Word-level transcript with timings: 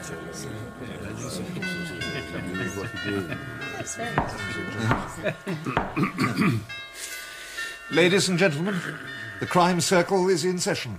Ladies 7.90 8.30
and 8.30 8.38
gentlemen, 8.38 8.80
the 9.40 9.46
crime 9.46 9.78
circle 9.80 10.30
is 10.30 10.46
in 10.46 10.58
session. 10.58 10.98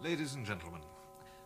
Ladies 0.00 0.34
and 0.34 0.46
gentlemen, 0.46 0.80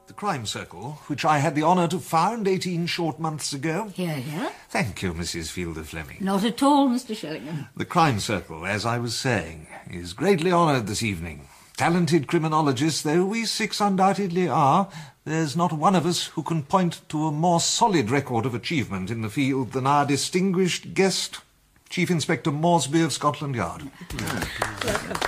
the 0.06 0.12
crime 0.12 0.46
circle, 0.46 1.00
which 1.08 1.24
I 1.24 1.38
had 1.38 1.56
the 1.56 1.64
honour 1.64 1.88
to 1.88 1.98
found 1.98 2.46
18 2.46 2.86
short 2.86 3.18
months 3.18 3.52
ago. 3.52 3.90
Here, 3.92 4.14
here. 4.14 4.52
Thank 4.68 5.02
you, 5.02 5.14
Mrs. 5.14 5.50
Fielder 5.50 5.82
Fleming. 5.82 6.18
Not 6.20 6.44
at 6.44 6.62
all, 6.62 6.88
Mr. 6.88 7.16
Sheringham. 7.16 7.66
The 7.76 7.84
crime 7.84 8.20
circle, 8.20 8.66
as 8.66 8.86
I 8.86 8.98
was 8.98 9.16
saying, 9.16 9.66
is 9.90 10.12
greatly 10.12 10.52
honoured 10.52 10.86
this 10.86 11.02
evening. 11.02 11.48
Talented 11.76 12.28
criminologists 12.28 13.02
though 13.02 13.24
we 13.24 13.44
six 13.44 13.80
undoubtedly 13.80 14.46
are, 14.46 14.88
there's 15.24 15.56
not 15.56 15.72
one 15.72 15.96
of 15.96 16.06
us 16.06 16.26
who 16.28 16.42
can 16.44 16.62
point 16.62 17.00
to 17.08 17.26
a 17.26 17.32
more 17.32 17.58
solid 17.58 18.10
record 18.10 18.46
of 18.46 18.54
achievement 18.54 19.10
in 19.10 19.22
the 19.22 19.28
field 19.28 19.72
than 19.72 19.84
our 19.84 20.06
distinguished 20.06 20.94
guest, 20.94 21.40
Chief 21.88 22.12
Inspector 22.12 22.50
Moresby 22.52 23.02
of 23.02 23.12
Scotland 23.12 23.56
Yard. 23.56 23.90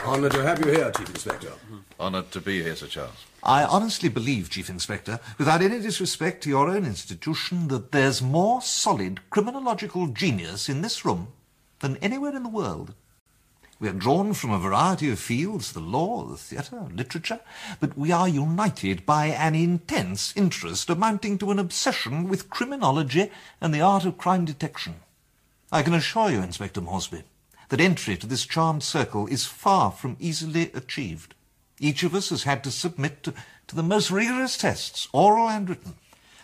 Honoured 0.05 0.33
to 0.33 0.43
have 0.45 0.65
you 0.65 0.71
here, 0.71 0.93
Chief 0.93 1.09
Inspector. 1.11 1.53
Honoured 1.99 2.31
to 2.31 2.41
be 2.41 2.63
here, 2.63 2.77
Sir 2.77 2.87
Charles. 2.87 3.27
I 3.43 3.65
honestly 3.65 4.09
believe, 4.09 4.49
Chief 4.49 4.71
Inspector, 4.71 5.19
without 5.39 5.63
any 5.63 5.81
disrespect 5.81 6.45
to 6.45 6.49
your 6.49 6.71
own 6.71 6.85
institution, 6.85 7.67
that 7.69 7.91
there's 7.91 8.23
more 8.23 8.63
solid 8.63 9.19
criminological 9.31 10.07
genius 10.09 10.69
in 10.69 10.83
this 10.83 11.05
room 11.05 11.27
than 11.81 11.97
anywhere 11.97 12.37
in 12.37 12.45
the 12.45 12.49
world. 12.49 12.95
We 13.79 13.89
are 13.89 13.93
drawn 13.93 14.33
from 14.33 14.53
a 14.53 14.59
variety 14.59 15.11
of 15.11 15.19
fields, 15.19 15.73
the 15.73 15.81
law, 15.81 16.25
the 16.25 16.39
theatre, 16.39 16.87
literature, 16.95 17.41
but 17.79 17.97
we 17.97 18.11
are 18.11 18.27
united 18.27 19.05
by 19.05 19.27
an 19.27 19.55
intense 19.55 20.33
interest 20.35 20.89
amounting 20.89 21.37
to 21.39 21.51
an 21.51 21.59
obsession 21.59 22.27
with 22.29 22.49
criminology 22.49 23.31
and 23.61 23.75
the 23.75 23.83
art 23.83 24.07
of 24.07 24.17
crime 24.17 24.47
detection. 24.47 24.95
I 25.71 25.83
can 25.83 25.93
assure 25.93 26.31
you, 26.31 26.41
Inspector 26.41 26.81
Moresby, 26.81 27.25
that 27.69 27.81
entry 27.81 28.17
to 28.17 28.27
this 28.27 28.47
charmed 28.47 28.83
circle 28.83 29.27
is 29.27 29.45
far 29.45 29.91
from 29.91 30.17
easily 30.19 30.71
achieved. 30.73 31.35
Each 31.79 32.03
of 32.03 32.15
us 32.15 32.31
has 32.31 32.45
had 32.45 32.65
to 32.65 32.71
submit 32.71 33.23
to, 33.25 33.35
to 33.67 33.77
the 33.77 33.83
most 33.83 34.11
rigorous 34.11 34.57
tests, 34.57 35.07
oral 35.13 35.51
and 35.51 35.69
written. 35.69 35.97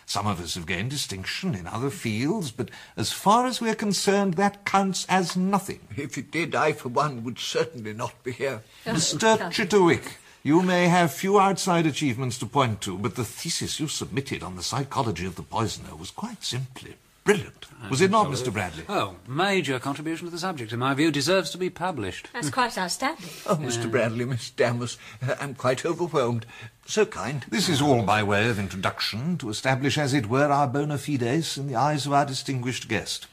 Some 0.06 0.26
of 0.26 0.40
us 0.40 0.54
have 0.54 0.66
gained 0.66 0.90
distinction 0.90 1.54
in 1.54 1.66
other 1.66 1.90
fields, 1.90 2.50
but 2.50 2.70
as 2.96 3.12
far 3.12 3.46
as 3.46 3.60
we 3.60 3.70
are 3.70 3.74
concerned, 3.74 4.34
that 4.34 4.64
counts 4.64 5.06
as 5.08 5.36
nothing. 5.36 5.80
If 5.96 6.18
it 6.18 6.30
did, 6.30 6.54
I, 6.54 6.72
for 6.72 6.88
one, 6.88 7.24
would 7.24 7.38
certainly 7.38 7.92
not 7.92 8.22
be 8.22 8.32
here. 8.32 8.62
Mr. 8.84 9.38
Chitterwick, 9.50 10.18
you 10.42 10.62
may 10.62 10.88
have 10.88 11.12
few 11.12 11.38
outside 11.38 11.86
achievements 11.86 12.38
to 12.38 12.46
point 12.46 12.80
to, 12.82 12.98
but 12.98 13.14
the 13.14 13.24
thesis 13.24 13.78
you 13.78 13.88
submitted 13.88 14.42
on 14.42 14.56
the 14.56 14.62
psychology 14.62 15.24
of 15.24 15.36
the 15.36 15.42
poisoner 15.42 15.94
was 15.94 16.10
quite 16.10 16.42
simply 16.42 16.96
brilliant. 17.24 17.66
Was 17.90 18.00
it 18.00 18.10
not, 18.10 18.28
Mr. 18.28 18.52
Bradley? 18.52 18.84
Oh, 18.88 19.16
major 19.26 19.78
contribution 19.78 20.26
to 20.26 20.30
the 20.30 20.38
subject, 20.38 20.72
in 20.72 20.78
my 20.78 20.94
view, 20.94 21.10
deserves 21.10 21.50
to 21.50 21.58
be 21.58 21.68
published. 21.68 22.28
That's 22.32 22.50
quite 22.50 22.78
outstanding. 22.78 23.28
Oh, 23.46 23.56
Mr. 23.56 23.90
Bradley, 23.90 24.24
Miss 24.24 24.50
Dammers, 24.50 24.98
uh, 25.20 25.34
I'm 25.40 25.54
quite 25.54 25.84
overwhelmed. 25.84 26.46
So 26.86 27.04
kind. 27.04 27.44
This 27.48 27.68
is 27.68 27.82
all 27.82 28.02
by 28.02 28.22
way 28.22 28.48
of 28.48 28.58
introduction, 28.58 29.36
to 29.38 29.50
establish, 29.50 29.98
as 29.98 30.14
it 30.14 30.28
were, 30.28 30.46
our 30.46 30.68
bona 30.68 30.96
fides 30.98 31.58
in 31.58 31.66
the 31.66 31.76
eyes 31.76 32.06
of 32.06 32.12
our 32.12 32.24
distinguished 32.24 32.88
guest. 32.88 33.26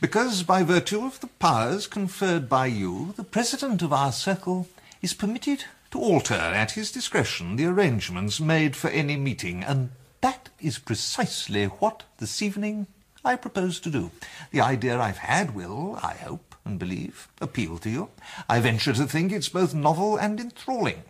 Because, 0.00 0.42
by 0.42 0.62
virtue 0.62 1.04
of 1.04 1.20
the 1.20 1.26
powers 1.26 1.86
conferred 1.86 2.48
by 2.48 2.66
you, 2.66 3.14
the 3.16 3.24
president 3.24 3.82
of 3.82 3.92
our 3.92 4.12
circle 4.12 4.68
is 5.02 5.14
permitted 5.14 5.64
to 5.90 5.98
alter 6.00 6.34
at 6.34 6.72
his 6.72 6.90
discretion 6.90 7.56
the 7.56 7.66
arrangements 7.66 8.40
made 8.40 8.74
for 8.74 8.88
any 8.88 9.16
meeting, 9.16 9.62
and 9.62 9.90
that 10.26 10.48
is 10.60 10.80
precisely 10.80 11.66
what 11.66 12.02
this 12.18 12.42
evening 12.42 12.88
I 13.24 13.36
propose 13.36 13.78
to 13.78 13.90
do. 13.90 14.10
The 14.50 14.60
idea 14.60 14.98
I've 14.98 15.18
had 15.18 15.54
will, 15.54 16.00
I 16.02 16.14
hope 16.14 16.56
and 16.64 16.80
believe, 16.80 17.28
appeal 17.40 17.78
to 17.78 17.88
you. 17.88 18.08
I 18.48 18.58
venture 18.58 18.92
to 18.94 19.06
think 19.06 19.30
it's 19.30 19.48
both 19.48 19.72
novel 19.72 20.16
and 20.16 20.40
enthralling. 20.40 21.04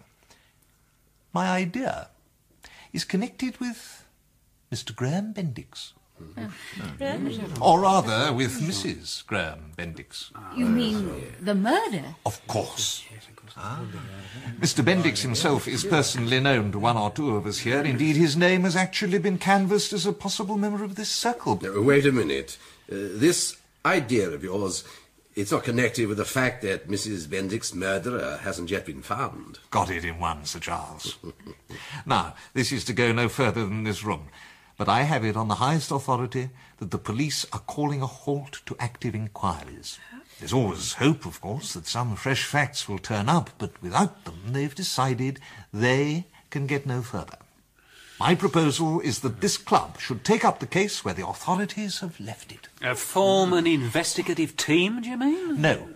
My 1.33 1.49
idea 1.49 2.09
is 2.93 3.05
connected 3.05 3.59
with 3.59 4.05
Mr. 4.71 4.95
Graham 4.95 5.33
Bendix. 5.33 5.95
Or 7.61 7.81
rather, 7.81 8.33
with 8.33 8.61
Mrs. 8.61 9.27
Graham 9.27 9.73
Bendix. 9.77 10.31
You 10.57 10.67
mean 10.67 11.35
the 11.41 11.55
murder? 11.55 12.17
Of 12.25 12.47
course. 12.47 13.05
Mr. 14.61 14.85
Bendix 14.85 15.23
himself 15.23 15.67
is 15.67 15.85
personally 15.85 16.41
known 16.41 16.73
to 16.73 16.79
one 16.79 16.97
or 16.97 17.11
two 17.11 17.37
of 17.37 17.47
us 17.47 17.59
here. 17.59 17.81
Indeed, 17.81 18.17
his 18.17 18.37
name 18.37 18.63
has 18.65 18.77
actually 18.77 19.19
been 19.19 19.39
canvassed 19.39 19.93
as 19.93 20.07
a 20.07 20.13
possible 20.13 20.59
member 20.59 20.85
of 20.85 20.95
this 20.97 21.09
circle. 21.09 21.59
Wait 21.63 22.07
a 22.07 22.13
minute. 22.13 22.59
Uh, 22.91 22.95
this 23.13 23.57
idea 23.85 24.29
of 24.31 24.45
yours, 24.45 24.85
it's 25.35 25.53
not 25.53 25.65
connected 25.65 26.07
with 26.07 26.19
the 26.19 26.25
fact 26.25 26.63
that 26.63 26.89
Mrs. 26.89 27.27
Bendix's 27.27 27.75
murderer 27.75 28.41
hasn't 28.43 28.71
yet 28.71 28.85
been 28.85 29.03
found. 29.03 29.59
Got 29.71 29.91
it 29.91 30.05
in 30.05 30.19
one, 30.19 30.45
Sir 30.45 30.59
Charles. 30.59 31.17
now, 32.07 32.35
this 32.53 32.73
is 32.73 32.85
to 32.85 32.93
go 32.93 33.13
no 33.13 33.29
further 33.29 33.65
than 33.65 33.85
this 33.85 34.05
room, 34.05 34.29
but 34.77 34.89
I 34.89 35.03
have 35.03 35.25
it 35.25 35.37
on 35.37 35.49
the 35.49 35.57
highest 35.57 35.91
authority 35.91 36.51
that 36.79 36.91
the 36.91 36.99
police 36.99 37.47
are 37.53 37.61
calling 37.61 38.03
a 38.03 38.07
halt 38.07 38.61
to 38.67 38.77
active 38.79 39.15
inquiries. 39.15 39.99
There's 40.39 40.53
always 40.53 40.95
hope, 40.95 41.25
of 41.25 41.41
course, 41.41 41.73
that 41.73 41.87
some 41.87 42.15
fresh 42.15 42.45
facts 42.45 42.89
will 42.89 42.99
turn 42.99 43.29
up, 43.29 43.51
but 43.57 43.81
without 43.83 44.25
them, 44.25 44.39
they've 44.49 44.75
decided 44.75 45.41
they 45.73 46.27
can 46.51 46.67
get 46.67 46.85
no 46.85 47.01
further. 47.01 47.39
My 48.21 48.35
proposal 48.35 49.01
is 49.01 49.21
that 49.21 49.41
this 49.41 49.59
club 49.59 49.99
should 49.99 50.25
take 50.25 50.45
up 50.45 50.59
the 50.59 50.67
case 50.67 51.05
where 51.05 51.13
the 51.13 51.27
authorities 51.27 52.01
have 52.01 52.19
left 52.19 52.51
it. 52.51 52.69
Uh, 52.83 52.95
form 52.95 53.53
an 53.53 53.67
investigative 53.67 54.57
team, 54.57 55.03
do 55.03 55.11
you 55.11 55.19
mean? 55.19 55.61
No, 55.61 55.89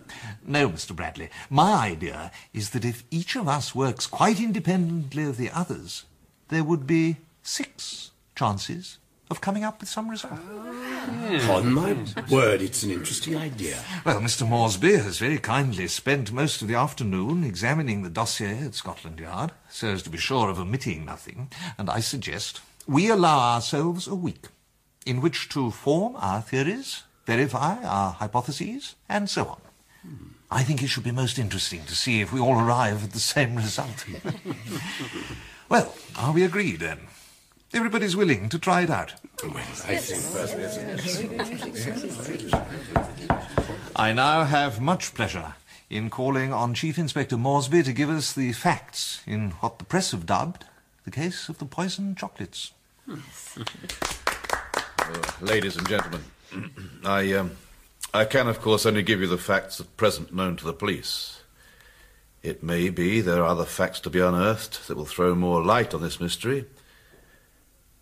no, 0.47 0.69
Mr. 0.69 0.95
Bradley. 0.95 1.31
My 1.49 1.73
idea 1.89 2.31
is 2.53 2.71
that 2.71 2.85
if 2.85 3.05
each 3.11 3.37
of 3.37 3.49
us 3.49 3.75
works 3.75 4.07
quite 4.07 4.39
independently 4.39 5.25
of 5.25 5.39
the 5.39 5.51
others, 5.51 6.05
there 6.49 6.65
would 6.65 6.87
be 6.87 7.17
six 7.43 8.11
chances 8.41 8.97
of 9.31 9.43
coming 9.43 9.65
up 9.65 9.81
with 9.81 9.89
some 9.89 10.09
result. 10.09 10.33
On 10.33 11.73
my 11.75 11.95
word, 12.31 12.63
it's 12.63 12.83
an 12.83 12.91
interesting 12.91 13.37
idea. 13.37 13.77
Well, 14.03 14.21
Mr. 14.21 14.49
Moresby 14.49 14.95
has 14.97 15.19
very 15.19 15.37
kindly 15.37 15.87
spent 15.89 16.33
most 16.33 16.63
of 16.63 16.69
the 16.69 16.75
afternoon 16.75 17.45
examining 17.45 18.03
the 18.03 18.09
dossier 18.09 18.65
at 18.65 18.75
Scotland 18.75 19.21
Yard, 19.21 19.53
so 19.69 19.89
as 19.89 20.03
to 20.05 20.11
be 20.11 20.17
sure 20.17 20.49
of 20.49 20.59
omitting 20.59 21.05
nothing, 21.05 21.51
and 21.77 21.91
I 21.91 22.01
suggest 22.01 22.63
we 22.87 23.11
allow 23.11 23.39
ourselves 23.39 24.09
a 24.09 24.15
week 24.15 24.47
in 25.05 25.21
which 25.21 25.51
to 25.51 25.71
form 25.71 26.17
our 26.17 26.41
theories, 26.41 27.03
verify 27.27 27.77
our 27.85 28.13
hypotheses, 28.13 28.95
and 29.07 29.29
so 29.29 29.45
on. 29.45 29.61
I 30.51 30.63
think 30.63 30.83
it 30.83 30.89
should 30.89 31.05
be 31.05 31.13
most 31.13 31.39
interesting 31.39 31.85
to 31.85 31.95
see 31.95 32.23
if 32.23 32.33
we 32.33 32.41
all 32.41 32.59
arrive 32.59 33.05
at 33.05 33.13
the 33.13 33.21
same 33.35 33.55
result. 33.55 34.07
well, 35.69 35.95
are 36.17 36.33
we 36.33 36.43
agreed 36.43 36.81
then? 36.81 37.01
Everybody's 37.73 38.17
willing 38.17 38.49
to 38.49 38.59
try 38.59 38.81
it 38.83 38.91
out. 38.91 39.15
I 39.43 39.97
think 39.97 40.23
personally 40.35 40.65
it's 40.65 42.01
I 43.95 44.13
now 44.13 44.45
have 44.45 44.81
much 44.81 45.15
pleasure 45.15 45.55
in 45.89 46.11
calling 46.11 46.53
on 46.53 46.75
Chief 46.75 46.99
Inspector 46.99 47.37
Moresby 47.37 47.85
to 47.85 47.93
give 47.93 48.11
us 48.11 48.33
the 48.33 48.53
facts 48.53 49.23
in 49.27 49.53
what 49.61 49.79
the 49.79 49.85
press 49.85 50.11
have 50.11 50.27
dubbed 50.27 50.65
the 51.05 51.11
case 51.13 51.49
of 51.49 51.59
the 51.59 51.65
poisoned 51.65 52.17
chocolates. 52.17 52.73
Uh, 53.09 53.15
ladies 55.41 55.77
and 55.77 55.89
gentlemen, 55.89 56.23
I, 57.05 57.33
um, 57.33 57.53
I 58.13 58.25
can, 58.25 58.49
of 58.49 58.61
course, 58.61 58.85
only 58.85 59.03
give 59.03 59.21
you 59.21 59.27
the 59.27 59.39
facts 59.39 59.81
at 59.81 59.97
present 59.97 60.35
known 60.35 60.57
to 60.57 60.65
the 60.65 60.73
police. 60.73 61.43
It 62.43 62.63
may 62.63 62.89
be 62.89 63.21
there 63.21 63.43
are 63.43 63.47
other 63.47 63.65
facts 63.65 64.01
to 64.01 64.11
be 64.11 64.21
unearthed 64.21 64.89
that 64.89 64.97
will 64.97 65.05
throw 65.05 65.35
more 65.35 65.63
light 65.63 65.95
on 65.95 66.03
this 66.03 66.21
mystery. 66.21 66.65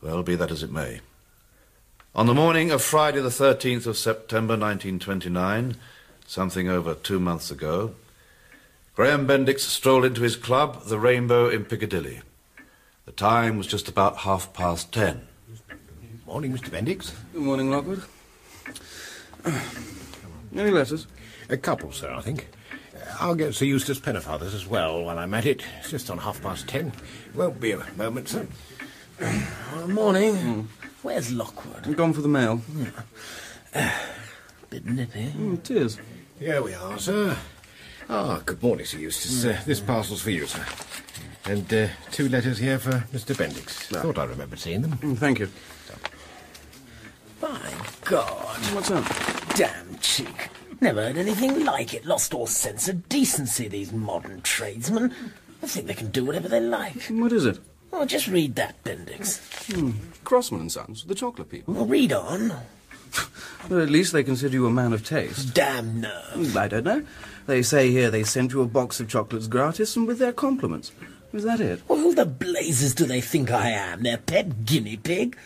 Well, 0.01 0.23
be 0.23 0.37
that 0.37 0.51
as 0.53 0.63
it 0.63 0.71
may. 0.71 1.01
On 2.15 2.27
the 2.27 2.35
morning 2.35 2.71
of 2.71 2.83
Friday, 2.83 3.21
the 3.21 3.29
13th 3.29 3.87
of 3.87 3.97
September 3.97 4.53
1929, 4.53 5.77
something 6.27 6.69
over 6.69 6.95
two 6.95 7.19
months 7.19 7.51
ago, 7.51 7.95
Graham 8.95 9.27
Bendix 9.27 9.61
strolled 9.61 10.05
into 10.05 10.23
his 10.23 10.37
club, 10.37 10.85
the 10.85 10.99
Rainbow 10.99 11.49
in 11.49 11.65
Piccadilly. 11.65 12.21
The 13.07 13.13
time 13.13 13.59
was 13.59 13.67
just 13.67 13.89
about 13.89 14.19
half 14.19 14.53
past 14.53 14.93
ten. 14.93 15.23
Morning, 16.27 16.53
Mr. 16.53 16.69
Bendix. 16.69 17.13
Good 17.33 17.43
morning, 17.43 17.71
Lockwood. 17.71 18.03
Any 20.55 20.71
letters? 20.71 21.07
A 21.49 21.57
couple, 21.57 21.91
sir, 21.91 22.13
I 22.13 22.21
think. 22.21 22.49
I'll 23.19 23.35
get 23.35 23.55
Sir 23.55 23.65
Eustace 23.65 23.99
Pennefather's 23.99 24.55
as 24.55 24.67
well 24.67 25.03
while 25.03 25.19
I'm 25.19 25.35
at 25.35 25.47
it. 25.47 25.65
It's 25.81 25.91
just 25.91 26.11
on 26.11 26.19
half 26.19 26.43
past 26.43 26.69
ten. 26.69 26.93
Won't 27.35 27.61
be 27.61 27.73
a 27.73 27.85
moment, 27.97 28.29
sir. 28.29 28.47
Uh, 29.21 29.87
morning. 29.89 30.69
Where's 31.03 31.33
Lockwood? 31.33 31.87
I'm 31.87 31.95
gone 31.95 32.13
for 32.13 32.21
the 32.21 32.29
mail. 32.29 32.61
Bit 34.71 34.85
nippy. 34.87 35.33
Mm, 35.37 35.59
it 35.59 35.71
is. 35.71 35.99
Here 36.39 36.63
we 36.63 36.75
are, 36.75 36.99
sir. 36.99 37.37
Ah, 38.09 38.41
good 38.45 38.63
morning, 38.63 38.87
Sir 38.87 38.99
Eustace. 38.99 39.45
Uh, 39.45 39.61
this 39.67 39.81
parcel's 39.81 40.23
for 40.23 40.31
you, 40.31 40.47
sir. 40.47 40.65
And 41.47 41.73
uh, 41.73 41.89
two 42.11 42.29
letters 42.29 42.59
here 42.59 42.79
for 42.79 42.93
Mr. 43.13 43.35
Bendix. 43.35 43.71
Thought 44.01 44.19
I 44.19 44.25
remembered 44.25 44.59
seeing 44.59 44.83
them. 44.83 44.93
Mm, 44.99 45.17
Thank 45.19 45.39
you. 45.41 45.49
By 47.41 47.59
God. 48.05 48.57
What's 48.75 48.91
up? 48.91 49.05
Damn 49.55 49.99
cheek. 49.99 50.49
Never 50.81 51.03
heard 51.03 51.17
anything 51.17 51.65
like 51.65 51.95
it. 51.95 52.05
Lost 52.05 52.35
all 52.35 52.47
sense 52.47 52.89
of 52.89 53.09
decency, 53.09 53.69
these 53.69 53.93
modern 53.93 54.43
tradesmen. 54.43 55.15
I 55.63 55.67
think 55.67 55.87
they 55.87 55.95
can 55.95 56.11
do 56.11 56.25
whatever 56.25 56.49
they 56.49 56.61
like. 56.61 57.03
What 57.11 57.33
is 57.33 57.47
it? 57.47 57.59
Oh, 57.93 58.05
just 58.05 58.29
read 58.29 58.55
that, 58.57 58.83
Bendix. 58.85 59.41
Hmm. 59.75 59.93
Crossman 60.25 60.61
and 60.63 60.73
Sons, 60.73 61.05
the 61.05 61.15
chocolate 61.15 61.49
people. 61.49 61.75
Well, 61.75 61.87
read 61.87 62.13
on. 62.13 62.53
Well, 63.69 63.83
at 63.83 63.91
least 63.91 64.13
they 64.13 64.23
consider 64.23 64.55
you 64.55 64.67
a 64.67 64.71
man 64.71 64.93
of 64.93 65.05
taste. 65.05 65.53
Damn 65.53 66.01
nerve. 66.01 66.57
I 66.57 66.69
don't 66.69 66.85
know. 66.85 67.05
They 67.47 67.63
say 67.63 67.91
here 67.91 68.11
they 68.11 68.23
sent 68.23 68.53
you 68.53 68.63
a 68.63 68.67
box 68.67 69.01
of 69.01 69.09
chocolates 69.09 69.47
gratis 69.47 69.97
and 69.97 70.07
with 70.07 70.19
their 70.19 70.33
compliments. 70.33 70.93
Is 71.33 71.43
that 71.45 71.61
it? 71.61 71.83
Well, 71.89 71.99
who 71.99 72.15
the 72.15 72.25
blazes 72.25 72.95
do 72.95 73.05
they 73.05 73.21
think 73.21 73.51
I 73.51 73.71
am? 73.71 74.05
Their 74.05 74.17
pet 74.17 74.65
guinea 74.65 74.97
pig? 74.97 75.37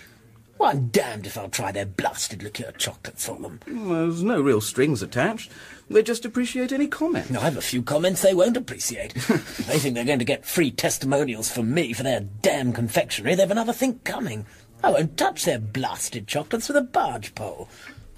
Well, 0.59 0.71
I'm 0.71 0.89
damned 0.89 1.27
if 1.27 1.37
I'll 1.37 1.49
try 1.49 1.73
their 1.73 1.87
blasted 1.87 2.43
liqueur 2.43 2.73
chocolate 2.79 3.19
for 3.19 3.37
them. 3.39 3.59
Well, 3.67 4.07
there's 4.07 4.23
no 4.23 4.41
real 4.41 4.61
strings 4.61 5.03
attached. 5.03 5.51
They 5.91 6.03
just 6.03 6.25
appreciate 6.25 6.73
any 6.73 6.87
comment. 6.87 7.37
I 7.37 7.41
have 7.41 7.57
a 7.57 7.63
few 7.63 7.83
comments 7.83 8.23
they 8.23 8.35
won't 8.35 8.57
appreciate. 8.57 9.15
They 9.67 9.79
think 9.79 9.95
they're 9.95 10.05
going 10.05 10.19
to 10.19 10.25
get 10.25 10.45
free 10.45 10.71
testimonials 10.71 11.51
from 11.51 11.73
me 11.73 11.93
for 11.93 12.03
their 12.03 12.21
damn 12.21 12.73
confectionery. 12.73 13.35
They've 13.35 13.51
another 13.51 13.73
think 13.73 14.05
coming. 14.05 14.47
I 14.83 14.91
won't 14.91 15.17
touch 15.17 15.45
their 15.45 15.59
blasted 15.59 16.27
chocolates 16.27 16.69
with 16.69 16.77
a 16.77 16.83
barge 16.83 17.35
pole. 17.35 17.69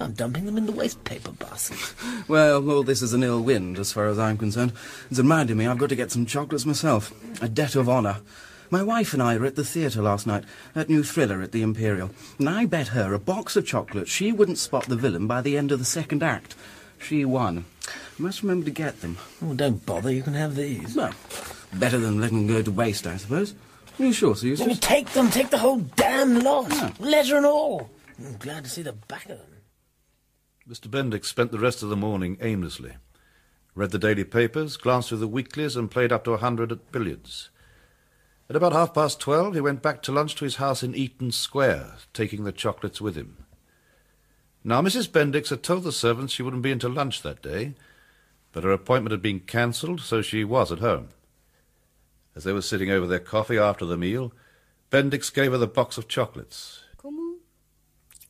I'm 0.01 0.13
dumping 0.13 0.47
them 0.47 0.57
in 0.57 0.67
the 0.67 0.73
waste 0.73 1.05
paper 1.05 1.33
basket. 1.33 1.79
Well, 2.29 2.69
all 2.71 2.83
this 2.83 3.03
is 3.03 3.13
an 3.13 3.23
ill 3.23 3.43
wind, 3.43 3.79
as 3.79 3.93
far 3.93 4.07
as 4.07 4.19
I'm 4.19 4.39
concerned. 4.39 4.73
It's 5.11 5.19
reminding 5.19 5.59
me 5.59 5.67
I've 5.67 5.79
got 5.79 5.91
to 5.91 5.97
get 5.97 6.11
some 6.11 6.27
chocolates 6.27 6.65
myself. 6.65 7.13
A 7.43 7.49
debt 7.49 7.77
of 7.77 7.89
honour. 7.89 8.19
My 8.71 8.83
wife 8.83 9.13
and 9.13 9.23
I 9.23 9.37
were 9.37 9.47
at 9.47 9.57
the 9.57 9.65
theatre 9.65 10.03
last 10.03 10.27
night, 10.27 10.45
that 10.73 10.89
new 10.89 11.03
thriller 11.03 11.43
at 11.43 11.53
the 11.53 11.63
Imperial, 11.63 12.11
and 12.39 12.49
I 12.49 12.65
bet 12.65 12.89
her 12.89 13.13
a 13.13 13.19
box 13.19 13.57
of 13.57 13.67
chocolates 13.67 14.11
she 14.11 14.33
wouldn't 14.33 14.59
spot 14.59 14.87
the 14.87 14.97
villain 14.97 15.27
by 15.27 15.43
the 15.43 15.57
end 15.57 15.71
of 15.71 15.79
the 15.79 15.85
second 15.85 16.23
act. 16.23 16.57
She 17.05 17.27
won. 17.27 17.67
Must 18.17 18.43
remember 18.43 18.65
to 18.65 18.71
get 18.71 19.03
them. 19.03 19.19
Oh, 19.43 19.53
don't 19.53 19.85
bother, 19.85 20.11
you 20.11 20.23
can 20.23 20.33
have 20.33 20.57
these. 20.57 20.97
Well, 20.97 21.13
better 21.75 21.99
than 21.99 22.19
letting 22.19 22.47
them 22.47 22.57
go 22.57 22.63
to 22.63 22.71
waste, 22.71 23.07
I 23.07 23.19
suppose. 23.19 23.55
Are 23.99 24.05
you 24.05 24.13
sure, 24.13 24.35
Sir 24.35 24.55
Let 24.55 24.69
me 24.69 24.77
take 24.77 25.11
them, 25.11 25.31
take 25.31 25.51
the 25.51 25.59
whole 25.59 25.81
damn 25.97 26.41
lot. 26.41 26.99
Letter 26.99 27.37
and 27.37 27.45
all. 27.45 27.91
I'm 28.19 28.39
glad 28.39 28.65
to 28.65 28.71
see 28.71 28.81
the 28.81 28.95
back 28.95 29.29
of 29.29 29.39
them. 29.39 29.55
Mr. 30.67 30.89
Bendix 30.89 31.27
spent 31.27 31.53
the 31.53 31.59
rest 31.59 31.83
of 31.83 31.91
the 31.91 31.97
morning 31.97 32.39
aimlessly. 32.41 32.95
Read 33.75 33.91
the 33.91 33.99
daily 33.99 34.25
papers, 34.25 34.79
glanced 34.79 35.11
through 35.11 35.19
the 35.19 35.29
weeklies, 35.29 35.77
and 35.77 35.91
played 35.91 36.11
up 36.13 36.25
to 36.25 36.33
a 36.33 36.39
hundred 36.39 36.73
at 36.73 36.91
billiards. 36.91 37.51
At 38.49 38.57
about 38.57 38.73
half 38.73 38.95
past 38.95 39.21
twelve, 39.21 39.55
he 39.55 39.61
went 39.61 39.83
back 39.83 40.01
to 40.03 40.13
lunch 40.13 40.37
to 40.37 40.45
his 40.45 40.57
house 40.57 40.83
in 40.83 40.95
Eaton 40.95 41.33
Square, 41.33 41.97
taking 42.15 42.45
the 42.45 42.53
chocolates 42.53 43.01
with 43.01 43.15
him. 43.15 43.44
Now, 44.67 44.81
Mrs. 44.81 45.09
Bendix 45.11 45.51
had 45.51 45.63
told 45.63 45.85
the 45.85 45.93
servants 45.93 46.33
she 46.33 46.43
wouldn't 46.43 46.63
be 46.63 46.71
in 46.71 46.79
to 46.79 46.89
lunch 46.89 47.21
that 47.21 47.43
day, 47.43 47.75
but 48.51 48.65
her 48.65 48.73
appointment 48.73 49.13
had 49.13 49.21
been 49.21 49.41
cancelled, 49.41 50.01
so 50.01 50.23
she 50.23 50.43
was 50.43 50.73
at 50.73 50.79
home. 50.79 51.09
As 52.35 52.45
they 52.45 52.53
were 52.53 52.63
sitting 52.63 52.91
over 52.91 53.07
their 53.07 53.19
coffee 53.19 53.59
after 53.59 53.85
the 53.85 53.99
meal, 53.99 54.33
Bendix 54.91 55.33
gave 55.33 55.53
her 55.53 55.59
the 55.59 55.67
box 55.67 55.99
of 55.99 56.09
chocolates. 56.09 56.81
Kummel? 56.97 57.37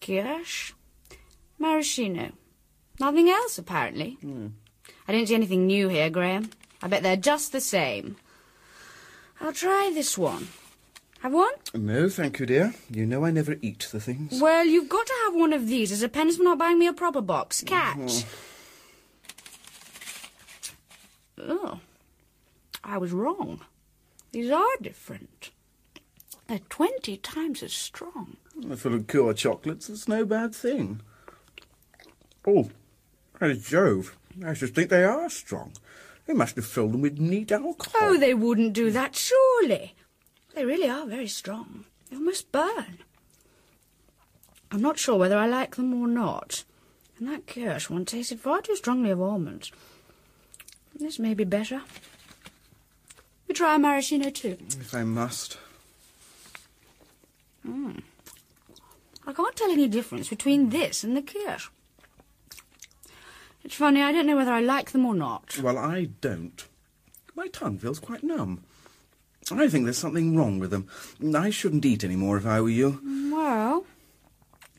Kirsch? 0.00 0.72
Maraschino. 1.58 2.32
Nothing 2.98 3.30
else, 3.30 3.56
apparently. 3.56 4.18
Hmm. 4.20 4.48
I 5.06 5.12
don't 5.12 5.26
see 5.28 5.34
anything 5.34 5.66
new 5.66 5.88
here, 5.88 6.10
Graham. 6.10 6.50
I 6.82 6.88
bet 6.88 7.02
they're 7.02 7.16
just 7.16 7.52
the 7.52 7.60
same. 7.60 8.16
I'll 9.40 9.52
try 9.52 9.90
this 9.94 10.18
one. 10.18 10.48
Have 11.24 11.32
one? 11.32 11.54
No, 11.72 12.10
thank 12.10 12.38
you, 12.38 12.44
dear. 12.44 12.74
You 12.90 13.06
know 13.06 13.24
I 13.24 13.30
never 13.30 13.56
eat 13.62 13.88
the 13.90 13.98
things. 13.98 14.42
Well, 14.42 14.66
you've 14.66 14.90
got 14.90 15.06
to 15.06 15.14
have 15.24 15.34
one 15.34 15.54
of 15.54 15.68
these 15.68 15.90
as 15.90 16.02
a 16.02 16.08
penance 16.10 16.36
for 16.36 16.42
not 16.42 16.58
buying 16.58 16.78
me 16.78 16.86
a 16.86 16.92
proper 16.92 17.22
box. 17.22 17.62
Catch. 17.62 18.26
Mm-hmm. 21.38 21.50
Oh. 21.50 21.80
I 22.84 22.98
was 22.98 23.12
wrong. 23.12 23.62
These 24.32 24.50
are 24.50 24.76
different. 24.82 25.48
They're 26.46 26.58
twenty 26.68 27.16
times 27.16 27.62
as 27.62 27.72
strong. 27.72 28.36
Full 28.76 28.92
of 28.92 29.06
pure 29.06 29.32
chocolates, 29.32 29.86
that's 29.86 30.06
no 30.06 30.26
bad 30.26 30.54
thing. 30.54 31.00
Oh, 32.46 32.68
by 33.40 33.54
Jove, 33.54 34.14
I 34.44 34.52
should 34.52 34.74
think 34.74 34.90
they 34.90 35.04
are 35.04 35.30
strong. 35.30 35.72
They 36.26 36.34
must 36.34 36.56
have 36.56 36.66
filled 36.66 36.92
them 36.92 37.00
with 37.00 37.18
neat 37.18 37.50
alcohol. 37.50 37.94
Oh, 37.98 38.18
they 38.18 38.34
wouldn't 38.34 38.74
do 38.74 38.90
that, 38.90 39.16
surely. 39.16 39.94
They 40.54 40.64
really 40.64 40.88
are 40.88 41.06
very 41.06 41.26
strong. 41.26 41.84
They 42.10 42.16
almost 42.16 42.52
burn. 42.52 42.98
I'm 44.70 44.82
not 44.82 44.98
sure 44.98 45.16
whether 45.16 45.36
I 45.36 45.46
like 45.46 45.76
them 45.76 45.92
or 45.94 46.06
not. 46.06 46.64
And 47.18 47.28
that 47.28 47.46
kirsch 47.46 47.90
one 47.90 48.04
tasted 48.04 48.40
far 48.40 48.60
too 48.60 48.76
strongly 48.76 49.10
of 49.10 49.20
almonds. 49.20 49.72
This 50.94 51.18
may 51.18 51.34
be 51.34 51.44
better. 51.44 51.82
We 53.48 53.54
try 53.54 53.74
a 53.76 53.78
maraschino 53.78 54.30
too. 54.30 54.58
If 54.80 54.94
I 54.94 55.04
must. 55.04 55.58
Mm. 57.66 58.02
I 59.26 59.32
can't 59.32 59.56
tell 59.56 59.70
any 59.70 59.88
difference 59.88 60.28
between 60.28 60.70
this 60.70 61.02
and 61.02 61.16
the 61.16 61.22
kirsch. 61.22 61.68
It's 63.64 63.74
funny, 63.74 64.02
I 64.02 64.12
don't 64.12 64.26
know 64.26 64.36
whether 64.36 64.52
I 64.52 64.60
like 64.60 64.92
them 64.92 65.06
or 65.06 65.14
not. 65.14 65.58
Well, 65.58 65.78
I 65.78 66.10
don't. 66.20 66.66
My 67.34 67.48
tongue 67.48 67.78
feels 67.78 67.98
quite 67.98 68.22
numb. 68.22 68.64
I 69.50 69.68
think 69.68 69.84
there's 69.84 69.98
something 69.98 70.36
wrong 70.36 70.58
with 70.58 70.70
them. 70.70 70.88
I 71.34 71.50
shouldn't 71.50 71.84
eat 71.84 72.04
any 72.04 72.16
more 72.16 72.36
if 72.36 72.46
I 72.46 72.60
were 72.60 72.70
you. 72.70 73.00
Well, 73.32 73.84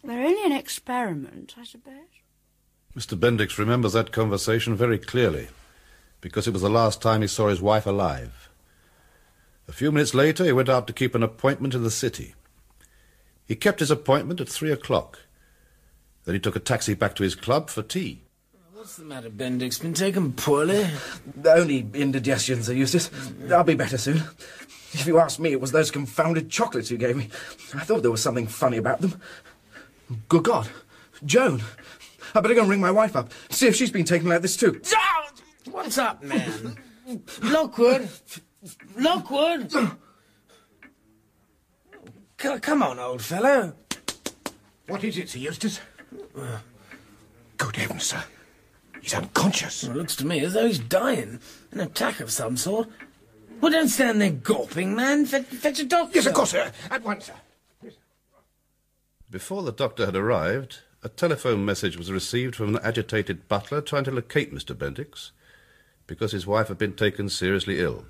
they're 0.04 0.26
only 0.26 0.44
an 0.44 0.52
experiment, 0.52 1.56
I 1.58 1.64
suppose. 1.64 1.94
Mr. 2.96 3.20
Bendix 3.20 3.58
remembers 3.58 3.94
that 3.94 4.12
conversation 4.12 4.76
very 4.76 4.98
clearly, 4.98 5.50
because 6.22 6.48
it 6.48 6.54
was 6.54 6.62
the 6.62 6.70
last 6.70 7.02
time 7.02 7.22
he 7.22 7.28
saw 7.28 7.50
his 7.50 7.62
wife 7.62 7.86
alive. 7.86 8.50
A 9.68 9.74
few 9.74 9.92
minutes 9.92 10.14
later, 10.14 10.46
he 10.46 10.52
went 10.52 10.70
out 10.70 10.88
to 10.88 10.94
keep 10.94 11.16
an 11.16 11.24
appointment 11.24 11.74
in 11.74 11.84
the 11.84 11.92
city. 11.92 12.36
He 13.46 13.56
kept 13.56 13.80
his 13.80 13.92
appointment 13.92 14.40
at 14.42 14.50
three 14.50 14.72
o'clock. 14.72 15.20
Then 16.24 16.36
he 16.36 16.40
took 16.40 16.56
a 16.56 16.60
taxi 16.60 16.94
back 16.94 17.16
to 17.16 17.24
his 17.24 17.36
club 17.36 17.70
for 17.70 17.84
tea. 17.84 18.25
What's 18.86 18.98
the 18.98 19.04
matter, 19.06 19.32
Bendix? 19.32 19.82
Been 19.82 19.96
taken 19.96 20.32
poorly? 20.34 20.86
Only 21.44 21.88
indigestion, 21.96 22.62
Sir 22.62 22.74
Eustace. 22.74 23.10
I'll 23.52 23.64
be 23.64 23.74
better 23.74 23.98
soon. 23.98 24.18
If 24.94 25.08
you 25.08 25.18
ask 25.18 25.40
me, 25.40 25.52
it 25.54 25.60
was 25.60 25.72
those 25.72 25.90
confounded 25.90 26.52
chocolates 26.52 26.92
you 26.92 27.00
gave 27.00 27.18
me. 27.18 27.30
I 27.74 27.80
thought 27.80 28.04
there 28.04 28.12
was 28.12 28.22
something 28.22 28.46
funny 28.46 28.78
about 28.78 29.02
them. 29.02 29.20
Good 30.30 30.44
God. 30.44 30.70
Joan. 31.26 31.64
I 32.36 32.42
better 32.42 32.54
go 32.54 32.62
and 32.62 32.70
ring 32.70 32.80
my 32.80 32.92
wife 32.92 33.16
up, 33.16 33.32
see 33.50 33.66
if 33.66 33.76
she's 33.76 33.90
been 33.90 34.06
taken 34.06 34.30
like 34.30 34.44
this 34.44 34.56
too. 34.56 34.80
Ah! 34.96 35.32
What's 35.72 35.98
up, 35.98 36.22
man? 36.22 36.78
Lockwood! 37.42 38.08
Lockwood! 38.96 39.72
C- 42.40 42.60
come 42.60 42.84
on, 42.84 43.00
old 43.00 43.24
fellow. 43.24 43.74
What 44.86 45.04
is 45.04 45.18
it, 45.18 45.30
Sir 45.30 45.40
Eustace? 45.40 45.80
Uh. 46.38 46.60
Good 47.58 47.78
heavens, 47.78 48.04
sir. 48.04 48.24
He's 49.06 49.14
unconscious. 49.14 49.84
Well, 49.84 49.92
it 49.92 50.00
looks 50.00 50.16
to 50.16 50.26
me 50.26 50.40
as 50.40 50.54
though 50.54 50.66
he's 50.66 50.80
dying. 50.80 51.40
An 51.72 51.80
attack 51.80 52.22
of 52.22 52.32
some 52.32 52.58
sort. 52.58 52.90
Well, 53.62 53.72
don't 53.72 53.88
stand 53.88 54.20
there 54.20 54.32
gawping, 54.32 54.96
man. 54.96 55.28
Fetch, 55.28 55.46
fetch 55.46 55.80
a 55.80 55.86
doctor. 55.86 56.16
Yes, 56.16 56.26
of 56.26 56.34
course, 56.34 56.50
sir. 56.50 56.72
At 56.90 57.04
once, 57.04 57.26
sir. 57.26 57.92
Before 59.30 59.62
the 59.62 59.72
doctor 59.72 60.08
had 60.08 60.16
arrived, 60.16 60.80
a 61.04 61.10
telephone 61.10 61.64
message 61.64 62.00
was 62.00 62.12
received 62.12 62.56
from 62.56 62.76
an 62.76 62.82
agitated 62.84 63.48
butler 63.48 63.80
trying 63.80 64.06
to 64.06 64.12
locate 64.12 64.52
Mr. 64.52 64.74
Bendix 64.74 65.30
because 66.08 66.32
his 66.32 66.48
wife 66.48 66.70
had 66.70 66.80
been 66.80 66.94
taken 66.94 67.30
seriously 67.30 67.80
ill. 67.80 68.06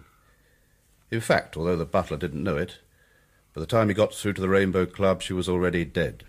In 1.11 1.19
fact, 1.19 1.57
although 1.57 1.75
the 1.75 1.83
butler 1.83 2.15
didn't 2.15 2.41
know 2.41 2.55
it, 2.55 2.77
by 3.53 3.59
the 3.59 3.67
time 3.67 3.89
he 3.89 3.93
got 3.93 4.13
through 4.13 4.33
to 4.33 4.41
the 4.41 4.47
Rainbow 4.47 4.85
Club, 4.85 5.21
she 5.21 5.33
was 5.33 5.49
already 5.49 5.83
dead. 5.83 6.23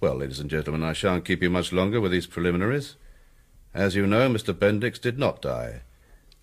Well, 0.00 0.14
ladies 0.14 0.38
and 0.38 0.48
gentlemen, 0.48 0.84
I 0.84 0.92
shan't 0.92 1.24
keep 1.24 1.42
you 1.42 1.50
much 1.50 1.72
longer 1.72 2.00
with 2.00 2.12
these 2.12 2.28
preliminaries. 2.28 2.94
As 3.74 3.94
you 3.94 4.06
know, 4.06 4.28
Mr. 4.28 4.52
Bendix 4.54 5.00
did 5.00 5.18
not 5.18 5.42
die. 5.42 5.82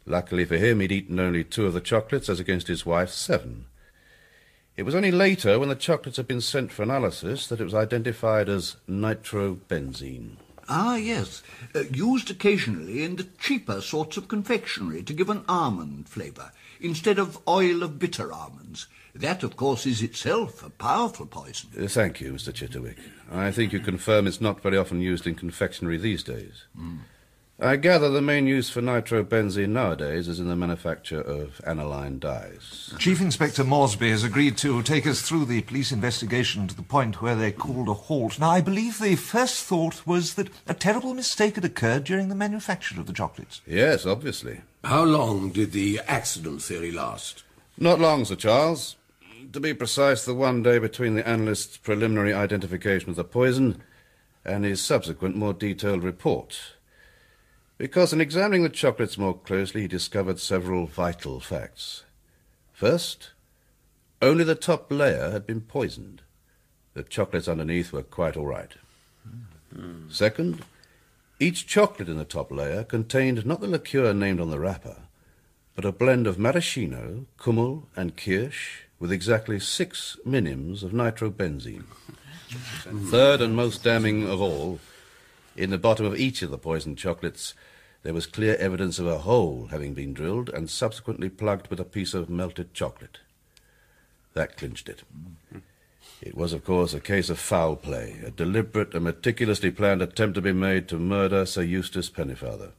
Luckily 0.05 0.46
for 0.46 0.58
him, 0.58 0.79
he'd 0.79 0.91
eaten 0.91 1.20
only 1.20 1.44
two 1.44 1.65
of 1.65 1.74
the 1.74 1.82
chocolates, 1.82 2.29
as 2.29 2.39
against 2.39 2.67
his 2.67 2.86
wife's 2.86 3.15
seven. 3.15 3.65
It 4.77 4.84
was 4.84 4.94
only 4.94 5.12
later, 5.12 5.58
when 5.58 5.70
the 5.70 5.75
chocolates 5.75 6.17
had 6.17 6.27
been 6.27 6.41
sent 6.41 6.72
for 6.72 6.84
analysis, 6.84 7.48
that 7.48 7.62
it 7.62 7.63
was 7.63 7.74
identified 7.74 8.50
as 8.50 8.75
nitrobenzene. 8.88 10.38
Ah, 10.67 10.96
yes. 10.96 11.44
Uh, 11.74 11.84
used 11.91 12.29
occasionally 12.29 13.03
in 13.03 13.15
the 13.15 13.27
cheaper 13.39 13.82
sorts 13.82 14.17
of 14.17 14.27
confectionery 14.27 15.03
to 15.03 15.13
give 15.13 15.29
an 15.29 15.46
almond 15.48 16.10
flavour, 16.10 16.51
instead 16.79 17.20
of 17.20 17.39
oil 17.48 17.84
of 17.84 18.00
bitter 18.00 18.34
almonds. 18.34 18.88
That, 19.13 19.44
of 19.44 19.55
course, 19.55 19.86
is 19.86 20.01
itself 20.01 20.62
a 20.63 20.70
powerful 20.70 21.25
poison. 21.25 21.70
Uh, 21.82 21.88
thank 21.88 22.20
you, 22.20 22.34
Mr. 22.34 22.51
Chitterwick. 22.51 22.98
I 23.32 23.51
think 23.51 23.72
you 23.72 23.79
confirm 23.79 24.27
it's 24.27 24.41
not 24.41 24.62
very 24.62 24.77
often 24.77 25.00
used 25.00 25.25
in 25.25 25.36
confectionery 25.36 25.98
these 25.98 26.22
days. 26.22 26.65
I 27.57 27.77
gather 27.77 28.09
the 28.09 28.21
main 28.21 28.47
use 28.47 28.69
for 28.69 28.81
nitrobenzene 28.81 29.69
nowadays 29.69 30.27
is 30.27 30.41
in 30.41 30.50
the 30.50 30.57
manufacture 30.57 31.21
of 31.21 31.62
aniline 31.65 32.19
dyes. 32.19 32.93
Chief 33.00 33.21
Inspector 33.21 33.63
Moresby 33.63 34.09
has 34.09 34.25
agreed 34.25 34.57
to 34.57 34.83
take 34.83 35.07
us 35.07 35.21
through 35.21 35.45
the 35.45 35.62
police 35.62 35.93
investigation 35.93 36.67
to 36.67 36.75
the 36.75 36.81
point 36.81 37.21
where 37.21 37.35
they 37.35 37.53
called 37.53 37.88
a 37.88 37.93
halt. 37.93 38.39
Now, 38.39 38.50
I 38.50 38.59
believe 38.59 39.00
the 39.00 39.15
first 39.15 39.63
thought 39.63 40.05
was 40.05 40.33
that 40.33 40.50
a 40.67 40.74
terrible 40.74 41.13
mistake 41.13 41.55
had 41.55 41.63
occurred 41.63 42.03
during 42.03 42.27
the 42.27 42.35
manufacture 42.35 43.00
of 43.00 43.07
the 43.07 43.13
chocolates. 43.13 43.62
Yes, 43.65 44.05
obviously. 44.05 44.59
How 44.83 45.05
long 45.05 45.51
did 45.51 45.71
the 45.71 46.01
accident 46.07 46.62
theory 46.62 46.91
last? 46.91 47.45
Not 47.77 48.01
long, 48.01 48.25
Sir 48.25 48.35
Charles. 48.35 48.97
To 49.53 49.62
be 49.62 49.74
precise, 49.74 50.25
the 50.25 50.33
one 50.35 50.62
day 50.62 50.77
between 50.77 51.15
the 51.15 51.25
analyst's 51.25 51.77
preliminary 51.77 52.33
identification 52.33 53.12
of 53.12 53.15
the 53.15 53.24
poison 53.24 53.81
and 54.43 54.65
his 54.65 54.81
subsequent 54.81 55.38
more 55.38 55.53
detailed 55.53 56.03
report. 56.03 56.75
Because 57.77 58.13
in 58.13 58.22
examining 58.22 58.63
the 58.63 58.70
chocolates 58.70 59.17
more 59.17 59.38
closely, 59.38 59.82
he 59.82 59.88
discovered 59.88 60.39
several 60.39 60.88
vital 60.88 61.39
facts. 61.39 62.03
First, 62.74 63.32
only 64.22 64.44
the 64.44 64.55
top 64.55 64.91
layer 64.91 65.32
had 65.32 65.46
been 65.46 65.62
poisoned. 65.62 66.22
The 66.94 67.03
chocolates 67.03 67.48
underneath 67.48 67.91
were 67.91 68.03
quite 68.03 68.38
all 68.38 68.46
right. 68.46 68.72
Second, 70.10 70.63
each 71.38 71.67
chocolate 71.67 72.08
in 72.08 72.17
the 72.17 72.24
top 72.24 72.50
layer 72.50 72.86
contained 72.86 73.46
not 73.46 73.60
the 73.60 73.67
liqueur 73.67 74.13
named 74.13 74.39
on 74.39 74.50
the 74.50 74.60
wrapper, 74.60 75.01
but 75.75 75.84
a 75.84 75.91
blend 75.91 76.27
of 76.27 76.39
maraschino, 76.39 77.25
kummel, 77.38 77.89
and 77.98 78.15
kirsch 78.15 78.84
with 79.00 79.12
exactly 79.12 79.60
six 79.60 80.17
minims 80.25 80.82
of 80.82 80.94
nitrobenzene. 80.94 81.84
Third 83.12 83.41
and 83.41 83.53
most 83.53 83.84
damning 83.84 84.29
of 84.29 84.39
all, 84.39 84.79
in 85.55 85.69
the 85.69 85.77
bottom 85.77 86.05
of 86.05 86.19
each 86.19 86.41
of 86.41 86.51
the 86.51 86.57
poisoned 86.57 86.97
chocolates, 86.97 87.53
there 88.03 88.13
was 88.13 88.27
clear 88.27 88.55
evidence 88.57 89.00
of 89.00 89.07
a 89.07 89.19
hole 89.19 89.69
having 89.71 89.93
been 89.93 90.13
drilled 90.13 90.50
and 90.50 90.69
subsequently 90.69 91.29
plugged 91.29 91.69
with 91.69 91.79
a 91.79 91.85
piece 91.85 92.13
of 92.13 92.29
melted 92.29 92.74
chocolate. 92.74 93.19
That 94.33 94.57
clinched 94.57 94.89
it. 94.89 95.03
It 96.21 96.35
was, 96.35 96.53
of 96.53 96.63
course, 96.63 96.93
a 96.93 97.00
case 97.00 97.29
of 97.29 97.39
foul 97.39 97.75
play, 97.75 98.19
a 98.25 98.31
deliberate 98.31 98.93
and 98.93 99.03
meticulously 99.03 99.71
planned 99.71 100.01
attempt 100.01 100.35
to 100.35 100.41
be 100.41 100.53
made 100.53 100.88
to 100.89 101.00
murder 101.00 101.45
Sir 101.45 101.63
Eustace 101.63 102.09
Pennefather. 102.09 102.71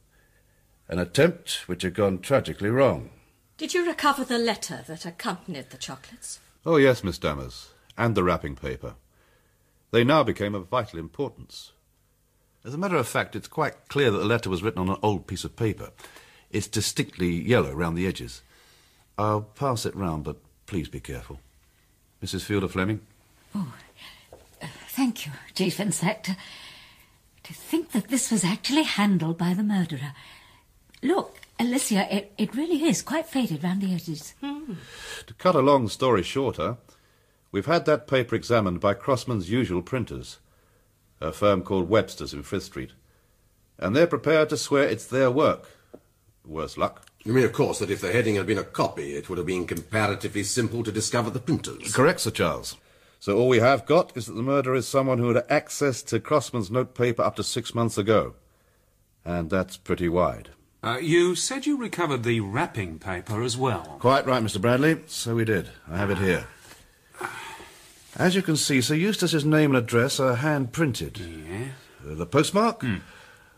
An 0.87 0.99
attempt 0.99 1.67
which 1.67 1.83
had 1.83 1.93
gone 1.93 2.19
tragically 2.19 2.69
wrong. 2.69 3.09
Did 3.57 3.73
you 3.73 3.85
recover 3.85 4.23
the 4.23 4.37
letter 4.37 4.83
that 4.87 5.05
accompanied 5.05 5.71
the 5.71 5.77
chocolates? 5.77 6.39
Oh, 6.65 6.77
yes, 6.77 7.03
Miss 7.03 7.17
Dammers, 7.17 7.69
and 7.97 8.15
the 8.15 8.23
wrapping 8.23 8.55
paper. 8.55 8.95
They 9.91 10.03
now 10.03 10.23
became 10.23 10.55
of 10.55 10.67
vital 10.67 10.99
importance. 10.99 11.71
As 12.65 12.73
a 12.73 12.77
matter 12.77 12.95
of 12.97 13.07
fact, 13.07 13.35
it's 13.35 13.47
quite 13.47 13.87
clear 13.87 14.11
that 14.11 14.17
the 14.17 14.25
letter 14.25 14.49
was 14.49 14.61
written 14.63 14.81
on 14.81 14.89
an 14.89 14.99
old 15.01 15.27
piece 15.27 15.43
of 15.43 15.55
paper. 15.55 15.91
It's 16.51 16.67
distinctly 16.67 17.29
yellow 17.29 17.73
round 17.73 17.97
the 17.97 18.07
edges. 18.07 18.41
I'll 19.17 19.41
pass 19.41 19.85
it 19.85 19.95
round, 19.95 20.23
but 20.23 20.37
please 20.65 20.89
be 20.89 20.99
careful. 20.99 21.39
Mrs. 22.23 22.43
Fielder 22.43 22.67
Fleming? 22.67 23.01
Oh, 23.55 23.73
uh, 24.61 24.67
thank 24.89 25.25
you, 25.25 25.31
Chief 25.55 25.79
Inspector. 25.79 26.35
To 27.43 27.53
think 27.53 27.91
that 27.91 28.09
this 28.09 28.31
was 28.31 28.43
actually 28.43 28.83
handled 28.83 29.37
by 29.37 29.53
the 29.53 29.63
murderer. 29.63 30.13
Look, 31.01 31.39
Alicia, 31.59 32.13
it, 32.15 32.33
it 32.37 32.55
really 32.55 32.83
is 32.83 33.01
quite 33.01 33.27
faded 33.27 33.63
round 33.63 33.81
the 33.81 33.93
edges. 33.93 34.33
To 34.41 35.33
cut 35.37 35.55
a 35.55 35.61
long 35.61 35.87
story 35.87 36.23
shorter, 36.23 36.77
we've 37.51 37.65
had 37.65 37.85
that 37.85 38.07
paper 38.07 38.35
examined 38.35 38.79
by 38.79 38.93
Crossman's 38.93 39.49
usual 39.49 39.81
printers, 39.81 40.37
a 41.19 41.31
firm 41.31 41.61
called 41.61 41.89
Webster's 41.89 42.33
in 42.33 42.43
Frith 42.43 42.63
Street, 42.63 42.91
and 43.77 43.95
they're 43.95 44.07
prepared 44.07 44.49
to 44.49 44.57
swear 44.57 44.83
it's 44.83 45.05
their 45.05 45.31
work. 45.31 45.69
Worse 46.45 46.77
luck. 46.77 47.05
You 47.23 47.33
mean, 47.33 47.43
of 47.43 47.51
course, 47.51 47.79
that 47.79 47.91
if 47.91 47.99
the 47.99 48.13
heading 48.13 48.35
had 48.35 48.47
been 48.47 48.57
a 48.57 48.63
copy, 48.63 49.15
it 49.15 49.27
would 49.27 49.37
have 49.37 49.47
been 49.47 49.67
comparatively 49.67 50.43
simple 50.43 50.83
to 50.83 50.91
discover 50.91 51.29
the 51.29 51.39
printers. 51.39 51.93
Correct, 51.93 52.21
Sir 52.21 52.31
Charles. 52.31 52.77
So 53.19 53.37
all 53.37 53.49
we 53.49 53.59
have 53.59 53.85
got 53.85 54.15
is 54.15 54.27
that 54.27 54.33
the 54.33 54.43
murderer 54.43 54.75
is 54.75 54.87
someone 54.87 55.17
who 55.17 55.33
had 55.33 55.43
access 55.49 56.01
to 56.03 56.19
Crossman's 56.19 56.71
notepaper 56.71 57.23
up 57.23 57.35
to 57.35 57.43
six 57.43 57.75
months 57.75 57.97
ago. 57.97 58.35
And 59.25 59.49
that's 59.49 59.75
pretty 59.75 60.07
wide. 60.07 60.49
Uh, 60.83 60.99
you 61.01 61.35
said 61.35 61.65
you 61.65 61.75
recovered 61.75 62.23
the 62.23 62.39
wrapping 62.39 62.99
paper 62.99 63.41
as 63.41 63.57
well. 63.57 63.97
Quite 63.99 64.25
right, 64.25 64.41
Mr. 64.41 64.61
Bradley. 64.61 65.01
So 65.07 65.35
we 65.35 65.43
did. 65.43 65.69
I 65.89 65.97
have 65.97 66.11
it 66.11 66.19
here. 66.19 66.47
As 68.17 68.35
you 68.35 68.41
can 68.41 68.55
see, 68.57 68.81
Sir 68.81 68.95
Eustace's 68.95 69.45
name 69.45 69.71
and 69.75 69.77
address 69.83 70.19
are 70.19 70.35
hand 70.35 70.71
printed. 70.73 71.19
Yeah. 71.19 71.67
Uh, 72.05 72.15
the 72.15 72.25
postmark? 72.25 72.83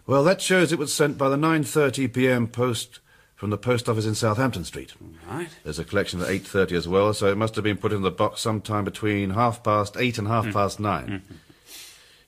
Well, 0.06 0.24
that 0.24 0.42
shows 0.42 0.72
it 0.72 0.80
was 0.80 0.94
sent 0.94 1.18
by 1.18 1.30
the 1.30 1.38
9:30 1.38 2.12
p.m. 2.13 2.48
post 2.48 3.00
from 3.36 3.51
the 3.51 3.58
post 3.58 3.88
office 3.88 4.06
in 4.06 4.16
Southampton 4.16 4.66
Street. 4.66 4.94
Right. 5.30 5.48
There's 5.63 5.80
a 5.80 5.86
collection 5.86 6.20
at 6.22 6.28
8:30 6.28 6.74
as 6.74 6.88
well, 6.88 7.13
so 7.13 7.28
it 7.32 7.38
must 7.38 7.56
have 7.56 7.63
been 7.63 7.78
put 7.78 7.94
in 7.94 8.01
the 8.01 8.12
box 8.12 8.42
sometime 8.42 8.84
between 8.84 9.30
half 9.32 9.63
past 9.63 9.96
eight 9.98 10.18
and 10.18 10.28
half 10.28 10.51
past 10.51 10.80
9 10.80 11.22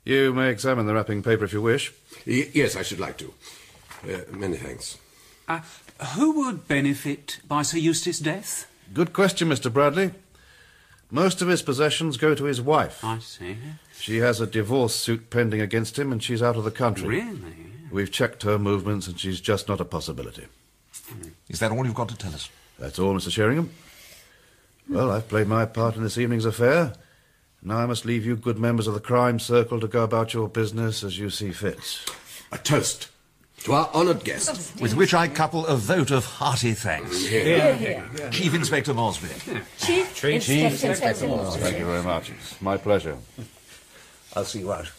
You 0.05 0.33
may 0.33 0.49
examine 0.49 0.85
the 0.85 0.93
wrapping 0.93 1.21
paper 1.23 1.43
if 1.43 1.53
you 1.53 1.61
wish. 1.61 1.91
Y- 2.25 2.49
yes, 2.53 2.75
I 2.75 2.81
should 2.83 2.99
like 2.99 3.17
to. 3.17 3.33
Uh, 4.03 4.19
many 4.31 4.57
thanks. 4.57 4.97
Uh, 5.47 5.59
who 6.15 6.31
would 6.45 6.67
benefit 6.67 7.39
by 7.47 7.61
Sir 7.63 7.77
Eustace's 7.77 8.19
death? 8.19 8.67
Good 8.93 9.11
question, 9.11 9.49
Mr. 9.49 9.71
Bradley. 9.71 10.11
Most 11.11 11.41
of 11.41 11.49
his 11.49 11.61
possessions 11.61 12.15
go 12.15 12.33
to 12.33 12.45
his 12.45 12.61
wife. 12.61 13.03
I 13.03 13.19
see. 13.19 13.57
She 13.99 14.17
has 14.17 14.39
a 14.39 14.47
divorce 14.47 14.95
suit 14.95 15.29
pending 15.29 15.59
against 15.59 15.99
him, 15.99 16.11
and 16.11 16.23
she's 16.23 16.41
out 16.41 16.55
of 16.55 16.63
the 16.63 16.71
country. 16.71 17.21
Really? 17.21 17.55
We've 17.91 18.11
checked 18.11 18.43
her 18.43 18.57
movements, 18.57 19.07
and 19.07 19.19
she's 19.19 19.41
just 19.41 19.67
not 19.67 19.81
a 19.81 19.85
possibility. 19.85 20.45
Is 21.49 21.59
that 21.59 21.71
all 21.71 21.85
you've 21.85 21.93
got 21.93 22.07
to 22.09 22.17
tell 22.17 22.33
us? 22.33 22.49
That's 22.79 22.97
all, 22.97 23.13
Mr. 23.13 23.29
Sheringham. 23.29 23.71
Well, 24.87 25.11
I've 25.11 25.27
played 25.27 25.47
my 25.47 25.65
part 25.65 25.97
in 25.97 26.03
this 26.03 26.17
evening's 26.17 26.45
affair. 26.45 26.93
Now 27.61 27.77
I 27.77 27.85
must 27.85 28.05
leave 28.05 28.25
you 28.25 28.35
good 28.35 28.57
members 28.57 28.87
of 28.87 28.93
the 28.93 28.99
crime 28.99 29.37
circle 29.37 29.79
to 29.81 29.87
go 29.87 30.03
about 30.03 30.33
your 30.33 30.47
business 30.47 31.03
as 31.03 31.19
you 31.19 31.29
see 31.29 31.51
fit. 31.51 31.99
A 32.51 32.57
toast 32.57 33.10
to 33.63 33.73
our 33.73 33.89
honoured 33.93 34.23
guest. 34.23 34.79
With 34.81 34.95
which 34.95 35.13
I 35.13 35.27
couple 35.27 35.65
a 35.65 35.75
vote 35.75 36.11
of 36.11 36.25
hearty 36.25 36.73
thanks. 36.73 37.25
Here, 37.25 37.75
here, 37.75 38.29
Chief 38.31 38.53
Inspector 38.53 38.93
Moresby. 38.93 39.29
Chief, 39.77 40.15
Chief, 40.15 40.83
Inspector 40.83 41.27
Thank 41.57 41.79
you 41.79 41.85
very 41.85 42.03
much. 42.03 42.29
It's 42.31 42.61
my 42.61 42.77
pleasure. 42.77 43.17
I'll 44.35 44.45
see 44.45 44.59
you 44.59 44.71
out. 44.71 44.91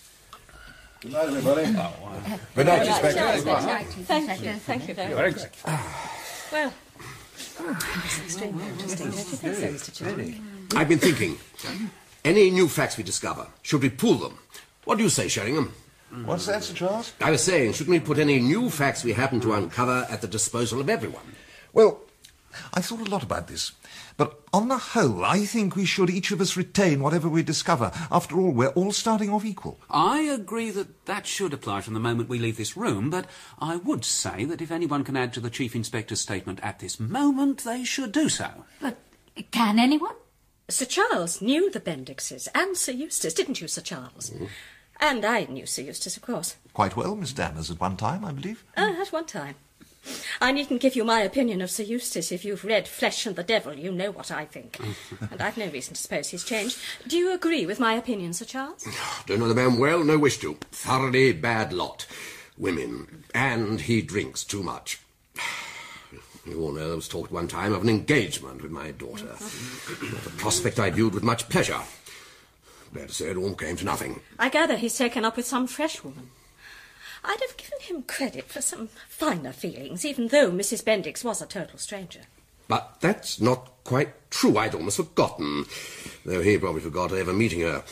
Good 1.01 1.13
night, 1.13 1.27
everybody. 1.27 1.67
Good 1.67 1.77
oh, 1.77 2.63
night, 2.63 2.87
Inspector. 2.87 3.45
Good 3.45 3.47
night. 3.47 3.87
Thank 3.87 4.43
you, 4.43 4.53
thank 4.53 4.89
you 4.89 4.95
very 4.95 5.33
much. 5.33 5.49
Well, 6.53 6.73
extremely 8.25 8.67
interesting, 8.69 9.11
don't 9.11 9.19
you 9.19 9.23
think 9.23 9.55
so, 9.57 9.91
Mr. 9.91 9.95
Chairman? 9.95 10.69
I've 10.77 10.89
been 10.89 10.99
thinking. 10.99 11.39
Any 12.25 12.51
new 12.51 12.69
facts 12.69 12.97
we 12.97 13.03
discover, 13.03 13.49
should 13.63 13.83
we 13.83 13.91
pool 13.91 14.15
them? 14.15 14.39
What 14.85 14.99
do 14.99 15.03
you 15.03 15.11
say, 15.11 15.27
Sheringham? 15.27 15.73
What's 16.25 16.47
that, 16.47 16.63
Sir 16.63 16.75
Charles? 16.75 17.13
I 17.21 17.31
was 17.31 17.43
saying, 17.43 17.73
shouldn't 17.73 17.91
we 17.91 18.01
put 18.01 18.19
any 18.19 18.39
new 18.39 18.69
facts 18.69 19.03
we 19.03 19.15
happen 19.15 19.41
to 19.41 19.55
uncover 19.55 20.07
at 20.11 20.21
the 20.21 20.29
disposal 20.29 20.81
of 20.81 20.91
everyone? 20.91 21.35
Well, 21.73 22.03
I 22.75 22.83
thought 22.83 23.07
a 23.07 23.11
lot 23.11 23.23
about 23.23 23.49
this. 23.49 23.73
But 24.19 24.39
on 24.53 24.69
the 24.69 24.77
whole, 24.77 25.25
I 25.25 25.47
think 25.47 25.75
we 25.75 25.87
should 25.87 26.11
each 26.11 26.31
of 26.31 26.41
us 26.43 26.55
retain 26.55 27.03
whatever 27.03 27.31
we 27.31 27.43
discover. 27.43 27.91
After 28.11 28.39
all, 28.39 28.51
we're 28.51 28.69
all 28.69 28.93
starting 28.93 29.31
off 29.31 29.45
equal. 29.45 29.81
I 29.91 30.21
agree 30.21 30.71
that 30.71 31.07
that 31.07 31.27
should 31.27 31.55
apply 31.55 31.81
from 31.81 31.95
the 31.95 32.01
moment 32.01 32.29
we 32.29 32.39
leave 32.39 32.59
this 32.59 32.77
room, 32.77 33.09
but 33.09 33.27
I 33.59 33.77
would 33.77 34.05
say 34.05 34.45
that 34.45 34.61
if 34.61 34.71
anyone 34.71 35.05
can 35.05 35.17
add 35.17 35.33
to 35.33 35.41
the 35.41 35.49
Chief 35.49 35.75
Inspector's 35.75 36.21
statement 36.21 36.61
at 36.63 36.79
this 36.79 37.01
moment, 37.01 37.65
they 37.65 37.85
should 37.85 38.13
do 38.13 38.29
so. 38.29 38.51
But 38.83 38.99
can 39.51 39.79
anyone? 39.79 40.15
Sir 40.69 40.85
Charles 40.85 41.41
knew 41.41 41.71
the 41.71 41.81
Bendixes 41.81 42.49
and 42.55 42.77
Sir 42.77 42.93
Eustace, 42.93 43.35
didn't 43.35 43.61
you, 43.61 43.69
Sir 43.69 43.83
Charles? 43.83 44.31
Mm-hmm. 44.31 44.47
And 45.03 45.25
I 45.25 45.47
knew 45.47 45.67
Sir 45.67 45.83
Eustace, 45.83 46.17
of 46.17 46.23
course. 46.23 46.55
Quite 46.73 46.95
well, 46.95 47.17
Miss 47.17 47.33
Dammers, 47.33 47.73
at 47.73 47.81
one 47.81 47.97
time, 47.97 48.25
I 48.25 48.31
believe. 48.31 48.63
Ah, 48.77 49.03
at 49.03 49.09
one 49.09 49.27
time. 49.27 49.57
I 50.41 50.53
needn't 50.53 50.81
give 50.81 50.95
you 50.95 51.05
my 51.05 51.23
opinion 51.23 51.61
of 51.61 51.73
Sir 51.73 51.83
Eustace. 51.83 52.31
If 52.31 52.45
you've 52.45 52.65
read 52.65 52.87
Flesh 52.87 53.27
and 53.27 53.35
the 53.35 53.43
Devil, 53.43 53.75
you 53.75 53.91
know 53.91 54.13
what 54.13 54.31
I 54.31 54.45
think. 54.45 54.79
and 55.31 55.43
I've 55.43 55.59
no 55.59 55.67
reason 55.67 55.95
to 55.95 56.01
suppose 56.01 56.29
he's 56.29 56.45
changed. 56.45 56.79
Do 57.09 57.19
you 57.19 57.35
agree 57.35 57.67
with 57.67 57.81
my 57.81 57.95
opinion, 57.95 58.33
Sir 58.33 58.45
Charles? 58.45 58.87
Don't 59.27 59.41
know 59.41 59.49
the 59.49 59.57
man 59.57 59.77
well, 59.77 60.05
no 60.05 60.19
wish 60.19 60.39
to. 60.39 60.55
Thoroughly 60.71 61.33
bad 61.33 61.73
lot. 61.73 62.07
Women. 62.57 63.25
And 63.35 63.81
he 63.81 64.03
drinks 64.03 64.45
too 64.45 64.63
much. 64.63 65.01
You 66.45 66.61
all 66.61 66.73
know 66.73 66.89
there 66.89 66.97
was 66.97 67.07
talk 67.07 67.27
at 67.27 67.31
one 67.31 67.47
time 67.47 67.73
of 67.73 67.83
an 67.83 67.89
engagement 67.89 68.63
with 68.63 68.73
my 68.73 68.91
daughter. 68.91 69.27
Not 70.03 70.27
a 70.27 70.31
prospect 70.31 70.81
I 70.81 70.91
viewed 70.91 71.15
with 71.15 71.23
much 71.23 71.49
pleasure. 71.49 71.79
Glad 72.93 73.09
to 73.09 73.15
say 73.15 73.31
it 73.31 73.37
all 73.37 73.55
came 73.55 73.77
to 73.77 73.85
nothing. 73.85 74.21
I 74.39 74.49
gather 74.49 74.77
he's 74.77 74.97
taken 74.97 75.25
up 75.25 75.37
with 75.37 75.47
some 75.47 75.67
fresh 75.67 76.05
woman. 76.05 76.31
I'd 77.25 77.41
have 77.41 77.57
given 77.57 77.79
him 77.81 78.03
credit 78.03 78.49
for 78.49 78.61
some 78.61 78.89
finer 79.09 79.53
feelings, 79.53 80.05
even 80.05 80.29
though 80.29 80.51
Mrs. 80.51 80.83
Bendix 80.83 81.25
was 81.25 81.41
a 81.41 81.47
total 81.47 81.79
stranger. 81.79 82.21
But 82.69 82.97
that's 83.01 83.41
not 83.41 83.71
quite 83.85 84.31
true. 84.31 84.59
I'd 84.59 84.75
almost 84.75 84.97
forgotten, 84.97 85.67
though 86.25 86.43
he 86.43 86.59
probably 86.59 86.81
forgot 86.81 87.13
ever 87.13 87.33
meeting 87.33 87.61
her. 87.61 87.85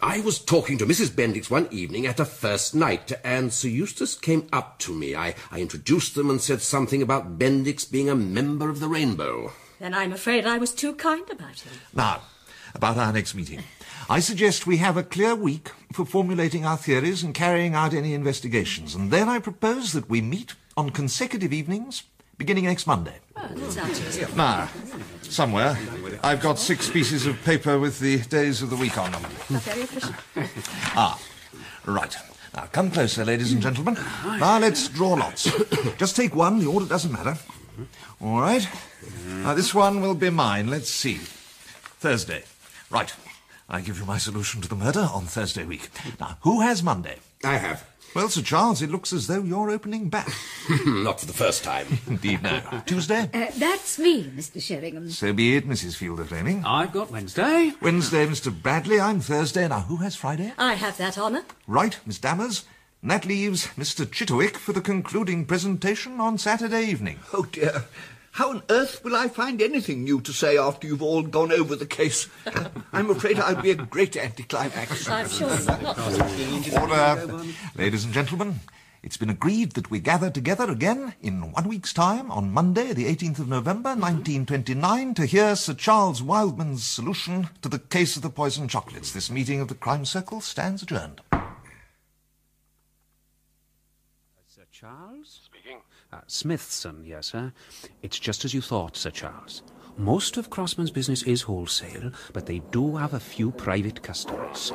I 0.00 0.20
was 0.20 0.38
talking 0.38 0.78
to 0.78 0.86
Mrs. 0.86 1.10
Bendix 1.10 1.48
one 1.48 1.68
evening 1.70 2.06
at 2.06 2.18
a 2.18 2.24
first 2.24 2.74
night, 2.74 3.12
and 3.24 3.52
Sir 3.52 3.68
Eustace 3.68 4.16
came 4.16 4.48
up 4.52 4.78
to 4.80 4.92
me. 4.92 5.14
I, 5.14 5.34
I 5.50 5.60
introduced 5.60 6.14
them 6.14 6.28
and 6.28 6.40
said 6.40 6.60
something 6.60 7.02
about 7.02 7.38
Bendix 7.38 7.88
being 7.88 8.08
a 8.08 8.16
member 8.16 8.68
of 8.68 8.80
the 8.80 8.88
Rainbow. 8.88 9.52
Then 9.78 9.94
I'm 9.94 10.12
afraid 10.12 10.44
I 10.44 10.58
was 10.58 10.72
too 10.72 10.94
kind 10.94 11.28
about 11.30 11.60
him. 11.60 11.72
Now, 11.94 12.22
about 12.74 12.96
our 12.96 13.12
next 13.12 13.34
meeting. 13.34 13.62
I 14.08 14.20
suggest 14.20 14.66
we 14.66 14.78
have 14.78 14.96
a 14.96 15.02
clear 15.02 15.34
week 15.34 15.70
for 15.92 16.04
formulating 16.04 16.64
our 16.64 16.76
theories 16.76 17.22
and 17.22 17.34
carrying 17.34 17.74
out 17.74 17.94
any 17.94 18.14
investigations, 18.14 18.94
and 18.94 19.10
then 19.10 19.28
I 19.28 19.38
propose 19.38 19.92
that 19.92 20.08
we 20.08 20.20
meet 20.20 20.54
on 20.76 20.90
consecutive 20.90 21.52
evenings 21.52 22.02
beginning 22.38 22.64
next 22.64 22.86
Monday. 22.86 23.16
Oh, 23.36 23.46
that 23.48 23.72
sounds 23.72 24.00
easy. 24.00 24.26
Now, 24.34 24.68
somewhere, 25.22 25.78
I've 26.22 26.40
got 26.40 26.58
six 26.58 26.90
pieces 26.90 27.26
of 27.26 27.42
paper 27.44 27.78
with 27.78 28.00
the 28.00 28.18
days 28.22 28.62
of 28.62 28.70
the 28.70 28.76
week 28.76 28.98
on 28.98 29.12
them. 29.12 29.26
Ah, 30.94 31.18
right. 31.86 32.14
Now, 32.54 32.66
come 32.72 32.90
closer, 32.90 33.24
ladies 33.24 33.52
and 33.52 33.62
gentlemen. 33.62 33.96
Now, 34.24 34.58
let's 34.58 34.88
draw 34.88 35.14
lots. 35.14 35.44
Just 35.96 36.16
take 36.16 36.34
one, 36.34 36.58
the 36.58 36.66
order 36.66 36.86
doesn't 36.86 37.12
matter. 37.12 37.38
All 38.20 38.40
right. 38.40 38.68
Now, 39.26 39.54
this 39.54 39.72
one 39.74 40.00
will 40.02 40.14
be 40.14 40.28
mine. 40.28 40.68
Let's 40.68 40.90
see. 40.90 41.14
Thursday. 41.14 42.44
Right. 42.90 43.14
I 43.68 43.80
give 43.80 43.98
you 43.98 44.04
my 44.04 44.18
solution 44.18 44.60
to 44.60 44.68
the 44.68 44.76
murder 44.76 45.08
on 45.12 45.24
Thursday 45.24 45.64
week. 45.64 45.88
Now, 46.20 46.38
who 46.42 46.60
has 46.60 46.82
Monday? 46.82 47.18
I 47.44 47.56
have. 47.56 47.86
Well, 48.14 48.28
Sir 48.28 48.42
Charles, 48.42 48.82
it 48.82 48.90
looks 48.90 49.12
as 49.12 49.26
though 49.26 49.42
you're 49.42 49.70
opening 49.70 50.10
back. 50.10 50.28
Not 50.86 51.20
for 51.20 51.26
the 51.26 51.32
first 51.32 51.64
time. 51.64 51.86
Indeed, 52.06 52.42
no. 52.42 52.60
Tuesday? 52.84 53.30
Uh, 53.32 53.46
that's 53.56 53.98
me, 53.98 54.24
Mr. 54.24 54.60
Sheringham. 54.60 55.08
So 55.10 55.32
be 55.32 55.56
it, 55.56 55.66
Mrs. 55.66 55.96
Fielder 55.96 56.24
Fleming. 56.24 56.62
I've 56.66 56.92
got 56.92 57.10
Wednesday. 57.10 57.72
Wednesday, 57.80 58.26
Mr. 58.26 58.52
Bradley. 58.52 59.00
I'm 59.00 59.20
Thursday. 59.20 59.66
Now, 59.66 59.80
who 59.80 59.96
has 59.96 60.14
Friday? 60.14 60.52
I 60.58 60.74
have 60.74 60.98
that 60.98 61.16
honour. 61.16 61.44
Right, 61.66 61.98
Miss 62.04 62.18
Dammers. 62.18 62.64
And 63.00 63.10
that 63.10 63.24
leaves 63.24 63.68
Mr. 63.78 64.04
Chitterwick 64.04 64.56
for 64.56 64.74
the 64.74 64.82
concluding 64.82 65.46
presentation 65.46 66.20
on 66.20 66.36
Saturday 66.36 66.84
evening. 66.84 67.18
Oh, 67.32 67.46
dear. 67.50 67.84
How 68.32 68.48
on 68.48 68.62
earth 68.70 69.04
will 69.04 69.14
I 69.14 69.28
find 69.28 69.60
anything 69.60 70.04
new 70.04 70.22
to 70.22 70.32
say 70.32 70.56
after 70.56 70.86
you've 70.86 71.02
all 71.02 71.20
gone 71.20 71.52
over 71.52 71.76
the 71.76 71.84
case? 71.84 72.30
I'm 72.92 73.10
afraid 73.10 73.38
I'll 73.38 73.60
be 73.60 73.72
a 73.72 73.74
great 73.74 74.16
anticlimax. 74.16 75.06
I'm 75.10 75.28
sure 75.28 75.50
not. 75.66 75.98
Order. 76.80 77.44
Ladies 77.76 78.06
and 78.06 78.14
gentlemen, 78.14 78.60
it's 79.02 79.18
been 79.18 79.28
agreed 79.28 79.72
that 79.72 79.90
we 79.90 80.00
gather 80.00 80.30
together 80.30 80.70
again 80.70 81.12
in 81.20 81.52
one 81.52 81.68
week's 81.68 81.92
time 81.92 82.30
on 82.30 82.54
Monday, 82.54 82.94
the 82.94 83.04
18th 83.04 83.40
of 83.40 83.48
November, 83.48 83.90
mm-hmm. 83.90 84.00
1929, 84.00 85.12
to 85.12 85.26
hear 85.26 85.54
Sir 85.54 85.74
Charles 85.74 86.22
Wildman's 86.22 86.84
solution 86.84 87.50
to 87.60 87.68
the 87.68 87.80
case 87.80 88.16
of 88.16 88.22
the 88.22 88.30
poisoned 88.30 88.70
chocolates. 88.70 89.12
This 89.12 89.30
meeting 89.30 89.60
of 89.60 89.68
the 89.68 89.74
Crime 89.74 90.06
Circle 90.06 90.40
stands 90.40 90.82
adjourned. 90.82 91.20
Sir 94.48 94.64
Charles? 94.72 95.41
Uh, 96.12 96.18
Smithson, 96.26 97.04
yes, 97.06 97.28
sir. 97.28 97.52
It's 98.02 98.18
just 98.18 98.44
as 98.44 98.52
you 98.52 98.60
thought, 98.60 98.96
Sir 98.96 99.10
Charles. 99.10 99.62
Most 99.96 100.36
of 100.36 100.50
Crossman's 100.50 100.90
business 100.90 101.22
is 101.22 101.42
wholesale, 101.42 102.12
but 102.32 102.46
they 102.46 102.60
do 102.70 102.96
have 102.96 103.12
a 103.14 103.20
few 103.20 103.50
private 103.50 104.02
customers. 104.02 104.70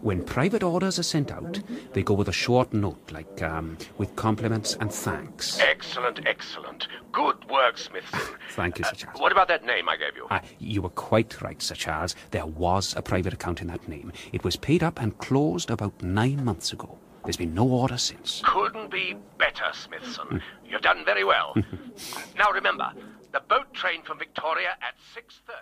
When 0.00 0.22
private 0.24 0.62
orders 0.62 0.98
are 0.98 1.04
sent 1.04 1.32
out, 1.32 1.60
they 1.92 2.02
go 2.04 2.14
with 2.14 2.28
a 2.28 2.32
short 2.32 2.72
note, 2.72 3.10
like 3.10 3.42
um, 3.42 3.78
with 3.98 4.14
compliments 4.14 4.76
and 4.80 4.92
thanks. 4.92 5.58
Excellent, 5.60 6.20
excellent. 6.26 6.86
Good 7.12 7.48
work, 7.50 7.78
Smithson. 7.78 8.20
Thank 8.50 8.78
you, 8.78 8.84
Sir 8.84 8.94
Charles. 8.94 9.20
What 9.20 9.32
about 9.32 9.48
that 9.48 9.64
name 9.64 9.88
I 9.88 9.96
gave 9.96 10.16
you? 10.16 10.26
Ah, 10.30 10.42
you 10.60 10.82
were 10.82 10.90
quite 10.90 11.40
right, 11.42 11.60
Sir 11.60 11.74
Charles. 11.74 12.14
There 12.30 12.46
was 12.46 12.94
a 12.96 13.02
private 13.02 13.32
account 13.32 13.60
in 13.60 13.66
that 13.68 13.88
name. 13.88 14.12
It 14.32 14.44
was 14.44 14.56
paid 14.56 14.82
up 14.84 15.00
and 15.00 15.18
closed 15.18 15.70
about 15.70 16.00
nine 16.02 16.44
months 16.44 16.72
ago. 16.72 16.98
There's 17.24 17.36
been 17.36 17.54
no 17.54 17.68
order 17.68 17.98
since. 17.98 18.42
Couldn't 18.44 18.90
be 18.90 19.16
better, 19.38 19.64
Smithson. 19.72 20.26
Mm. 20.26 20.42
You've 20.68 20.80
done 20.80 21.04
very 21.04 21.24
well. 21.24 21.54
now 22.38 22.50
remember, 22.50 22.92
the 23.32 23.40
boat 23.40 23.72
train 23.74 24.02
from 24.02 24.18
Victoria 24.18 24.70
at 24.80 24.94
6.30. 25.14 25.52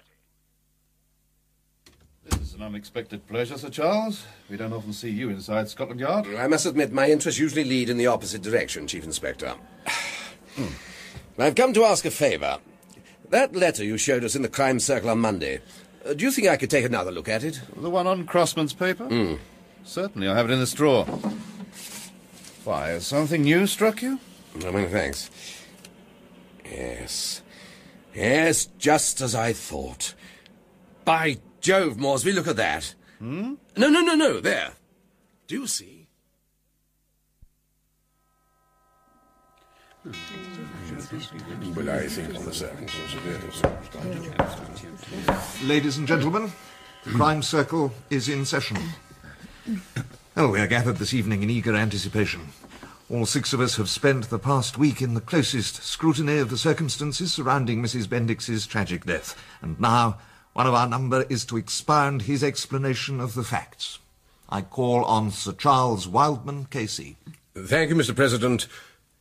This 2.24 2.40
is 2.48 2.54
an 2.54 2.62
unexpected 2.62 3.26
pleasure, 3.26 3.56
Sir 3.56 3.70
Charles. 3.70 4.24
We 4.50 4.56
don't 4.56 4.72
often 4.72 4.92
see 4.92 5.10
you 5.10 5.30
inside 5.30 5.68
Scotland 5.68 6.00
Yard. 6.00 6.26
I 6.36 6.46
must 6.46 6.66
admit, 6.66 6.92
my 6.92 7.10
interests 7.10 7.40
usually 7.40 7.64
lead 7.64 7.88
in 7.88 7.96
the 7.96 8.06
opposite 8.06 8.42
direction, 8.42 8.86
Chief 8.86 9.04
Inspector. 9.04 9.52
Hmm. 10.56 10.72
I've 11.38 11.54
come 11.54 11.72
to 11.74 11.84
ask 11.84 12.04
a 12.04 12.10
favour. 12.10 12.58
That 13.30 13.54
letter 13.54 13.84
you 13.84 13.96
showed 13.96 14.24
us 14.24 14.34
in 14.34 14.42
the 14.42 14.48
crime 14.48 14.80
circle 14.80 15.08
on 15.08 15.20
Monday, 15.20 15.60
uh, 16.04 16.14
do 16.14 16.24
you 16.24 16.32
think 16.32 16.48
I 16.48 16.56
could 16.56 16.70
take 16.70 16.84
another 16.84 17.12
look 17.12 17.28
at 17.28 17.44
it? 17.44 17.60
The 17.76 17.90
one 17.90 18.08
on 18.08 18.26
Crossman's 18.26 18.72
paper? 18.72 19.04
Hmm. 19.04 19.34
Certainly, 19.84 20.26
I 20.26 20.36
have 20.36 20.50
it 20.50 20.52
in 20.52 20.58
this 20.58 20.72
drawer. 20.72 21.06
Why, 22.68 22.88
has 22.88 23.06
something 23.06 23.40
new 23.40 23.66
struck 23.66 24.02
you? 24.02 24.20
Oh, 24.62 24.70
many 24.70 24.88
thanks. 24.88 25.30
Yes. 26.70 27.40
Yes, 28.14 28.66
just 28.76 29.22
as 29.22 29.34
I 29.34 29.54
thought. 29.54 30.12
By 31.06 31.38
Jove, 31.62 31.96
Moresby, 31.96 32.32
look 32.32 32.46
at 32.46 32.56
that. 32.56 32.94
Hmm? 33.20 33.54
No, 33.74 33.88
no, 33.88 34.00
no, 34.02 34.14
no, 34.14 34.40
there. 34.40 34.72
Do 35.46 35.54
you 35.54 35.66
see? 35.66 36.08
Well, 40.04 41.88
I 41.88 42.06
think 42.06 42.36
on 42.36 42.44
the 42.44 42.52
circumstances. 42.52 43.64
Ladies 45.64 45.96
and 45.96 46.06
gentlemen, 46.06 46.52
the 47.04 47.10
Crime 47.12 47.42
Circle 47.42 47.94
is 48.10 48.28
in 48.28 48.44
session. 48.44 48.76
Oh, 50.40 50.50
we 50.50 50.60
are 50.60 50.68
gathered 50.68 50.98
this 50.98 51.14
evening 51.14 51.42
in 51.42 51.50
eager 51.50 51.74
anticipation. 51.74 52.52
All 53.10 53.26
six 53.26 53.52
of 53.52 53.58
us 53.58 53.74
have 53.74 53.88
spent 53.88 54.30
the 54.30 54.38
past 54.38 54.78
week 54.78 55.02
in 55.02 55.14
the 55.14 55.20
closest 55.20 55.82
scrutiny 55.82 56.38
of 56.38 56.48
the 56.48 56.56
circumstances 56.56 57.32
surrounding 57.32 57.82
Mrs. 57.82 58.06
Bendix's 58.06 58.64
tragic 58.64 59.04
death, 59.04 59.36
and 59.60 59.80
now 59.80 60.18
one 60.52 60.68
of 60.68 60.74
our 60.74 60.88
number 60.88 61.22
is 61.28 61.44
to 61.46 61.56
expound 61.56 62.22
his 62.22 62.44
explanation 62.44 63.18
of 63.18 63.34
the 63.34 63.42
facts. 63.42 63.98
I 64.48 64.62
call 64.62 65.04
on 65.06 65.32
Sir 65.32 65.54
Charles 65.54 66.06
Wildman, 66.06 66.66
KC. 66.66 67.16
Thank 67.56 67.90
you, 67.90 67.96
Mr. 67.96 68.14
President. 68.14 68.68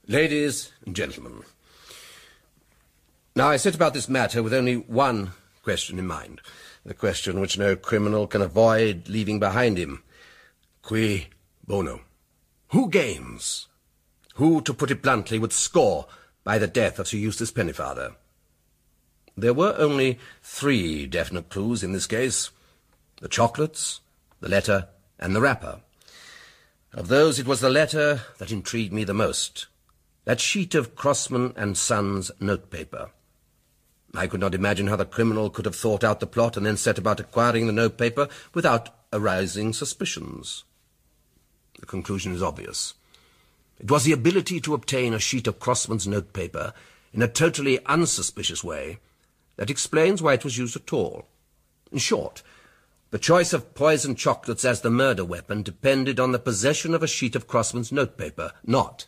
Ladies 0.06 0.72
and 0.86 0.96
gentlemen. 0.96 1.42
Now, 3.36 3.50
I 3.50 3.58
set 3.58 3.74
about 3.74 3.96
this 3.96 4.08
matter 4.08 4.44
with 4.44 4.54
only 4.54 4.76
one 4.76 5.32
question 5.64 5.98
in 5.98 6.06
mind. 6.06 6.42
The 6.86 6.94
question 6.94 7.42
which 7.42 7.58
no 7.58 7.76
criminal 7.76 8.28
can 8.28 8.44
avoid 8.44 9.10
leaving 9.10 9.40
behind 9.40 9.80
him. 9.80 10.04
Cui 10.88 11.28
bono? 11.68 12.00
Who 12.70 12.90
gains? 12.90 13.68
Who, 14.36 14.62
to 14.62 14.74
put 14.74 14.90
it 14.90 15.02
bluntly, 15.02 15.38
would 15.38 15.52
score 15.52 16.08
by 16.46 16.58
the 16.58 16.66
death 16.66 16.98
of 16.98 17.10
Sir 17.10 17.18
Eustace 17.18 17.52
Pennefather? 17.52 18.16
There 19.36 19.54
were 19.54 19.76
only 19.78 20.18
three 20.42 21.06
definite 21.06 21.50
clues 21.50 21.84
in 21.84 21.92
this 21.92 22.08
case. 22.08 22.52
The 23.20 23.28
chocolates, 23.28 24.00
the 24.40 24.48
letter, 24.48 24.88
and 25.20 25.36
the 25.36 25.42
wrapper. 25.42 25.82
Of 26.94 27.10
those, 27.10 27.38
it 27.38 27.48
was 27.48 27.60
the 27.60 27.70
letter 27.70 28.22
that 28.38 28.54
intrigued 28.54 28.94
me 28.94 29.04
the 29.04 29.14
most. 29.14 29.68
That 30.24 30.40
sheet 30.40 30.74
of 30.74 30.96
Crossman 30.96 31.54
and 31.58 31.78
Sons 31.78 32.32
notepaper. 32.40 33.10
I 34.16 34.28
could 34.28 34.40
not 34.40 34.56
imagine 34.56 34.88
how 34.88 34.96
the 34.96 35.04
criminal 35.04 35.50
could 35.50 35.66
have 35.66 35.76
thought 35.76 36.06
out 36.06 36.22
the 36.22 36.28
plot 36.28 36.56
and 36.56 36.66
then 36.66 36.78
set 36.78 36.98
about 36.98 37.20
acquiring 37.20 37.68
the 37.68 37.74
notepaper 37.74 38.30
without 38.54 38.96
arousing 39.12 39.74
suspicions. 39.74 40.64
The 41.80 41.86
conclusion 41.86 42.34
is 42.34 42.44
obvious. 42.44 42.94
It 43.80 43.92
was 43.92 44.04
the 44.04 44.12
ability 44.12 44.60
to 44.62 44.74
obtain 44.74 45.14
a 45.14 45.20
sheet 45.20 45.48
of 45.48 45.60
Crossman's 45.60 46.08
notepaper 46.08 46.74
in 47.14 47.22
a 47.22 47.28
totally 47.28 47.84
unsuspicious 47.86 48.64
way 48.64 49.00
that 49.56 49.70
explains 49.70 50.22
why 50.22 50.34
it 50.34 50.44
was 50.44 50.58
used 50.58 50.76
at 50.76 50.94
all. 50.94 51.28
In 51.92 52.00
short, 52.00 52.44
the 53.12 53.20
choice 53.20 53.54
of 53.54 53.74
poisoned 53.74 54.18
chocolates 54.18 54.66
as 54.66 54.82
the 54.82 54.90
murder 54.90 55.24
weapon 55.24 55.64
depended 55.64 56.20
on 56.20 56.32
the 56.32 56.40
possession 56.40 56.94
of 56.94 57.04
a 57.04 57.08
sheet 57.08 57.36
of 57.36 57.48
Crossman's 57.48 57.92
notepaper, 57.92 58.52
not 58.66 59.06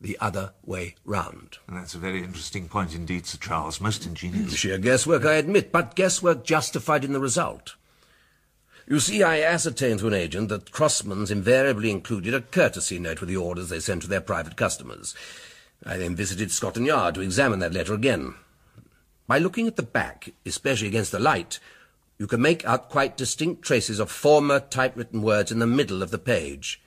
the 0.00 0.18
other 0.20 0.52
way 0.64 0.94
round. 1.04 1.58
That's 1.68 1.94
a 1.94 1.98
very 1.98 2.22
interesting 2.22 2.68
point 2.68 2.94
indeed, 2.94 3.26
Sir 3.26 3.38
Charles. 3.38 3.80
Most 3.80 4.04
ingenious. 4.04 4.54
Sheer 4.54 4.78
guesswork, 4.78 5.24
I 5.24 5.34
admit, 5.34 5.72
but 5.72 5.94
guesswork 5.94 6.44
justified 6.44 7.04
in 7.04 7.12
the 7.12 7.20
result. 7.20 7.76
You 8.88 9.00
see, 9.00 9.22
I 9.24 9.40
ascertained 9.40 9.98
through 9.98 10.10
an 10.10 10.14
agent 10.14 10.48
that 10.48 10.70
Crossman's 10.70 11.32
invariably 11.32 11.90
included 11.90 12.34
a 12.34 12.40
courtesy 12.40 13.00
note 13.00 13.18
with 13.18 13.28
the 13.28 13.36
orders 13.36 13.68
they 13.68 13.80
sent 13.80 14.02
to 14.02 14.08
their 14.08 14.20
private 14.20 14.56
customers. 14.56 15.12
I 15.84 15.96
then 15.96 16.14
visited 16.14 16.52
Scotland 16.52 16.86
Yard 16.86 17.16
to 17.16 17.20
examine 17.20 17.58
that 17.58 17.72
letter 17.72 17.94
again. 17.94 18.34
By 19.26 19.38
looking 19.38 19.66
at 19.66 19.74
the 19.74 19.82
back, 19.82 20.30
especially 20.44 20.86
against 20.86 21.10
the 21.10 21.18
light, 21.18 21.58
you 22.16 22.28
can 22.28 22.40
make 22.40 22.64
out 22.64 22.88
quite 22.88 23.16
distinct 23.16 23.62
traces 23.62 23.98
of 23.98 24.08
former 24.08 24.60
typewritten 24.60 25.20
words 25.20 25.50
in 25.50 25.58
the 25.58 25.66
middle 25.66 26.00
of 26.00 26.12
the 26.12 26.18
page. 26.18 26.80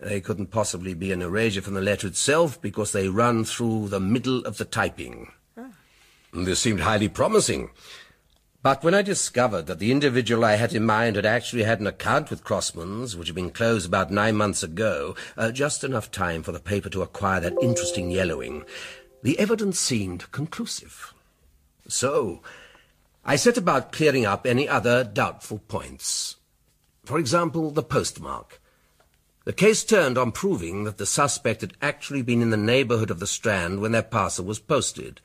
They 0.00 0.22
couldn't 0.22 0.50
possibly 0.50 0.94
be 0.94 1.12
an 1.12 1.20
erasure 1.20 1.60
from 1.60 1.74
the 1.74 1.82
letter 1.82 2.06
itself 2.06 2.60
because 2.60 2.92
they 2.92 3.08
run 3.08 3.44
through 3.44 3.88
the 3.88 4.00
middle 4.00 4.44
of 4.46 4.56
the 4.56 4.64
typing. 4.64 5.30
Ah. 5.58 5.72
This 6.32 6.60
seemed 6.60 6.80
highly 6.80 7.08
promising. 7.08 7.70
But 8.60 8.82
when 8.82 8.94
I 8.94 9.02
discovered 9.02 9.66
that 9.66 9.78
the 9.78 9.92
individual 9.92 10.44
I 10.44 10.56
had 10.56 10.74
in 10.74 10.84
mind 10.84 11.14
had 11.14 11.24
actually 11.24 11.62
had 11.62 11.78
an 11.78 11.86
account 11.86 12.28
with 12.28 12.42
Crossman's, 12.42 13.16
which 13.16 13.28
had 13.28 13.36
been 13.36 13.50
closed 13.50 13.86
about 13.86 14.10
nine 14.10 14.34
months 14.34 14.64
ago, 14.64 15.14
uh, 15.36 15.52
just 15.52 15.84
enough 15.84 16.10
time 16.10 16.42
for 16.42 16.50
the 16.50 16.58
paper 16.58 16.88
to 16.90 17.02
acquire 17.02 17.38
that 17.40 17.56
interesting 17.62 18.10
yellowing, 18.10 18.64
the 19.22 19.38
evidence 19.38 19.78
seemed 19.78 20.30
conclusive. 20.32 21.14
So, 21.86 22.42
I 23.24 23.36
set 23.36 23.56
about 23.56 23.92
clearing 23.92 24.26
up 24.26 24.44
any 24.44 24.68
other 24.68 25.04
doubtful 25.04 25.58
points. 25.58 26.36
For 27.04 27.18
example, 27.18 27.70
the 27.70 27.82
postmark. 27.84 28.60
The 29.44 29.52
case 29.52 29.84
turned 29.84 30.18
on 30.18 30.32
proving 30.32 30.84
that 30.84 30.98
the 30.98 31.06
suspect 31.06 31.60
had 31.60 31.74
actually 31.80 32.22
been 32.22 32.42
in 32.42 32.50
the 32.50 32.56
neighbourhood 32.56 33.10
of 33.10 33.20
the 33.20 33.26
Strand 33.26 33.80
when 33.80 33.92
their 33.92 34.02
parcel 34.02 34.44
was 34.44 34.58
posted. 34.58 35.20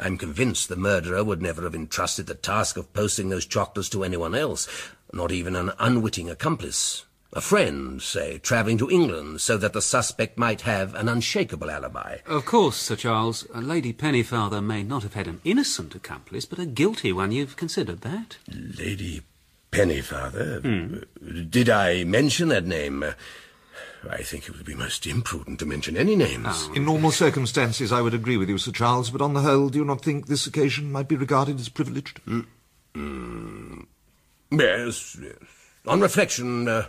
I'm 0.00 0.16
convinced 0.16 0.68
the 0.68 0.76
murderer 0.76 1.22
would 1.22 1.42
never 1.42 1.62
have 1.62 1.74
entrusted 1.74 2.26
the 2.26 2.34
task 2.34 2.76
of 2.76 2.92
posting 2.92 3.28
those 3.28 3.46
chocolates 3.46 3.88
to 3.90 4.02
anyone 4.02 4.34
else, 4.34 4.66
not 5.12 5.30
even 5.30 5.54
an 5.54 5.72
unwitting 5.78 6.30
accomplice. 6.30 7.04
A 7.32 7.40
friend, 7.40 8.02
say, 8.02 8.38
travelling 8.38 8.78
to 8.78 8.90
England 8.90 9.40
so 9.40 9.56
that 9.56 9.72
the 9.72 9.82
suspect 9.82 10.36
might 10.36 10.62
have 10.62 10.96
an 10.96 11.08
unshakable 11.08 11.70
alibi. 11.70 12.18
Of 12.26 12.44
course, 12.44 12.76
Sir 12.76 12.96
Charles, 12.96 13.46
Lady 13.54 13.92
Pennefather 13.92 14.64
may 14.64 14.82
not 14.82 15.04
have 15.04 15.14
had 15.14 15.28
an 15.28 15.40
innocent 15.44 15.94
accomplice, 15.94 16.44
but 16.44 16.58
a 16.58 16.66
guilty 16.66 17.12
one. 17.12 17.30
You've 17.30 17.56
considered 17.56 18.00
that? 18.00 18.38
Lady 18.48 19.22
Pennefather? 19.70 21.04
Did 21.48 21.70
I 21.70 22.02
mention 22.02 22.48
that 22.48 22.66
name? 22.66 23.04
I 24.08 24.22
think 24.22 24.48
it 24.48 24.56
would 24.56 24.64
be 24.64 24.74
most 24.74 25.06
imprudent 25.06 25.58
to 25.58 25.66
mention 25.66 25.96
any 25.96 26.16
names. 26.16 26.68
In 26.74 26.84
normal 26.84 27.10
circumstances, 27.10 27.92
I 27.92 28.00
would 28.00 28.14
agree 28.14 28.36
with 28.36 28.48
you, 28.48 28.56
Sir 28.56 28.72
Charles, 28.72 29.10
but 29.10 29.20
on 29.20 29.34
the 29.34 29.42
whole, 29.42 29.68
do 29.68 29.78
you 29.78 29.84
not 29.84 30.02
think 30.02 30.26
this 30.26 30.46
occasion 30.46 30.90
might 30.90 31.08
be 31.08 31.16
regarded 31.16 31.60
as 31.60 31.68
privileged? 31.68 32.20
Mm, 32.94 33.86
yes, 34.50 35.18
yes. 35.20 35.34
On 35.86 36.00
reflection, 36.00 36.68
uh, 36.68 36.86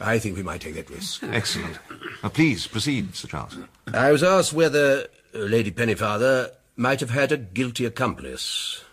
I 0.00 0.18
think 0.18 0.36
we 0.36 0.42
might 0.42 0.60
take 0.60 0.74
that 0.74 0.90
risk. 0.90 1.22
Excellent. 1.32 1.78
Now, 2.22 2.30
please 2.30 2.66
proceed, 2.66 3.14
Sir 3.14 3.28
Charles. 3.28 3.58
I 3.92 4.12
was 4.12 4.22
asked 4.22 4.52
whether 4.52 5.06
uh, 5.34 5.38
Lady 5.38 5.70
Pennefather 5.70 6.50
might 6.76 7.00
have 7.00 7.10
had 7.10 7.32
a 7.32 7.36
guilty 7.36 7.84
accomplice. 7.84 8.84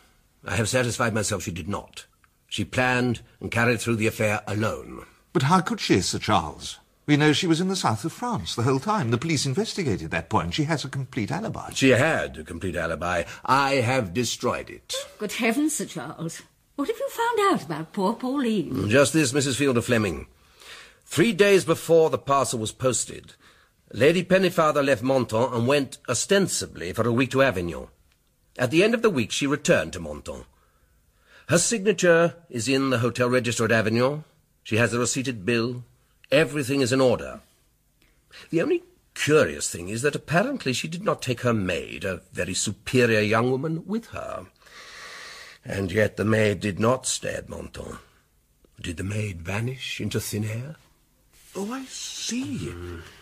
I 0.46 0.56
have 0.56 0.70
satisfied 0.70 1.14
myself 1.14 1.44
she 1.44 1.52
did 1.52 1.68
not. 1.70 2.06
She 2.48 2.66
planned 2.66 3.22
and 3.40 3.52
carried 3.52 3.80
through 3.80 3.98
the 3.98 4.08
affair 4.08 4.42
alone. 4.48 5.06
But 5.34 5.44
how 5.44 5.62
could 5.62 5.80
she, 5.80 6.02
Sir 6.02 6.20
Charles? 6.20 6.80
We 7.06 7.18
know 7.18 7.34
she 7.34 7.46
was 7.46 7.62
in 7.62 7.68
the 7.68 7.76
south 7.76 8.04
of 8.04 8.14
France 8.14 8.56
the 8.56 8.64
whole 8.64 8.80
time. 8.80 9.12
The 9.12 9.18
police 9.18 9.46
investigated 9.46 10.10
that 10.12 10.30
point. 10.30 10.56
She 10.56 10.64
has 10.64 10.84
a 10.84 10.90
complete 10.90 11.32
alibi. 11.32 11.70
She 11.74 11.90
had 11.90 12.38
a 12.38 12.44
complete 12.44 12.76
alibi. 12.76 13.24
I 13.46 13.76
have 13.76 14.14
destroyed 14.14 14.70
it. 14.72 14.96
Good 15.20 15.34
heavens, 15.34 15.76
Sir 15.76 15.86
Charles. 15.86 16.42
What 16.76 16.88
have 16.88 16.98
you 16.98 17.10
found 17.10 17.54
out 17.54 17.64
about 17.64 17.94
poor 17.94 18.14
Pauline? 18.14 18.72
Hmm, 18.72 18.90
just 18.90 19.14
this, 19.14 19.34
Mrs. 19.34 19.56
Fielder 19.56 19.82
Fleming. 19.82 20.28
Three 21.06 21.32
days 21.32 21.64
before 21.64 22.10
the 22.10 22.18
parcel 22.18 22.60
was 22.60 22.72
posted, 22.72 23.34
Lady 23.94 24.24
Pennefather 24.24 24.84
left 24.84 25.04
Menton 25.04 25.54
and 25.54 25.68
went 25.68 26.00
ostensibly 26.10 26.92
for 26.92 27.08
a 27.08 27.14
week 27.14 27.30
to 27.32 27.44
Avignon. 27.44 27.88
At 28.58 28.72
the 28.72 28.84
end 28.84 28.96
of 28.96 29.04
the 29.04 29.10
week, 29.12 29.32
she 29.32 29.46
returned 29.46 29.94
to 29.94 30.00
Menton. 30.00 30.46
Her 31.48 31.60
signature 31.60 32.36
is 32.50 32.68
in 32.68 32.90
the 32.90 33.00
hotel 33.00 33.30
register 33.30 33.66
at 33.66 33.72
Avignon. 33.72 34.24
She 34.64 34.78
has 34.78 34.94
a 34.94 35.00
receipted 35.00 35.46
bill. 35.46 35.84
Everything 36.32 36.82
is 36.82 36.92
in 36.92 37.02
order. 37.02 37.42
The 38.50 38.62
only 38.62 38.84
curious 39.14 39.70
thing 39.70 39.90
is 39.90 40.02
that 40.02 40.16
apparently 40.16 40.74
she 40.74 40.88
did 40.88 41.04
not 41.04 41.22
take 41.22 41.42
her 41.42 41.54
maid, 41.54 42.04
a 42.04 42.22
very 42.34 42.54
superior 42.54 43.22
young 43.22 43.52
woman, 43.52 43.86
with 43.86 44.08
her. 44.08 44.48
And 45.64 45.92
yet 45.92 46.18
the 46.18 46.26
maid 46.26 46.60
did 46.60 46.80
not 46.80 47.08
stay 47.08 47.34
at 47.34 47.50
Menton. 47.50 47.98
Did 48.80 48.98
the 48.98 49.04
maid 49.04 49.42
vanish 49.42 50.02
into 50.02 50.20
thin 50.20 50.44
air? 50.44 50.76
Oh, 51.56 51.72
I 51.72 51.86
see. 51.86 52.74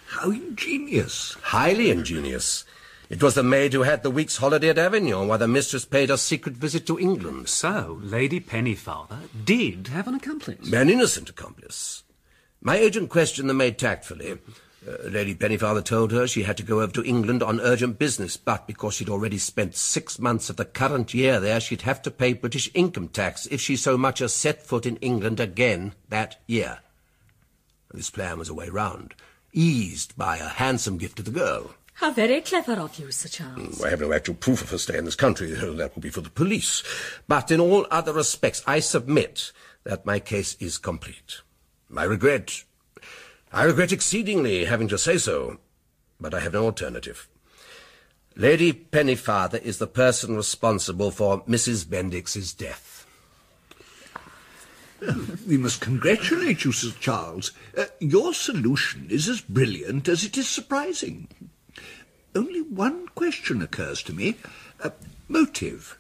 How 0.08 0.32
ingenious. 0.32 1.38
Highly 1.42 1.92
ingenious. 1.92 2.66
It 3.10 3.22
was 3.22 3.36
the 3.36 3.44
maid 3.44 3.74
who 3.74 3.84
had 3.84 4.02
the 4.02 4.10
week's 4.10 4.38
holiday 4.38 4.70
at 4.70 4.78
Avignon 4.80 5.28
while 5.28 5.38
the 5.38 5.48
mistress 5.48 5.86
paid 5.86 6.10
a 6.10 6.18
secret 6.18 6.56
visit 6.56 6.88
to 6.88 7.00
England. 7.00 7.48
So, 7.48 8.00
Lady 8.02 8.40
Pennefather 8.40 9.20
did 9.46 9.88
have 9.90 10.08
an 10.08 10.16
accomplice. 10.16 10.72
An 10.74 10.90
innocent 10.90 11.30
accomplice. 11.30 12.04
My 12.66 12.78
agent 12.78 13.10
questioned 13.10 13.50
the 13.50 13.54
maid 13.54 13.78
tactfully. 13.78 14.32
Uh, 14.32 15.10
Lady 15.10 15.36
Pennefather 15.36 15.84
told 15.84 16.14
her 16.14 16.26
she 16.26 16.44
had 16.44 16.56
to 16.56 16.64
go 16.64 16.80
over 16.80 16.94
to 16.94 17.04
England 17.04 17.44
on 17.44 17.60
urgent 17.60 18.00
business, 18.00 18.38
but 18.38 18.68
because 18.68 18.94
she'd 18.94 19.10
already 19.10 19.38
spent 19.38 19.76
six 19.76 20.18
months 20.18 20.50
of 20.50 20.56
the 20.56 20.64
current 20.64 21.14
year 21.14 21.42
there, 21.42 21.60
she'd 21.60 21.82
have 21.82 22.02
to 22.04 22.10
pay 22.10 22.32
British 22.32 22.72
income 22.74 23.10
tax 23.10 23.46
if 23.48 23.60
she 23.60 23.76
so 23.76 23.98
much 23.98 24.22
as 24.22 24.34
set 24.34 24.66
foot 24.66 24.86
in 24.86 24.96
England 24.98 25.42
again 25.42 25.94
that 26.08 26.42
year. 26.48 26.80
This 27.94 28.10
plan 28.10 28.40
was 28.40 28.48
a 28.48 28.54
way 28.54 28.70
round, 28.70 29.14
eased 29.52 30.18
by 30.18 30.38
a 30.38 30.48
handsome 30.48 30.98
gift 30.98 31.18
to 31.18 31.24
the 31.24 31.32
girl. 31.32 31.76
How 31.96 32.12
very 32.12 32.40
clever 32.40 32.74
of 32.74 32.98
you, 32.98 33.12
Sir 33.12 33.28
Charles. 33.28 33.84
I 33.84 33.90
have 33.90 34.00
no 34.00 34.14
actual 34.14 34.36
proof 34.36 34.62
of 34.62 34.70
her 34.70 34.78
stay 34.78 34.98
in 34.98 35.04
this 35.04 35.16
country. 35.16 35.52
That 35.52 35.96
will 35.96 36.02
be 36.02 36.10
for 36.10 36.22
the 36.22 36.30
police. 36.30 36.82
But 37.28 37.52
in 37.52 37.60
all 37.60 37.86
other 37.92 38.14
respects, 38.14 38.64
I 38.66 38.80
submit 38.80 39.52
that 39.84 40.06
my 40.06 40.20
case 40.20 40.56
is 40.62 40.78
complete. 40.78 41.42
I 41.96 42.04
regret, 42.06 42.64
I 43.52 43.64
regret 43.64 43.92
exceedingly 43.92 44.66
having 44.66 44.88
to 44.88 44.98
say 44.98 45.18
so, 45.18 45.60
but 46.20 46.34
I 46.34 46.40
have 46.40 46.54
no 46.54 46.66
alternative. 46.66 47.28
Lady 48.36 48.74
Pennefather 48.74 49.62
is 49.62 49.78
the 49.78 49.88
person 49.88 50.36
responsible 50.36 51.12
for 51.12 51.44
Mrs. 51.44 51.86
Bendix's 51.86 52.54
death. 52.54 53.06
We 55.48 55.58
must 55.58 55.82
congratulate 55.82 56.64
you, 56.64 56.72
Sir 56.72 56.96
Charles. 57.00 57.52
Uh, 57.78 57.86
your 58.00 58.34
solution 58.34 59.08
is 59.10 59.28
as 59.28 59.42
brilliant 59.42 60.08
as 60.08 60.24
it 60.24 60.38
is 60.38 60.48
surprising. 60.48 61.28
Only 62.34 62.62
one 62.62 63.08
question 63.10 63.62
occurs 63.62 64.02
to 64.04 64.14
me. 64.14 64.38
Uh, 64.82 64.92
motive. 65.28 66.00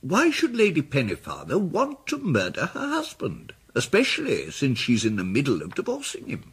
Why 0.00 0.30
should 0.30 0.56
Lady 0.56 0.80
Pennefather 0.80 1.60
want 1.60 2.06
to 2.06 2.18
murder 2.18 2.66
her 2.66 2.88
husband, 2.88 3.52
especially 3.74 4.50
since 4.50 4.78
she's 4.78 5.04
in 5.04 5.16
the 5.16 5.24
middle 5.24 5.62
of 5.62 5.74
divorcing 5.74 6.26
him? 6.26 6.52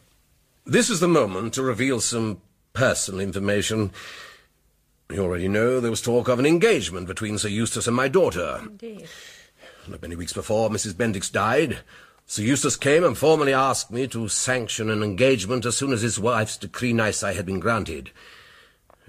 This 0.65 0.89
is 0.89 0.99
the 0.99 1.07
moment 1.07 1.53
to 1.53 1.63
reveal 1.63 2.01
some 2.01 2.41
personal 2.73 3.21
information. 3.21 3.91
You 5.09 5.23
already 5.23 5.47
know 5.47 5.79
there 5.79 5.89
was 5.89 6.01
talk 6.01 6.27
of 6.27 6.39
an 6.39 6.45
engagement 6.45 7.07
between 7.07 7.37
Sir 7.37 7.47
Eustace 7.47 7.87
and 7.87 7.95
my 7.95 8.07
daughter. 8.07 8.59
Indeed. 8.63 9.07
Not 9.87 10.01
many 10.01 10.17
weeks 10.17 10.33
before 10.33 10.69
Mrs. 10.69 10.93
Bendix 10.93 11.31
died, 11.31 11.79
Sir 12.25 12.41
Eustace 12.41 12.75
came 12.75 13.05
and 13.05 13.17
formally 13.17 13.53
asked 13.53 13.89
me 13.89 14.05
to 14.07 14.27
sanction 14.27 14.89
an 14.89 15.01
engagement 15.01 15.65
as 15.65 15.77
soon 15.77 15.93
as 15.93 16.01
his 16.01 16.19
wife's 16.19 16.57
decree 16.57 16.91
nisi 16.91 17.33
had 17.33 17.45
been 17.45 17.61
granted. 17.61 18.11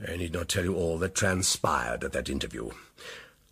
I 0.06 0.16
need 0.16 0.32
not 0.32 0.48
tell 0.48 0.62
you 0.62 0.76
all 0.76 0.98
that 0.98 1.16
transpired 1.16 2.04
at 2.04 2.12
that 2.12 2.28
interview. 2.28 2.70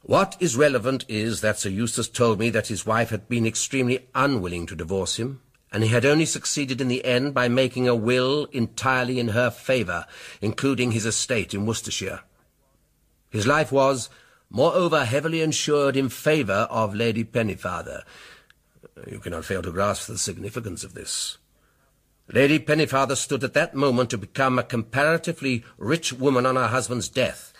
What 0.06 0.36
is 0.38 0.56
relevant 0.56 1.04
is 1.08 1.40
that 1.40 1.58
Sir 1.58 1.68
Eustace 1.68 2.08
told 2.08 2.38
me 2.38 2.48
that 2.50 2.68
his 2.68 2.86
wife 2.86 3.10
had 3.10 3.28
been 3.28 3.44
extremely 3.44 4.06
unwilling 4.14 4.64
to 4.66 4.76
divorce 4.76 5.16
him, 5.16 5.40
and 5.72 5.82
he 5.82 5.88
had 5.88 6.04
only 6.04 6.26
succeeded 6.26 6.80
in 6.80 6.86
the 6.86 7.04
end 7.04 7.34
by 7.34 7.48
making 7.48 7.88
a 7.88 7.96
will 7.96 8.44
entirely 8.52 9.18
in 9.18 9.30
her 9.30 9.50
favour, 9.50 10.06
including 10.40 10.92
his 10.92 11.06
estate 11.06 11.54
in 11.54 11.66
Worcestershire. 11.66 12.20
His 13.30 13.48
life 13.48 13.72
was, 13.72 14.08
moreover, 14.48 15.04
heavily 15.04 15.42
insured 15.42 15.96
in 15.96 16.08
favour 16.08 16.68
of 16.70 16.94
Lady 16.94 17.24
Pennefather. 17.24 18.02
You 19.10 19.18
cannot 19.18 19.44
fail 19.44 19.62
to 19.62 19.72
grasp 19.72 20.06
the 20.06 20.18
significance 20.18 20.84
of 20.84 20.94
this. 20.94 21.38
Lady 22.32 22.60
Pennefather 22.60 23.16
stood 23.16 23.42
at 23.42 23.54
that 23.54 23.74
moment 23.74 24.10
to 24.10 24.18
become 24.18 24.56
a 24.56 24.62
comparatively 24.62 25.64
rich 25.78 26.12
woman 26.12 26.46
on 26.46 26.54
her 26.54 26.68
husband's 26.68 27.08
death. 27.08 27.52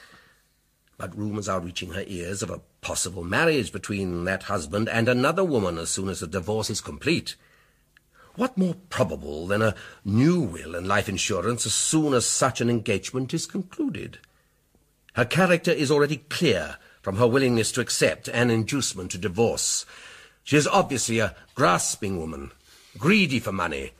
But 0.98 1.16
rumours 1.16 1.48
are 1.48 1.60
reaching 1.60 1.90
her 1.90 2.04
ears 2.06 2.42
of 2.42 2.50
a 2.50 2.60
possible 2.80 3.22
marriage 3.22 3.72
between 3.72 4.24
that 4.24 4.44
husband 4.44 4.88
and 4.88 5.08
another 5.08 5.44
woman 5.44 5.76
as 5.76 5.90
soon 5.90 6.08
as 6.08 6.20
the 6.20 6.26
divorce 6.26 6.70
is 6.70 6.80
complete. 6.80 7.36
What 8.34 8.56
more 8.56 8.76
probable 8.90 9.46
than 9.46 9.62
a 9.62 9.74
new 10.04 10.40
will 10.40 10.74
and 10.74 10.86
life 10.86 11.08
insurance 11.08 11.66
as 11.66 11.74
soon 11.74 12.14
as 12.14 12.26
such 12.26 12.60
an 12.60 12.70
engagement 12.70 13.34
is 13.34 13.46
concluded? 13.46 14.18
Her 15.14 15.24
character 15.24 15.70
is 15.70 15.90
already 15.90 16.18
clear 16.28 16.76
from 17.00 17.16
her 17.16 17.26
willingness 17.26 17.72
to 17.72 17.80
accept 17.80 18.28
an 18.28 18.50
inducement 18.50 19.10
to 19.12 19.18
divorce. 19.18 19.86
She 20.44 20.56
is 20.56 20.66
obviously 20.66 21.18
a 21.18 21.34
grasping 21.54 22.18
woman, 22.18 22.52
greedy 22.98 23.40
for 23.40 23.52
money. 23.52 23.92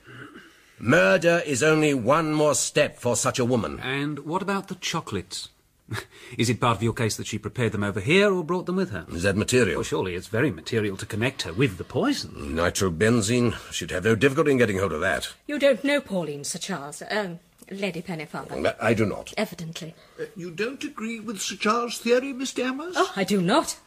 Murder 0.79 1.41
is 1.45 1.63
only 1.63 1.93
one 1.93 2.33
more 2.33 2.53
step 2.53 2.99
for 2.99 3.15
such 3.15 3.39
a 3.39 3.45
woman. 3.45 3.79
And 3.79 4.19
what 4.19 4.41
about 4.41 4.67
the 4.67 4.75
chocolates? 4.75 5.49
Is 6.37 6.49
it 6.49 6.59
part 6.59 6.77
of 6.77 6.83
your 6.83 6.93
case 6.93 7.15
that 7.17 7.27
she 7.27 7.37
prepared 7.37 7.71
them 7.71 7.83
over 7.83 7.99
here 7.99 8.33
or 8.33 8.43
brought 8.43 8.65
them 8.65 8.75
with 8.75 8.91
her? 8.91 9.05
Is 9.11 9.23
that 9.23 9.37
material? 9.37 9.77
Well, 9.77 9.83
surely 9.83 10.15
it's 10.15 10.27
very 10.27 10.51
material 10.51 10.97
to 10.97 11.05
connect 11.05 11.43
her 11.43 11.53
with 11.53 11.77
the 11.77 11.83
poison. 11.83 12.31
Nitrobenzene. 12.55 13.55
She'd 13.71 13.91
have 13.91 14.03
no 14.03 14.15
difficulty 14.15 14.51
in 14.51 14.57
getting 14.57 14.79
hold 14.79 14.93
of 14.93 15.01
that. 15.01 15.33
You 15.47 15.59
don't 15.59 15.83
know 15.83 16.01
Pauline, 16.01 16.43
Sir 16.43 16.59
Charles. 16.59 17.01
Um, 17.09 17.39
Lady 17.69 18.01
Pennefather. 18.01 18.75
I 18.81 18.93
do 18.93 19.05
not. 19.05 19.33
Evidently. 19.37 19.93
Uh, 20.19 20.25
you 20.35 20.51
don't 20.51 20.83
agree 20.83 21.19
with 21.19 21.41
Sir 21.41 21.55
Charles' 21.55 21.97
theory, 21.97 22.33
Miss 22.33 22.53
Dammers? 22.53 22.93
Oh, 22.95 23.11
I 23.15 23.23
do 23.23 23.41
not. 23.41 23.77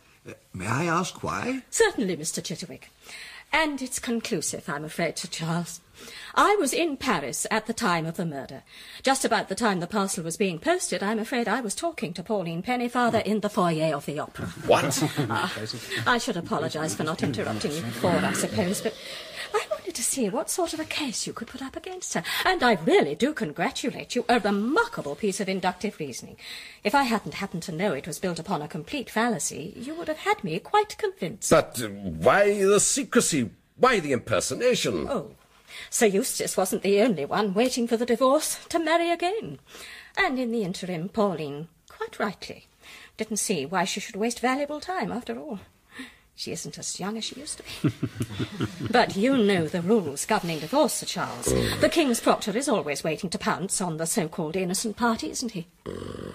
May 0.52 0.66
I 0.66 0.84
ask 0.84 1.22
why? 1.22 1.62
Certainly, 1.70 2.16
Mr. 2.16 2.42
Chitterwick. 2.42 2.90
And 3.52 3.82
it's 3.82 3.98
conclusive, 3.98 4.68
I'm 4.68 4.84
afraid, 4.84 5.18
Sir 5.18 5.28
Charles. 5.28 5.80
I 6.34 6.56
was 6.60 6.72
in 6.72 6.96
Paris 6.96 7.46
at 7.50 7.66
the 7.66 7.72
time 7.72 8.06
of 8.06 8.16
the 8.16 8.26
murder. 8.26 8.62
Just 9.02 9.24
about 9.24 9.48
the 9.48 9.54
time 9.54 9.80
the 9.80 9.86
parcel 9.86 10.24
was 10.24 10.36
being 10.36 10.58
posted, 10.58 11.02
I'm 11.02 11.18
afraid 11.18 11.48
I 11.48 11.60
was 11.60 11.74
talking 11.74 12.12
to 12.14 12.22
Pauline 12.22 12.62
Pennefather 12.62 13.24
in 13.24 13.40
the 13.40 13.48
foyer 13.48 13.94
of 13.94 14.06
the 14.06 14.18
opera. 14.18 14.46
What? 14.66 15.02
Ah, 15.32 15.52
I 16.06 16.18
should 16.18 16.36
apologise 16.36 16.94
for 16.94 17.04
not 17.04 17.22
interrupting 17.22 17.72
you 17.72 17.82
before, 17.82 18.10
I 18.10 18.32
suppose, 18.32 18.80
but 18.80 18.94
I 19.54 19.64
wanted 19.70 19.94
to 19.94 20.02
see 20.02 20.28
what 20.28 20.50
sort 20.50 20.72
of 20.72 20.80
a 20.80 20.84
case 20.84 21.26
you 21.26 21.32
could 21.32 21.48
put 21.48 21.62
up 21.62 21.76
against 21.76 22.14
her. 22.14 22.22
And 22.44 22.62
I 22.62 22.74
really 22.84 23.14
do 23.14 23.32
congratulate 23.32 24.14
you. 24.14 24.24
A 24.28 24.40
remarkable 24.40 25.14
piece 25.14 25.40
of 25.40 25.48
inductive 25.48 25.98
reasoning. 25.98 26.36
If 26.84 26.94
I 26.94 27.04
hadn't 27.04 27.34
happened 27.34 27.62
to 27.64 27.72
know 27.72 27.92
it 27.92 28.06
was 28.06 28.18
built 28.18 28.38
upon 28.38 28.62
a 28.62 28.68
complete 28.68 29.10
fallacy, 29.10 29.74
you 29.76 29.94
would 29.94 30.08
have 30.08 30.18
had 30.18 30.42
me 30.42 30.58
quite 30.58 30.96
convinced. 30.98 31.50
But 31.50 31.80
uh, 31.82 31.88
why 31.88 32.64
the 32.64 32.80
secrecy? 32.80 33.50
Why 33.76 34.00
the 34.00 34.12
impersonation? 34.12 35.06
Oh, 35.08 35.34
Sir 35.88 36.06
Eustace 36.06 36.56
wasn't 36.56 36.82
the 36.82 37.00
only 37.00 37.24
one 37.24 37.54
waiting 37.54 37.86
for 37.86 37.96
the 37.96 38.06
divorce 38.06 38.58
to 38.68 38.78
marry 38.78 39.10
again. 39.10 39.58
And 40.16 40.38
in 40.38 40.50
the 40.50 40.62
interim, 40.62 41.08
Pauline, 41.08 41.68
quite 41.88 42.18
rightly, 42.18 42.66
didn't 43.16 43.38
see 43.38 43.66
why 43.66 43.84
she 43.84 44.00
should 44.00 44.16
waste 44.16 44.40
valuable 44.40 44.80
time 44.80 45.12
after 45.12 45.38
all. 45.38 45.60
She 46.34 46.52
isn't 46.52 46.78
as 46.78 46.98
young 46.98 47.18
as 47.18 47.24
she 47.24 47.38
used 47.38 47.58
to 47.58 47.64
be. 47.64 48.66
but 48.90 49.14
you 49.14 49.36
know 49.36 49.68
the 49.68 49.82
rules 49.82 50.24
governing 50.24 50.60
divorce, 50.60 50.94
Sir 50.94 51.06
Charles. 51.06 51.52
The 51.80 51.90
King's 51.90 52.20
Proctor 52.20 52.56
is 52.56 52.68
always 52.68 53.04
waiting 53.04 53.28
to 53.28 53.38
pounce 53.38 53.82
on 53.82 53.98
the 53.98 54.06
so-called 54.06 54.56
innocent 54.56 54.96
party, 54.96 55.30
isn't 55.30 55.52
he? 55.52 55.66
Uh. 55.84 56.32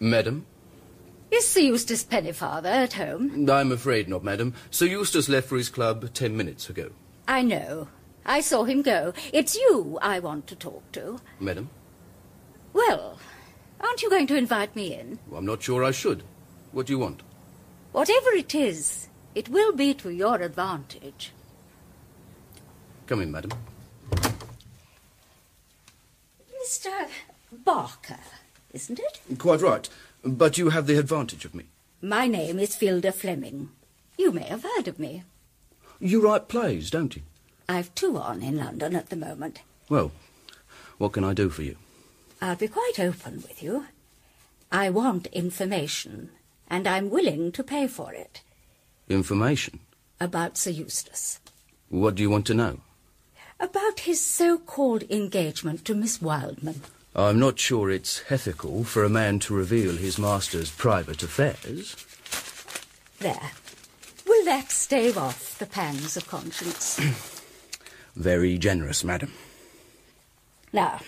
Madam? 0.00 0.46
Is 1.30 1.46
Sir 1.48 1.60
Eustace 1.60 2.04
Pennefather 2.04 2.66
at 2.66 2.92
home? 2.94 3.48
I'm 3.50 3.72
afraid 3.72 4.08
not, 4.08 4.22
madam. 4.22 4.54
Sir 4.70 4.86
Eustace 4.86 5.28
left 5.28 5.48
for 5.48 5.56
his 5.56 5.68
club 5.68 6.12
ten 6.14 6.36
minutes 6.36 6.68
ago. 6.70 6.90
I 7.26 7.42
know. 7.42 7.88
I 8.24 8.40
saw 8.40 8.64
him 8.64 8.82
go. 8.82 9.12
It's 9.32 9.54
you 9.56 9.98
I 10.02 10.18
want 10.20 10.46
to 10.48 10.56
talk 10.56 10.90
to. 10.92 11.18
Madam? 11.40 11.70
Well, 12.72 13.18
aren't 13.80 14.02
you 14.02 14.10
going 14.10 14.26
to 14.28 14.36
invite 14.36 14.76
me 14.76 14.94
in? 14.94 15.18
I'm 15.34 15.46
not 15.46 15.62
sure 15.62 15.84
I 15.84 15.90
should. 15.90 16.22
What 16.72 16.86
do 16.86 16.92
you 16.92 16.98
want? 16.98 17.22
Whatever 17.92 18.30
it 18.30 18.54
is, 18.54 19.08
it 19.34 19.48
will 19.48 19.72
be 19.72 19.94
to 19.94 20.10
your 20.10 20.42
advantage. 20.42 21.32
Come 23.06 23.22
in, 23.22 23.30
madam. 23.30 23.52
Mr. 26.62 27.08
Barker, 27.52 28.18
isn't 28.76 29.00
it? 29.00 29.38
Quite 29.38 29.62
right. 29.62 29.88
But 30.22 30.58
you 30.58 30.68
have 30.68 30.86
the 30.86 30.98
advantage 30.98 31.44
of 31.46 31.54
me. 31.54 31.64
My 32.02 32.26
name 32.26 32.58
is 32.58 32.76
Fielder 32.76 33.10
Fleming. 33.10 33.70
You 34.18 34.32
may 34.32 34.44
have 34.44 34.62
heard 34.62 34.86
of 34.86 34.98
me. 34.98 35.24
You 35.98 36.22
write 36.22 36.46
plays, 36.46 36.90
don't 36.90 37.16
you? 37.16 37.22
I've 37.68 37.94
two 37.94 38.18
on 38.18 38.42
in 38.42 38.58
London 38.58 38.94
at 38.94 39.08
the 39.08 39.16
moment. 39.16 39.60
Well, 39.88 40.12
what 40.98 41.12
can 41.12 41.24
I 41.24 41.32
do 41.32 41.48
for 41.48 41.62
you? 41.62 41.76
I'll 42.40 42.56
be 42.56 42.68
quite 42.68 43.00
open 43.00 43.36
with 43.36 43.62
you. 43.62 43.86
I 44.70 44.90
want 44.90 45.26
information, 45.28 46.30
and 46.68 46.86
I'm 46.86 47.08
willing 47.08 47.50
to 47.52 47.62
pay 47.64 47.86
for 47.86 48.12
it. 48.12 48.42
Information? 49.08 49.80
About 50.20 50.58
Sir 50.58 50.70
Eustace. 50.70 51.40
What 51.88 52.14
do 52.14 52.22
you 52.22 52.28
want 52.28 52.46
to 52.46 52.54
know? 52.54 52.80
About 53.58 54.00
his 54.00 54.20
so-called 54.20 55.04
engagement 55.04 55.84
to 55.86 55.94
Miss 55.94 56.20
Wildman. 56.20 56.82
I'm 57.18 57.38
not 57.38 57.58
sure 57.58 57.90
it's 57.90 58.22
ethical 58.30 58.84
for 58.84 59.02
a 59.02 59.08
man 59.08 59.38
to 59.40 59.54
reveal 59.54 59.96
his 59.96 60.18
master's 60.18 60.70
private 60.70 61.22
affairs. 61.22 61.96
There. 63.20 63.52
Will 64.26 64.44
that 64.44 64.70
stave 64.70 65.16
off 65.16 65.58
the 65.58 65.64
pangs 65.64 66.18
of 66.18 66.28
conscience? 66.28 67.00
Very 68.16 68.58
generous, 68.58 69.02
madam. 69.02 69.32
now, 70.74 71.00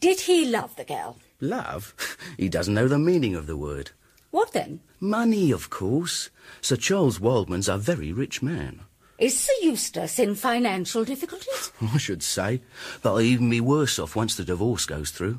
did 0.00 0.20
he 0.20 0.46
love 0.46 0.74
the 0.76 0.84
girl? 0.84 1.18
Love? 1.40 1.94
He 2.38 2.48
doesn't 2.48 2.72
know 2.72 2.88
the 2.88 2.98
meaning 2.98 3.34
of 3.34 3.46
the 3.46 3.56
word. 3.56 3.90
What 4.30 4.52
then? 4.52 4.80
Money, 4.98 5.50
of 5.50 5.68
course. 5.68 6.30
Sir 6.62 6.76
Charles 6.76 7.20
Wildman's 7.20 7.68
a 7.68 7.76
very 7.76 8.12
rich 8.14 8.42
man. 8.42 8.80
Is 9.22 9.38
Sir 9.38 9.52
Eustace 9.62 10.18
in 10.18 10.34
financial 10.34 11.04
difficulties? 11.04 11.70
I 11.80 11.96
should 11.96 12.24
say. 12.24 12.60
But 13.02 13.18
he'll 13.18 13.20
even 13.34 13.50
be 13.50 13.60
worse 13.60 14.00
off 14.00 14.16
once 14.16 14.34
the 14.34 14.44
divorce 14.44 14.84
goes 14.84 15.12
through. 15.12 15.38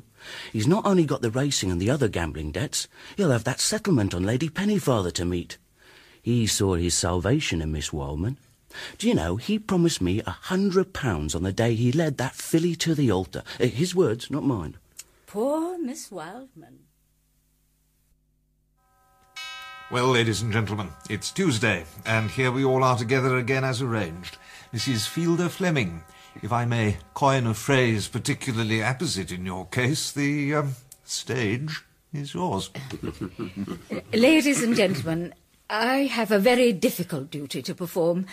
He's 0.54 0.66
not 0.66 0.86
only 0.86 1.04
got 1.04 1.20
the 1.20 1.30
racing 1.30 1.70
and 1.70 1.78
the 1.78 1.90
other 1.90 2.08
gambling 2.08 2.50
debts, 2.50 2.88
he'll 3.18 3.30
have 3.30 3.44
that 3.44 3.60
settlement 3.60 4.14
on 4.14 4.22
Lady 4.24 4.48
Pennefather 4.48 5.12
to 5.12 5.26
meet. 5.26 5.58
He 6.22 6.46
saw 6.46 6.76
his 6.76 6.94
salvation 6.94 7.60
in 7.60 7.72
Miss 7.72 7.92
Wildman. 7.92 8.38
Do 8.96 9.06
you 9.06 9.14
know, 9.14 9.36
he 9.36 9.58
promised 9.58 10.00
me 10.00 10.22
a 10.26 10.30
hundred 10.30 10.94
pounds 10.94 11.34
on 11.34 11.42
the 11.42 11.52
day 11.52 11.74
he 11.74 11.92
led 11.92 12.16
that 12.16 12.34
filly 12.34 12.74
to 12.76 12.94
the 12.94 13.10
altar. 13.12 13.42
Eh, 13.60 13.66
His 13.66 13.94
words, 13.94 14.30
not 14.30 14.44
mine. 14.44 14.78
Poor 15.26 15.76
Miss 15.78 16.10
Wildman. 16.10 16.78
Well, 19.90 20.08
ladies 20.08 20.40
and 20.40 20.50
gentlemen, 20.50 20.88
it's 21.10 21.30
Tuesday, 21.30 21.84
and 22.06 22.30
here 22.30 22.50
we 22.50 22.64
all 22.64 22.82
are 22.82 22.96
together 22.96 23.36
again 23.36 23.64
as 23.64 23.82
arranged. 23.82 24.38
Mrs. 24.72 25.06
Fielder 25.06 25.50
Fleming, 25.50 26.02
if 26.42 26.52
I 26.52 26.64
may 26.64 26.96
coin 27.12 27.46
a 27.46 27.52
phrase 27.52 28.08
particularly 28.08 28.80
apposite 28.80 29.30
in 29.30 29.44
your 29.44 29.66
case, 29.66 30.10
the 30.10 30.54
um, 30.54 30.74
stage 31.04 31.84
is 32.14 32.32
yours. 32.32 32.70
Ladies 34.14 34.62
and 34.62 34.74
gentlemen, 34.74 35.34
I 35.68 36.06
have 36.06 36.32
a 36.32 36.38
very 36.38 36.72
difficult 36.72 37.30
duty 37.30 37.60
to 37.62 37.74
perform. 37.74 38.24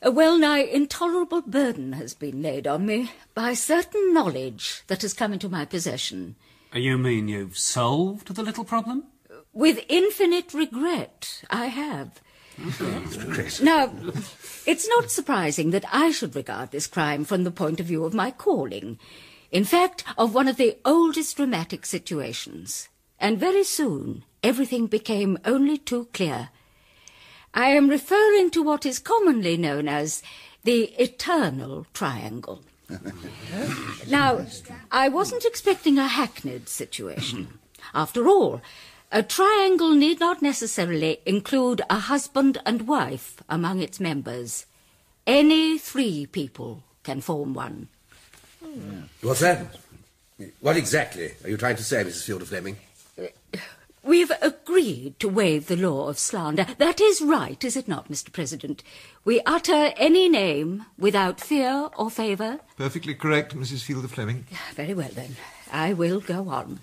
A 0.00 0.12
well-nigh 0.12 0.60
intolerable 0.60 1.42
burden 1.42 1.94
has 1.94 2.14
been 2.14 2.40
laid 2.40 2.68
on 2.68 2.86
me 2.86 3.10
by 3.34 3.54
certain 3.54 4.14
knowledge 4.14 4.84
that 4.86 5.02
has 5.02 5.12
come 5.12 5.32
into 5.32 5.48
my 5.48 5.64
possession. 5.64 6.36
You 6.72 6.98
mean 6.98 7.26
you've 7.26 7.58
solved 7.58 8.34
the 8.34 8.42
little 8.42 8.64
problem? 8.64 9.04
With 9.54 9.84
infinite 9.88 10.52
regret, 10.52 11.44
I 11.48 11.66
have. 11.66 12.20
Now, 13.62 13.92
it's 14.66 14.88
not 14.88 15.10
surprising 15.10 15.70
that 15.70 15.84
I 15.92 16.10
should 16.10 16.34
regard 16.34 16.72
this 16.72 16.88
crime 16.88 17.24
from 17.24 17.44
the 17.44 17.50
point 17.50 17.78
of 17.78 17.86
view 17.86 18.04
of 18.04 18.14
my 18.14 18.32
calling. 18.32 18.98
In 19.52 19.64
fact, 19.64 20.02
of 20.18 20.34
one 20.34 20.48
of 20.48 20.56
the 20.56 20.76
oldest 20.84 21.36
dramatic 21.36 21.86
situations. 21.86 22.88
And 23.20 23.38
very 23.38 23.62
soon, 23.62 24.24
everything 24.42 24.88
became 24.88 25.38
only 25.44 25.78
too 25.78 26.08
clear. 26.12 26.48
I 27.54 27.68
am 27.68 27.88
referring 27.88 28.50
to 28.50 28.62
what 28.62 28.84
is 28.84 28.98
commonly 28.98 29.56
known 29.56 29.86
as 29.86 30.20
the 30.64 30.92
eternal 30.98 31.86
triangle. 31.94 32.64
now, 34.08 34.44
I 34.90 35.08
wasn't 35.08 35.44
expecting 35.44 35.98
a 35.98 36.08
hackneyed 36.08 36.68
situation. 36.68 37.60
After 37.94 38.26
all, 38.26 38.60
a 39.14 39.22
triangle 39.22 39.94
need 39.94 40.18
not 40.18 40.42
necessarily 40.42 41.20
include 41.24 41.80
a 41.88 42.00
husband 42.00 42.58
and 42.66 42.88
wife 42.88 43.40
among 43.48 43.80
its 43.80 44.00
members. 44.00 44.66
Any 45.24 45.78
three 45.78 46.26
people 46.26 46.82
can 47.04 47.20
form 47.20 47.54
one. 47.54 47.86
Hmm. 48.62 49.02
What's 49.22 49.38
that? 49.38 49.78
What 50.58 50.76
exactly 50.76 51.30
are 51.44 51.48
you 51.48 51.56
trying 51.56 51.76
to 51.76 51.84
say, 51.84 52.02
Mrs. 52.02 52.24
Fielder 52.24 52.44
Fleming? 52.44 52.76
Uh, 53.16 53.28
we've 54.02 54.32
agreed 54.42 55.20
to 55.20 55.28
waive 55.28 55.68
the 55.68 55.76
law 55.76 56.08
of 56.08 56.18
slander. 56.18 56.66
That 56.78 57.00
is 57.00 57.22
right, 57.22 57.62
is 57.62 57.76
it 57.76 57.86
not, 57.86 58.08
Mr. 58.10 58.32
President? 58.32 58.82
We 59.24 59.40
utter 59.46 59.92
any 59.96 60.28
name 60.28 60.86
without 60.98 61.40
fear 61.40 61.88
or 61.96 62.10
favour. 62.10 62.58
Perfectly 62.76 63.14
correct, 63.14 63.54
Mrs. 63.54 63.84
Fielder 63.84 64.08
Fleming. 64.08 64.46
Very 64.74 64.92
well, 64.92 65.10
then. 65.14 65.36
I 65.72 65.92
will 65.92 66.18
go 66.18 66.48
on. 66.48 66.80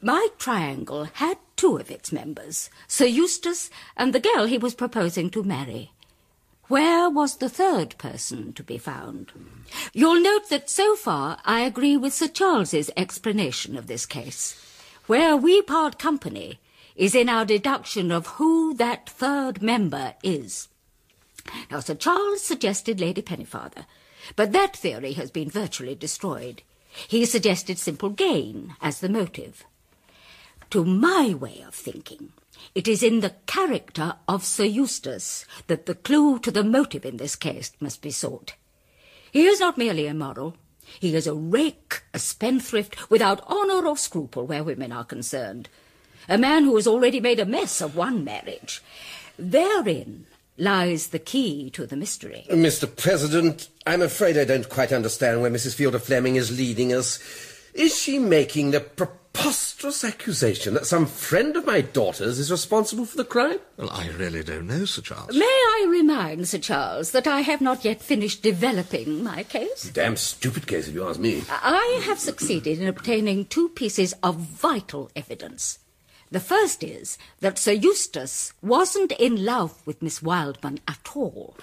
My 0.00 0.28
triangle 0.38 1.04
had 1.14 1.38
two 1.56 1.76
of 1.76 1.90
its 1.90 2.12
members, 2.12 2.70
Sir 2.86 3.06
Eustace 3.06 3.68
and 3.96 4.12
the 4.12 4.20
girl 4.20 4.46
he 4.46 4.56
was 4.56 4.74
proposing 4.74 5.28
to 5.30 5.42
marry. 5.42 5.90
Where 6.68 7.10
was 7.10 7.38
the 7.38 7.48
third 7.48 7.98
person 7.98 8.52
to 8.52 8.62
be 8.62 8.78
found? 8.78 9.32
You'll 9.92 10.20
note 10.20 10.50
that 10.50 10.70
so 10.70 10.94
far 10.94 11.38
I 11.44 11.60
agree 11.60 11.96
with 11.96 12.14
Sir 12.14 12.28
Charles's 12.28 12.90
explanation 12.96 13.76
of 13.76 13.88
this 13.88 14.06
case. 14.06 14.62
Where 15.06 15.36
we 15.36 15.62
part 15.62 15.98
company 15.98 16.60
is 16.94 17.14
in 17.14 17.28
our 17.28 17.44
deduction 17.44 18.12
of 18.12 18.26
who 18.38 18.74
that 18.74 19.08
third 19.08 19.62
member 19.62 20.14
is. 20.22 20.68
Now, 21.70 21.80
Sir 21.80 21.94
Charles 21.94 22.42
suggested 22.42 23.00
Lady 23.00 23.22
Pennefather, 23.22 23.86
but 24.36 24.52
that 24.52 24.76
theory 24.76 25.14
has 25.14 25.30
been 25.30 25.50
virtually 25.50 25.94
destroyed. 25.94 26.62
He 26.90 27.24
suggested 27.24 27.78
simple 27.78 28.10
gain 28.10 28.76
as 28.80 29.00
the 29.00 29.08
motive. 29.08 29.64
To 30.70 30.84
my 30.84 31.34
way 31.34 31.64
of 31.66 31.74
thinking, 31.74 32.32
It 32.74 32.86
is 32.86 33.02
in 33.02 33.20
the 33.20 33.34
character 33.46 34.14
of 34.26 34.44
Sir 34.44 34.64
Eustace 34.64 35.46
that 35.66 35.86
the 35.86 35.94
clue 35.94 36.38
to 36.40 36.50
the 36.50 36.64
motive 36.64 37.04
in 37.04 37.16
this 37.16 37.36
case 37.36 37.72
must 37.80 38.02
be 38.02 38.10
sought. 38.10 38.54
He 39.32 39.46
is 39.46 39.60
not 39.60 39.78
merely 39.78 40.06
immoral. 40.06 40.56
He 41.00 41.14
is 41.14 41.26
a 41.26 41.34
rake, 41.34 42.02
a 42.14 42.18
spendthrift, 42.18 43.10
without 43.10 43.46
honour 43.46 43.86
or 43.86 43.96
scruple 43.96 44.46
where 44.46 44.64
women 44.64 44.92
are 44.92 45.04
concerned. 45.04 45.68
A 46.28 46.38
man 46.38 46.64
who 46.64 46.76
has 46.76 46.86
already 46.86 47.20
made 47.20 47.40
a 47.40 47.46
mess 47.46 47.80
of 47.80 47.96
one 47.96 48.24
marriage. 48.24 48.82
Therein 49.38 50.26
lies 50.56 51.08
the 51.08 51.18
key 51.18 51.70
to 51.70 51.86
the 51.86 51.96
mystery. 51.96 52.46
Mr. 52.50 52.84
President, 52.94 53.68
I'm 53.86 54.02
afraid 54.02 54.36
I 54.36 54.44
don't 54.44 54.68
quite 54.68 54.92
understand 54.92 55.40
where 55.40 55.50
Mrs. 55.50 55.74
Fielder 55.74 55.98
Fleming 55.98 56.36
is 56.36 56.56
leading 56.56 56.92
us. 56.92 57.18
Is 57.74 57.96
she 57.96 58.18
making 58.18 58.72
the 58.72 58.80
preposterous 59.32 60.04
accusation 60.04 60.74
that 60.74 60.86
some 60.86 61.06
friend 61.06 61.56
of 61.56 61.66
my 61.66 61.80
daughter's 61.80 62.38
is 62.38 62.50
responsible 62.50 63.04
for 63.04 63.16
the 63.16 63.24
crime? 63.24 63.58
Well, 63.76 63.90
I 63.90 64.08
really 64.08 64.42
don't 64.42 64.66
know, 64.66 64.84
Sir 64.84 65.02
Charles. 65.02 65.36
May 65.36 65.44
I 65.44 65.86
remind 65.88 66.48
Sir 66.48 66.58
Charles 66.58 67.12
that 67.12 67.26
I 67.26 67.42
have 67.42 67.60
not 67.60 67.84
yet 67.84 68.02
finished 68.02 68.42
developing 68.42 69.22
my 69.22 69.44
case? 69.44 69.90
Damn 69.94 70.16
stupid 70.16 70.66
case, 70.66 70.88
if 70.88 70.94
you 70.94 71.06
ask 71.08 71.20
me. 71.20 71.44
I 71.48 72.00
have 72.04 72.18
succeeded 72.18 72.80
in 72.80 72.88
obtaining 72.88 73.44
two 73.44 73.68
pieces 73.70 74.14
of 74.22 74.36
vital 74.36 75.10
evidence. 75.14 75.78
The 76.30 76.40
first 76.40 76.84
is 76.84 77.16
that 77.40 77.58
Sir 77.58 77.72
Eustace 77.72 78.52
wasn't 78.60 79.12
in 79.12 79.46
love 79.46 79.80
with 79.86 80.02
Miss 80.02 80.22
Wildman 80.22 80.80
at 80.86 81.16
all. 81.16 81.56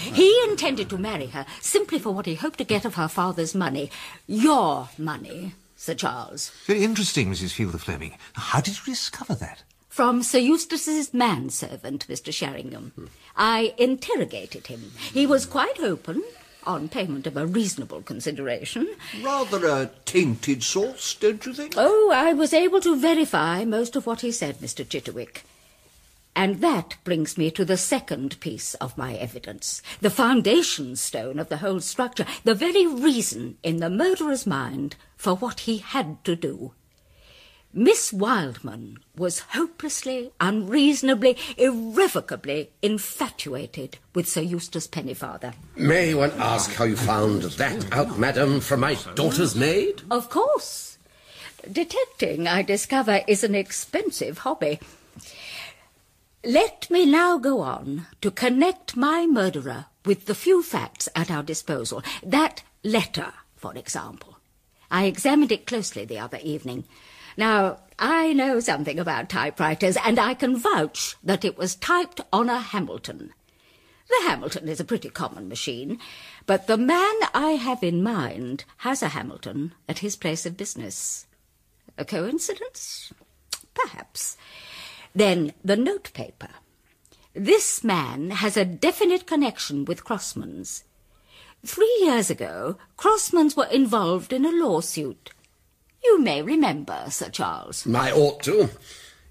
He 0.00 0.40
intended 0.48 0.88
to 0.90 0.98
marry 0.98 1.26
her 1.26 1.44
simply 1.60 1.98
for 1.98 2.10
what 2.12 2.26
he 2.26 2.36
hoped 2.36 2.58
to 2.58 2.64
get 2.64 2.84
of 2.84 2.94
her 2.94 3.08
father's 3.08 3.52
money. 3.52 3.90
Your 4.28 4.90
money, 4.96 5.54
Sir 5.82 5.94
Charles. 5.94 6.52
Very 6.66 6.84
interesting, 6.84 7.32
Mrs. 7.32 7.54
Fielder 7.54 7.76
Fleming. 7.76 8.16
How 8.34 8.60
did 8.60 8.78
you 8.78 8.92
discover 8.92 9.34
that? 9.34 9.64
From 9.88 10.22
Sir 10.22 10.38
Eustace's 10.38 11.12
manservant, 11.12 12.06
Mr. 12.06 12.32
Sheringham. 12.32 13.10
I 13.36 13.74
interrogated 13.76 14.68
him. 14.68 14.92
He 15.12 15.26
was 15.26 15.44
quite 15.44 15.80
open, 15.80 16.22
on 16.62 16.88
payment 16.88 17.26
of 17.26 17.36
a 17.36 17.48
reasonable 17.48 18.00
consideration. 18.00 18.94
Rather 19.24 19.66
a 19.66 19.90
tainted 20.04 20.62
source, 20.62 21.16
don't 21.16 21.44
you 21.44 21.52
think? 21.52 21.74
Oh, 21.76 22.12
I 22.14 22.32
was 22.32 22.54
able 22.54 22.80
to 22.82 22.94
verify 22.94 23.64
most 23.64 23.96
of 23.96 24.06
what 24.06 24.20
he 24.20 24.30
said, 24.30 24.58
Mr. 24.58 24.86
Chitterwick. 24.86 25.42
And 26.34 26.60
that 26.60 26.96
brings 27.04 27.36
me 27.36 27.50
to 27.50 27.64
the 27.64 27.76
second 27.76 28.40
piece 28.40 28.74
of 28.74 28.96
my 28.96 29.14
evidence, 29.14 29.82
the 30.00 30.10
foundation 30.10 30.96
stone 30.96 31.38
of 31.38 31.48
the 31.48 31.58
whole 31.58 31.80
structure, 31.80 32.26
the 32.44 32.54
very 32.54 32.86
reason 32.86 33.58
in 33.62 33.76
the 33.76 33.90
murderer's 33.90 34.46
mind 34.46 34.96
for 35.16 35.34
what 35.34 35.60
he 35.60 35.78
had 35.78 36.24
to 36.24 36.34
do. 36.34 36.72
Miss 37.74 38.12
Wildman 38.12 38.98
was 39.16 39.38
hopelessly, 39.38 40.30
unreasonably, 40.40 41.38
irrevocably 41.56 42.70
infatuated 42.82 43.98
with 44.14 44.28
Sir 44.28 44.42
Eustace 44.42 44.86
Pennefather. 44.86 45.54
May 45.76 46.12
one 46.12 46.32
ask 46.32 46.72
how 46.74 46.84
you 46.84 46.96
found 46.96 47.42
that 47.42 47.90
out, 47.92 48.18
madam, 48.18 48.60
from 48.60 48.80
my 48.80 48.94
daughter's 49.14 49.54
maid? 49.54 50.02
Of 50.10 50.28
course. 50.28 50.98
Detecting, 51.70 52.46
I 52.46 52.60
discover, 52.60 53.22
is 53.26 53.42
an 53.42 53.54
expensive 53.54 54.38
hobby. 54.38 54.78
Let 56.44 56.90
me 56.90 57.06
now 57.06 57.38
go 57.38 57.60
on 57.60 58.06
to 58.20 58.32
connect 58.32 58.96
my 58.96 59.26
murderer 59.26 59.86
with 60.04 60.26
the 60.26 60.34
few 60.34 60.60
facts 60.60 61.08
at 61.14 61.30
our 61.30 61.44
disposal. 61.44 62.02
That 62.20 62.64
letter, 62.82 63.32
for 63.54 63.72
example. 63.76 64.38
I 64.90 65.04
examined 65.04 65.52
it 65.52 65.68
closely 65.68 66.04
the 66.04 66.18
other 66.18 66.40
evening. 66.42 66.82
Now, 67.36 67.78
I 67.96 68.32
know 68.32 68.58
something 68.58 68.98
about 68.98 69.28
typewriters, 69.28 69.96
and 70.04 70.18
I 70.18 70.34
can 70.34 70.56
vouch 70.56 71.14
that 71.22 71.44
it 71.44 71.56
was 71.56 71.76
typed 71.76 72.20
on 72.32 72.50
a 72.50 72.58
Hamilton. 72.58 73.32
The 74.08 74.28
Hamilton 74.28 74.68
is 74.68 74.80
a 74.80 74.84
pretty 74.84 75.10
common 75.10 75.48
machine, 75.48 76.00
but 76.46 76.66
the 76.66 76.76
man 76.76 77.14
I 77.32 77.52
have 77.52 77.84
in 77.84 78.02
mind 78.02 78.64
has 78.78 79.00
a 79.00 79.08
Hamilton 79.10 79.74
at 79.88 80.00
his 80.00 80.16
place 80.16 80.44
of 80.44 80.56
business. 80.56 81.26
A 81.96 82.04
coincidence? 82.04 83.12
Perhaps. 83.74 84.36
Then 85.14 85.52
the 85.64 85.76
notepaper. 85.76 86.48
This 87.34 87.82
man 87.82 88.30
has 88.30 88.56
a 88.56 88.64
definite 88.64 89.26
connection 89.26 89.84
with 89.84 90.04
Crossman's. 90.04 90.84
Three 91.64 92.00
years 92.02 92.28
ago, 92.28 92.76
Crossman's 92.96 93.56
were 93.56 93.66
involved 93.66 94.32
in 94.32 94.44
a 94.44 94.50
lawsuit. 94.50 95.30
You 96.02 96.20
may 96.20 96.42
remember, 96.42 97.04
Sir 97.08 97.30
Charles. 97.30 97.86
I 97.86 98.10
ought 98.10 98.42
to. 98.42 98.70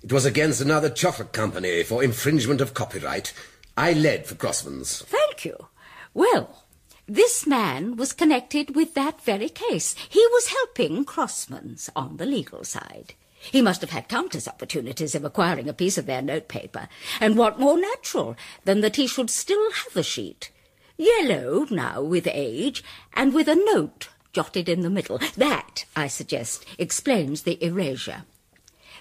It 0.01 0.11
was 0.11 0.25
against 0.25 0.61
another 0.61 0.89
chocolate 0.89 1.33
company 1.33 1.83
for 1.83 2.03
infringement 2.03 2.61
of 2.61 2.73
copyright. 2.73 3.33
I 3.77 3.93
led 3.93 4.25
for 4.25 4.35
Crossman's. 4.35 5.01
Thank 5.03 5.45
you. 5.45 5.67
Well, 6.13 6.63
this 7.07 7.45
man 7.45 7.97
was 7.97 8.13
connected 8.13 8.75
with 8.75 8.93
that 8.93 9.21
very 9.21 9.49
case. 9.49 9.95
He 10.09 10.25
was 10.31 10.47
helping 10.47 11.03
Crossman's 11.03 11.89
on 11.95 12.17
the 12.17 12.25
legal 12.25 12.63
side. 12.63 13.13
He 13.51 13.61
must 13.61 13.81
have 13.81 13.89
had 13.89 14.07
countless 14.07 14.47
opportunities 14.47 15.15
of 15.15 15.25
acquiring 15.25 15.67
a 15.67 15.73
piece 15.73 15.97
of 15.97 16.05
their 16.05 16.21
notepaper. 16.21 16.87
And 17.19 17.37
what 17.37 17.59
more 17.59 17.79
natural 17.79 18.35
than 18.65 18.81
that 18.81 18.97
he 18.97 19.07
should 19.07 19.29
still 19.29 19.71
have 19.71 19.95
a 19.95 20.03
sheet? 20.03 20.51
Yellow 20.97 21.65
now 21.71 22.01
with 22.01 22.27
age, 22.27 22.83
and 23.13 23.33
with 23.33 23.47
a 23.47 23.55
note 23.55 24.09
jotted 24.33 24.69
in 24.69 24.81
the 24.81 24.89
middle. 24.89 25.19
That, 25.35 25.85
I 25.95 26.07
suggest, 26.07 26.65
explains 26.77 27.41
the 27.41 27.63
erasure. 27.63 28.23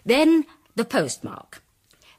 Then 0.05 0.47
the 0.75 0.85
postmark. 0.85 1.63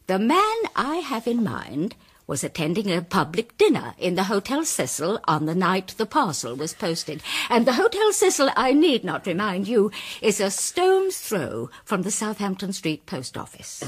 The 0.08 0.20
man 0.20 0.58
I 0.76 0.98
have 0.98 1.28
in 1.28 1.44
mind 1.44 1.96
was 2.32 2.46
attending 2.46 2.90
a 2.90 3.02
public 3.02 3.58
dinner 3.58 3.94
in 4.00 4.16
the 4.16 4.24
Hotel 4.24 4.64
Cecil 4.64 5.20
on 5.28 5.48
the 5.48 5.54
night 5.54 5.94
the 5.98 6.06
parcel 6.06 6.56
was 6.56 6.74
posted. 6.74 7.22
And 7.50 7.68
the 7.68 7.74
Hotel 7.74 8.14
Cecil, 8.14 8.52
I 8.56 8.72
need 8.72 9.04
not 9.04 9.28
remind 9.28 9.68
you, 9.68 9.92
is 10.22 10.40
a 10.40 10.50
stone's 10.50 11.18
throw 11.18 11.70
from 11.84 12.04
the 12.04 12.10
Southampton 12.10 12.72
Street 12.72 13.06
Post 13.06 13.38
Office. 13.38 13.84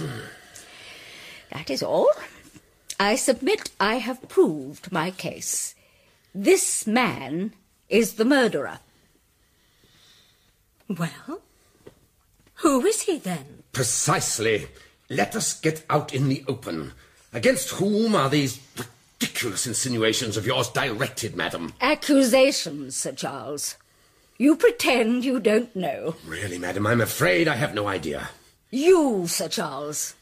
that 1.53 1.69
is 1.69 1.81
all. 1.81 2.11
I 2.99 3.15
submit 3.15 3.71
I 3.79 3.99
have 3.99 4.27
proved 4.27 4.91
my 4.91 5.09
case. 5.09 5.73
This 6.35 6.85
man 6.85 7.53
is 7.87 8.15
the 8.15 8.25
murderer. 8.25 8.79
Well, 10.89 11.39
who 12.55 12.85
is 12.85 13.03
he 13.03 13.19
then? 13.19 13.63
Precisely. 13.71 14.67
Let 15.09 15.33
us 15.33 15.57
get 15.57 15.85
out 15.89 16.13
in 16.13 16.27
the 16.27 16.43
open. 16.45 16.91
Against 17.33 17.71
whom 17.71 18.15
are 18.15 18.29
these 18.29 18.59
ridiculous 19.19 19.65
insinuations 19.65 20.37
of 20.37 20.45
yours 20.45 20.69
directed, 20.69 21.35
madam? 21.35 21.73
Accusations, 21.81 22.95
Sir 22.95 23.11
Charles. 23.13 23.75
You 24.37 24.55
pretend 24.55 25.25
you 25.25 25.39
don't 25.39 25.75
know. 25.75 26.15
Really, 26.27 26.59
madam, 26.59 26.85
I'm 26.85 27.01
afraid 27.01 27.47
I 27.47 27.55
have 27.55 27.73
no 27.73 27.87
idea. 27.87 28.29
You, 28.69 29.25
Sir 29.27 29.47
Charles. 29.47 30.15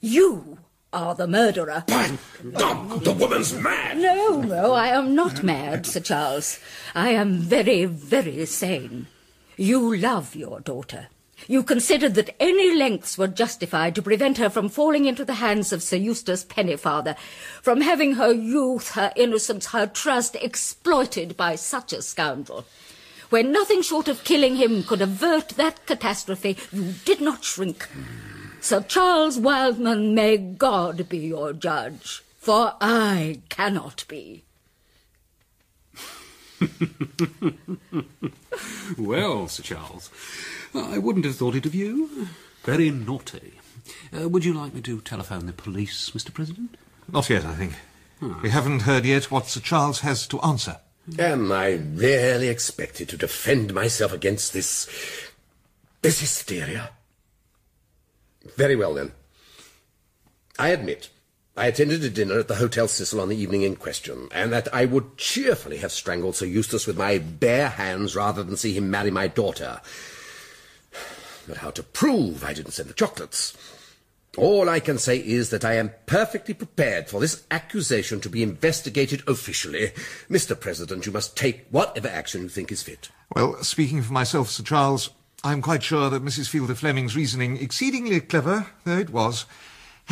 You 0.00 0.58
are 0.92 1.14
the 1.14 1.26
murderer. 1.26 1.84
By 1.88 2.12
the, 2.42 3.00
the 3.02 3.12
woman's 3.12 3.54
mad. 3.54 3.98
No, 3.98 4.40
no, 4.42 4.72
I 4.72 4.88
am 4.88 5.14
not 5.14 5.42
mad, 5.42 5.86
Sir 5.86 6.00
Charles. 6.00 6.60
I 6.94 7.10
am 7.10 7.38
very, 7.38 7.86
very 7.86 8.44
sane. 8.46 9.06
You 9.56 9.96
love 9.96 10.36
your 10.36 10.60
daughter. 10.60 11.08
You 11.48 11.62
considered 11.62 12.14
that 12.14 12.34
any 12.38 12.74
lengths 12.74 13.18
were 13.18 13.28
justified 13.28 13.94
to 13.94 14.02
prevent 14.02 14.38
her 14.38 14.48
from 14.48 14.68
falling 14.68 15.06
into 15.06 15.24
the 15.24 15.34
hands 15.34 15.72
of 15.72 15.82
Sir 15.82 15.96
Eustace 15.96 16.44
Pennefather, 16.44 17.16
from 17.62 17.80
having 17.80 18.14
her 18.14 18.32
youth, 18.32 18.90
her 18.90 19.12
innocence, 19.16 19.66
her 19.66 19.86
trust 19.86 20.36
exploited 20.36 21.36
by 21.36 21.56
such 21.56 21.92
a 21.92 22.02
scoundrel. 22.02 22.64
When 23.30 23.50
nothing 23.50 23.82
short 23.82 24.08
of 24.08 24.24
killing 24.24 24.56
him 24.56 24.82
could 24.82 25.00
avert 25.00 25.50
that 25.50 25.86
catastrophe, 25.86 26.58
you 26.70 26.92
did 27.04 27.20
not 27.20 27.44
shrink. 27.44 27.88
Sir 28.60 28.82
Charles 28.82 29.38
Wildman, 29.38 30.14
may 30.14 30.36
God 30.36 31.08
be 31.08 31.18
your 31.18 31.52
judge, 31.52 32.22
for 32.38 32.74
I 32.80 33.40
cannot 33.48 34.04
be. 34.06 34.44
well, 38.98 39.48
Sir 39.48 39.62
Charles, 39.62 40.10
I 40.74 40.98
wouldn't 40.98 41.24
have 41.24 41.36
thought 41.36 41.54
it 41.54 41.66
of 41.66 41.74
you. 41.74 42.28
Very 42.64 42.90
naughty. 42.90 43.54
Uh, 44.16 44.28
would 44.28 44.44
you 44.44 44.54
like 44.54 44.74
me 44.74 44.80
to 44.82 45.00
telephone 45.00 45.46
the 45.46 45.52
police, 45.52 46.10
Mr. 46.10 46.32
President? 46.32 46.76
Not 47.10 47.28
yet, 47.28 47.44
I 47.44 47.54
think. 47.54 47.74
We 48.40 48.50
haven't 48.50 48.82
heard 48.82 49.04
yet 49.04 49.32
what 49.32 49.48
Sir 49.48 49.60
Charles 49.60 50.00
has 50.00 50.28
to 50.28 50.40
answer. 50.42 50.76
Am 51.18 51.50
I 51.50 51.72
really 51.72 52.48
expected 52.48 53.08
to 53.08 53.16
defend 53.16 53.74
myself 53.74 54.12
against 54.12 54.52
this. 54.52 54.88
this 56.02 56.20
hysteria? 56.20 56.90
Very 58.56 58.76
well, 58.76 58.94
then. 58.94 59.12
I 60.58 60.68
admit 60.68 61.10
I 61.54 61.66
attended 61.66 62.02
a 62.02 62.08
dinner 62.08 62.38
at 62.38 62.48
the 62.48 62.54
Hotel 62.54 62.88
Cecil 62.88 63.20
on 63.20 63.28
the 63.28 63.36
evening 63.36 63.60
in 63.60 63.76
question, 63.76 64.28
and 64.32 64.50
that 64.52 64.72
I 64.72 64.86
would 64.86 65.18
cheerfully 65.18 65.76
have 65.78 65.92
strangled 65.92 66.34
Sir 66.34 66.46
Eustace 66.46 66.86
with 66.86 66.96
my 66.96 67.18
bare 67.18 67.68
hands 67.68 68.16
rather 68.16 68.42
than 68.42 68.56
see 68.56 68.72
him 68.72 68.90
marry 68.90 69.10
my 69.10 69.28
daughter. 69.28 69.82
But 71.46 71.58
how 71.58 71.70
to 71.72 71.82
prove 71.82 72.42
I 72.42 72.54
didn't 72.54 72.72
send 72.72 72.88
the 72.88 72.94
chocolates? 72.94 73.54
All 74.38 74.70
I 74.70 74.80
can 74.80 74.96
say 74.96 75.18
is 75.18 75.50
that 75.50 75.64
I 75.64 75.74
am 75.74 75.92
perfectly 76.06 76.54
prepared 76.54 77.10
for 77.10 77.20
this 77.20 77.44
accusation 77.50 78.18
to 78.22 78.30
be 78.30 78.42
investigated 78.42 79.22
officially. 79.28 79.92
Mr. 80.30 80.58
President, 80.58 81.04
you 81.04 81.12
must 81.12 81.36
take 81.36 81.66
whatever 81.68 82.08
action 82.08 82.42
you 82.42 82.48
think 82.48 82.72
is 82.72 82.82
fit. 82.82 83.10
Well, 83.36 83.62
speaking 83.62 84.00
for 84.00 84.14
myself, 84.14 84.48
Sir 84.48 84.62
Charles, 84.62 85.10
I'm 85.44 85.60
quite 85.60 85.82
sure 85.82 86.08
that 86.08 86.24
Mrs. 86.24 86.48
Fielder 86.48 86.74
Fleming's 86.74 87.14
reasoning, 87.14 87.58
exceedingly 87.58 88.20
clever 88.22 88.68
though 88.84 88.98
it 88.98 89.10
was, 89.10 89.44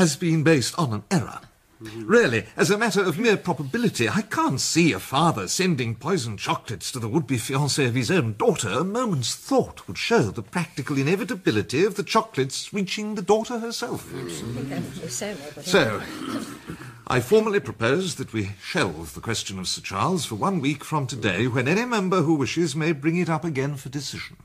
has 0.00 0.16
been 0.16 0.42
based 0.42 0.74
on 0.78 0.94
an 0.94 1.02
error. 1.10 1.40
Really, 1.78 2.46
as 2.56 2.70
a 2.70 2.78
matter 2.78 3.02
of 3.02 3.18
mere 3.18 3.36
probability, 3.36 4.08
I 4.08 4.22
can't 4.22 4.58
see 4.58 4.94
a 4.94 4.98
father 4.98 5.46
sending 5.46 5.94
poisoned 5.94 6.38
chocolates 6.38 6.90
to 6.92 6.98
the 6.98 7.08
would-be 7.08 7.36
fiancée 7.36 7.86
of 7.86 7.94
his 7.94 8.10
own 8.10 8.32
daughter. 8.38 8.70
A 8.70 8.82
moment's 8.82 9.34
thought 9.34 9.86
would 9.86 9.98
show 9.98 10.22
the 10.22 10.42
practical 10.42 10.96
inevitability 10.96 11.84
of 11.84 11.96
the 11.96 12.02
chocolates 12.02 12.72
reaching 12.72 13.14
the 13.14 13.20
daughter 13.20 13.58
herself. 13.58 14.10
So, 15.66 16.00
I 17.06 17.20
formally 17.20 17.60
propose 17.60 18.14
that 18.14 18.32
we 18.32 18.52
shelve 18.62 19.12
the 19.14 19.20
question 19.20 19.58
of 19.58 19.68
Sir 19.68 19.82
Charles 19.82 20.24
for 20.24 20.36
one 20.36 20.62
week 20.62 20.82
from 20.82 21.06
today, 21.06 21.46
when 21.46 21.68
any 21.68 21.84
member 21.84 22.22
who 22.22 22.36
wishes 22.36 22.74
may 22.74 22.92
bring 22.92 23.18
it 23.18 23.28
up 23.28 23.44
again 23.44 23.76
for 23.76 23.90
decision. 23.90 24.38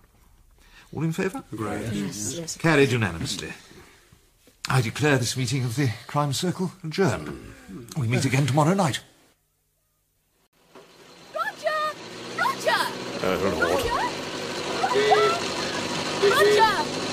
All 0.94 1.04
in 1.04 1.14
favour? 1.14 1.46
Great. 1.52 1.94
Yes, 1.94 2.36
yes. 2.38 2.58
Carried 2.58 2.92
unanimously. 2.92 3.54
I 4.68 4.82
declare 4.82 5.18
this 5.18 5.38
meeting 5.38 5.64
of 5.64 5.76
the 5.76 5.92
Crime 6.08 6.34
Circle 6.34 6.72
adjourned. 6.84 7.54
We 7.98 8.08
meet 8.08 8.26
again 8.26 8.48
tomorrow 8.48 8.74
night. 8.74 9.00
Roger! 11.34 11.70
Roger! 12.38 12.72
Uh, 13.24 13.38
Lord. 13.44 13.62
Roger! 13.62 13.90
Roger! 16.24 16.66
Oh, 16.68 17.05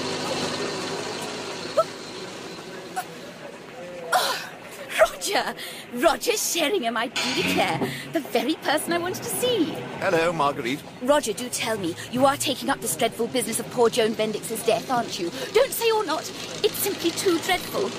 Roger! 5.00 5.54
Roger 5.94 6.36
Sheringham, 6.36 6.96
I 6.96 7.08
do 7.08 7.34
declare. 7.42 7.88
The 8.12 8.20
very 8.20 8.54
person 8.56 8.92
I 8.92 8.98
wanted 8.98 9.22
to 9.22 9.30
see. 9.30 9.64
Hello, 10.00 10.32
Marguerite. 10.32 10.82
Roger, 11.02 11.32
do 11.32 11.48
tell 11.48 11.78
me, 11.78 11.94
you 12.10 12.26
are 12.26 12.36
taking 12.36 12.70
up 12.70 12.80
this 12.80 12.96
dreadful 12.96 13.28
business 13.28 13.60
of 13.60 13.70
poor 13.70 13.88
Joan 13.88 14.14
Bendix's 14.14 14.64
death, 14.66 14.90
aren't 14.90 15.18
you? 15.18 15.30
Don't 15.52 15.72
say 15.72 15.86
you're 15.86 16.06
not. 16.06 16.22
It's 16.62 16.74
simply 16.74 17.10
too 17.10 17.38
dreadful. 17.40 17.90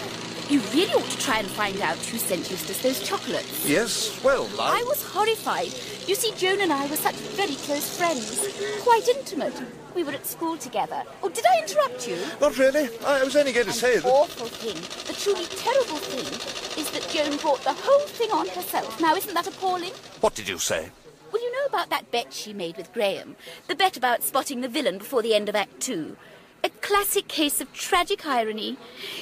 You 0.49 0.59
really 0.73 0.93
ought 0.93 1.09
to 1.09 1.19
try 1.19 1.39
and 1.39 1.47
find 1.47 1.79
out 1.81 1.97
who 1.97 2.17
sent 2.17 2.51
Eustace 2.51 2.81
those 2.81 3.01
chocolates. 3.01 3.67
Yes, 3.67 4.21
well, 4.23 4.47
I 4.59 4.83
was 4.83 5.01
horrified. 5.03 5.73
You 6.05 6.15
see, 6.15 6.33
Joan 6.35 6.61
and 6.61 6.73
I 6.73 6.85
were 6.87 6.97
such 6.97 7.15
very 7.15 7.55
close 7.55 7.97
friends. 7.97 8.47
Quite 8.83 9.07
intimate. 9.07 9.53
We 9.95 10.03
were 10.03 10.11
at 10.11 10.25
school 10.25 10.57
together. 10.57 11.03
Oh, 11.21 11.29
did 11.29 11.45
I 11.45 11.61
interrupt 11.61 12.07
you? 12.07 12.17
Not 12.41 12.57
really. 12.57 12.89
I 13.05 13.23
was 13.23 13.35
only 13.35 13.53
going 13.53 13.67
to 13.67 13.73
say 13.73 13.99
that... 13.99 14.05
awful 14.05 14.47
thing, 14.47 14.75
the 15.05 15.13
truly 15.13 15.45
terrible 15.45 15.97
thing, 15.97 16.81
is 16.81 16.89
that 16.91 17.07
Joan 17.09 17.37
brought 17.37 17.63
the 17.63 17.73
whole 17.73 18.07
thing 18.07 18.31
on 18.31 18.47
herself. 18.47 18.99
Now, 18.99 19.15
isn't 19.15 19.33
that 19.33 19.47
appalling? 19.47 19.91
What 20.21 20.33
did 20.33 20.47
you 20.47 20.57
say? 20.57 20.89
Well, 21.31 21.41
you 21.41 21.51
know 21.51 21.65
about 21.65 21.89
that 21.91 22.11
bet 22.11 22.33
she 22.33 22.53
made 22.53 22.77
with 22.77 22.93
Graham? 22.93 23.35
The 23.67 23.75
bet 23.75 23.95
about 23.95 24.23
spotting 24.23 24.61
the 24.61 24.67
villain 24.67 24.97
before 24.97 25.21
the 25.21 25.35
end 25.35 25.49
of 25.49 25.55
Act 25.55 25.79
Two. 25.79 26.17
A 26.63 26.69
classic 26.69 27.27
case 27.27 27.59
of 27.59 27.73
tragic 27.73 28.25
irony. 28.25 28.77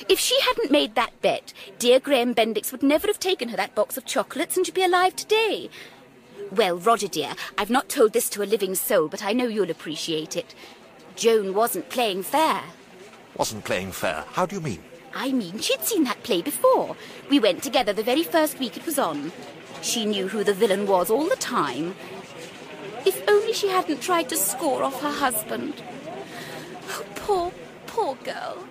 If 0.08 0.20
she 0.20 0.40
hadn't 0.42 0.72
made 0.72 0.96
that 0.96 1.20
bet, 1.22 1.54
dear 1.80 2.00
Graham 2.00 2.36
Bendix 2.36 2.72
would 2.72 2.84
never 2.84 3.08
have 3.08 3.20
taken 3.20 3.50
her 3.50 3.58
that 3.58 3.76
box 3.76 3.98
of 3.98 4.06
chocolates 4.06 4.56
and 4.56 4.66
she'd 4.66 4.76
be 4.76 4.84
alive 4.84 5.16
today. 5.16 5.70
Well, 6.52 6.78
Roger 6.78 7.08
dear, 7.08 7.34
I've 7.58 7.70
not 7.70 7.88
told 7.88 8.12
this 8.12 8.30
to 8.32 8.44
a 8.44 8.44
living 8.44 8.76
soul, 8.76 9.08
but 9.08 9.24
I 9.24 9.32
know 9.32 9.48
you'll 9.48 9.72
appreciate 9.72 10.36
it. 10.36 10.54
Joan 11.16 11.54
wasn't 11.54 11.90
playing 11.90 12.24
fair. 12.24 12.62
Wasn't 13.38 13.64
playing 13.64 13.94
fair. 13.94 14.26
How 14.34 14.46
do 14.46 14.58
you 14.58 14.62
mean? 14.62 14.84
I 15.16 15.32
mean, 15.32 15.60
she'd 15.60 15.84
seen 15.84 16.04
that 16.04 16.24
play 16.24 16.42
before. 16.42 16.98
We 17.30 17.40
went 17.40 17.64
together 17.64 17.94
the 17.94 18.04
very 18.04 18.24
first 18.24 18.60
week 18.60 18.76
it 18.76 18.86
was 18.86 19.00
on. 19.00 19.32
She 19.82 20.06
knew 20.06 20.28
who 20.28 20.44
the 20.44 20.54
villain 20.54 20.88
was 20.88 21.10
all 21.10 21.28
the 21.30 21.38
time. 21.38 21.96
If 23.06 23.28
only 23.30 23.54
she 23.54 23.70
hadn't 23.70 24.02
tried 24.02 24.28
to 24.30 24.38
score 24.38 24.84
off 24.84 25.02
her 25.02 25.12
husband. 25.12 25.82
Oh, 26.90 27.06
poor, 27.16 27.52
poor 27.88 28.16
girl. 28.16 28.68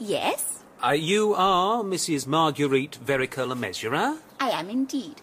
Yes, 0.00 0.56
Uh, 0.82 0.92
you 0.92 1.34
are 1.34 1.82
Mrs. 1.82 2.26
Marguerite 2.26 2.98
Verica 3.04 3.46
Le 3.46 3.54
Mesurier? 3.54 4.16
I 4.40 4.48
am 4.48 4.70
indeed. 4.70 5.16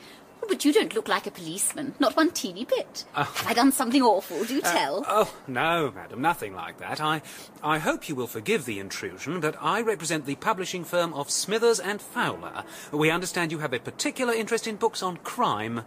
But 0.48 0.64
you 0.64 0.72
don't 0.72 0.94
look 0.94 1.08
like 1.08 1.26
a 1.26 1.32
policeman, 1.32 1.96
not 2.00 2.16
one 2.16 2.30
teeny 2.32 2.64
bit. 2.64 3.04
Oh. 3.16 3.24
Have 3.24 3.48
I 3.48 3.54
done 3.56 3.72
something 3.72 4.04
awful? 4.04 4.44
Do 4.46 4.62
tell. 4.62 5.04
Oh, 5.08 5.34
no, 5.48 5.92
madam, 5.96 6.22
nothing 6.22 6.54
like 6.54 6.78
that. 6.78 7.02
I, 7.02 7.24
I 7.64 7.80
hope 7.80 8.08
you 8.08 8.14
will 8.14 8.28
forgive 8.28 8.66
the 8.66 8.80
intrusion, 8.80 9.40
but 9.40 9.56
I 9.60 9.82
represent 9.82 10.26
the 10.28 10.36
publishing 10.36 10.84
firm 10.84 11.12
of 11.16 11.32
Smithers 11.32 11.80
and 11.80 12.00
Fowler. 12.00 12.64
We 12.92 13.10
understand 13.10 13.52
you 13.52 13.58
have 13.60 13.74
a 13.74 13.80
particular 13.80 14.32
interest 14.34 14.68
in 14.68 14.76
books 14.76 15.02
on 15.02 15.18
crime. 15.18 15.82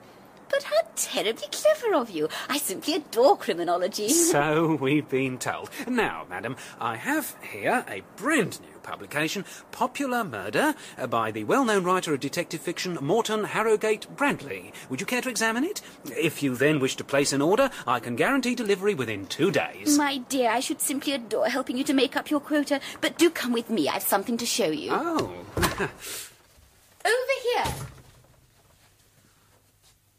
But 0.51 0.65
how 0.65 0.81
terribly 0.97 1.47
clever 1.53 1.95
of 1.95 2.11
you. 2.11 2.29
I 2.49 2.59
simply 2.59 2.97
adore 2.97 3.37
criminology. 3.37 4.09
So 4.09 4.75
we've 4.81 5.09
been 5.09 5.39
told. 5.39 5.71
Now, 5.87 6.27
madam, 6.29 6.57
I 6.81 6.97
have 6.97 7.37
here 7.53 7.85
a 7.89 8.03
brand 8.17 8.59
new 8.61 8.70
publication, 8.83 9.45
Popular 9.73 10.25
Murder, 10.25 10.75
uh, 10.99 11.07
by 11.07 11.31
the 11.31 11.45
well-known 11.45 11.85
writer 11.85 12.15
of 12.15 12.21
detective 12.21 12.61
fiction, 12.61 12.99
Morton 13.01 13.45
Harrogate 13.45 14.07
Bradley. 14.17 14.73
Would 14.89 15.01
you 15.01 15.07
care 15.07 15.23
to 15.23 15.29
examine 15.29 15.65
it? 15.65 15.81
If 16.07 16.43
you 16.43 16.57
then 16.57 16.81
wish 16.81 16.97
to 16.97 17.05
place 17.05 17.33
an 17.33 17.43
order, 17.43 17.71
I 17.87 18.01
can 18.01 18.17
guarantee 18.17 18.55
delivery 18.55 18.95
within 18.95 19.27
two 19.27 19.51
days. 19.51 19.97
My 19.97 20.19
dear, 20.19 20.51
I 20.51 20.61
should 20.61 20.81
simply 20.81 21.13
adore 21.13 21.49
helping 21.49 21.77
you 21.77 21.85
to 21.85 21.95
make 21.95 22.17
up 22.17 22.31
your 22.31 22.41
quota. 22.41 22.81
But 23.01 23.19
do 23.19 23.31
come 23.31 23.53
with 23.53 23.71
me. 23.71 23.89
I've 23.89 24.03
something 24.03 24.37
to 24.39 24.47
show 24.47 24.71
you. 24.71 24.91
Oh. 24.93 25.33
Over 25.57 27.37
here. 27.55 27.65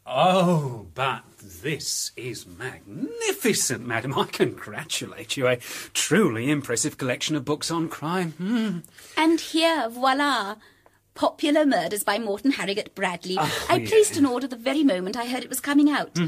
Oh, 0.06 0.86
but 0.94 1.22
this 1.38 2.10
is 2.16 2.46
magnificent, 2.46 3.86
madam. 3.86 4.18
I 4.18 4.24
congratulate 4.24 5.36
you. 5.36 5.46
A 5.46 5.56
truly 5.94 6.50
impressive 6.50 6.98
collection 6.98 7.36
of 7.36 7.44
books 7.44 7.70
on 7.70 7.88
crime. 7.88 8.32
Hmm. 8.32 8.78
And 9.16 9.40
here, 9.40 9.88
voila. 9.88 10.56
Popular 11.14 11.66
Murders 11.66 12.04
by 12.04 12.18
Morton 12.18 12.52
Harrogate 12.52 12.94
Bradley. 12.94 13.36
Oh, 13.38 13.66
I 13.68 13.76
yeah. 13.76 13.88
placed 13.88 14.16
an 14.16 14.24
order 14.24 14.46
the 14.46 14.56
very 14.56 14.82
moment 14.82 15.16
I 15.16 15.26
heard 15.26 15.44
it 15.44 15.50
was 15.50 15.60
coming 15.60 15.90
out. 15.90 16.18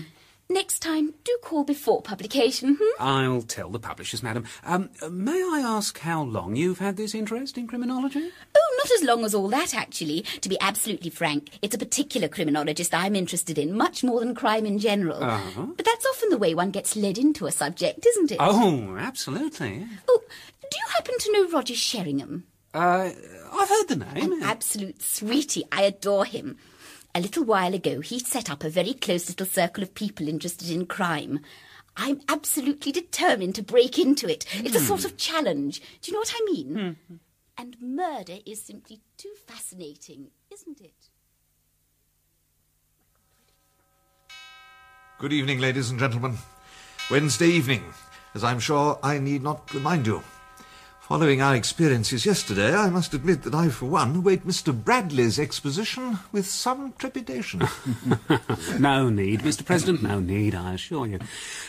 Next 0.51 0.81
time, 0.81 1.15
do 1.25 1.37
call 1.43 1.65
before 1.65 2.03
publication. 2.03 2.77
Hmm? 2.79 3.03
I'll 3.03 3.43
tell 3.43 3.71
the 3.71 3.79
publishers, 3.79 4.23
madam. 4.23 4.45
Um, 4.65 4.91
may 5.11 5.43
I 5.43 5.63
ask 5.65 5.99
how 5.99 6.23
long 6.23 6.55
you've 6.55 6.81
had 6.81 6.99
this 6.99 7.15
interest 7.15 7.57
in 7.57 7.67
criminology? 7.67 8.31
Oh, 8.55 8.75
not 8.79 8.91
as 8.93 9.03
long 9.03 9.25
as 9.25 9.35
all 9.35 9.49
that, 9.49 9.75
actually. 9.75 10.23
To 10.43 10.49
be 10.51 10.59
absolutely 10.61 11.09
frank, 11.09 11.49
it's 11.63 11.75
a 11.75 11.79
particular 11.79 12.29
criminologist 12.29 12.93
I'm 12.95 13.17
interested 13.17 13.57
in, 13.57 13.75
much 13.75 14.05
more 14.05 14.21
than 14.21 14.35
crime 14.35 14.67
in 14.67 14.79
general. 14.79 15.25
Uh-huh. 15.25 15.67
But 15.77 15.87
that's 15.87 16.07
often 16.07 16.29
the 16.29 16.39
way 16.39 16.55
one 16.55 16.71
gets 16.71 16.95
led 16.95 17.17
into 17.17 17.47
a 17.47 17.53
subject, 17.53 18.05
isn't 18.05 18.33
it? 18.33 18.39
Oh, 18.39 18.97
absolutely. 18.99 19.87
Oh, 20.07 20.23
do 20.61 20.79
you 20.79 20.87
happen 20.95 21.15
to 21.19 21.33
know 21.33 21.49
Roger 21.49 21.75
Sheringham? 21.75 22.45
Uh, 22.75 23.11
I've 23.53 23.69
heard 23.69 23.89
the 23.89 23.97
name. 23.97 24.33
An 24.33 24.43
absolute 24.43 25.01
sweetie. 25.01 25.65
I 25.73 25.83
adore 25.83 26.27
him. 26.27 26.59
A 27.15 27.21
little 27.21 27.45
while 27.45 27.75
ago, 27.75 28.01
he 28.01 28.19
set 28.19 28.51
up 28.51 28.65
a 28.65 28.69
very 28.69 28.93
close 28.95 29.29
little 29.29 29.47
circle 29.47 29.83
of 29.85 29.95
people 29.95 30.29
interested 30.29 30.71
in 30.71 30.87
crime. 30.87 31.41
I'm 31.97 32.21
absolutely 32.29 32.91
determined 32.91 33.55
to 33.55 33.63
break 33.63 33.99
into 33.99 34.29
it. 34.29 34.45
It's 34.65 34.75
a 34.75 34.81
Hmm. 34.81 34.87
sort 34.87 35.05
of 35.05 35.17
challenge. 35.17 35.81
Do 36.01 36.11
you 36.11 36.13
know 36.15 36.19
what 36.21 36.35
I 36.35 36.45
mean? 36.45 36.97
And 37.57 37.77
murder 37.81 38.39
is 38.45 38.61
simply 38.61 39.01
too 39.17 39.33
fascinating, 39.47 40.33
isn't 40.51 40.81
it? 40.81 41.11
Good 45.21 45.33
evening, 45.33 45.61
ladies 45.61 45.91
and 45.91 46.01
gentlemen. 46.01 46.37
Wednesday 47.13 47.47
evening, 47.47 47.85
as 48.35 48.43
I'm 48.43 48.59
sure 48.59 48.99
I 49.05 49.19
need 49.19 49.43
not 49.43 49.73
remind 49.73 50.07
you. 50.09 50.25
Following 51.09 51.43
our 51.43 51.55
experiences 51.55 52.25
yesterday, 52.25 52.75
I 52.75 52.89
must 52.89 53.13
admit 53.13 53.43
that 53.43 53.55
I, 53.55 53.69
for 53.69 53.85
one, 53.85 54.17
await 54.17 54.47
Mr. 54.47 54.73
Bradley's 54.73 55.39
exposition 55.39 56.19
with 56.33 56.47
some 56.47 56.95
trepidation. 56.97 57.61
no 58.79 59.11
need, 59.11 59.41
Mr. 59.41 59.67
President, 59.67 60.03
no 60.03 60.19
need, 60.19 60.55
I 60.55 60.73
assure 60.73 61.07
you. 61.07 61.19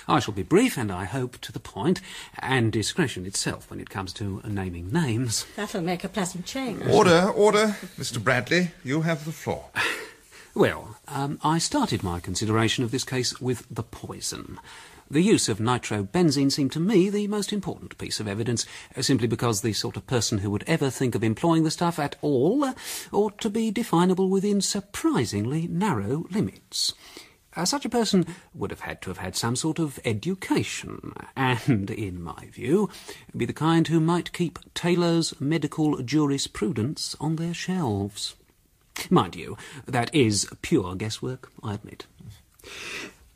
I 0.07 0.21
shall 0.21 0.33
be 0.33 0.43
brief 0.43 0.77
and 0.77 0.89
I 0.89 1.03
hope 1.03 1.37
to 1.39 1.51
the 1.51 1.59
point, 1.59 1.99
and 2.39 2.71
discretion 2.71 3.25
itself 3.25 3.69
when 3.69 3.81
it 3.81 3.89
comes 3.89 4.13
to 4.13 4.41
naming 4.47 4.93
names. 4.93 5.45
That'll 5.57 5.81
make 5.81 6.05
a 6.05 6.09
pleasant 6.09 6.45
change. 6.45 6.81
order, 6.87 7.29
order. 7.35 7.75
Mr. 7.97 8.23
Bradley, 8.23 8.71
you 8.85 9.01
have 9.01 9.25
the 9.25 9.33
floor. 9.33 9.65
Well, 10.57 10.95
um, 11.09 11.37
I 11.43 11.57
started 11.57 12.01
my 12.01 12.21
consideration 12.21 12.85
of 12.85 12.91
this 12.91 13.03
case 13.03 13.41
with 13.41 13.67
the 13.69 13.83
poison. 13.83 14.57
The 15.09 15.21
use 15.21 15.49
of 15.49 15.59
nitrobenzene 15.59 16.51
seemed 16.51 16.71
to 16.71 16.79
me 16.79 17.11
the 17.11 17.27
most 17.27 17.53
important 17.53 17.95
piece 17.99 18.19
of 18.19 18.27
evidence, 18.27 18.65
uh, 18.97 19.03
simply 19.03 19.27
because 19.27 19.61
the 19.61 19.73
sort 19.73 19.97
of 19.97 20.07
person 20.07 20.39
who 20.39 20.49
would 20.49 20.63
ever 20.65 20.89
think 20.89 21.13
of 21.13 21.23
employing 21.23 21.63
the 21.63 21.69
stuff 21.69 21.99
at 21.99 22.15
all 22.21 22.63
uh, 22.63 22.73
ought 23.11 23.39
to 23.41 23.51
be 23.51 23.69
definable 23.69 24.29
within 24.29 24.61
surprisingly 24.61 25.67
narrow 25.67 26.25
limits. 26.31 26.93
Uh, 27.55 27.65
such 27.65 27.85
a 27.85 27.89
person 27.89 28.25
would 28.55 28.71
have 28.71 28.81
had 28.81 28.99
to 29.03 29.11
have 29.11 29.19
had 29.19 29.35
some 29.35 29.55
sort 29.55 29.77
of 29.77 29.99
education, 30.03 31.13
and, 31.35 31.91
in 31.91 32.21
my 32.21 32.47
view, 32.51 32.89
be 33.37 33.45
the 33.45 33.53
kind 33.53 33.87
who 33.87 33.99
might 33.99 34.33
keep 34.33 34.57
Taylor's 34.73 35.39
medical 35.39 36.01
jurisprudence 36.01 37.15
on 37.19 37.35
their 37.35 37.53
shelves. 37.53 38.35
Mind 39.11 39.35
you, 39.35 39.55
that 39.85 40.13
is 40.15 40.47
pure 40.63 40.95
guesswork, 40.95 41.51
I 41.61 41.75
admit. 41.75 42.07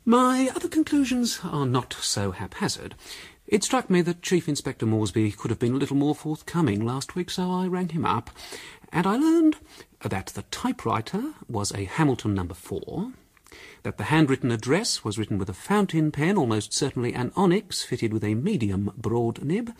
My 0.06 0.50
other 0.56 0.68
conclusions 0.68 1.40
are 1.44 1.66
not 1.66 1.92
so 1.92 2.30
haphazard. 2.30 2.94
It 3.46 3.62
struck 3.62 3.90
me 3.90 4.00
that 4.02 4.22
Chief 4.22 4.48
Inspector 4.48 4.84
Moresby 4.86 5.30
could 5.32 5.50
have 5.50 5.58
been 5.58 5.74
a 5.74 5.78
little 5.78 5.96
more 5.96 6.14
forthcoming 6.14 6.84
last 6.84 7.14
week, 7.14 7.30
so 7.30 7.50
I 7.50 7.66
rang 7.66 7.90
him 7.90 8.06
up, 8.06 8.30
and 8.90 9.06
I 9.06 9.16
learned 9.16 9.56
that 10.00 10.28
the 10.28 10.44
typewriter 10.50 11.34
was 11.48 11.70
a 11.72 11.84
Hamilton 11.84 12.32
number 12.32 12.54
four, 12.54 13.12
that 13.82 13.98
the 13.98 14.04
handwritten 14.04 14.50
address 14.50 15.04
was 15.04 15.18
written 15.18 15.36
with 15.36 15.50
a 15.50 15.54
fountain 15.54 16.10
pen, 16.10 16.38
almost 16.38 16.72
certainly 16.72 17.12
an 17.12 17.30
onyx 17.36 17.82
fitted 17.82 18.14
with 18.14 18.24
a 18.24 18.34
medium 18.34 18.92
broad 18.96 19.44
nib, 19.44 19.74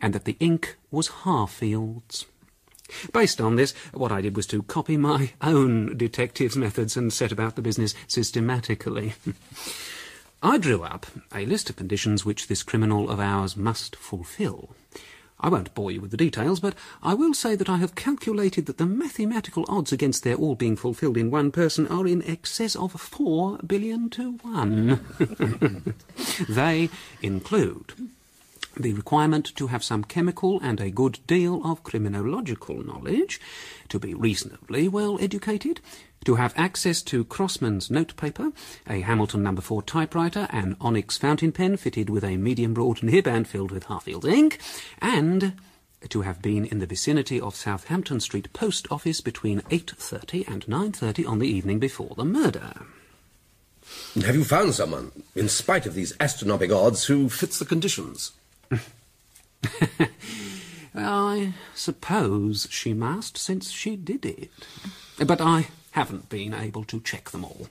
and 0.00 0.14
that 0.14 0.24
the 0.24 0.38
ink 0.40 0.76
was 0.90 1.08
Harfield's. 1.08 2.24
Based 3.12 3.40
on 3.40 3.56
this, 3.56 3.74
what 3.92 4.12
I 4.12 4.20
did 4.20 4.36
was 4.36 4.46
to 4.48 4.62
copy 4.62 4.96
my 4.96 5.32
own 5.42 5.96
detective's 5.96 6.56
methods 6.56 6.96
and 6.96 7.12
set 7.12 7.32
about 7.32 7.56
the 7.56 7.62
business 7.62 7.94
systematically. 8.06 9.14
I 10.42 10.58
drew 10.58 10.84
up 10.84 11.06
a 11.34 11.46
list 11.46 11.68
of 11.68 11.76
conditions 11.76 12.24
which 12.24 12.46
this 12.46 12.62
criminal 12.62 13.10
of 13.10 13.18
ours 13.18 13.56
must 13.56 13.96
fulfil. 13.96 14.70
I 15.40 15.48
won't 15.48 15.74
bore 15.74 15.90
you 15.90 16.00
with 16.00 16.10
the 16.10 16.16
details, 16.16 16.60
but 16.60 16.74
I 17.02 17.14
will 17.14 17.34
say 17.34 17.54
that 17.54 17.68
I 17.68 17.76
have 17.76 17.94
calculated 17.94 18.66
that 18.66 18.78
the 18.78 18.86
mathematical 18.86 19.64
odds 19.68 19.92
against 19.92 20.24
their 20.24 20.34
all 20.34 20.56
being 20.56 20.76
fulfilled 20.76 21.16
in 21.16 21.30
one 21.30 21.52
person 21.52 21.86
are 21.88 22.06
in 22.06 22.22
excess 22.24 22.74
of 22.74 22.92
four 22.92 23.58
billion 23.58 24.10
to 24.10 24.32
one. 24.42 25.00
they 26.48 26.90
include 27.22 27.94
the 28.78 28.92
requirement 28.92 29.54
to 29.56 29.66
have 29.66 29.84
some 29.84 30.04
chemical 30.04 30.60
and 30.60 30.80
a 30.80 30.90
good 30.90 31.18
deal 31.26 31.60
of 31.64 31.82
criminological 31.82 32.84
knowledge, 32.86 33.40
to 33.88 33.98
be 33.98 34.14
reasonably 34.14 34.88
well 34.88 35.18
educated, 35.20 35.80
to 36.24 36.36
have 36.36 36.54
access 36.56 37.02
to 37.02 37.24
Crossman's 37.24 37.90
notepaper, 37.90 38.52
a 38.88 39.00
Hamilton 39.00 39.42
number 39.42 39.62
4 39.62 39.82
typewriter, 39.82 40.46
an 40.50 40.76
onyx 40.80 41.16
fountain 41.16 41.52
pen 41.52 41.76
fitted 41.76 42.10
with 42.10 42.24
a 42.24 42.36
medium 42.36 42.74
broad 42.74 43.02
nib 43.02 43.26
and 43.26 43.46
filled 43.46 43.70
with 43.70 43.84
Harfield's 43.84 44.26
ink, 44.26 44.58
and 45.00 45.54
to 46.08 46.22
have 46.22 46.40
been 46.40 46.64
in 46.64 46.78
the 46.78 46.86
vicinity 46.86 47.40
of 47.40 47.56
Southampton 47.56 48.20
Street 48.20 48.52
Post 48.52 48.86
Office 48.90 49.20
between 49.20 49.62
8.30 49.62 50.46
and 50.48 50.66
9.30 50.66 51.28
on 51.28 51.38
the 51.40 51.48
evening 51.48 51.78
before 51.78 52.14
the 52.16 52.24
murder. 52.24 52.74
Have 54.14 54.36
you 54.36 54.44
found 54.44 54.74
someone, 54.74 55.12
in 55.34 55.48
spite 55.48 55.86
of 55.86 55.94
these 55.94 56.14
astronomical 56.20 56.78
odds, 56.78 57.04
who 57.06 57.28
fits 57.28 57.58
the 57.58 57.64
conditions? 57.64 58.32
I 60.94 61.54
suppose 61.74 62.66
she 62.70 62.94
must, 62.94 63.36
since 63.36 63.70
she 63.70 63.96
did 63.96 64.24
it. 64.24 64.50
But 65.18 65.40
I 65.40 65.68
haven't 65.92 66.28
been 66.28 66.54
able 66.54 66.84
to 66.84 67.00
check 67.00 67.30
them 67.30 67.44
all. 67.44 67.68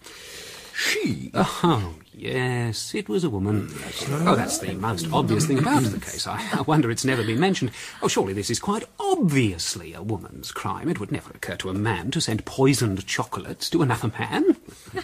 She? 0.74 1.32
Oh, 1.34 1.95
yes, 2.18 2.93
it 2.95 3.07
was 3.07 3.24
a 3.24 3.30
woman. 3.30 3.70
Oh, 4.09 4.36
that's 4.36 4.57
the 4.59 4.74
most 4.74 5.07
obvious 5.13 5.45
thing 5.45 5.59
about 5.59 5.84
the 5.84 5.99
case. 5.99 6.28
I, 6.28 6.43
I 6.53 6.61
wonder 6.61 6.89
it's 6.91 7.05
never 7.05 7.24
been 7.24 7.39
mentioned. 7.39 7.72
Oh, 8.01 8.07
surely 8.07 8.34
this 8.34 8.49
is 8.49 8.59
quite 8.59 8.84
obviously 8.99 9.93
a 9.93 10.01
woman's 10.01 10.51
crime. 10.51 10.89
It 10.89 10.99
would 10.99 11.11
never 11.11 11.32
occur 11.32 11.55
to 11.57 11.70
a 11.70 11.74
man 11.74 12.11
to 12.11 12.22
send 12.22 12.45
poisoned 12.45 13.05
chocolates 13.05 13.70
to 13.70 13.82
another 13.82 14.11
man. 14.20 14.57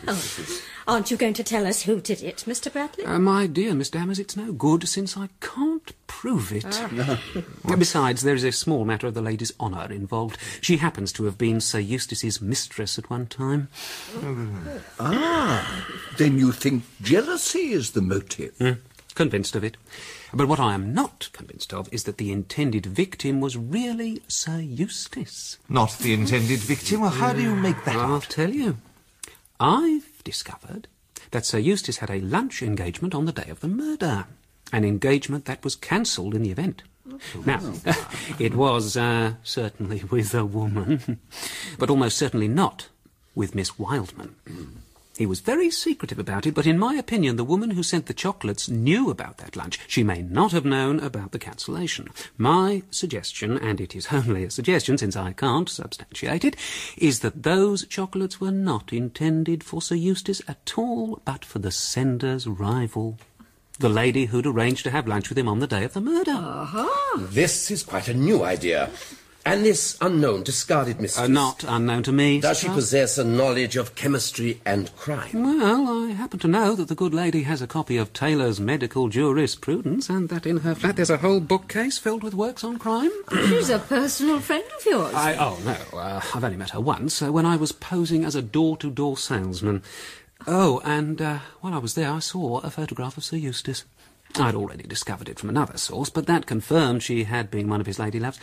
Well, 0.05 0.17
aren't 0.87 1.11
you 1.11 1.17
going 1.17 1.33
to 1.35 1.43
tell 1.43 1.65
us 1.67 1.83
who 1.83 2.01
did 2.01 2.21
it, 2.23 2.43
Mr. 2.47 2.71
Bradley? 2.71 3.05
Uh, 3.05 3.19
my 3.19 3.47
dear 3.47 3.73
Miss 3.75 3.89
Dammers, 3.89 4.19
it's 4.19 4.35
no 4.35 4.51
good, 4.51 4.87
since 4.87 5.15
I 5.17 5.29
can't 5.39 5.91
prove 6.07 6.51
it. 6.51 6.65
Ah. 6.67 7.19
Besides, 7.77 8.21
there 8.21 8.35
is 8.35 8.43
a 8.43 8.51
small 8.51 8.85
matter 8.85 9.07
of 9.07 9.13
the 9.13 9.21
lady's 9.21 9.53
honour 9.59 9.91
involved. 9.91 10.37
She 10.61 10.77
happens 10.77 11.11
to 11.13 11.25
have 11.25 11.37
been 11.37 11.59
Sir 11.61 11.79
Eustace's 11.79 12.41
mistress 12.41 12.97
at 12.97 13.09
one 13.09 13.27
time. 13.27 13.67
Ah, 14.99 15.85
then 16.17 16.37
you 16.37 16.51
think 16.51 16.83
jealousy 17.03 17.71
is 17.71 17.91
the 17.91 18.01
motive? 18.01 18.55
Hmm, 18.57 18.71
Convinced 19.15 19.55
of 19.55 19.63
it. 19.63 19.77
But 20.33 20.47
what 20.47 20.59
I 20.59 20.73
am 20.73 20.91
not 20.93 21.29
convinced 21.33 21.71
of 21.71 21.87
is 21.93 22.05
that 22.05 22.17
the 22.17 22.31
intended 22.31 22.85
victim 22.87 23.39
was 23.41 23.55
really 23.55 24.23
Sir 24.27 24.57
Eustace. 24.59 25.59
Not 25.69 25.99
the 25.99 26.13
intended 26.13 26.59
victim? 26.59 27.01
Well, 27.01 27.11
how 27.11 27.33
do 27.33 27.41
you 27.43 27.55
make 27.55 27.83
that 27.85 27.95
I'll 27.95 28.15
out? 28.15 28.23
tell 28.23 28.49
you. 28.51 28.77
I've 29.59 30.23
discovered 30.23 30.87
that 31.29 31.45
Sir 31.45 31.59
Eustace 31.59 31.97
had 31.97 32.09
a 32.09 32.21
lunch 32.21 32.63
engagement 32.63 33.13
on 33.13 33.25
the 33.25 33.31
day 33.31 33.49
of 33.49 33.59
the 33.59 33.67
murder. 33.67 34.25
An 34.71 34.83
engagement 34.83 35.45
that 35.45 35.63
was 35.63 35.75
cancelled 35.75 36.33
in 36.33 36.41
the 36.41 36.49
event. 36.51 36.81
Now, 37.45 37.59
it 38.39 38.55
was 38.55 38.97
uh, 38.97 39.33
certainly 39.43 40.03
with 40.09 40.33
a 40.33 40.43
woman, 40.45 41.19
but 41.77 41.91
almost 41.91 42.17
certainly 42.17 42.47
not 42.47 42.87
with 43.35 43.53
Miss 43.53 43.77
Wildman. 43.77 44.35
He 45.17 45.25
was 45.27 45.41
very 45.41 45.69
secretive 45.69 46.17
about 46.17 46.47
it, 46.47 46.55
but 46.55 46.65
in 46.65 46.79
my 46.79 46.95
opinion, 46.95 47.35
the 47.35 47.43
woman 47.43 47.71
who 47.71 47.83
sent 47.83 48.07
the 48.07 48.15
chocolates 48.15 48.67
knew 48.67 49.11
about 49.11 49.37
that 49.37 49.55
lunch. 49.55 49.79
She 49.87 50.03
may 50.03 50.23
not 50.23 50.51
have 50.53 50.65
known 50.65 50.99
about 50.99 51.31
the 51.31 51.39
cancellation. 51.39 52.07
My 52.37 52.81
suggestion, 52.89 53.57
and 53.57 53.79
it 53.79 53.95
is 53.95 54.07
only 54.11 54.43
a 54.43 54.49
suggestion 54.49 54.97
since 54.97 55.15
I 55.15 55.33
can't 55.33 55.69
substantiate 55.69 56.43
it, 56.43 56.55
is 56.97 57.19
that 57.19 57.43
those 57.43 57.85
chocolates 57.85 58.41
were 58.41 58.51
not 58.51 58.91
intended 58.91 59.63
for 59.63 59.81
Sir 59.81 59.95
Eustace 59.95 60.41
at 60.47 60.73
all, 60.77 61.21
but 61.25 61.45
for 61.45 61.59
the 61.59 61.71
sender's 61.71 62.47
rival. 62.47 63.19
The 63.79 63.89
lady 63.89 64.25
who'd 64.25 64.47
arranged 64.47 64.83
to 64.83 64.91
have 64.91 65.07
lunch 65.07 65.29
with 65.29 65.37
him 65.37 65.47
on 65.47 65.59
the 65.59 65.67
day 65.67 65.83
of 65.83 65.93
the 65.93 66.01
murder. 66.01 66.31
Uh-huh. 66.31 67.17
This 67.17 67.69
is 67.69 67.83
quite 67.83 68.07
a 68.07 68.13
new 68.13 68.43
idea. 68.43 68.89
And 69.45 69.65
this 69.65 69.97
unknown, 69.99 70.43
discarded 70.43 71.01
mistress. 71.01 71.25
Uh, 71.25 71.27
not 71.27 71.65
unknown 71.67 72.03
to 72.03 72.13
me. 72.13 72.39
Does 72.39 72.59
she 72.59 72.69
possess 72.69 73.17
a 73.17 73.25
knowledge 73.25 73.75
of 73.75 73.93
chemistry 73.93 74.61
and 74.65 74.95
crime? 74.95 75.31
Well, 75.33 76.05
I 76.05 76.11
happen 76.11 76.39
to 76.39 76.47
know 76.47 76.75
that 76.75 76.87
the 76.87 76.95
good 76.95 77.13
lady 77.13 77.43
has 77.43 77.61
a 77.61 77.67
copy 77.67 77.97
of 77.97 78.13
Taylor's 78.13 78.61
medical 78.61 79.09
jurisprudence, 79.09 80.09
and 80.09 80.29
that 80.29 80.45
in 80.45 80.57
her 80.57 80.73
flat 80.73 80.95
there's 80.95 81.09
a 81.09 81.17
whole 81.17 81.41
bookcase 81.41 81.97
filled 81.97 82.23
with 82.23 82.33
works 82.33 82.63
on 82.63 82.79
crime. 82.79 83.11
She's 83.47 83.69
a 83.69 83.79
personal 83.79 84.39
friend 84.39 84.63
of 84.79 84.85
yours. 84.85 85.13
I, 85.13 85.35
oh, 85.35 85.59
no, 85.65 85.97
uh, 85.97 86.21
I've 86.33 86.43
only 86.43 86.57
met 86.57 86.69
her 86.69 86.79
once, 86.79 87.21
uh, 87.21 87.29
when 87.29 87.45
I 87.45 87.57
was 87.57 87.73
posing 87.73 88.23
as 88.23 88.35
a 88.35 88.41
door-to-door 88.41 89.17
salesman. 89.17 89.83
Oh, 90.47 90.81
and 90.85 91.21
uh, 91.21 91.39
while 91.59 91.73
I 91.73 91.79
was 91.79 91.95
there, 91.95 92.11
I 92.11 92.19
saw 92.19 92.59
a 92.59 92.69
photograph 92.69 93.17
of 93.17 93.23
Sir 93.23 93.37
Eustace. 93.37 93.83
I'd 94.39 94.55
already 94.55 94.83
discovered 94.83 95.29
it 95.29 95.37
from 95.39 95.49
another 95.49 95.77
source, 95.77 96.09
but 96.09 96.25
that 96.27 96.45
confirmed 96.45 97.03
she 97.03 97.25
had 97.25 97.51
been 97.51 97.69
one 97.69 97.79
of 97.79 97.85
his 97.85 97.99
lady 97.99 98.19
loves. 98.19 98.39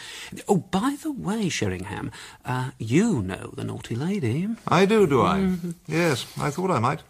Oh, 0.48 0.58
by 0.58 0.96
the 1.02 1.10
way, 1.10 1.48
Sheringham, 1.48 2.12
uh, 2.44 2.70
you 2.78 3.22
know 3.22 3.52
the 3.56 3.64
naughty 3.64 3.96
lady. 3.96 4.48
I 4.68 4.86
do, 4.86 5.06
do 5.06 5.22
I? 5.22 5.38
Mhm. 5.38 5.74
Yes, 5.88 6.26
I 6.38 6.50
thought 6.50 6.70
I 6.70 6.78
might. 6.78 7.00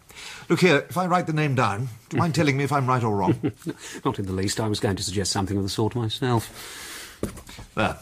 Look 0.49 0.61
here, 0.61 0.85
if 0.89 0.97
I 0.97 1.05
write 1.05 1.27
the 1.27 1.33
name 1.33 1.53
down, 1.55 1.89
do 2.09 2.17
you 2.17 2.19
mind 2.19 2.33
telling 2.39 2.57
me 2.57 2.63
if 2.63 2.71
I'm 2.71 2.87
right 2.87 3.03
or 3.03 3.15
wrong? 3.15 3.51
Not 4.05 4.17
in 4.19 4.25
the 4.25 4.33
least. 4.33 4.59
I 4.59 4.67
was 4.67 4.79
going 4.79 4.95
to 4.95 5.03
suggest 5.03 5.31
something 5.31 5.57
of 5.57 5.63
the 5.63 5.69
sort 5.69 5.95
myself. 5.95 6.49
There. 7.75 7.97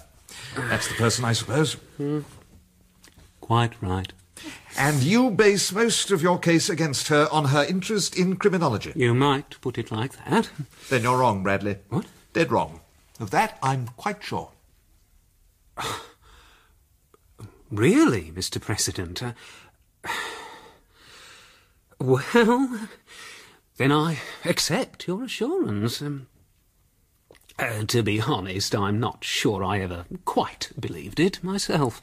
That's 0.55 0.88
the 0.88 0.95
person, 0.95 1.25
I 1.25 1.34
suppose. 1.34 1.75
Quite 3.41 3.73
right. 3.82 4.11
And 4.78 5.03
you 5.03 5.32
base 5.32 5.72
most 5.72 6.11
of 6.11 6.22
your 6.22 6.38
case 6.38 6.70
against 6.70 7.07
her 7.07 7.28
on 7.32 7.45
her 7.45 7.63
interest 7.63 8.17
in 8.17 8.36
criminology. 8.38 8.93
You 8.95 9.13
might 9.13 9.59
put 9.61 9.78
it 9.78 9.91
like 9.91 10.13
that. 10.26 10.49
Then 10.89 11.03
you're 11.03 11.17
wrong, 11.17 11.43
Bradley. 11.43 11.78
What? 11.89 12.05
Dead 12.34 12.51
wrong. 12.51 12.82
Of 13.20 13.32
that, 13.32 13.57
I'm 13.61 13.88
quite 13.97 14.24
sure. 14.24 14.51
Really, 17.72 18.32
Mr. 18.32 18.59
President? 18.59 19.22
Uh, 19.22 19.34
well, 21.99 22.89
then 23.78 23.91
I 23.91 24.17
accept 24.43 25.07
your 25.07 25.24
assurance. 25.24 26.01
Um, 26.01 26.26
uh, 27.59 27.84
to 27.86 28.01
be 28.01 28.22
honest, 28.22 28.74
I'm 28.74 28.99
not 28.99 29.24
sure 29.24 29.63
I 29.63 29.82
ever 29.82 30.05
quite 30.26 30.72
believed 30.80 31.20
it 31.20 31.43
myself. 31.43 32.01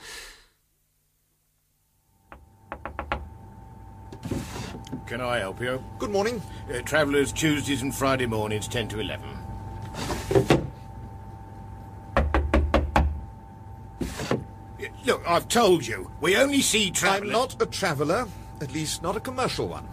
Can 5.07 5.21
I 5.21 5.39
help 5.39 5.61
you? 5.61 5.83
Good 5.99 6.11
morning. 6.11 6.43
Uh, 6.73 6.81
travellers 6.81 7.33
Tuesdays 7.33 7.83
and 7.83 7.95
Friday 7.95 8.27
mornings, 8.27 8.67
10 8.69 8.89
to 8.89 9.01
11. 9.01 9.29
Look, 15.05 15.23
I've 15.25 15.47
told 15.47 15.87
you, 15.87 16.11
we 16.21 16.37
only 16.37 16.61
see 16.61 16.91
travellers... 16.91 17.29
I'm 17.29 17.33
not 17.33 17.63
a 17.63 17.67
traveller, 17.67 18.27
at 18.61 18.73
least 18.73 19.05
not 19.05 19.17
a 19.17 19.21
commercial 19.21 19.69
one. 19.69 19.87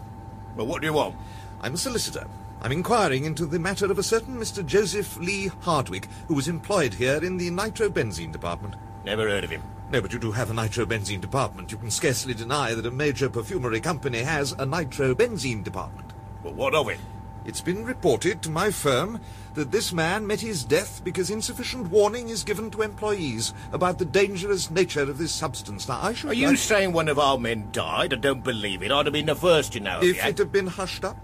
Well, 0.56 0.66
what 0.66 0.80
do 0.80 0.88
you 0.88 0.92
want? 0.92 1.14
I'm 1.60 1.74
a 1.74 1.78
solicitor. 1.78 2.26
I'm 2.60 2.72
inquiring 2.72 3.24
into 3.24 3.46
the 3.46 3.60
matter 3.60 3.86
of 3.86 3.98
a 3.98 4.02
certain 4.02 4.36
Mr. 4.36 4.66
Joseph 4.66 5.16
Lee 5.18 5.46
Hardwick, 5.60 6.08
who 6.26 6.34
was 6.34 6.48
employed 6.48 6.94
here 6.94 7.22
in 7.22 7.36
the 7.36 7.50
nitrobenzene 7.50 8.32
department. 8.32 8.74
Never 9.04 9.28
heard 9.28 9.44
of 9.44 9.50
him. 9.50 9.62
No, 9.90 10.00
but 10.00 10.12
you 10.12 10.18
do 10.18 10.32
have 10.32 10.50
a 10.50 10.54
nitrobenzene 10.54 11.20
department. 11.20 11.70
You 11.70 11.78
can 11.78 11.90
scarcely 11.90 12.34
deny 12.34 12.74
that 12.74 12.86
a 12.86 12.90
major 12.90 13.28
perfumery 13.28 13.80
company 13.80 14.20
has 14.20 14.52
a 14.52 14.66
nitrobenzene 14.66 15.62
department. 15.62 16.12
But 16.42 16.54
what 16.54 16.74
of 16.74 16.88
it? 16.88 16.98
It's 17.44 17.60
been 17.60 17.84
reported 17.84 18.40
to 18.42 18.50
my 18.50 18.70
firm 18.70 19.20
that 19.52 19.70
this 19.70 19.92
man 19.92 20.26
met 20.26 20.40
his 20.40 20.64
death 20.64 21.04
because 21.04 21.28
insufficient 21.28 21.90
warning 21.90 22.30
is 22.30 22.42
given 22.42 22.70
to 22.70 22.80
employees 22.80 23.52
about 23.70 23.98
the 23.98 24.06
dangerous 24.06 24.70
nature 24.70 25.02
of 25.02 25.18
this 25.18 25.32
substance. 25.32 25.86
Now, 25.86 26.00
I 26.02 26.14
should... 26.14 26.30
Are 26.30 26.34
you 26.34 26.56
saying 26.56 26.92
one 26.92 27.08
of 27.08 27.18
our 27.18 27.36
men 27.36 27.68
died? 27.70 28.14
I 28.14 28.16
don't 28.16 28.42
believe 28.42 28.82
it. 28.82 28.90
I'd 28.90 29.06
have 29.06 29.12
been 29.12 29.26
the 29.26 29.36
first 29.36 29.74
to 29.74 29.80
know. 29.80 29.98
If 30.00 30.16
you 30.16 30.22
it 30.22 30.38
had 30.38 30.52
been 30.52 30.68
hushed 30.68 31.04
up, 31.04 31.18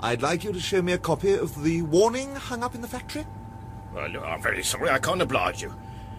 I'd 0.00 0.20
like 0.20 0.42
you 0.42 0.52
to 0.52 0.60
show 0.60 0.82
me 0.82 0.92
a 0.92 0.98
copy 0.98 1.32
of 1.32 1.62
the 1.62 1.82
warning 1.82 2.34
hung 2.34 2.64
up 2.64 2.74
in 2.74 2.80
the 2.80 2.88
factory. 2.88 3.24
Well, 3.94 4.08
look, 4.08 4.24
I'm 4.24 4.42
very 4.42 4.64
sorry. 4.64 4.90
I 4.90 4.98
can't 4.98 5.22
oblige 5.22 5.62
you. 5.62 5.72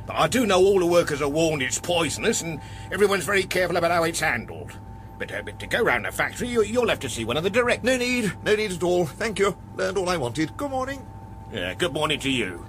But 0.05 0.15
I 0.15 0.27
do 0.27 0.45
know 0.45 0.59
all 0.59 0.79
the 0.79 0.85
workers 0.85 1.21
are 1.21 1.29
warned 1.29 1.61
it's 1.61 1.79
poisonous, 1.79 2.41
and 2.41 2.59
everyone's 2.91 3.23
very 3.25 3.43
careful 3.43 3.77
about 3.77 3.91
how 3.91 4.03
it's 4.03 4.19
handled. 4.19 4.77
But, 5.19 5.31
uh, 5.31 5.41
but 5.43 5.59
to 5.59 5.67
go 5.67 5.83
round 5.83 6.05
the 6.05 6.11
factory, 6.11 6.47
you, 6.47 6.63
you'll 6.63 6.89
have 6.89 6.99
to 7.01 7.09
see 7.09 7.25
one 7.25 7.37
of 7.37 7.43
the 7.43 7.49
directors. 7.49 7.85
No 7.85 7.97
need. 7.97 8.33
No 8.43 8.55
need 8.55 8.71
at 8.71 8.83
all. 8.83 9.05
Thank 9.05 9.37
you. 9.39 9.55
Learned 9.75 9.97
all 9.97 10.09
I 10.09 10.17
wanted. 10.17 10.57
Good 10.57 10.71
morning. 10.71 11.05
Yeah, 11.53 11.73
good 11.75 11.93
morning 11.93 12.19
to 12.21 12.29
you. 12.29 12.65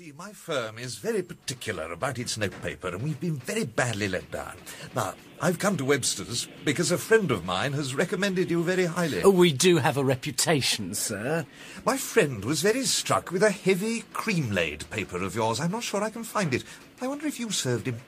See, 0.00 0.12
my 0.16 0.32
firm 0.32 0.78
is 0.78 0.94
very 0.94 1.22
particular 1.22 1.92
about 1.92 2.18
its 2.18 2.38
notepaper, 2.38 2.88
and 2.88 3.02
we've 3.02 3.20
been 3.20 3.36
very 3.36 3.64
badly 3.64 4.08
let 4.08 4.30
down. 4.30 4.54
Now, 4.96 5.12
I've 5.42 5.58
come 5.58 5.76
to 5.76 5.84
Webster's 5.84 6.48
because 6.64 6.90
a 6.90 6.96
friend 6.96 7.30
of 7.30 7.44
mine 7.44 7.74
has 7.74 7.94
recommended 7.94 8.50
you 8.50 8.62
very 8.62 8.86
highly. 8.86 9.22
Oh, 9.22 9.28
we 9.28 9.52
do 9.52 9.76
have 9.76 9.98
a 9.98 10.02
reputation, 10.02 10.94
sir. 10.94 11.44
My 11.84 11.98
friend 11.98 12.46
was 12.46 12.62
very 12.62 12.84
struck 12.84 13.30
with 13.30 13.42
a 13.42 13.50
heavy 13.50 14.04
cream-laid 14.14 14.88
paper 14.88 15.22
of 15.22 15.34
yours. 15.34 15.60
I'm 15.60 15.72
not 15.72 15.82
sure 15.82 16.02
I 16.02 16.08
can 16.08 16.24
find 16.24 16.54
it. 16.54 16.64
I 17.02 17.06
wonder 17.06 17.26
if 17.26 17.38
you 17.38 17.50
served 17.50 17.86
him. 17.86 18.00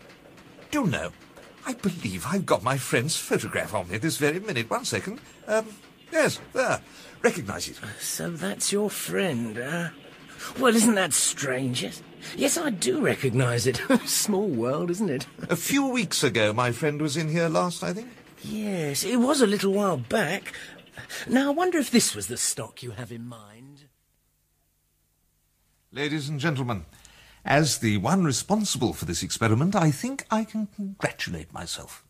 Do 0.70 0.86
know, 0.86 1.10
I 1.66 1.74
believe 1.74 2.24
I've 2.26 2.46
got 2.46 2.62
my 2.62 2.78
friend's 2.78 3.18
photograph 3.18 3.74
on 3.74 3.90
me 3.90 3.98
this 3.98 4.16
very 4.16 4.40
minute. 4.40 4.70
One 4.70 4.86
second. 4.86 5.20
Um, 5.46 5.66
yes, 6.10 6.40
there. 6.54 6.80
Recognise 7.20 7.68
it. 7.68 7.76
So 8.00 8.30
that's 8.30 8.72
your 8.72 8.88
friend, 8.88 9.58
huh? 9.58 9.90
Well, 10.58 10.74
isn't 10.74 10.94
that 10.94 11.12
strange? 11.12 11.82
Yes, 11.82 12.02
yes 12.36 12.58
I 12.58 12.70
do 12.70 13.00
recognise 13.00 13.66
it. 13.66 13.80
Small 14.04 14.48
world, 14.48 14.90
isn't 14.90 15.10
it? 15.10 15.26
A 15.48 15.56
few 15.56 15.88
weeks 15.88 16.22
ago, 16.22 16.52
my 16.52 16.72
friend 16.72 17.00
was 17.00 17.16
in 17.16 17.28
here 17.28 17.48
last, 17.48 17.82
I 17.82 17.92
think. 17.92 18.08
Yes, 18.42 19.04
it 19.04 19.16
was 19.16 19.40
a 19.40 19.46
little 19.46 19.72
while 19.72 19.96
back. 19.96 20.54
Now, 21.28 21.48
I 21.48 21.54
wonder 21.54 21.78
if 21.78 21.90
this 21.90 22.14
was 22.14 22.26
the 22.26 22.36
stock 22.36 22.82
you 22.82 22.92
have 22.92 23.12
in 23.12 23.26
mind. 23.26 23.88
Ladies 25.92 26.28
and 26.28 26.40
gentlemen, 26.40 26.86
as 27.44 27.78
the 27.78 27.98
one 27.98 28.24
responsible 28.24 28.92
for 28.92 29.04
this 29.04 29.22
experiment, 29.22 29.76
I 29.76 29.90
think 29.90 30.26
I 30.30 30.44
can 30.44 30.68
congratulate 30.74 31.52
myself. 31.52 32.04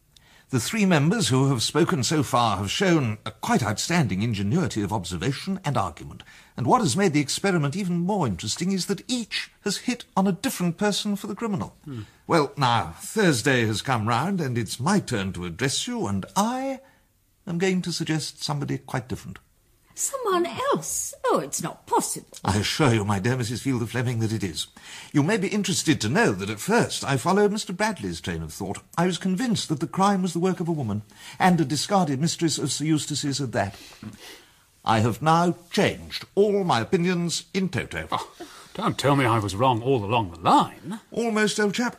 The 0.50 0.60
three 0.60 0.84
members 0.84 1.28
who 1.28 1.48
have 1.48 1.62
spoken 1.62 2.04
so 2.04 2.22
far 2.22 2.58
have 2.58 2.70
shown 2.70 3.18
a 3.24 3.30
quite 3.30 3.62
outstanding 3.62 4.22
ingenuity 4.22 4.82
of 4.82 4.92
observation 4.92 5.58
and 5.64 5.78
argument. 5.78 6.22
And 6.56 6.66
what 6.66 6.80
has 6.80 6.96
made 6.96 7.12
the 7.12 7.20
experiment 7.20 7.76
even 7.76 7.98
more 7.98 8.26
interesting 8.26 8.72
is 8.72 8.86
that 8.86 9.02
each 9.08 9.50
has 9.64 9.78
hit 9.78 10.04
on 10.16 10.26
a 10.26 10.32
different 10.32 10.76
person 10.76 11.16
for 11.16 11.26
the 11.26 11.34
criminal. 11.34 11.74
Hmm. 11.84 12.02
Well, 12.26 12.52
now, 12.56 12.94
Thursday 13.00 13.64
has 13.66 13.82
come 13.82 14.06
round, 14.08 14.40
and 14.40 14.58
it's 14.58 14.78
my 14.78 15.00
turn 15.00 15.32
to 15.32 15.46
address 15.46 15.86
you, 15.86 16.06
and 16.06 16.26
I 16.36 16.80
am 17.46 17.58
going 17.58 17.82
to 17.82 17.92
suggest 17.92 18.44
somebody 18.44 18.78
quite 18.78 19.08
different. 19.08 19.38
Someone 19.94 20.46
else? 20.46 21.12
Oh, 21.26 21.40
it's 21.40 21.62
not 21.62 21.86
possible. 21.86 22.28
I 22.44 22.58
assure 22.58 22.94
you, 22.94 23.04
my 23.04 23.18
dear 23.18 23.36
Mrs. 23.36 23.60
Fielder 23.60 23.84
Fleming, 23.84 24.20
that 24.20 24.32
it 24.32 24.42
is. 24.42 24.66
You 25.12 25.22
may 25.22 25.36
be 25.36 25.48
interested 25.48 26.00
to 26.00 26.08
know 26.08 26.32
that 26.32 26.48
at 26.48 26.60
first 26.60 27.04
I 27.04 27.18
followed 27.18 27.52
Mr. 27.52 27.76
Bradley's 27.76 28.20
train 28.20 28.42
of 28.42 28.54
thought. 28.54 28.78
I 28.96 29.06
was 29.06 29.18
convinced 29.18 29.68
that 29.68 29.80
the 29.80 29.86
crime 29.86 30.22
was 30.22 30.32
the 30.32 30.38
work 30.38 30.60
of 30.60 30.68
a 30.68 30.72
woman, 30.72 31.02
and 31.38 31.60
a 31.60 31.64
discarded 31.64 32.20
mistress 32.20 32.56
of 32.56 32.72
Sir 32.72 32.84
Eustace's 32.86 33.40
at 33.40 33.52
that. 33.52 33.76
I 34.84 34.98
have 34.98 35.22
now 35.22 35.54
changed 35.70 36.24
all 36.34 36.64
my 36.64 36.80
opinions 36.80 37.44
in 37.54 37.68
toto. 37.68 38.08
Oh, 38.10 38.28
don't 38.74 38.98
tell 38.98 39.14
me 39.14 39.24
I 39.24 39.38
was 39.38 39.54
wrong 39.54 39.80
all 39.80 40.04
along 40.04 40.32
the 40.32 40.40
line. 40.40 40.98
Almost, 41.12 41.60
old 41.60 41.74
chap. 41.74 41.96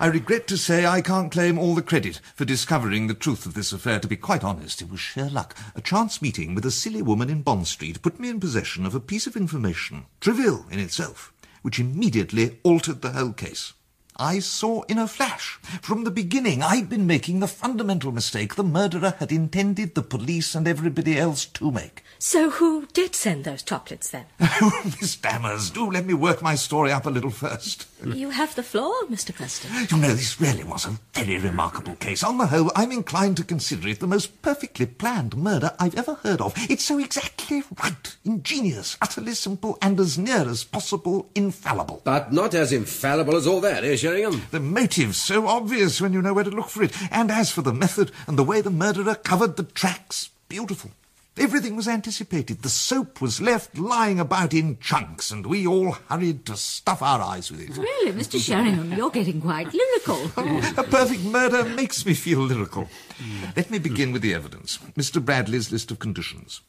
I 0.00 0.06
regret 0.06 0.48
to 0.48 0.56
say 0.56 0.84
I 0.84 1.00
can't 1.00 1.30
claim 1.30 1.58
all 1.58 1.76
the 1.76 1.82
credit 1.82 2.20
for 2.34 2.44
discovering 2.44 3.06
the 3.06 3.14
truth 3.14 3.46
of 3.46 3.54
this 3.54 3.72
affair. 3.72 4.00
To 4.00 4.08
be 4.08 4.16
quite 4.16 4.42
honest, 4.42 4.82
it 4.82 4.90
was 4.90 4.98
sheer 4.98 5.28
luck. 5.28 5.56
A 5.76 5.80
chance 5.80 6.20
meeting 6.20 6.54
with 6.54 6.66
a 6.66 6.72
silly 6.72 7.02
woman 7.02 7.30
in 7.30 7.42
Bond 7.42 7.68
Street 7.68 8.02
put 8.02 8.18
me 8.18 8.30
in 8.30 8.40
possession 8.40 8.84
of 8.84 8.94
a 8.94 9.00
piece 9.00 9.26
of 9.28 9.36
information, 9.36 10.06
trivial 10.20 10.64
in 10.70 10.80
itself, 10.80 11.32
which 11.62 11.78
immediately 11.78 12.58
altered 12.64 13.02
the 13.02 13.12
whole 13.12 13.32
case. 13.32 13.74
I 14.18 14.40
saw 14.40 14.82
in 14.82 14.98
a 14.98 15.06
flash. 15.06 15.58
From 15.80 16.02
the 16.02 16.10
beginning, 16.10 16.60
I'd 16.62 16.88
been 16.88 17.06
making 17.06 17.38
the 17.38 17.46
fundamental 17.46 18.10
mistake 18.10 18.56
the 18.56 18.64
murderer 18.64 19.14
had 19.18 19.30
intended 19.30 19.94
the 19.94 20.02
police 20.02 20.56
and 20.56 20.66
everybody 20.66 21.16
else 21.16 21.44
to 21.46 21.70
make. 21.70 22.02
So 22.18 22.50
who 22.50 22.86
did 22.92 23.14
send 23.14 23.44
those 23.44 23.62
chocolates 23.62 24.10
then? 24.10 24.26
Oh, 24.60 24.82
Miss 25.00 25.14
Dammers, 25.16 25.70
do 25.72 25.88
let 25.88 26.04
me 26.04 26.14
work 26.14 26.42
my 26.42 26.56
story 26.56 26.90
up 26.90 27.06
a 27.06 27.10
little 27.10 27.30
first. 27.30 27.86
You 28.04 28.30
have 28.30 28.56
the 28.56 28.62
floor, 28.64 28.92
Mr. 29.04 29.32
President. 29.32 29.90
You 29.92 29.98
know, 29.98 30.08
this 30.14 30.40
really 30.40 30.64
was 30.64 30.84
a 30.86 30.98
very 31.14 31.38
remarkable 31.38 31.94
case. 31.96 32.24
On 32.24 32.38
the 32.38 32.46
whole, 32.46 32.72
I'm 32.74 32.90
inclined 32.90 33.36
to 33.36 33.44
consider 33.44 33.86
it 33.88 34.00
the 34.00 34.08
most 34.08 34.42
perfectly 34.42 34.86
planned 34.86 35.36
murder 35.36 35.72
I've 35.78 35.94
ever 35.96 36.14
heard 36.14 36.40
of. 36.40 36.54
It's 36.68 36.84
so 36.84 36.98
exactly 36.98 37.62
right, 37.82 38.16
ingenious, 38.24 38.96
utterly 39.00 39.34
simple, 39.34 39.78
and 39.80 39.98
as 40.00 40.18
near 40.18 40.48
as 40.48 40.64
possible 40.64 41.30
infallible. 41.36 42.02
But 42.04 42.32
not 42.32 42.54
as 42.54 42.72
infallible 42.72 43.36
as 43.36 43.46
all 43.46 43.60
that, 43.60 43.84
is 43.84 44.04
eh, 44.04 44.07
Sheringham? 44.08 44.42
The 44.50 44.60
motive's 44.60 45.18
so 45.18 45.46
obvious 45.46 46.00
when 46.00 46.12
you 46.12 46.22
know 46.22 46.32
where 46.34 46.44
to 46.44 46.50
look 46.50 46.68
for 46.68 46.82
it. 46.82 46.94
And 47.12 47.30
as 47.30 47.50
for 47.50 47.62
the 47.62 47.72
method 47.74 48.10
and 48.26 48.38
the 48.38 48.44
way 48.44 48.60
the 48.60 48.70
murderer 48.70 49.14
covered 49.14 49.56
the 49.56 49.64
tracks, 49.64 50.30
beautiful. 50.48 50.90
Everything 51.36 51.76
was 51.76 51.86
anticipated. 51.86 52.62
The 52.62 52.68
soap 52.68 53.20
was 53.20 53.40
left 53.40 53.78
lying 53.78 54.18
about 54.18 54.52
in 54.52 54.76
chunks, 54.80 55.30
and 55.30 55.46
we 55.46 55.66
all 55.68 55.92
hurried 56.08 56.44
to 56.46 56.56
stuff 56.56 57.00
our 57.00 57.20
eyes 57.20 57.52
with 57.52 57.60
it. 57.60 57.76
Really, 57.76 58.10
Mr. 58.12 58.40
Sheringham, 58.44 58.92
you're 58.94 59.10
getting 59.10 59.40
quite 59.40 59.72
lyrical. 59.72 60.30
Oh, 60.36 60.74
a 60.76 60.82
perfect 60.82 61.22
murder 61.22 61.64
makes 61.64 62.04
me 62.04 62.14
feel 62.14 62.40
lyrical. 62.40 62.88
Let 63.56 63.70
me 63.70 63.78
begin 63.78 64.12
with 64.12 64.22
the 64.22 64.34
evidence. 64.34 64.78
Mr. 64.96 65.24
Bradley's 65.24 65.70
list 65.70 65.92
of 65.92 66.00
conditions. 66.00 66.60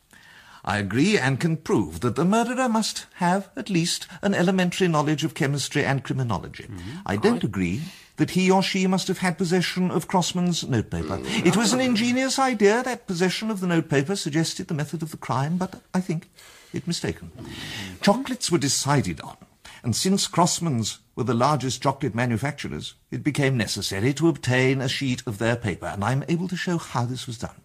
I 0.64 0.78
agree 0.78 1.18
and 1.18 1.40
can 1.40 1.58
prove 1.58 2.02
that 2.02 2.16
the 2.16 2.26
murderer 2.26 2.70
must 2.70 3.06
have 3.16 3.50
at 3.56 3.70
least 3.70 4.08
an 4.22 4.34
elementary 4.34 4.88
knowledge 4.88 5.24
of 5.24 5.34
chemistry 5.34 5.86
and 5.86 6.04
criminology. 6.04 6.64
Mm-hmm. 6.64 6.98
I 7.06 7.16
don't 7.16 7.44
agree 7.44 7.82
that 8.18 8.32
he 8.32 8.52
or 8.52 8.62
she 8.62 8.86
must 8.86 9.08
have 9.08 9.20
had 9.20 9.38
possession 9.38 9.90
of 9.90 10.08
Crossman's 10.08 10.68
notepaper. 10.68 11.18
Mm. 11.18 11.46
It 11.46 11.56
was 11.56 11.72
an 11.72 11.80
ingenious 11.80 12.38
idea 12.38 12.84
that 12.84 13.08
possession 13.08 13.50
of 13.50 13.62
the 13.62 13.68
notepaper 13.68 14.16
suggested 14.16 14.68
the 14.68 14.74
method 14.74 15.02
of 15.02 15.12
the 15.12 15.18
crime, 15.18 15.58
but 15.58 15.82
I 15.94 16.02
think 16.02 16.30
it 16.74 16.86
mistaken. 16.86 17.32
Mm-hmm. 17.38 18.02
Chocolates 18.02 18.52
were 18.52 18.58
decided 18.58 19.22
on, 19.22 19.38
and 19.84 19.96
since 19.96 20.28
Crossman's 20.28 21.00
were 21.20 21.26
the 21.26 21.34
largest 21.34 21.84
chocolate 21.84 22.16
manufacturers, 22.16 22.94
it 23.12 23.26
became 23.26 23.58
necessary 23.58 24.14
to 24.14 24.30
obtain 24.30 24.80
a 24.80 24.88
sheet 24.88 25.22
of 25.28 25.38
their 25.38 25.58
paper, 25.58 25.88
and 25.88 26.02
I'm 26.02 26.24
able 26.30 26.48
to 26.48 26.56
show 26.56 26.78
how 26.78 27.04
this 27.04 27.28
was 27.28 27.38
done. 27.38 27.62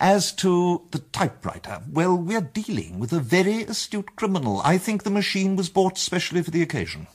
As 0.00 0.32
to 0.32 0.82
the 0.90 0.98
typewriter, 0.98 1.82
well, 1.88 2.16
we're 2.16 2.40
dealing 2.40 2.98
with 2.98 3.12
a 3.12 3.20
very 3.20 3.62
astute 3.62 4.16
criminal. 4.16 4.60
I 4.64 4.76
think 4.76 5.04
the 5.04 5.10
machine 5.10 5.54
was 5.54 5.68
bought 5.68 5.98
specially 5.98 6.42
for 6.42 6.50
the 6.50 6.62
occasion. 6.62 7.06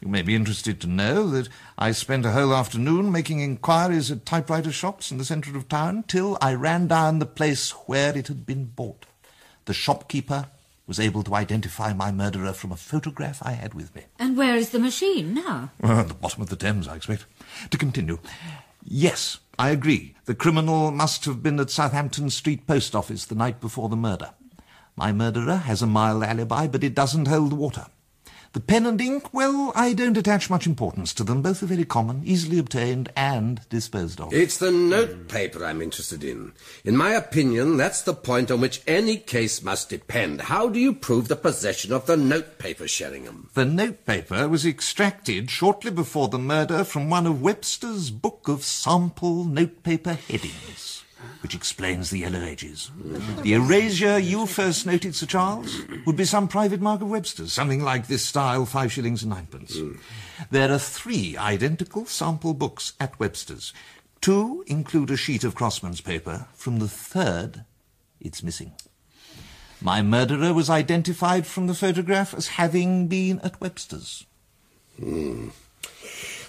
You 0.00 0.08
may 0.08 0.22
be 0.22 0.34
interested 0.34 0.80
to 0.80 0.86
know 0.86 1.28
that 1.28 1.50
I 1.76 1.92
spent 1.92 2.24
a 2.24 2.32
whole 2.32 2.54
afternoon 2.54 3.12
making 3.12 3.40
inquiries 3.40 4.10
at 4.10 4.24
typewriter 4.24 4.72
shops 4.72 5.10
in 5.10 5.18
the 5.18 5.26
centre 5.26 5.54
of 5.58 5.68
town 5.68 6.04
till 6.08 6.38
I 6.40 6.54
ran 6.54 6.86
down 6.86 7.18
the 7.18 7.26
place 7.26 7.72
where 7.84 8.16
it 8.16 8.28
had 8.28 8.46
been 8.46 8.64
bought. 8.64 9.04
The 9.66 9.74
shopkeeper 9.74 10.46
was 10.88 10.98
able 10.98 11.22
to 11.22 11.34
identify 11.34 11.92
my 11.92 12.10
murderer 12.10 12.52
from 12.52 12.72
a 12.72 12.76
photograph 12.76 13.40
I 13.44 13.52
had 13.52 13.74
with 13.74 13.94
me. 13.94 14.06
And 14.18 14.36
where 14.36 14.56
is 14.56 14.70
the 14.70 14.78
machine 14.78 15.34
now? 15.34 15.70
Well, 15.80 16.00
at 16.00 16.08
the 16.08 16.14
bottom 16.14 16.42
of 16.42 16.48
the 16.48 16.56
Thames, 16.56 16.88
I 16.88 16.96
expect. 16.96 17.26
To 17.70 17.78
continue. 17.78 18.18
Yes, 18.82 19.38
I 19.58 19.68
agree. 19.68 20.14
The 20.24 20.34
criminal 20.34 20.90
must 20.90 21.26
have 21.26 21.42
been 21.42 21.60
at 21.60 21.70
Southampton 21.70 22.30
Street 22.30 22.66
Post 22.66 22.96
Office 22.96 23.26
the 23.26 23.34
night 23.34 23.60
before 23.60 23.90
the 23.90 23.96
murder. 23.96 24.30
My 24.96 25.12
murderer 25.12 25.56
has 25.56 25.82
a 25.82 25.86
mild 25.86 26.24
alibi, 26.24 26.66
but 26.66 26.82
it 26.82 26.94
doesn't 26.94 27.28
hold 27.28 27.52
water. 27.52 27.86
The 28.52 28.60
pen 28.60 28.86
and 28.86 29.00
ink, 29.00 29.32
well, 29.32 29.72
I 29.74 29.92
don't 29.92 30.16
attach 30.16 30.48
much 30.48 30.66
importance 30.66 31.12
to 31.14 31.24
them. 31.24 31.42
Both 31.42 31.62
are 31.62 31.66
very 31.66 31.84
common, 31.84 32.22
easily 32.24 32.58
obtained, 32.58 33.12
and 33.14 33.60
disposed 33.68 34.20
of. 34.20 34.32
It's 34.32 34.56
the 34.56 34.72
notepaper 34.72 35.64
I'm 35.64 35.82
interested 35.82 36.24
in. 36.24 36.52
In 36.84 36.96
my 36.96 37.10
opinion, 37.10 37.76
that's 37.76 38.02
the 38.02 38.14
point 38.14 38.50
on 38.50 38.60
which 38.60 38.80
any 38.86 39.18
case 39.18 39.62
must 39.62 39.90
depend. 39.90 40.40
How 40.42 40.68
do 40.68 40.80
you 40.80 40.94
prove 40.94 41.28
the 41.28 41.36
possession 41.36 41.92
of 41.92 42.06
the 42.06 42.16
notepaper, 42.16 42.88
Sheringham? 42.88 43.50
The 43.54 43.66
notepaper 43.66 44.48
was 44.48 44.64
extracted 44.64 45.50
shortly 45.50 45.90
before 45.90 46.28
the 46.28 46.38
murder 46.38 46.84
from 46.84 47.10
one 47.10 47.26
of 47.26 47.42
Webster's 47.42 48.10
book 48.10 48.48
of 48.48 48.64
sample 48.64 49.44
notepaper 49.44 50.14
headings. 50.14 50.97
Which 51.42 51.54
explains 51.54 52.10
the 52.10 52.20
Yellow 52.20 52.42
Ages. 52.42 52.90
The 53.42 53.54
erasure 53.54 54.18
you 54.18 54.46
first 54.46 54.86
noted, 54.86 55.14
Sir 55.14 55.26
Charles, 55.26 55.80
would 56.06 56.16
be 56.16 56.24
some 56.24 56.48
private 56.48 56.80
mark 56.80 57.00
of 57.00 57.10
Webster's, 57.10 57.52
something 57.52 57.82
like 57.82 58.06
this 58.06 58.24
style, 58.24 58.66
five 58.66 58.92
shillings 58.92 59.22
and 59.22 59.30
ninepence. 59.30 59.76
There 60.50 60.72
are 60.72 60.78
three 60.78 61.36
identical 61.36 62.06
sample 62.06 62.54
books 62.54 62.94
at 62.98 63.18
Webster's. 63.18 63.72
Two 64.20 64.64
include 64.66 65.10
a 65.10 65.16
sheet 65.16 65.44
of 65.44 65.54
Crossman's 65.54 66.00
paper. 66.00 66.48
From 66.54 66.80
the 66.80 66.88
third, 66.88 67.64
it's 68.20 68.42
missing. 68.42 68.72
My 69.80 70.02
murderer 70.02 70.52
was 70.52 70.68
identified 70.68 71.46
from 71.46 71.68
the 71.68 71.74
photograph 71.74 72.34
as 72.34 72.48
having 72.48 73.06
been 73.06 73.38
at 73.40 73.60
Webster's. 73.60 74.26
Hmm. 74.98 75.50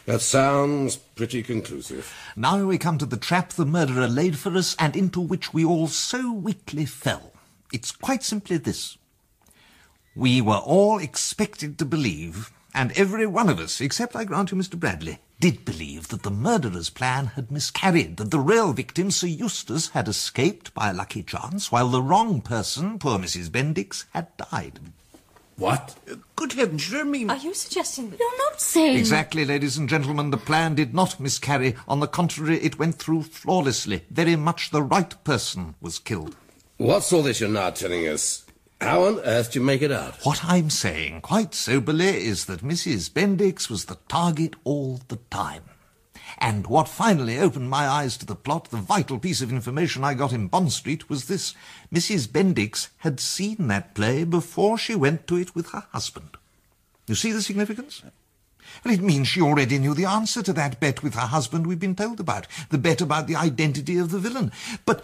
That 0.10 0.22
sounds 0.22 0.96
pretty 0.96 1.44
conclusive. 1.44 2.12
Now 2.36 2.66
we 2.66 2.80
come 2.80 2.98
to 2.98 3.06
the 3.06 3.16
trap 3.16 3.54
the 3.54 3.64
murderer 3.64 4.08
laid 4.08 4.40
for 4.40 4.58
us 4.58 4.76
and 4.80 4.96
into 4.96 5.22
which 5.22 5.54
we 5.54 5.64
all 5.64 5.88
so 5.88 6.34
weakly 6.34 6.88
fell. 6.88 7.32
It's 7.72 7.92
quite 7.92 8.24
simply 8.24 8.58
this. 8.58 8.98
We 10.16 10.42
were 10.42 10.64
all 10.66 10.98
expected 10.98 11.78
to 11.78 11.86
believe, 11.86 12.52
and 12.74 12.92
every 12.94 13.28
one 13.28 13.50
of 13.50 13.60
us, 13.60 13.80
except 13.80 14.16
I 14.16 14.24
grant 14.24 14.50
you 14.50 14.58
Mr. 14.58 14.80
Bradley, 14.80 15.20
did 15.40 15.64
believe 15.64 16.08
that 16.08 16.24
the 16.24 16.32
murderer's 16.32 16.90
plan 16.90 17.28
had 17.28 17.52
miscarried, 17.52 18.18
that 18.18 18.32
the 18.32 18.40
real 18.40 18.74
victim, 18.74 19.12
Sir 19.12 19.28
Eustace, 19.28 19.90
had 19.90 20.08
escaped 20.08 20.74
by 20.74 20.90
a 20.90 20.94
lucky 20.96 21.22
chance, 21.22 21.72
while 21.72 21.90
the 21.90 22.02
wrong 22.02 22.42
person, 22.42 22.98
poor 22.98 23.20
Mrs. 23.20 23.52
Bendix, 23.52 24.06
had 24.14 24.36
died. 24.38 24.80
What? 25.60 25.96
Good 26.38 26.54
heavens, 26.54 26.90
you 26.90 27.00
don't 27.00 27.12
mean... 27.12 27.30
Are 27.30 27.36
you 27.36 27.54
suggesting 27.54 28.10
that... 28.10 28.20
You're 28.20 28.38
not 28.38 28.62
saying... 28.62 28.98
Exactly, 28.98 29.44
ladies 29.44 29.78
and 29.78 29.90
gentlemen, 29.90 30.32
the 30.32 30.38
plan 30.38 30.74
did 30.74 30.94
not 30.94 31.20
miscarry. 31.20 31.76
On 31.86 32.00
the 32.00 32.08
contrary, 32.08 32.58
it 32.60 32.80
went 32.80 32.96
through 32.96 33.24
flawlessly. 33.24 34.06
Very 34.10 34.38
much 34.38 34.72
the 34.72 34.82
right 34.82 35.22
person 35.26 35.76
was 35.82 36.00
killed. 36.00 36.38
What's 36.78 37.12
all 37.12 37.24
this 37.24 37.42
you're 37.42 37.50
now 37.50 37.72
telling 37.72 38.08
us? 38.08 38.46
How 38.80 39.04
on 39.04 39.20
earth 39.20 39.52
do 39.52 39.60
you 39.60 39.66
make 39.66 39.82
it 39.82 39.92
out? 39.92 40.16
What 40.24 40.46
I'm 40.46 40.70
saying, 40.70 41.20
quite 41.22 41.54
soberly, 41.54 42.26
is 42.26 42.46
that 42.46 42.64
Mrs. 42.64 43.10
Bendix 43.10 43.70
was 43.70 43.86
the 43.86 43.98
target 44.08 44.56
all 44.64 45.02
the 45.10 45.18
time. 45.30 45.64
And 46.40 46.68
what 46.68 46.88
finally 46.88 47.38
opened 47.38 47.70
my 47.70 47.86
eyes 47.86 48.16
to 48.18 48.26
the 48.26 48.36
plot, 48.36 48.70
the 48.70 48.78
vital 48.78 49.20
piece 49.20 49.42
of 49.42 49.52
information 49.52 50.06
I 50.06 50.14
got 50.14 50.32
in 50.32 50.48
Bond 50.48 50.72
Street, 50.72 51.10
was 51.10 51.26
this. 51.26 51.54
Mrs. 51.94 52.30
Bendix 52.30 52.88
had 53.00 53.20
seen 53.20 53.68
that 53.68 53.94
play 53.94 54.24
before 54.24 54.78
she 54.78 54.96
went 54.96 55.28
to 55.28 55.36
it 55.36 55.54
with 55.54 55.72
her 55.72 55.86
husband. 55.92 56.38
You 57.08 57.16
see 57.16 57.34
the 57.34 57.42
significance? 57.42 58.04
Well, 58.86 58.94
it 58.94 59.02
means 59.02 59.28
she 59.28 59.42
already 59.42 59.80
knew 59.80 59.94
the 59.94 60.06
answer 60.06 60.42
to 60.44 60.54
that 60.54 60.80
bet 60.80 61.04
with 61.04 61.16
her 61.16 61.28
husband 61.28 61.68
we've 61.68 61.80
been 61.80 61.96
told 61.96 62.22
about, 62.22 62.48
the 62.70 62.78
bet 62.78 63.02
about 63.02 63.28
the 63.28 63.36
identity 63.36 63.98
of 63.98 64.12
the 64.12 64.20
villain. 64.20 64.54
But 64.86 65.04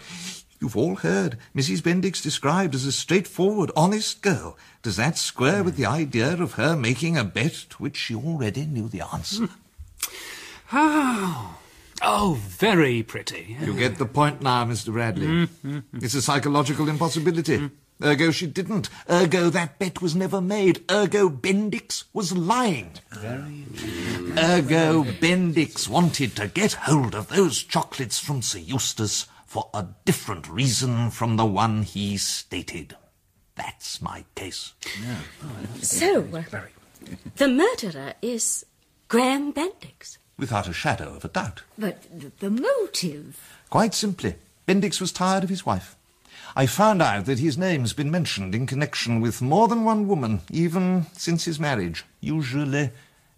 you've 0.58 0.76
all 0.76 0.96
heard 0.96 1.36
Mrs. 1.54 1.82
Bendix 1.82 2.22
described 2.22 2.74
as 2.74 2.86
a 2.86 2.92
straightforward, 2.92 3.70
honest 3.76 4.22
girl. 4.22 4.56
Does 4.82 4.96
that 4.96 5.18
square 5.18 5.62
with 5.62 5.76
the 5.76 5.86
idea 5.86 6.40
of 6.40 6.54
her 6.54 6.76
making 6.76 7.18
a 7.18 7.24
bet 7.24 7.66
to 7.70 7.76
which 7.76 7.96
she 7.96 8.14
already 8.14 8.64
knew 8.64 8.88
the 8.88 9.02
answer? 9.12 9.50
Oh, 10.72 11.58
oh, 12.02 12.38
very 12.42 13.02
pretty. 13.02 13.56
You 13.60 13.74
get 13.74 13.98
the 13.98 14.06
point 14.06 14.42
now, 14.42 14.64
Mr. 14.64 14.92
Bradley. 14.92 15.26
Mm, 15.64 15.84
It's 15.94 16.14
a 16.14 16.22
psychological 16.22 16.88
impossibility. 16.88 17.70
Ergo, 18.02 18.30
she 18.30 18.46
didn't. 18.46 18.90
Ergo, 19.08 19.48
that 19.48 19.78
bet 19.78 20.02
was 20.02 20.14
never 20.14 20.40
made. 20.40 20.84
Ergo, 20.90 21.30
Bendix 21.30 22.04
was 22.12 22.32
lying. 22.36 22.90
Ergo, 23.24 25.04
Bendix 25.04 25.88
wanted 25.88 26.36
to 26.36 26.46
get 26.48 26.72
hold 26.74 27.14
of 27.14 27.28
those 27.28 27.62
chocolates 27.62 28.18
from 28.18 28.42
Sir 28.42 28.58
Eustace 28.58 29.26
for 29.46 29.70
a 29.72 29.86
different 30.04 30.48
reason 30.48 31.10
from 31.10 31.36
the 31.36 31.46
one 31.46 31.82
he 31.84 32.16
stated. 32.18 32.96
That's 33.54 34.02
my 34.02 34.24
case. 34.34 34.74
So, 35.80 36.28
uh, 36.34 36.42
the 37.36 37.48
murderer 37.48 38.14
is 38.20 38.66
Graham 39.08 39.52
Bendix. 39.54 40.18
Without 40.38 40.68
a 40.68 40.72
shadow 40.72 41.14
of 41.14 41.24
a 41.24 41.28
doubt. 41.28 41.62
But 41.78 42.02
the, 42.02 42.30
the 42.40 42.50
motive... 42.50 43.58
Quite 43.70 43.94
simply, 43.94 44.34
Bendix 44.66 45.00
was 45.00 45.12
tired 45.12 45.44
of 45.44 45.50
his 45.50 45.64
wife. 45.64 45.96
I 46.54 46.66
found 46.66 47.02
out 47.02 47.26
that 47.26 47.38
his 47.38 47.58
name's 47.58 47.92
been 47.92 48.10
mentioned 48.10 48.54
in 48.54 48.66
connection 48.66 49.20
with 49.20 49.42
more 49.42 49.68
than 49.68 49.84
one 49.84 50.06
woman, 50.06 50.40
even 50.50 51.06
since 51.12 51.44
his 51.44 51.58
marriage, 51.60 52.04
usually 52.20 52.90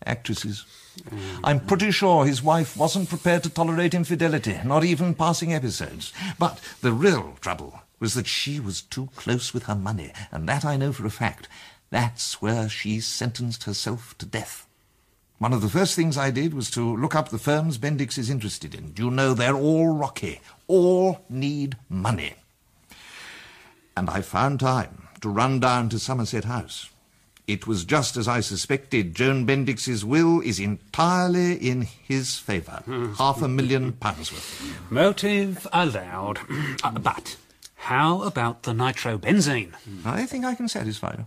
actresses. 0.04 0.64
I'm 1.42 1.60
pretty 1.60 1.90
sure 1.90 2.24
his 2.24 2.42
wife 2.42 2.76
wasn't 2.76 3.08
prepared 3.08 3.42
to 3.44 3.50
tolerate 3.50 3.94
infidelity, 3.94 4.58
not 4.64 4.84
even 4.84 5.14
passing 5.14 5.52
episodes. 5.54 6.12
But 6.38 6.60
the 6.80 6.92
real 6.92 7.36
trouble 7.40 7.80
was 8.00 8.14
that 8.14 8.26
she 8.26 8.60
was 8.60 8.82
too 8.82 9.08
close 9.16 9.52
with 9.52 9.64
her 9.64 9.74
money, 9.74 10.12
and 10.30 10.48
that 10.48 10.64
I 10.64 10.76
know 10.76 10.92
for 10.92 11.06
a 11.06 11.10
fact. 11.10 11.48
That's 11.90 12.40
where 12.42 12.68
she 12.68 13.00
sentenced 13.00 13.64
herself 13.64 14.16
to 14.18 14.26
death. 14.26 14.67
One 15.38 15.52
of 15.52 15.60
the 15.60 15.68
first 15.68 15.94
things 15.94 16.18
I 16.18 16.32
did 16.32 16.52
was 16.52 16.68
to 16.72 16.96
look 16.96 17.14
up 17.14 17.28
the 17.28 17.38
firms 17.38 17.78
Bendix 17.78 18.18
is 18.18 18.28
interested 18.28 18.74
in. 18.74 18.92
You 18.96 19.08
know, 19.08 19.34
they're 19.34 19.54
all 19.54 19.94
rocky. 19.94 20.40
All 20.66 21.24
need 21.28 21.76
money. 21.88 22.34
And 23.96 24.10
I 24.10 24.20
found 24.20 24.58
time 24.58 25.06
to 25.20 25.28
run 25.28 25.60
down 25.60 25.90
to 25.90 25.98
Somerset 26.00 26.44
House. 26.44 26.90
It 27.46 27.66
was 27.68 27.84
just 27.84 28.16
as 28.16 28.26
I 28.26 28.40
suspected. 28.40 29.14
Joan 29.14 29.46
Bendix's 29.46 30.04
will 30.04 30.40
is 30.40 30.58
entirely 30.58 31.54
in 31.54 31.82
his 31.82 32.36
favour. 32.36 32.82
Half 33.16 33.40
a 33.40 33.48
million 33.48 33.92
pounds 33.92 34.32
worth. 34.32 34.90
Motive 34.90 35.66
allowed. 35.72 36.40
Uh, 36.84 36.92
but 36.92 37.36
how 37.74 38.22
about 38.22 38.62
the 38.62 38.72
nitrobenzene? 38.72 39.72
I 40.04 40.26
think 40.26 40.44
I 40.44 40.54
can 40.54 40.68
satisfy 40.68 41.14
you. 41.18 41.26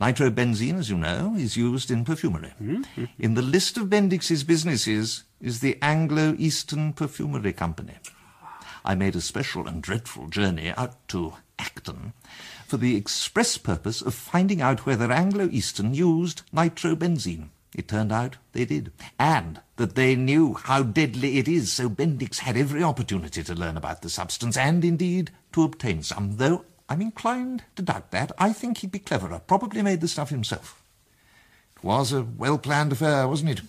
Nitrobenzene, 0.00 0.78
as 0.78 0.90
you 0.90 0.96
know, 0.96 1.34
is 1.36 1.56
used 1.56 1.90
in 1.90 2.04
perfumery. 2.04 2.52
Mm-hmm. 2.62 3.04
In 3.18 3.34
the 3.34 3.42
list 3.42 3.76
of 3.76 3.88
Bendix's 3.88 4.44
businesses 4.44 5.24
is 5.40 5.58
the 5.58 5.76
Anglo-Eastern 5.82 6.92
Perfumery 6.92 7.52
Company. 7.52 7.94
I 8.84 8.94
made 8.94 9.16
a 9.16 9.20
special 9.20 9.66
and 9.66 9.82
dreadful 9.82 10.28
journey 10.28 10.72
out 10.76 11.08
to 11.08 11.34
Acton 11.58 12.12
for 12.68 12.76
the 12.76 12.94
express 12.94 13.58
purpose 13.58 14.00
of 14.00 14.14
finding 14.14 14.62
out 14.62 14.86
whether 14.86 15.10
Anglo-Eastern 15.10 15.94
used 15.94 16.42
nitrobenzene. 16.54 17.48
It 17.74 17.88
turned 17.88 18.12
out 18.12 18.36
they 18.52 18.64
did, 18.64 18.92
and 19.18 19.60
that 19.76 19.94
they 19.94 20.14
knew 20.14 20.54
how 20.54 20.84
deadly 20.84 21.38
it 21.38 21.48
is, 21.48 21.72
so 21.72 21.90
Bendix 21.90 22.38
had 22.38 22.56
every 22.56 22.82
opportunity 22.82 23.42
to 23.42 23.54
learn 23.54 23.76
about 23.76 24.02
the 24.02 24.08
substance, 24.08 24.56
and 24.56 24.84
indeed 24.84 25.32
to 25.52 25.64
obtain 25.64 26.02
some, 26.02 26.36
though 26.36 26.64
I'm 26.88 27.02
inclined 27.02 27.64
to 27.76 27.82
doubt 27.82 28.10
that. 28.12 28.32
I 28.38 28.52
think 28.52 28.78
he'd 28.78 28.92
be 28.92 28.98
cleverer, 28.98 29.40
probably 29.46 29.82
made 29.82 30.00
the 30.00 30.08
stuff 30.08 30.30
himself. 30.30 30.82
It 31.76 31.84
was 31.84 32.12
a 32.12 32.22
well-planned 32.22 32.92
affair, 32.92 33.28
wasn't 33.28 33.50
it? 33.50 33.60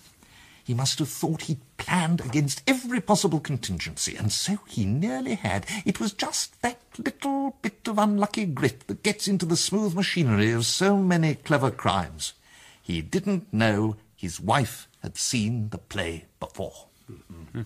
He 0.64 0.74
must 0.74 0.98
have 1.00 1.08
thought 1.08 1.42
he'd 1.42 1.60
planned 1.78 2.20
against 2.20 2.62
every 2.66 3.00
possible 3.00 3.40
contingency, 3.40 4.16
and 4.16 4.30
so 4.30 4.60
he 4.68 4.84
nearly 4.84 5.34
had. 5.34 5.66
It 5.84 6.00
was 6.00 6.12
just 6.12 6.60
that 6.62 6.80
little 6.96 7.56
bit 7.60 7.88
of 7.88 7.98
unlucky 7.98 8.46
grit 8.46 8.86
that 8.86 9.02
gets 9.02 9.26
into 9.26 9.46
the 9.46 9.56
smooth 9.56 9.94
machinery 9.94 10.52
of 10.52 10.64
so 10.64 10.96
many 10.96 11.34
clever 11.34 11.70
crimes. 11.70 12.34
He 12.80 13.02
didn't 13.02 13.52
know 13.52 13.96
his 14.16 14.40
wife 14.40 14.88
had 15.02 15.16
seen 15.16 15.70
the 15.70 15.78
play 15.78 16.26
before. 16.38 16.86
Mm-hmm. 17.10 17.62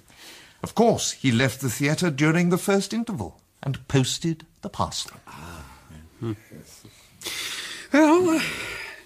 Of 0.63 0.75
course, 0.75 1.13
he 1.13 1.31
left 1.31 1.61
the 1.61 1.69
theatre 1.69 2.11
during 2.11 2.49
the 2.49 2.59
first 2.59 2.95
interval 2.95 3.41
and 3.65 3.87
posted 3.89 4.47
the 4.63 4.69
parcel. 4.69 5.13
Well, 7.93 8.31
uh, 8.31 8.37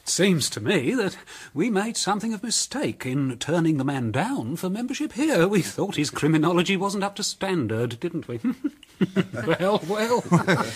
it 0.03 0.09
seems 0.09 0.51
to 0.51 0.61
me 0.61 0.95
that 0.95 1.17
we 1.55 1.71
made 1.71 1.97
something 1.97 2.33
of 2.35 2.43
a 2.43 2.47
mistake 2.47 3.07
in 3.07 3.39
turning 3.39 3.77
the 3.77 3.85
man 3.85 4.11
down 4.11 4.57
for 4.57 4.69
membership 4.69 5.13
here. 5.13 5.47
We 5.47 5.63
thought 5.63 5.97
his 5.97 6.11
criminology 6.11 6.77
wasn't 6.77 7.05
up 7.05 7.15
to 7.17 7.23
standard, 7.23 8.01
didn't 8.01 8.27
we? 8.29 8.41
well, 9.47 9.81
well. 9.89 10.25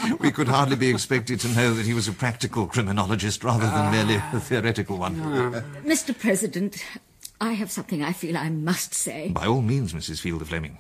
we 0.21 0.31
could 0.31 0.49
hardly 0.49 0.77
be 0.77 0.91
expected 0.91 1.41
to 1.41 1.49
know 1.49 1.75
that 1.75 1.87
he 1.87 1.95
was 1.95 2.09
a 2.09 2.13
practical 2.13 2.67
criminologist 2.67 3.43
rather 3.43 3.67
than 3.67 3.91
merely 3.91 4.15
a 4.15 4.41
theoretical 4.41 4.99
one. 4.99 5.21
Ah. 5.21 5.63
Mr. 5.85 6.17
President, 6.17 6.85
I 7.41 7.53
have 7.53 7.71
something 7.71 8.03
I 8.03 8.13
feel 8.13 8.37
I 8.37 8.51
must 8.51 8.95
say. 8.95 9.31
By 9.31 9.47
all 9.47 9.63
means, 9.63 9.93
Mrs. 9.93 10.21
Fielder 10.21 10.45
Fleming. 10.45 10.79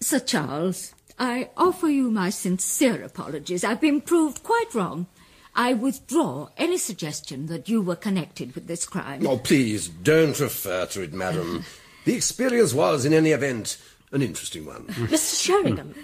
Sir 0.00 0.18
Charles, 0.18 0.94
I 1.18 1.50
offer 1.56 1.88
you 1.88 2.10
my 2.10 2.30
sincere 2.30 3.02
apologies. 3.02 3.64
I've 3.64 3.80
been 3.80 4.00
proved 4.00 4.42
quite 4.42 4.74
wrong. 4.74 5.06
I 5.54 5.74
withdraw 5.74 6.48
any 6.56 6.78
suggestion 6.78 7.46
that 7.46 7.68
you 7.68 7.82
were 7.82 7.96
connected 7.96 8.54
with 8.54 8.66
this 8.66 8.86
crime. 8.86 9.26
Oh, 9.26 9.38
please, 9.38 9.88
don't 9.88 10.38
refer 10.40 10.86
to 10.86 11.02
it, 11.02 11.12
madam. 11.12 11.64
the 12.04 12.14
experience 12.14 12.72
was, 12.72 13.04
in 13.04 13.12
any 13.12 13.30
event, 13.32 13.76
an 14.12 14.22
interesting 14.22 14.64
one. 14.64 14.86
Mr. 14.86 15.42
Sheringham, 15.44 15.94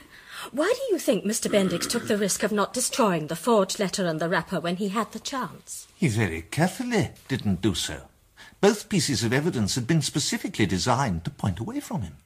why 0.53 0.73
do 0.77 0.93
you 0.93 0.99
think 0.99 1.25
Mr. 1.25 1.51
Bendix 1.51 1.89
took 1.89 2.09
the 2.09 2.19
risk 2.19 2.43
of 2.43 2.53
not 2.53 2.75
destroying 2.75 3.27
the 3.27 3.37
forged 3.37 3.79
letter 3.79 4.07
and 4.07 4.21
the 4.21 4.29
wrapper 4.29 4.61
when 4.61 4.77
he 4.77 4.89
had 4.89 5.13
the 5.13 5.19
chance? 5.19 5.89
He 5.95 6.09
very 6.09 6.43
carefully 6.43 7.11
didn't 7.29 7.63
do 7.63 7.75
so. 7.75 8.03
Both 8.61 8.89
pieces 8.89 9.25
of 9.25 9.33
evidence 9.33 9.77
had 9.77 9.87
been 9.87 10.03
specifically 10.03 10.67
designed 10.67 11.25
to 11.25 11.31
point 11.31 11.59
away 11.59 11.81
from 11.81 12.03
him. 12.03 12.17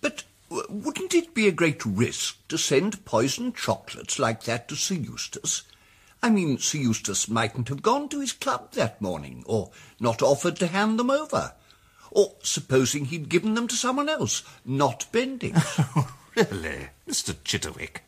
But 0.00 0.24
w- 0.24 0.31
wouldn't 0.68 1.14
it 1.14 1.34
be 1.34 1.48
a 1.48 1.52
great 1.52 1.84
risk 1.84 2.36
to 2.48 2.58
send 2.58 3.04
poisoned 3.04 3.56
chocolates 3.56 4.18
like 4.18 4.44
that 4.44 4.68
to 4.68 4.76
Sir 4.76 4.94
Eustace? 4.94 5.62
I 6.22 6.30
mean, 6.30 6.58
Sir 6.58 6.78
Eustace 6.78 7.28
mightn't 7.28 7.68
have 7.68 7.82
gone 7.82 8.08
to 8.10 8.20
his 8.20 8.32
club 8.32 8.72
that 8.72 9.00
morning, 9.00 9.42
or 9.46 9.70
not 9.98 10.22
offered 10.22 10.56
to 10.56 10.68
hand 10.68 10.98
them 10.98 11.10
over. 11.10 11.54
Or 12.10 12.34
supposing 12.42 13.06
he'd 13.06 13.28
given 13.28 13.54
them 13.54 13.66
to 13.68 13.74
someone 13.74 14.08
else, 14.08 14.42
not 14.64 15.06
Bendix. 15.12 15.54
Oh, 16.34 16.48
really, 16.50 16.88
Mr. 17.06 17.34
Chitterwick, 17.44 17.98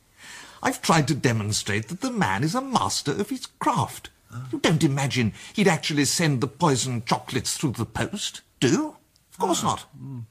I've 0.62 0.80
tried 0.80 1.08
to 1.08 1.14
demonstrate 1.14 1.88
that 1.88 2.00
the 2.00 2.10
man 2.10 2.42
is 2.42 2.54
a 2.54 2.62
master 2.62 3.10
of 3.10 3.28
his 3.28 3.46
craft. 3.58 4.08
Ah. 4.32 4.48
You 4.50 4.60
don't 4.60 4.82
imagine 4.82 5.34
he'd 5.52 5.68
actually 5.68 6.06
send 6.06 6.40
the 6.40 6.46
poisoned 6.46 7.04
chocolates 7.04 7.56
through 7.56 7.72
the 7.72 7.84
post, 7.84 8.40
do 8.60 8.68
you? 8.68 8.96
Of 9.34 9.40
course 9.40 9.62
not. 9.64 9.86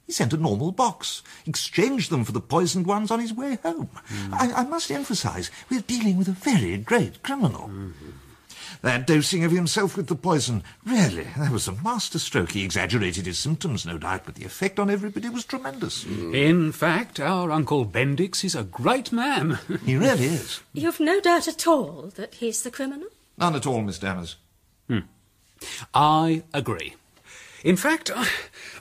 He 0.06 0.12
sent 0.12 0.32
a 0.32 0.38
normal 0.38 0.72
box, 0.72 1.22
exchanged 1.44 2.10
them 2.10 2.24
for 2.24 2.32
the 2.32 2.40
poisoned 2.40 2.86
ones 2.86 3.10
on 3.10 3.20
his 3.20 3.34
way 3.34 3.58
home. 3.62 3.90
Mm. 4.08 4.32
I, 4.32 4.62
I 4.62 4.64
must 4.64 4.90
emphasize, 4.90 5.50
we're 5.68 5.82
dealing 5.82 6.16
with 6.16 6.26
a 6.28 6.32
very 6.32 6.78
great 6.78 7.22
criminal. 7.22 7.68
Mm-hmm. 7.68 8.10
That 8.80 9.06
dosing 9.06 9.44
of 9.44 9.52
himself 9.52 9.96
with 9.96 10.06
the 10.06 10.14
poison, 10.14 10.62
really, 10.86 11.26
that 11.36 11.50
was 11.50 11.68
a 11.68 11.72
masterstroke. 11.72 12.52
He 12.52 12.64
exaggerated 12.64 13.26
his 13.26 13.38
symptoms, 13.38 13.84
no 13.84 13.98
doubt, 13.98 14.22
but 14.24 14.36
the 14.36 14.44
effect 14.44 14.78
on 14.78 14.88
everybody 14.88 15.28
was 15.28 15.44
tremendous. 15.44 16.04
Mm. 16.04 16.34
In 16.34 16.72
fact, 16.72 17.20
our 17.20 17.50
Uncle 17.50 17.84
Bendix 17.84 18.42
is 18.42 18.54
a 18.54 18.64
great 18.64 19.12
man. 19.12 19.58
He 19.84 19.96
really 19.96 20.26
is. 20.26 20.60
You've 20.72 21.00
no 21.00 21.20
doubt 21.20 21.46
at 21.46 21.66
all 21.66 22.10
that 22.16 22.36
he's 22.36 22.62
the 22.62 22.70
criminal? 22.70 23.08
None 23.36 23.54
at 23.54 23.66
all, 23.66 23.82
Miss 23.82 23.98
Dammers. 23.98 24.36
Hmm. 24.88 25.00
I 25.92 26.42
agree. 26.52 26.94
In 27.64 27.76
fact, 27.76 28.10
I, 28.14 28.28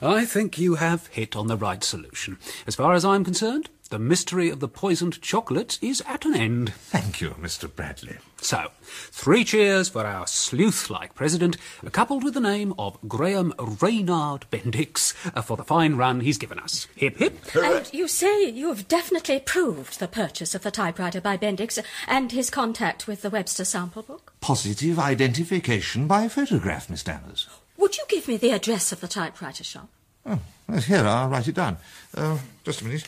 I 0.04 0.26
think 0.26 0.60
you 0.60 0.76
have 0.76 1.08
hit 1.08 1.34
on 1.34 1.48
the 1.48 1.56
right 1.56 1.82
solution. 1.82 2.38
As 2.68 2.76
far 2.76 2.94
as 2.94 3.06
I'm 3.06 3.24
concerned, 3.24 3.70
the 3.90 4.00
mystery 4.00 4.50
of 4.50 4.60
the 4.60 4.68
poisoned 4.68 5.22
chocolates 5.22 5.80
is 5.82 6.02
at 6.06 6.26
an 6.26 6.36
end. 6.36 6.74
Thank 6.74 7.22
you, 7.22 7.30
Mr. 7.40 7.74
Bradley. 7.74 8.18
So, 8.42 8.72
three 8.84 9.46
cheers 9.46 9.88
for 9.88 10.06
our 10.06 10.28
sleuth-like 10.28 11.16
president, 11.16 11.56
coupled 11.94 12.26
with 12.26 12.34
the 12.34 12.42
name 12.42 12.74
of 12.78 12.98
Graham 13.08 13.54
Reynard 13.58 14.46
Bendix, 14.52 15.14
uh, 15.34 15.42
for 15.42 15.56
the 15.56 15.64
fine 15.64 15.96
run 15.96 16.20
he's 16.20 16.38
given 16.38 16.60
us. 16.60 16.88
Hip 16.96 17.16
hip. 17.18 17.56
And 17.56 17.94
you 17.94 18.10
say 18.10 18.50
you've 18.50 18.90
definitely 18.90 19.40
proved 19.40 20.00
the 20.00 20.10
purchase 20.10 20.54
of 20.54 20.64
the 20.64 20.72
typewriter 20.72 21.22
by 21.22 21.38
Bendix 21.38 21.82
and 22.08 22.34
his 22.34 22.50
contact 22.50 23.08
with 23.08 23.22
the 23.22 23.30
Webster 23.30 23.64
sample 23.64 24.02
book? 24.02 24.34
Positive 24.42 25.00
identification 25.00 26.08
by 26.08 26.28
photograph, 26.28 26.90
Miss 26.90 27.04
Dammers. 27.04 27.48
Would 27.84 27.98
you 27.98 28.06
give 28.08 28.30
me 28.30 28.38
the 28.38 28.52
address 28.52 28.94
of 28.94 29.02
the 29.02 29.10
typewriter 29.10 29.66
shop? 29.66 29.90
Oh, 30.26 30.40
here, 30.88 31.06
I'll 31.06 31.28
write 31.28 31.50
it 31.50 31.56
down. 31.56 31.76
Uh, 32.16 32.38
just 32.64 32.80
a 32.80 32.86
minute. 32.86 33.04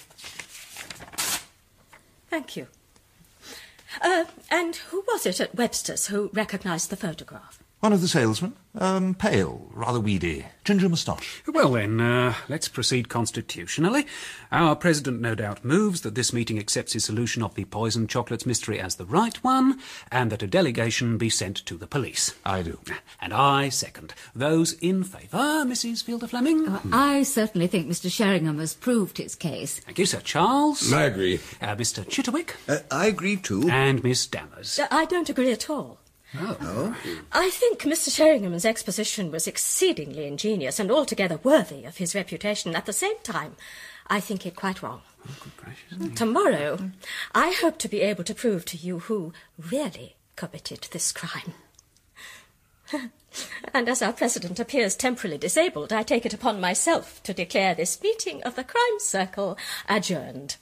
Thank 2.30 2.57
you. 2.57 2.67
Uh, 4.01 4.26
and 4.51 4.76
who 4.76 5.05
was 5.07 5.26
it 5.26 5.39
at 5.39 5.55
Webster's 5.55 6.07
who 6.07 6.30
recognised 6.34 6.89
the 6.89 6.97
photograph? 6.97 7.63
One 7.86 7.93
of 7.93 8.01
the 8.01 8.07
salesmen. 8.07 8.55
Um, 8.73 9.13
pale, 9.13 9.69
rather 9.71 9.99
weedy, 9.99 10.47
ginger 10.63 10.89
moustache. 10.89 11.43
Well 11.47 11.73
then, 11.73 12.01
uh, 12.01 12.33
let's 12.49 12.67
proceed 12.67 13.09
constitutionally. 13.09 14.07
Our 14.51 14.75
president 14.75 15.21
no 15.21 15.36
doubt 15.36 15.63
moves 15.63 16.01
that 16.01 16.15
this 16.15 16.33
meeting 16.33 16.57
accepts 16.57 16.93
his 16.93 17.05
solution 17.05 17.43
of 17.43 17.53
the 17.53 17.65
poisoned 17.65 18.09
chocolates 18.09 18.43
mystery 18.43 18.79
as 18.79 18.95
the 18.95 19.05
right 19.05 19.38
one, 19.43 19.79
and 20.11 20.31
that 20.31 20.41
a 20.41 20.47
delegation 20.47 21.19
be 21.19 21.29
sent 21.29 21.57
to 21.67 21.77
the 21.77 21.86
police. 21.86 22.33
I 22.43 22.63
do. 22.63 22.79
And 23.21 23.31
I 23.31 23.69
second. 23.69 24.15
Those 24.33 24.73
in 24.73 25.03
favour, 25.03 25.63
Mrs. 25.63 26.03
Fielder 26.03 26.25
Fleming? 26.27 26.67
I 26.91 27.21
certainly 27.21 27.67
think 27.67 27.88
Mr. 27.88 28.11
Sheringham 28.11 28.57
has 28.57 28.73
proved 28.73 29.19
his 29.19 29.36
case. 29.36 29.79
Thank 29.81 29.99
you, 29.99 30.07
Sir 30.07 30.21
Charles. 30.21 30.91
I 30.91 31.03
agree. 31.03 31.36
Uh, 31.61 31.75
Mr. 31.75 32.03
Chitterwick. 32.03 32.55
Uh, 32.67 32.79
I 32.89 33.05
agree 33.05 33.36
too. 33.36 33.69
And 33.69 34.03
Miss 34.03 34.25
Dammers. 34.25 34.79
Uh, 34.79 34.88
I 34.89 35.05
don't 35.05 35.29
agree 35.29 35.51
at 35.51 35.69
all. 35.69 35.99
Oh. 36.39 36.95
I 37.31 37.49
think 37.49 37.81
Mr. 37.81 38.09
Sheringham's 38.09 38.65
exposition 38.65 39.31
was 39.31 39.47
exceedingly 39.47 40.27
ingenious 40.27 40.79
and 40.79 40.91
altogether 40.91 41.39
worthy 41.43 41.86
of 41.86 41.97
his 41.97 42.15
reputation. 42.15 42.75
At 42.75 42.86
the 42.86 42.93
same 42.93 43.17
time, 43.23 43.55
I 44.07 44.19
think 44.19 44.45
it 44.45 44.55
quite 44.55 44.81
wrong. 44.81 45.01
Tomorrow, 46.15 46.91
I 47.33 47.51
hope 47.51 47.77
to 47.79 47.88
be 47.88 48.01
able 48.01 48.23
to 48.25 48.36
prove 48.36 48.65
to 48.65 48.77
you 48.77 48.99
who 48.99 49.33
really 49.57 50.15
committed 50.36 50.88
this 50.91 51.11
crime. 51.11 51.53
and 53.73 53.89
as 53.89 54.01
our 54.01 54.13
president 54.13 54.59
appears 54.59 54.95
temporarily 54.95 55.38
disabled, 55.38 55.91
I 55.91 56.03
take 56.03 56.25
it 56.25 56.33
upon 56.33 56.59
myself 56.61 57.21
to 57.23 57.33
declare 57.33 57.73
this 57.73 58.01
meeting 58.01 58.43
of 58.43 58.55
the 58.55 58.63
Crime 58.63 58.99
Circle 58.99 59.57
adjourned. 59.89 60.57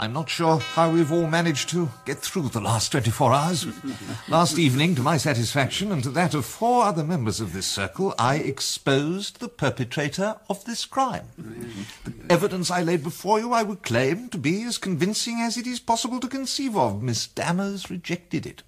I'm 0.00 0.14
not 0.14 0.30
sure 0.30 0.56
how 0.60 0.90
we've 0.90 1.12
all 1.12 1.26
managed 1.26 1.68
to 1.70 1.90
get 2.06 2.20
through 2.20 2.48
the 2.48 2.60
last 2.60 2.90
24 2.92 3.34
hours. 3.34 3.66
last 4.30 4.58
evening, 4.58 4.94
to 4.94 5.02
my 5.02 5.18
satisfaction 5.18 5.92
and 5.92 6.02
to 6.02 6.10
that 6.12 6.32
of 6.32 6.46
four 6.46 6.84
other 6.84 7.04
members 7.04 7.38
of 7.38 7.52
this 7.52 7.66
circle, 7.66 8.14
I 8.18 8.36
exposed 8.36 9.40
the 9.40 9.48
perpetrator 9.48 10.36
of 10.48 10.64
this 10.64 10.86
crime. 10.86 11.26
The 11.36 12.32
evidence 12.32 12.70
I 12.70 12.82
laid 12.82 13.02
before 13.02 13.40
you 13.40 13.52
I 13.52 13.62
would 13.62 13.82
claim 13.82 14.30
to 14.30 14.38
be 14.38 14.62
as 14.62 14.78
convincing 14.78 15.40
as 15.40 15.58
it 15.58 15.66
is 15.66 15.80
possible 15.80 16.18
to 16.20 16.28
conceive 16.28 16.78
of. 16.78 17.02
Miss 17.02 17.26
Dammers 17.26 17.90
rejected 17.90 18.46
it. 18.46 18.62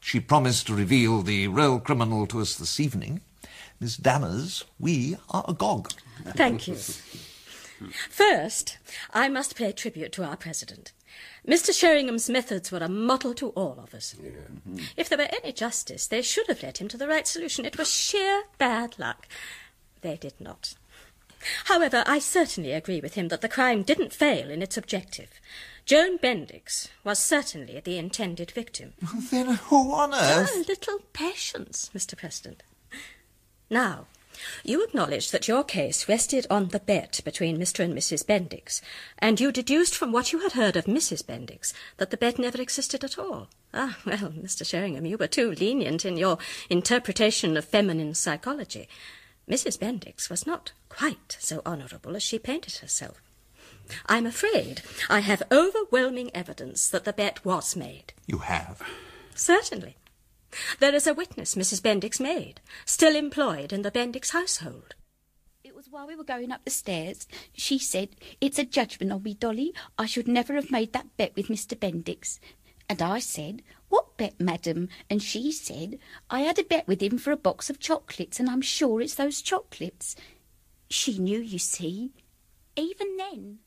She 0.00 0.20
promised 0.20 0.68
to 0.68 0.74
reveal 0.74 1.20
the 1.20 1.48
real 1.48 1.80
criminal 1.80 2.26
to 2.28 2.40
us 2.40 2.56
this 2.56 2.80
evening. 2.80 3.20
Miss 3.78 3.98
Dammers, 3.98 4.64
we 4.80 5.18
are 5.28 5.44
agog. 5.46 5.90
Thank 6.34 6.66
you. 6.66 6.78
First, 8.10 8.78
I 9.12 9.28
must 9.28 9.56
pay 9.56 9.72
tribute 9.72 10.12
to 10.12 10.24
our 10.24 10.36
president. 10.36 10.92
Mr. 11.46 11.70
Sheringham's 11.70 12.28
methods 12.28 12.70
were 12.70 12.78
a 12.78 12.88
model 12.88 13.34
to 13.34 13.48
all 13.50 13.78
of 13.82 13.94
us. 13.94 14.14
If 14.96 15.08
there 15.08 15.18
were 15.18 15.28
any 15.42 15.52
justice, 15.52 16.06
they 16.06 16.22
should 16.22 16.46
have 16.48 16.62
led 16.62 16.78
him 16.78 16.88
to 16.88 16.96
the 16.96 17.08
right 17.08 17.26
solution. 17.26 17.64
It 17.64 17.78
was 17.78 17.90
sheer 17.90 18.44
bad 18.58 18.98
luck. 18.98 19.26
They 20.02 20.16
did 20.16 20.34
not. 20.38 20.74
However, 21.64 22.02
I 22.06 22.18
certainly 22.18 22.72
agree 22.72 23.00
with 23.00 23.14
him 23.14 23.28
that 23.28 23.40
the 23.40 23.48
crime 23.48 23.82
didn't 23.82 24.12
fail 24.12 24.50
in 24.50 24.62
its 24.62 24.76
objective. 24.76 25.40
Joan 25.86 26.18
Bendix 26.18 26.88
was 27.04 27.18
certainly 27.18 27.80
the 27.80 27.96
intended 27.96 28.50
victim. 28.50 28.92
Then 29.30 29.54
who 29.54 29.92
on 29.94 30.10
ah, 30.12 30.40
earth? 30.40 30.54
A 30.54 30.68
little 30.68 30.98
patience, 31.12 31.90
Mr. 31.94 32.16
President. 32.16 32.62
Now, 33.70 34.06
you 34.64 34.84
acknowledged 34.84 35.32
that 35.32 35.48
your 35.48 35.64
case 35.64 36.08
rested 36.08 36.46
on 36.50 36.68
the 36.68 36.80
bet 36.80 37.20
between 37.24 37.58
Mr. 37.58 37.84
and 37.84 37.94
Mrs. 37.94 38.24
Bendix, 38.24 38.80
and 39.18 39.40
you 39.40 39.52
deduced 39.52 39.94
from 39.94 40.12
what 40.12 40.32
you 40.32 40.40
had 40.40 40.52
heard 40.52 40.76
of 40.76 40.86
Mrs. 40.86 41.24
Bendix 41.24 41.72
that 41.96 42.10
the 42.10 42.16
bet 42.16 42.38
never 42.38 42.60
existed 42.60 43.04
at 43.04 43.18
all. 43.18 43.48
Ah, 43.74 43.98
well, 44.04 44.32
Mr. 44.36 44.66
Sheringham, 44.66 45.06
you 45.06 45.16
were 45.18 45.26
too 45.26 45.52
lenient 45.52 46.04
in 46.04 46.16
your 46.16 46.38
interpretation 46.70 47.56
of 47.56 47.64
feminine 47.64 48.14
psychology. 48.14 48.88
Mrs. 49.48 49.78
Bendix 49.78 50.28
was 50.28 50.46
not 50.46 50.72
quite 50.88 51.36
so 51.38 51.62
honourable 51.64 52.16
as 52.16 52.22
she 52.22 52.38
painted 52.38 52.76
herself. 52.76 53.20
I'm 54.06 54.26
afraid 54.26 54.82
I 55.08 55.20
have 55.20 55.42
overwhelming 55.50 56.30
evidence 56.34 56.88
that 56.90 57.04
the 57.04 57.12
bet 57.12 57.44
was 57.44 57.74
made. 57.74 58.12
You 58.26 58.38
have. 58.38 58.82
Certainly. 59.34 59.96
There 60.80 60.94
is 60.94 61.06
a 61.06 61.14
witness 61.14 61.54
Mrs. 61.54 61.80
Bendix 61.80 62.20
made, 62.20 62.60
still 62.84 63.16
employed 63.16 63.72
in 63.72 63.82
the 63.82 63.90
Bendix 63.90 64.30
household. 64.30 64.94
It 65.64 65.74
was 65.74 65.90
while 65.90 66.06
we 66.06 66.16
were 66.16 66.24
going 66.24 66.50
up 66.50 66.64
the 66.64 66.70
stairs. 66.70 67.26
She 67.52 67.78
said, 67.78 68.10
It's 68.40 68.58
a 68.58 68.64
judgment 68.64 69.12
on 69.12 69.22
me, 69.22 69.34
Dolly. 69.34 69.74
I 69.98 70.06
should 70.06 70.28
never 70.28 70.54
have 70.54 70.70
made 70.70 70.92
that 70.92 71.16
bet 71.16 71.36
with 71.36 71.48
Mr. 71.48 71.76
Bendix. 71.76 72.38
And 72.88 73.02
I 73.02 73.18
said, 73.18 73.62
What 73.88 74.16
bet, 74.16 74.40
madam? 74.40 74.88
And 75.10 75.22
she 75.22 75.52
said, 75.52 75.98
I 76.30 76.40
had 76.40 76.58
a 76.58 76.64
bet 76.64 76.88
with 76.88 77.02
him 77.02 77.18
for 77.18 77.32
a 77.32 77.36
box 77.36 77.68
of 77.68 77.78
chocolates, 77.78 78.40
and 78.40 78.48
I'm 78.48 78.62
sure 78.62 79.00
it's 79.00 79.14
those 79.14 79.42
chocolates. 79.42 80.16
She 80.88 81.18
knew, 81.18 81.40
you 81.40 81.58
see. 81.58 82.12
Even 82.76 83.16
then. 83.16 83.58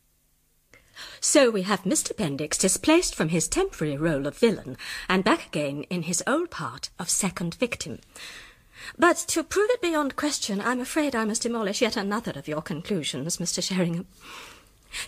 So 1.19 1.49
we 1.49 1.63
have 1.63 1.83
Mr. 1.83 2.13
Bendix 2.13 2.57
displaced 2.57 3.15
from 3.15 3.29
his 3.29 3.47
temporary 3.47 3.97
role 3.97 4.27
of 4.27 4.37
villain 4.37 4.77
and 5.07 5.23
back 5.23 5.47
again 5.47 5.83
in 5.89 6.03
his 6.03 6.23
old 6.25 6.49
part 6.49 6.89
of 6.99 7.09
second 7.09 7.55
victim. 7.55 7.99
But 8.97 9.17
to 9.27 9.43
prove 9.43 9.69
it 9.69 9.81
beyond 9.81 10.15
question, 10.15 10.59
I'm 10.59 10.79
afraid 10.79 11.15
I 11.15 11.25
must 11.25 11.43
demolish 11.43 11.81
yet 11.81 11.97
another 11.97 12.33
of 12.35 12.47
your 12.47 12.61
conclusions, 12.61 13.37
Mr. 13.37 13.61
Sheringham. 13.61 14.07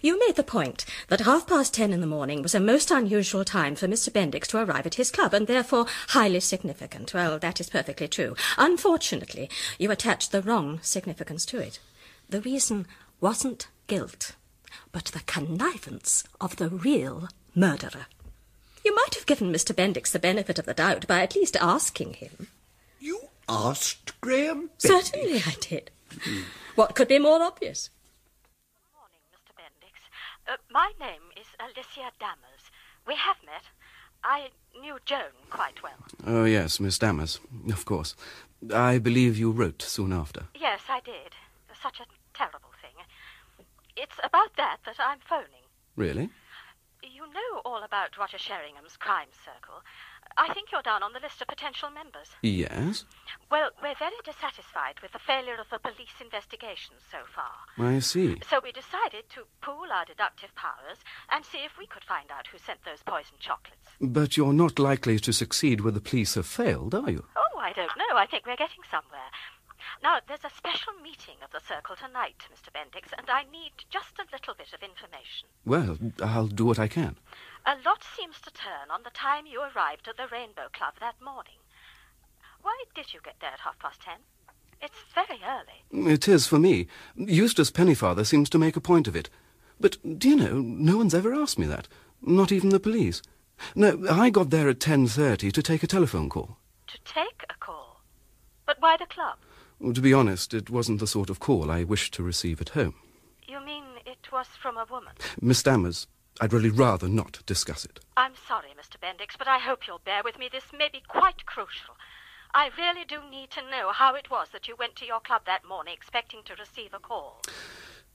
You 0.02 0.18
made 0.20 0.36
the 0.36 0.44
point 0.44 0.86
that 1.10 1.22
half 1.22 1.48
past 1.48 1.74
ten 1.74 1.92
in 1.92 2.00
the 2.00 2.08
morning 2.08 2.42
was 2.42 2.56
a 2.56 2.60
most 2.60 2.90
unusual 2.90 3.44
time 3.44 3.76
for 3.76 3.88
Mr. 3.88 4.10
Bendix 4.10 4.48
to 4.48 4.58
arrive 4.58 4.86
at 4.86 4.96
his 4.96 5.12
club, 5.12 5.34
and 5.34 5.46
therefore 5.46 5.88
highly 6.10 6.40
significant. 6.40 7.14
Well, 7.14 7.38
that 7.40 7.60
is 7.60 7.70
perfectly 7.70 8.08
true. 8.08 8.36
Unfortunately, 8.58 9.50
you 9.78 9.92
attached 9.92 10.32
the 10.32 10.42
wrong 10.42 10.80
significance 10.82 11.46
to 11.48 11.60
it. 11.60 11.80
The 12.30 12.42
reason 12.42 12.88
wasn't 13.20 13.68
guilt, 13.88 14.34
but 14.94 15.06
the 15.06 15.20
connivance 15.26 16.24
of 16.40 16.56
the 16.56 16.70
real 16.70 17.28
murderer. 17.54 18.06
You 18.86 18.96
might 18.96 19.16
have 19.16 19.26
given 19.26 19.52
Mr. 19.52 19.74
Bendix 19.76 20.12
the 20.12 20.20
benefit 20.20 20.58
of 20.60 20.66
the 20.66 20.74
doubt 20.74 21.08
by 21.08 21.22
at 21.22 21.36
least 21.36 21.58
asking 21.60 22.14
him. 22.14 22.48
You 23.00 23.20
asked 23.50 24.20
Graham? 24.22 24.70
Certainly 24.78 25.42
I 25.46 25.56
did. 25.60 25.92
What 26.76 26.96
could 26.96 27.08
be 27.08 27.20
more 27.20 27.42
obvious? 27.42 27.90
Good 28.94 29.00
morning, 29.00 29.20
Mr. 29.34 29.54
Bendix. 29.58 30.54
Uh, 30.54 30.58
my 30.72 30.92
name 31.00 31.22
is 31.40 31.48
Alicia 31.60 32.12
Dammers. 32.20 32.72
We 33.08 33.16
have 33.16 33.38
met. 33.46 33.64
I 34.24 34.50
knew 34.80 34.98
Joan 35.06 35.34
quite 35.50 35.82
well. 35.84 35.98
Oh, 36.26 36.46
yes, 36.46 36.80
Miss 36.80 36.98
Dammers, 36.98 37.40
of 37.72 37.84
course. 37.86 38.16
I 38.74 38.98
believe 38.98 39.38
you 39.38 39.52
wrote 39.52 39.82
soon 39.82 40.14
after. 40.14 40.44
Yes, 40.56 40.82
I 40.88 41.00
did. 41.02 41.34
Such 41.82 42.00
a 42.00 42.06
terrible 42.34 42.60
thing. 42.60 42.73
It's 43.96 44.18
about 44.24 44.56
that 44.58 44.78
that 44.86 44.96
I'm 45.00 45.20
phoning. 45.20 45.66
Really? 45.96 46.30
You 47.04 47.28
know 47.28 47.62
all 47.66 47.84
about 47.84 48.18
Roger 48.18 48.38
Sheringham's 48.38 48.98
crime 48.98 49.28
circle. 49.44 49.84
I 50.38 50.54
think 50.54 50.72
you're 50.72 50.82
down 50.82 51.04
on 51.04 51.14
the 51.14 51.20
list 51.20 51.42
of 51.42 51.48
potential 51.48 51.90
members. 51.92 52.30
Yes? 52.42 53.06
Well, 53.52 53.70
we're 53.84 54.00
very 54.00 54.18
dissatisfied 54.24 54.96
with 55.02 55.12
the 55.12 55.20
failure 55.20 55.60
of 55.60 55.70
the 55.70 55.78
police 55.80 56.16
investigations 56.22 57.02
so 57.12 57.20
far. 57.36 57.54
I 57.78 58.00
see. 58.00 58.38
So 58.50 58.60
we 58.64 58.72
decided 58.72 59.30
to 59.36 59.46
pool 59.62 59.92
our 59.94 60.06
deductive 60.06 60.56
powers 60.56 60.98
and 61.30 61.46
see 61.46 61.60
if 61.60 61.78
we 61.78 61.86
could 61.86 62.04
find 62.04 62.32
out 62.32 62.48
who 62.48 62.58
sent 62.58 62.84
those 62.84 63.04
poisoned 63.06 63.40
chocolates. 63.40 63.90
But 64.02 64.38
you're 64.38 64.54
not 64.54 64.80
likely 64.80 65.20
to 65.20 65.34
succeed 65.34 65.82
where 65.82 65.92
the 65.92 66.02
police 66.02 66.36
have 66.36 66.48
failed, 66.48 66.96
are 66.96 67.12
you? 67.12 67.26
Oh, 67.36 67.60
I 67.60 67.74
don't 67.74 67.92
know. 67.98 68.16
I 68.18 68.26
think 68.26 68.48
we're 68.48 68.56
getting 68.56 68.84
somewhere. 68.90 69.30
Now, 70.02 70.20
there's 70.28 70.46
a 70.46 70.58
special 70.58 70.94
meeting 71.02 71.36
of 71.44 71.52
the 71.52 71.60
circle 71.68 71.96
tonight, 71.96 72.48
Mr. 72.52 72.70
Bendix, 72.74 73.12
and 73.18 73.30
I 73.30 73.44
need 73.52 73.72
just 73.90 74.20
a 74.20 74.26
little 74.32 74.54
bit 74.54 74.74
of 74.74 74.82
information. 74.84 75.48
Well, 75.66 75.98
I'll 76.22 76.48
do 76.48 76.66
what 76.66 76.80
I 76.80 76.88
can. 76.88 77.18
A 77.66 77.76
lot 77.86 78.04
seems 78.04 78.40
to 78.42 78.52
turn 78.52 78.92
on 78.92 79.04
the 79.04 79.10
time 79.10 79.46
you 79.46 79.62
arrived 79.62 80.08
at 80.08 80.18
the 80.18 80.28
Rainbow 80.32 80.68
Club 80.74 80.96
that 81.00 81.22
morning. 81.24 81.60
Why 82.62 82.84
did 82.96 83.14
you 83.14 83.20
get 83.24 83.36
there 83.40 83.52
at 83.52 83.62
half 83.62 83.80
past 83.80 84.02
ten? 84.02 84.20
It's 84.82 85.04
very 85.16 85.40
early. 85.46 86.12
It 86.12 86.28
is 86.28 86.46
for 86.46 86.60
me. 86.60 86.88
Eustace 87.16 87.72
Pennefather 87.72 88.26
seems 88.26 88.50
to 88.50 88.60
make 88.60 88.76
a 88.76 88.82
point 88.82 89.08
of 89.08 89.16
it. 89.16 89.30
But, 89.80 89.98
do 90.20 90.30
you 90.30 90.36
know, 90.36 90.60
no 90.60 90.98
one's 90.98 91.16
ever 91.16 91.34
asked 91.34 91.58
me 91.58 91.66
that. 91.68 91.88
Not 92.22 92.52
even 92.52 92.70
the 92.70 92.80
police. 92.80 93.22
No, 93.76 94.06
I 94.10 94.30
got 94.30 94.50
there 94.50 94.70
at 94.70 94.80
10.30 94.80 95.52
to 95.54 95.62
take 95.62 95.84
a 95.84 95.88
telephone 95.88 96.30
call. 96.30 96.58
To 96.88 96.98
take 97.06 97.44
a 97.50 97.54
call? 97.60 98.02
But 98.66 98.78
why 98.82 98.98
the 98.98 99.06
club? 99.06 99.38
To 99.84 100.02
be 100.02 100.14
honest, 100.14 100.54
it 100.54 100.70
wasn't 100.70 101.02
the 101.02 101.08
sort 101.08 101.30
of 101.30 101.42
call 101.42 101.70
I 101.70 101.84
wished 101.84 102.14
to 102.14 102.24
receive 102.24 102.62
at 102.62 102.70
home. 102.70 102.96
You 103.46 103.60
mean 103.66 103.84
it 104.06 104.32
was 104.32 104.48
from 104.48 104.78
a 104.78 104.86
woman? 104.90 105.14
Miss 105.42 105.62
Dammers, 105.62 106.08
I'd 106.40 106.54
really 106.54 106.70
rather 106.70 107.10
not 107.10 107.46
discuss 107.46 107.84
it. 107.84 108.00
I'm 108.16 108.32
sorry, 108.48 108.70
Mr. 108.80 108.96
Bendix, 108.98 109.38
but 109.38 109.50
I 109.50 109.60
hope 109.60 109.86
you'll 109.86 110.00
bear 110.06 110.22
with 110.24 110.40
me. 110.40 110.48
This 110.50 110.72
may 110.72 110.88
be 110.92 111.04
quite 111.06 111.46
crucial. 111.46 111.96
I 112.54 112.70
really 112.78 113.04
do 113.06 113.20
need 113.30 113.52
to 113.52 113.70
know 113.70 113.92
how 113.92 114.16
it 114.16 114.32
was 114.32 114.48
that 114.54 114.70
you 114.70 114.76
went 114.80 114.96
to 114.98 115.06
your 115.06 115.20
club 115.20 115.42
that 115.48 115.68
morning 115.68 115.94
expecting 115.94 116.44
to 116.46 116.56
receive 116.56 116.94
a 116.94 117.00
call. 117.00 117.42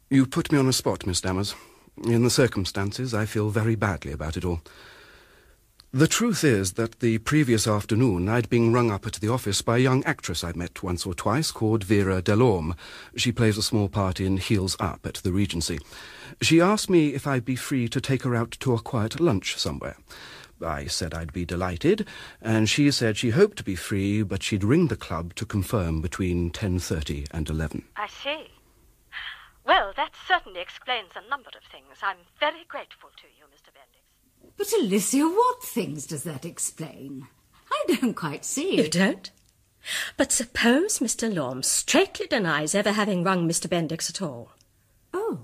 You 0.08 0.24
put 0.26 0.50
me 0.50 0.58
on 0.58 0.68
a 0.68 0.72
spot, 0.72 1.06
Miss 1.06 1.20
Dammers. 1.20 1.54
In 2.02 2.24
the 2.24 2.30
circumstances, 2.30 3.12
I 3.12 3.26
feel 3.26 3.50
very 3.50 3.74
badly 3.74 4.12
about 4.12 4.38
it 4.38 4.44
all. 4.44 4.62
The 5.92 6.06
truth 6.06 6.44
is 6.44 6.74
that 6.74 7.00
the 7.00 7.16
previous 7.16 7.66
afternoon 7.66 8.28
I'd 8.28 8.50
been 8.50 8.74
rung 8.74 8.90
up 8.90 9.06
at 9.06 9.14
the 9.14 9.30
office 9.30 9.62
by 9.62 9.78
a 9.78 9.80
young 9.80 10.04
actress 10.04 10.44
I'd 10.44 10.54
met 10.54 10.82
once 10.82 11.06
or 11.06 11.14
twice 11.14 11.50
called 11.50 11.82
Vera 11.82 12.20
Delorme. 12.20 12.76
She 13.16 13.32
plays 13.32 13.56
a 13.56 13.62
small 13.62 13.88
part 13.88 14.20
in 14.20 14.36
Heels 14.36 14.76
Up 14.78 15.06
at 15.06 15.14
the 15.14 15.32
Regency. 15.32 15.78
She 16.42 16.60
asked 16.60 16.90
me 16.90 17.14
if 17.14 17.26
I'd 17.26 17.46
be 17.46 17.56
free 17.56 17.88
to 17.88 18.02
take 18.02 18.24
her 18.24 18.36
out 18.36 18.50
to 18.60 18.74
a 18.74 18.80
quiet 18.82 19.18
lunch 19.18 19.56
somewhere. 19.56 19.96
I 20.62 20.88
said 20.88 21.14
I'd 21.14 21.32
be 21.32 21.46
delighted, 21.46 22.06
and 22.42 22.68
she 22.68 22.90
said 22.90 23.16
she 23.16 23.30
hoped 23.30 23.56
to 23.56 23.64
be 23.64 23.74
free, 23.74 24.22
but 24.22 24.42
she'd 24.42 24.64
ring 24.64 24.88
the 24.88 24.96
club 24.96 25.34
to 25.36 25.46
confirm 25.46 26.02
between 26.02 26.50
10.30 26.50 27.28
and 27.30 27.48
11. 27.48 27.84
I 27.96 28.08
see. 28.08 28.48
Well, 29.64 29.94
that 29.96 30.12
certainly 30.26 30.60
explains 30.60 31.12
a 31.16 31.26
number 31.30 31.48
of 31.56 31.64
things. 31.72 31.96
I'm 32.02 32.18
very 32.38 32.66
grateful 32.68 33.08
to 33.22 33.26
you. 33.37 33.37
But 34.58 34.72
Alicia, 34.72 35.22
what 35.26 35.62
things 35.62 36.06
does 36.06 36.24
that 36.24 36.44
explain? 36.44 37.28
I 37.70 37.94
don't 37.94 38.14
quite 38.14 38.44
see 38.44 38.76
You 38.76 38.88
don't? 38.90 39.30
But 40.16 40.32
suppose 40.32 41.00
Miss 41.00 41.14
Delorme 41.14 41.64
straightly 41.64 42.26
denies 42.26 42.74
ever 42.74 42.92
having 42.92 43.24
rung 43.24 43.48
Mr. 43.48 43.68
Bendix 43.68 44.10
at 44.10 44.20
all. 44.20 44.50
Oh. 45.14 45.40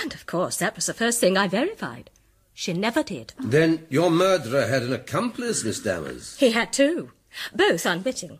And 0.00 0.14
of 0.14 0.24
course, 0.24 0.56
that 0.56 0.76
was 0.76 0.86
the 0.86 0.94
first 0.94 1.20
thing 1.20 1.36
I 1.36 1.48
verified. 1.48 2.08
She 2.54 2.72
never 2.72 3.02
did. 3.02 3.32
Then 3.38 3.86
your 3.90 4.10
murderer 4.10 4.66
had 4.66 4.82
an 4.82 4.92
accomplice, 4.92 5.64
Miss 5.64 5.80
Dammers. 5.80 6.38
He 6.38 6.52
had 6.52 6.72
two, 6.72 7.10
both 7.54 7.84
unwitting. 7.84 8.38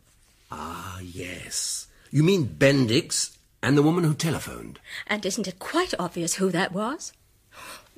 Ah, 0.51 1.01
yes. 1.01 1.89
You 2.11 2.23
mean 2.23 2.57
Bendix 2.59 3.37
and 3.63 3.77
the 3.77 3.83
woman 3.83 4.05
who 4.05 4.15
telephoned? 4.15 4.79
And 5.07 5.27
isn't 5.27 5.49
it 5.49 5.59
quite 5.59 5.95
obvious 5.99 6.35
who 6.35 6.51
that 6.51 6.73
was? 6.73 7.13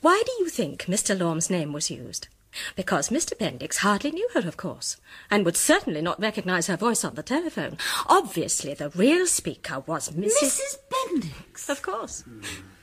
Why 0.05 0.23
do 0.27 0.33
you 0.39 0.51
think 0.51 0.87
Miss 0.87 1.03
Delorme's 1.03 1.49
name 1.49 1.73
was 1.73 1.91
used? 1.91 2.29
Because 2.77 3.09
Mr. 3.09 3.33
Bendix 3.39 3.79
hardly 3.79 4.11
knew 4.11 4.29
her, 4.35 4.47
of 4.47 4.59
course, 4.59 4.99
and 5.31 5.47
would 5.47 5.57
certainly 5.57 6.03
not 6.03 6.21
recognize 6.21 6.67
her 6.67 6.77
voice 6.77 7.07
on 7.07 7.15
the 7.15 7.23
telephone. 7.23 7.79
Obviously, 8.07 8.75
the 8.75 8.91
real 8.91 9.27
speaker 9.27 9.83
was 9.87 10.11
Mrs. 10.11 10.61
Mrs. 10.61 10.77
Bendix. 10.93 11.71
Of 11.71 11.81
course. 11.81 12.23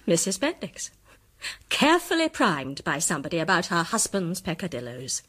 Mrs. 0.08 0.40
Bendix. 0.40 0.90
Carefully 1.70 2.28
primed 2.28 2.84
by 2.84 2.98
somebody 2.98 3.38
about 3.38 3.68
her 3.68 3.84
husband's 3.84 4.42
peccadilloes. 4.42 5.22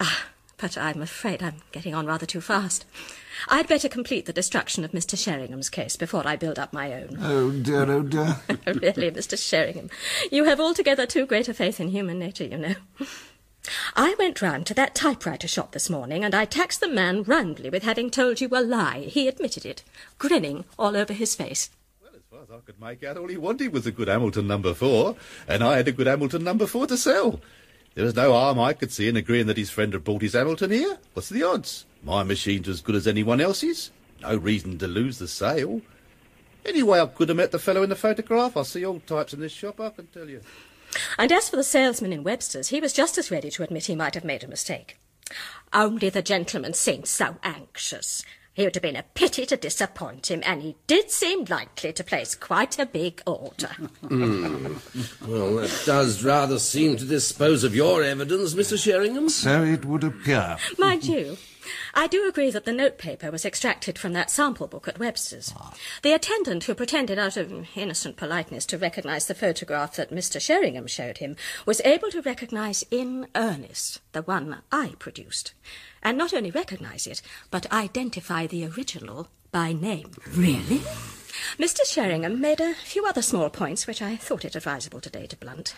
Ah, 0.00 0.24
but 0.56 0.76
I'm 0.76 1.02
afraid 1.02 1.40
I'm 1.40 1.62
getting 1.70 1.94
on 1.94 2.06
rather 2.06 2.26
too 2.26 2.40
fast. 2.40 2.84
I'd 3.48 3.68
better 3.68 3.88
complete 3.88 4.26
the 4.26 4.32
destruction 4.32 4.84
of 4.84 4.92
Mr. 4.92 5.16
Sheringham's 5.16 5.70
case 5.70 5.96
before 5.96 6.26
I 6.26 6.36
build 6.36 6.58
up 6.58 6.72
my 6.72 6.92
own. 6.92 7.18
Oh 7.20 7.50
dear, 7.50 7.90
oh 7.90 8.02
dear. 8.02 8.36
Oh, 8.66 8.72
really, 8.74 9.10
Mr. 9.10 9.38
Sheringham, 9.38 9.90
you 10.30 10.44
have 10.44 10.60
altogether 10.60 11.06
too 11.06 11.26
great 11.26 11.48
a 11.48 11.54
faith 11.54 11.80
in 11.80 11.88
human 11.88 12.18
nature, 12.18 12.44
you 12.44 12.58
know. 12.58 12.74
I 13.94 14.14
went 14.18 14.40
round 14.42 14.66
to 14.66 14.74
that 14.74 14.94
typewriter 14.94 15.48
shop 15.48 15.72
this 15.72 15.90
morning, 15.90 16.24
and 16.24 16.34
I 16.34 16.44
taxed 16.44 16.80
the 16.80 16.88
man 16.88 17.22
roundly 17.22 17.70
with 17.70 17.82
having 17.82 18.10
told 18.10 18.40
you 18.40 18.48
a 18.52 18.60
lie. 18.60 19.00
He 19.00 19.28
admitted 19.28 19.64
it, 19.66 19.82
grinning 20.18 20.64
all 20.78 20.96
over 20.96 21.12
his 21.12 21.34
face. 21.34 21.70
Well, 22.02 22.12
as 22.14 22.22
far 22.30 22.42
as 22.42 22.50
I 22.50 22.64
could 22.64 22.80
make 22.80 23.04
out, 23.04 23.16
all 23.16 23.28
he 23.28 23.36
wanted 23.36 23.72
was 23.72 23.86
a 23.86 23.92
good 23.92 24.08
Hamilton 24.08 24.46
number 24.46 24.72
four, 24.74 25.16
and 25.46 25.62
I 25.62 25.76
had 25.76 25.88
a 25.88 25.92
good 25.92 26.06
Hamilton 26.06 26.42
number 26.44 26.66
four 26.66 26.86
to 26.86 26.96
sell. 26.96 27.40
There 27.94 28.04
was 28.04 28.16
no 28.16 28.32
harm 28.32 28.58
I 28.58 28.72
could 28.72 28.92
see 28.92 29.08
in 29.08 29.16
agreeing 29.16 29.46
that 29.46 29.56
his 29.56 29.70
friend 29.70 29.92
had 29.92 30.04
brought 30.04 30.22
his 30.22 30.32
Hamilton 30.34 30.70
here. 30.70 30.98
What's 31.12 31.28
the 31.28 31.42
odds? 31.42 31.84
My 32.02 32.22
machine's 32.22 32.68
as 32.68 32.80
good 32.80 32.94
as 32.94 33.06
anyone 33.06 33.40
else's. 33.40 33.90
No 34.22 34.36
reason 34.36 34.78
to 34.78 34.86
lose 34.86 35.18
the 35.18 35.28
sale. 35.28 35.80
Anyway, 36.64 37.00
I 37.00 37.06
could 37.06 37.28
have 37.28 37.36
met 37.36 37.52
the 37.52 37.58
fellow 37.58 37.82
in 37.82 37.90
the 37.90 37.96
photograph. 37.96 38.56
I 38.56 38.62
see 38.62 38.84
all 38.84 39.00
types 39.00 39.32
in 39.32 39.40
this 39.40 39.52
shop, 39.52 39.80
I 39.80 39.90
can 39.90 40.06
tell 40.08 40.28
you. 40.28 40.40
And 41.18 41.32
as 41.32 41.48
for 41.48 41.56
the 41.56 41.64
salesman 41.64 42.12
in 42.12 42.24
Webster's, 42.24 42.68
he 42.68 42.80
was 42.80 42.92
just 42.92 43.16
as 43.16 43.30
ready 43.30 43.50
to 43.50 43.62
admit 43.62 43.86
he 43.86 43.96
might 43.96 44.14
have 44.14 44.24
made 44.24 44.44
a 44.44 44.48
mistake. 44.48 44.98
Only 45.72 46.10
the 46.10 46.22
gentleman 46.22 46.74
seemed 46.74 47.06
so 47.06 47.36
anxious. 47.42 48.24
It 48.56 48.64
would 48.64 48.74
have 48.74 48.82
been 48.82 48.96
a 48.96 49.04
pity 49.14 49.46
to 49.46 49.56
disappoint 49.56 50.30
him, 50.30 50.42
and 50.44 50.60
he 50.60 50.76
did 50.88 51.10
seem 51.10 51.44
likely 51.44 51.92
to 51.92 52.02
place 52.04 52.34
quite 52.34 52.78
a 52.78 52.86
big 52.86 53.22
order. 53.26 53.70
Hmm. 54.08 54.74
Well, 55.26 55.54
that 55.56 55.82
does 55.86 56.24
rather 56.24 56.58
seem 56.58 56.96
to 56.96 57.04
dispose 57.04 57.62
of 57.62 57.76
your 57.76 58.02
evidence, 58.02 58.54
Mr. 58.54 58.76
Sheringham. 58.76 59.28
So 59.28 59.62
it 59.62 59.84
would 59.84 60.02
appear. 60.02 60.56
Mind 60.78 61.04
you, 61.04 61.36
I 61.94 62.06
do 62.06 62.28
agree 62.28 62.50
that 62.50 62.64
the 62.64 62.72
notepaper 62.72 63.30
was 63.30 63.44
extracted 63.44 63.98
from 63.98 64.12
that 64.12 64.30
sample 64.30 64.66
book 64.66 64.88
at 64.88 64.98
Webster's. 64.98 65.52
Ah. 65.56 65.74
The 66.02 66.12
attendant 66.12 66.64
who 66.64 66.74
pretended 66.74 67.18
out 67.18 67.36
of 67.36 67.52
innocent 67.76 68.16
politeness 68.16 68.66
to 68.66 68.78
recognize 68.78 69.26
the 69.26 69.34
photograph 69.34 69.96
that 69.96 70.10
Mr. 70.10 70.40
Sheringham 70.40 70.86
showed 70.86 71.18
him 71.18 71.36
was 71.66 71.80
able 71.84 72.10
to 72.10 72.22
recognize 72.22 72.84
in 72.90 73.26
earnest 73.34 74.00
the 74.12 74.22
one 74.22 74.62
I 74.72 74.94
produced. 74.98 75.54
And 76.02 76.16
not 76.16 76.32
only 76.32 76.50
recognize 76.50 77.06
it, 77.06 77.22
but 77.50 77.70
identify 77.72 78.46
the 78.46 78.66
original 78.66 79.28
by 79.52 79.72
name. 79.72 80.12
Really? 80.34 80.82
Mr. 81.58 81.84
Sheringham 81.84 82.40
made 82.40 82.60
a 82.60 82.74
few 82.74 83.06
other 83.06 83.22
small 83.22 83.50
points 83.50 83.86
which 83.86 84.02
I 84.02 84.16
thought 84.16 84.44
it 84.44 84.56
advisable 84.56 85.00
today 85.00 85.26
to 85.26 85.36
blunt. 85.36 85.76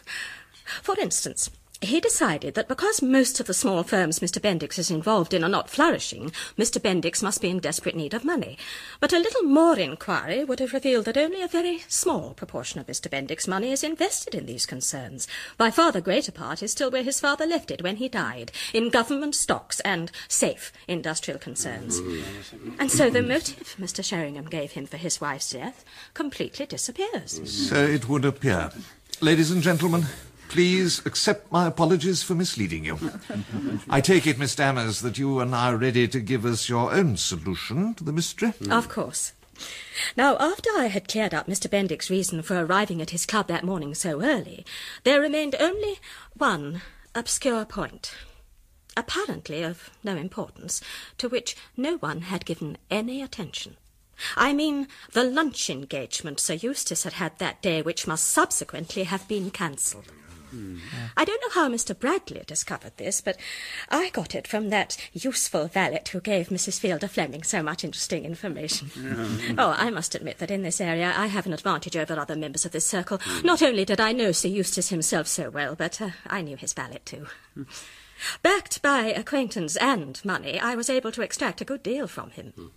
For 0.82 0.98
instance, 0.98 1.50
he 1.84 2.00
decided 2.00 2.54
that 2.54 2.68
because 2.68 3.02
most 3.02 3.40
of 3.40 3.46
the 3.46 3.54
small 3.54 3.82
firms 3.82 4.20
Mr. 4.20 4.40
Bendix 4.40 4.78
is 4.78 4.90
involved 4.90 5.34
in 5.34 5.42
are 5.44 5.48
not 5.48 5.70
flourishing, 5.70 6.30
Mr. 6.56 6.80
Bendix 6.80 7.22
must 7.22 7.40
be 7.40 7.50
in 7.50 7.58
desperate 7.58 7.96
need 7.96 8.14
of 8.14 8.24
money. 8.24 8.56
But 9.00 9.12
a 9.12 9.18
little 9.18 9.42
more 9.42 9.78
inquiry 9.78 10.44
would 10.44 10.60
have 10.60 10.72
revealed 10.72 11.04
that 11.06 11.16
only 11.16 11.42
a 11.42 11.48
very 11.48 11.80
small 11.88 12.34
proportion 12.34 12.80
of 12.80 12.86
Mr. 12.86 13.08
Bendix's 13.08 13.48
money 13.48 13.72
is 13.72 13.82
invested 13.82 14.34
in 14.34 14.46
these 14.46 14.66
concerns. 14.66 15.26
By 15.58 15.70
far 15.70 15.92
the 15.92 16.00
greater 16.00 16.32
part 16.32 16.62
is 16.62 16.72
still 16.72 16.90
where 16.90 17.02
his 17.02 17.20
father 17.20 17.46
left 17.46 17.70
it 17.70 17.82
when 17.82 17.96
he 17.96 18.08
died, 18.08 18.52
in 18.72 18.90
government 18.90 19.34
stocks 19.34 19.80
and 19.80 20.10
safe 20.28 20.72
industrial 20.88 21.38
concerns. 21.38 21.98
And 22.78 22.90
so 22.90 23.10
the 23.10 23.22
motive 23.22 23.76
Mr. 23.80 24.04
Sheringham 24.04 24.46
gave 24.46 24.72
him 24.72 24.86
for 24.86 24.96
his 24.96 25.20
wife's 25.20 25.50
death 25.50 25.84
completely 26.14 26.66
disappears. 26.66 27.40
So 27.68 27.82
it 27.82 28.08
would 28.08 28.24
appear. 28.24 28.70
Ladies 29.20 29.50
and 29.50 29.62
gentlemen, 29.62 30.06
please 30.52 31.00
accept 31.06 31.50
my 31.50 31.66
apologies 31.66 32.22
for 32.22 32.34
misleading 32.34 32.84
you. 32.84 32.98
I 33.88 34.02
take 34.02 34.26
it, 34.26 34.38
Miss 34.38 34.54
Dammers, 34.54 35.00
that 35.00 35.16
you 35.16 35.40
are 35.40 35.46
now 35.46 35.74
ready 35.74 36.06
to 36.06 36.20
give 36.20 36.44
us 36.44 36.68
your 36.68 36.92
own 36.92 37.16
solution 37.16 37.94
to 37.94 38.04
the 38.04 38.12
mystery? 38.12 38.52
Of 38.70 38.90
course. 38.90 39.32
Now, 40.14 40.36
after 40.36 40.68
I 40.76 40.88
had 40.88 41.08
cleared 41.08 41.32
up 41.32 41.46
Mr. 41.46 41.70
Bendix's 41.70 42.10
reason 42.10 42.42
for 42.42 42.62
arriving 42.62 43.00
at 43.00 43.10
his 43.10 43.24
club 43.24 43.48
that 43.48 43.64
morning 43.64 43.94
so 43.94 44.22
early, 44.22 44.66
there 45.04 45.22
remained 45.22 45.56
only 45.58 45.98
one 46.36 46.82
obscure 47.14 47.64
point, 47.64 48.14
apparently 48.94 49.62
of 49.62 49.88
no 50.04 50.16
importance, 50.16 50.82
to 51.16 51.30
which 51.30 51.56
no 51.78 51.96
one 51.96 52.22
had 52.22 52.44
given 52.44 52.76
any 52.90 53.22
attention. 53.22 53.78
I 54.36 54.52
mean 54.52 54.88
the 55.12 55.24
lunch 55.24 55.70
engagement 55.70 56.40
Sir 56.40 56.54
Eustace 56.54 57.04
had 57.04 57.14
had 57.14 57.38
that 57.38 57.62
day, 57.62 57.80
which 57.80 58.06
must 58.06 58.26
subsequently 58.26 59.04
have 59.04 59.26
been 59.26 59.50
cancelled. 59.50 60.12
Hmm. 60.52 60.76
I 61.16 61.24
don't 61.24 61.40
know 61.40 61.62
how 61.62 61.68
Mr. 61.70 61.98
Bradley 61.98 62.42
discovered 62.46 62.92
this, 62.98 63.22
but 63.22 63.38
I 63.88 64.10
got 64.10 64.34
it 64.34 64.46
from 64.46 64.68
that 64.68 64.98
useful 65.14 65.66
valet 65.66 66.02
who 66.12 66.20
gave 66.20 66.48
Mrs. 66.48 66.78
Fielder 66.78 67.08
Fleming 67.08 67.42
so 67.42 67.62
much 67.62 67.84
interesting 67.84 68.26
information. 68.26 68.88
Hmm. 68.88 69.58
oh, 69.58 69.74
I 69.78 69.88
must 69.90 70.14
admit 70.14 70.38
that 70.38 70.50
in 70.50 70.62
this 70.62 70.80
area 70.80 71.14
I 71.16 71.26
have 71.26 71.46
an 71.46 71.54
advantage 71.54 71.96
over 71.96 72.18
other 72.18 72.36
members 72.36 72.66
of 72.66 72.72
this 72.72 72.86
circle. 72.86 73.18
Hmm. 73.22 73.46
Not 73.46 73.62
only 73.62 73.86
did 73.86 74.00
I 74.00 74.12
know 74.12 74.30
Sir 74.30 74.48
Eustace 74.48 74.90
himself 74.90 75.26
so 75.26 75.48
well, 75.48 75.74
but 75.74 76.00
uh, 76.02 76.10
I 76.26 76.42
knew 76.42 76.56
his 76.56 76.74
valet 76.74 77.00
too. 77.04 77.26
Backed 78.42 78.82
by 78.82 79.06
acquaintance 79.06 79.76
and 79.76 80.22
money, 80.24 80.60
I 80.60 80.74
was 80.74 80.88
able 80.88 81.12
to 81.12 81.22
extract 81.22 81.60
a 81.60 81.64
good 81.64 81.82
deal 81.82 82.06
from 82.06 82.30
him. 82.30 82.72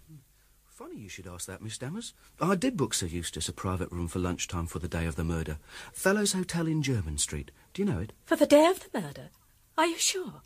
Funny 0.75 0.97
you 0.97 1.07
should 1.07 1.25
ask 1.25 1.47
that, 1.47 1.61
Miss 1.61 1.77
Dammers. 1.77 2.11
I 2.41 2.55
did 2.55 2.75
book 2.75 2.93
Sir 2.93 3.05
Eustace 3.05 3.47
a 3.47 3.53
private 3.53 3.89
room 3.93 4.09
for 4.09 4.19
lunchtime 4.19 4.67
for 4.67 4.79
the 4.79 4.89
day 4.89 5.05
of 5.05 5.15
the 5.15 5.23
murder. 5.23 5.57
Fellows 5.93 6.33
Hotel 6.33 6.67
in 6.67 6.83
Jermyn 6.83 7.17
Street. 7.17 7.51
Do 7.73 7.81
you 7.81 7.85
know 7.85 7.99
it? 7.99 8.11
For 8.25 8.35
the 8.35 8.45
day 8.45 8.65
of 8.65 8.81
the 8.81 8.99
murder? 8.99 9.29
Are 9.77 9.85
you 9.85 9.97
sure? 9.97 10.41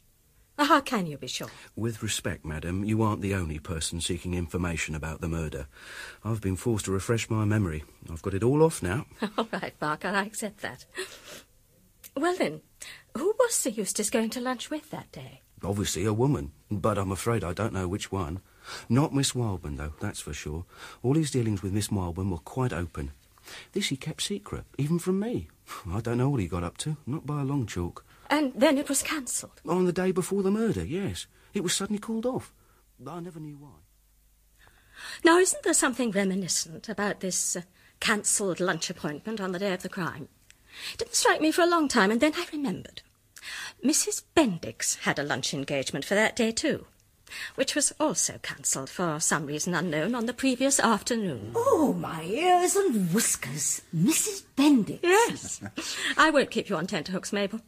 How 0.59 0.81
can 0.81 1.07
you 1.07 1.17
be 1.17 1.25
sure? 1.25 1.49
With 1.75 2.03
respect, 2.03 2.45
madam, 2.45 2.83
you 2.83 3.01
aren't 3.01 3.23
the 3.23 3.33
only 3.33 3.57
person 3.57 4.01
seeking 4.01 4.35
information 4.35 4.93
about 4.93 5.19
the 5.19 5.27
murder. 5.27 5.65
I've 6.23 6.41
been 6.41 6.55
forced 6.55 6.85
to 6.85 6.91
refresh 6.91 7.27
my 7.27 7.43
memory. 7.43 7.83
I've 8.07 8.21
got 8.21 8.35
it 8.35 8.43
all 8.43 8.61
off 8.61 8.83
now. 8.83 9.07
All 9.35 9.47
right, 9.51 9.73
Barker, 9.79 10.09
I 10.09 10.25
accept 10.25 10.61
that. 10.61 10.85
Well 12.15 12.35
then, 12.37 12.61
who 13.17 13.33
was 13.39 13.55
Sir 13.55 13.71
Eustace 13.71 14.11
going 14.11 14.29
to 14.29 14.41
lunch 14.41 14.69
with 14.69 14.91
that 14.91 15.11
day? 15.11 15.41
Obviously 15.63 16.05
a 16.05 16.13
woman, 16.13 16.51
but 16.69 16.99
I'm 16.99 17.11
afraid 17.11 17.43
I 17.43 17.53
don't 17.53 17.73
know 17.73 17.87
which 17.87 18.11
one. 18.11 18.41
Not 18.87 19.13
Miss 19.13 19.35
Wildman, 19.35 19.77
though, 19.77 19.93
that's 19.99 20.21
for 20.21 20.33
sure. 20.33 20.65
All 21.03 21.15
his 21.15 21.31
dealings 21.31 21.61
with 21.61 21.73
Miss 21.73 21.91
Wildman 21.91 22.29
were 22.29 22.37
quite 22.37 22.73
open. 22.73 23.11
This 23.71 23.87
he 23.87 23.97
kept 23.97 24.21
secret, 24.21 24.65
even 24.77 24.99
from 24.99 25.19
me. 25.19 25.47
I 25.91 26.01
don't 26.01 26.17
know 26.17 26.29
what 26.29 26.41
he 26.41 26.47
got 26.47 26.63
up 26.63 26.77
to, 26.79 26.97
not 27.05 27.25
by 27.25 27.41
a 27.41 27.45
long 27.45 27.65
chalk. 27.65 28.05
And 28.29 28.53
then 28.55 28.77
it 28.77 28.89
was 28.89 29.01
cancelled. 29.01 29.61
On 29.67 29.85
the 29.85 29.93
day 29.93 30.11
before 30.11 30.43
the 30.43 30.51
murder, 30.51 30.85
yes. 30.85 31.25
It 31.53 31.63
was 31.63 31.73
suddenly 31.73 31.99
called 31.99 32.25
off. 32.25 32.53
I 33.05 33.19
never 33.19 33.39
knew 33.39 33.57
why. 33.57 33.69
Now, 35.23 35.37
isn't 35.37 35.63
there 35.63 35.73
something 35.73 36.11
reminiscent 36.11 36.89
about 36.89 37.21
this 37.21 37.55
uh, 37.55 37.61
cancelled 37.99 38.59
lunch 38.59 38.89
appointment 38.89 39.39
on 39.39 39.51
the 39.51 39.59
day 39.59 39.73
of 39.73 39.81
the 39.81 39.89
crime? 39.89 40.27
It 40.93 40.99
didn't 40.99 41.15
strike 41.15 41.41
me 41.41 41.51
for 41.51 41.61
a 41.61 41.69
long 41.69 41.87
time, 41.87 42.11
and 42.11 42.21
then 42.21 42.33
I 42.35 42.45
remembered. 42.51 43.01
Mrs. 43.83 44.23
Bendix 44.35 44.99
had 44.99 45.17
a 45.17 45.23
lunch 45.23 45.53
engagement 45.53 46.05
for 46.05 46.15
that 46.15 46.35
day, 46.35 46.51
too, 46.51 46.85
which 47.55 47.75
was 47.75 47.93
also 47.99 48.39
cancelled 48.41 48.89
for 48.89 49.19
some 49.19 49.45
reason 49.45 49.73
unknown 49.73 50.15
on 50.15 50.25
the 50.25 50.33
previous 50.33 50.79
afternoon. 50.79 51.51
Oh, 51.55 51.93
my 51.97 52.23
ears 52.23 52.75
and 52.75 53.13
whiskers. 53.13 53.81
Mrs. 53.95 54.43
Bendix. 54.57 54.99
Yes. 55.03 55.61
I 56.17 56.29
won't 56.29 56.51
keep 56.51 56.69
you 56.69 56.75
on 56.75 56.87
tenterhooks, 56.87 57.33
Mabel. 57.33 57.61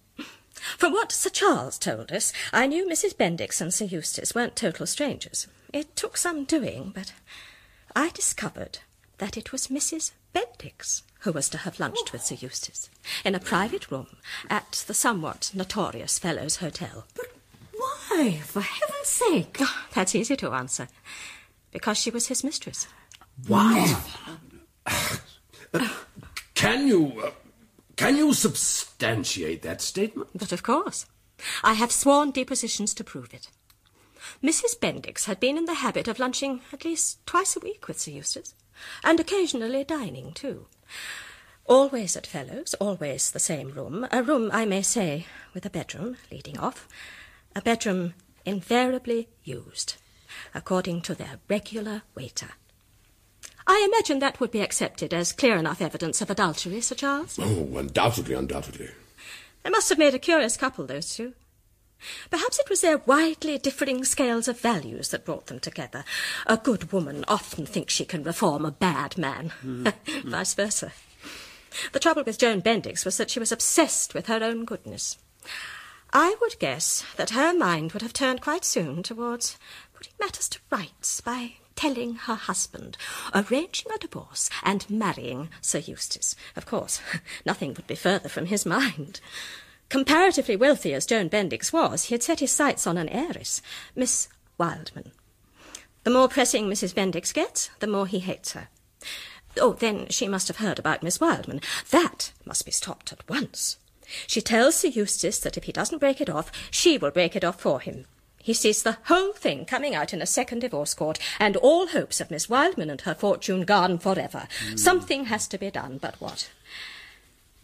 From 0.78 0.94
what 0.94 1.12
Sir 1.12 1.30
Charles 1.30 1.78
told 1.78 2.12
us, 2.12 2.34
I 2.54 2.68
knew 2.68 2.88
Mrs. 2.88 3.16
Bendix 3.16 3.62
and 3.62 3.74
Sir 3.74 3.86
Eustace 3.86 4.36
weren't 4.36 4.56
total 4.56 4.86
strangers. 4.86 5.48
It 5.74 5.96
took 5.96 6.18
some 6.18 6.44
doing, 6.44 6.92
but 6.94 7.14
I 7.96 8.10
discovered 8.10 8.80
that 9.18 9.38
it 9.38 9.52
was 9.52 9.68
Mrs. 9.68 10.12
Bendix 10.34 11.04
who 11.22 11.32
was 11.32 11.50
to 11.50 11.60
have 11.60 11.80
lunched 11.80 12.12
with 12.12 12.24
Sir 12.24 12.36
Eustace 12.40 12.90
in 13.24 13.36
a 13.36 13.40
private 13.40 13.92
room 13.92 14.08
at 14.50 14.84
the 14.88 14.94
somewhat 14.94 15.52
notorious 15.54 16.18
Fellows 16.18 16.58
Hotel. 16.58 17.06
Why, 18.22 18.38
for 18.38 18.62
heaven's 18.62 19.08
sake? 19.08 19.58
Oh, 19.62 19.86
that's 19.96 20.14
easy 20.14 20.36
to 20.36 20.52
answer. 20.52 20.88
Because 21.72 21.98
she 21.98 22.12
was 22.12 22.28
his 22.28 22.44
mistress. 22.44 22.88
What? 23.48 23.98
can 26.54 26.88
you. 26.88 27.20
Uh, 27.20 27.32
can 27.96 28.18
you 28.18 28.34
substantiate 28.34 29.64
that 29.64 29.82
statement? 29.82 30.30
But 30.36 30.52
of 30.52 30.62
course. 30.62 31.08
I 31.64 31.74
have 31.74 31.92
sworn 31.92 32.30
depositions 32.30 32.94
to 32.94 33.04
prove 33.04 33.34
it. 33.34 33.50
Mrs. 34.44 34.78
Bendix 34.80 35.26
had 35.26 35.40
been 35.40 35.58
in 35.58 35.66
the 35.66 35.82
habit 35.82 36.08
of 36.08 36.20
lunching 36.20 36.62
at 36.72 36.86
least 36.86 37.26
twice 37.26 37.56
a 37.56 37.60
week 37.60 37.88
with 37.88 38.00
Sir 38.00 38.12
Eustace, 38.12 38.54
and 39.04 39.20
occasionally 39.20 39.84
dining, 39.84 40.32
too. 40.34 40.68
Always 41.66 42.16
at 42.16 42.28
Fellows, 42.28 42.76
always 42.76 43.32
the 43.32 43.40
same 43.40 43.72
room, 43.72 44.08
a 44.12 44.22
room, 44.22 44.52
I 44.54 44.66
may 44.66 44.84
say, 44.84 45.26
with 45.56 45.66
a 45.66 45.72
bedroom 45.72 46.18
leading 46.32 46.60
off, 46.60 46.88
a 47.56 47.62
bedroom 47.62 48.14
invariably 48.46 49.30
used, 49.44 49.96
according 50.54 51.02
to 51.02 51.16
their 51.16 51.40
regular 51.50 52.04
waiter. 52.16 52.52
I 53.68 53.88
imagine 53.88 54.20
that 54.20 54.40
would 54.40 54.52
be 54.52 54.62
accepted 54.62 55.14
as 55.14 55.32
clear 55.32 55.56
enough 55.56 55.82
evidence 55.82 56.22
of 56.22 56.30
adultery, 56.30 56.82
Sir 56.82 56.96
Charles. 56.96 57.38
Oh, 57.40 57.78
undoubtedly, 57.78 58.36
undoubtedly. 58.36 58.90
They 59.64 59.70
must 59.70 59.90
have 59.90 59.98
made 60.00 60.16
a 60.16 60.20
curious 60.20 60.58
couple, 60.58 60.86
those 60.86 61.14
two. 61.16 61.34
Perhaps 62.32 62.58
it 62.58 62.70
was 62.70 62.82
their 62.82 62.98
widely 62.98 63.60
differing 63.60 64.04
scales 64.04 64.48
of 64.48 64.60
values 64.60 65.10
that 65.10 65.26
brought 65.26 65.48
them 65.48 65.60
together. 65.60 66.04
A 66.48 66.58
good 66.58 66.92
woman 66.92 67.24
often 67.28 67.68
thinks 67.68 67.94
she 67.94 68.06
can 68.06 68.24
reform 68.24 68.66
a 68.66 68.72
bad 68.72 69.18
man, 69.18 69.50
hmm, 69.62 69.88
hmm. 70.08 70.30
vice 70.30 70.56
versa. 70.56 70.92
The 71.94 72.00
trouble 72.00 72.24
with 72.26 72.40
Joan 72.40 72.62
Bendix 72.62 73.06
was 73.06 73.18
that 73.18 73.30
she 73.30 73.40
was 73.40 73.52
obsessed 73.52 74.14
with 74.14 74.26
her 74.28 74.44
own 74.44 74.66
goodness. 74.66 75.18
I 76.14 76.36
would 76.42 76.60
guess 76.60 77.06
that 77.16 77.30
her 77.30 77.54
mind 77.54 77.94
would 77.94 78.02
have 78.02 78.12
turned 78.12 78.42
quite 78.42 78.66
soon 78.66 79.02
towards 79.02 79.58
putting 79.94 80.14
matters 80.20 80.50
to 80.50 80.60
rights 80.70 81.22
by 81.22 81.54
telling 81.76 82.16
her 82.16 82.36
husband, 82.36 82.98
arranging 83.34 83.92
a 83.94 83.98
divorce, 83.98 84.50
and 84.62 84.90
marrying 84.90 85.50
Sir 85.62 85.80
Eustace. 85.80 86.36
Of 86.56 86.66
course, 86.66 87.02
nothing 87.46 87.74
would 87.76 87.88
be 87.88 87.96
further 87.96 88.28
from 88.28 88.48
his 88.48 88.66
mind. 88.66 89.22
Comparatively 89.88 90.56
wealthy 90.56 90.94
as 90.94 91.06
Joan 91.06 91.30
Bendix 91.30 91.72
was, 91.72 92.06
he 92.06 92.14
had 92.14 92.24
set 92.24 92.40
his 92.40 92.52
sights 92.52 92.86
on 92.86 92.98
an 92.98 93.10
heiress, 93.10 93.62
Miss 93.96 94.28
Wildman. 94.58 95.12
The 96.04 96.12
more 96.12 96.28
pressing 96.28 96.68
Mrs. 96.68 96.94
Bendix 96.94 97.34
gets, 97.34 97.70
the 97.80 97.88
more 97.88 98.08
he 98.08 98.20
hates 98.20 98.54
her. 98.54 98.68
Oh, 99.58 99.74
then 99.74 100.08
she 100.10 100.28
must 100.28 100.48
have 100.48 100.58
heard 100.58 100.80
about 100.80 101.04
Miss 101.04 101.20
Wildman. 101.20 101.62
That 101.90 102.32
must 102.46 102.66
be 102.66 102.72
stopped 102.72 103.12
at 103.12 103.28
once. 103.30 103.78
She 104.28 104.42
tells 104.42 104.76
Sir 104.76 104.90
Eustace 104.90 105.40
that 105.40 105.58
if 105.58 105.66
he 105.66 105.72
doesn't 105.72 106.00
break 106.00 106.22
it 106.22 106.30
off, 106.30 106.52
she 106.72 106.98
will 106.98 107.12
break 107.12 107.36
it 107.36 107.44
off 107.44 107.62
for 107.62 107.80
him. 107.80 108.06
He 108.44 108.54
sees 108.54 108.82
the 108.82 108.98
whole 109.04 109.34
thing 109.34 109.66
coming 109.66 109.94
out 109.94 110.14
in 110.14 110.22
a 110.22 110.26
second 110.26 110.60
divorce 110.60 110.94
court, 110.94 111.20
and 111.40 111.56
all 111.58 111.88
hopes 111.88 112.20
of 112.20 112.32
Miss 112.32 112.50
Wildman 112.50 112.90
and 112.90 113.02
her 113.02 113.14
fortune 113.14 113.66
gone 113.66 114.00
forever. 114.00 114.48
Mm. 114.68 114.80
Something 114.80 115.26
has 115.26 115.48
to 115.50 115.58
be 115.58 115.70
done, 115.70 116.00
but 116.02 116.20
what? 116.20 116.50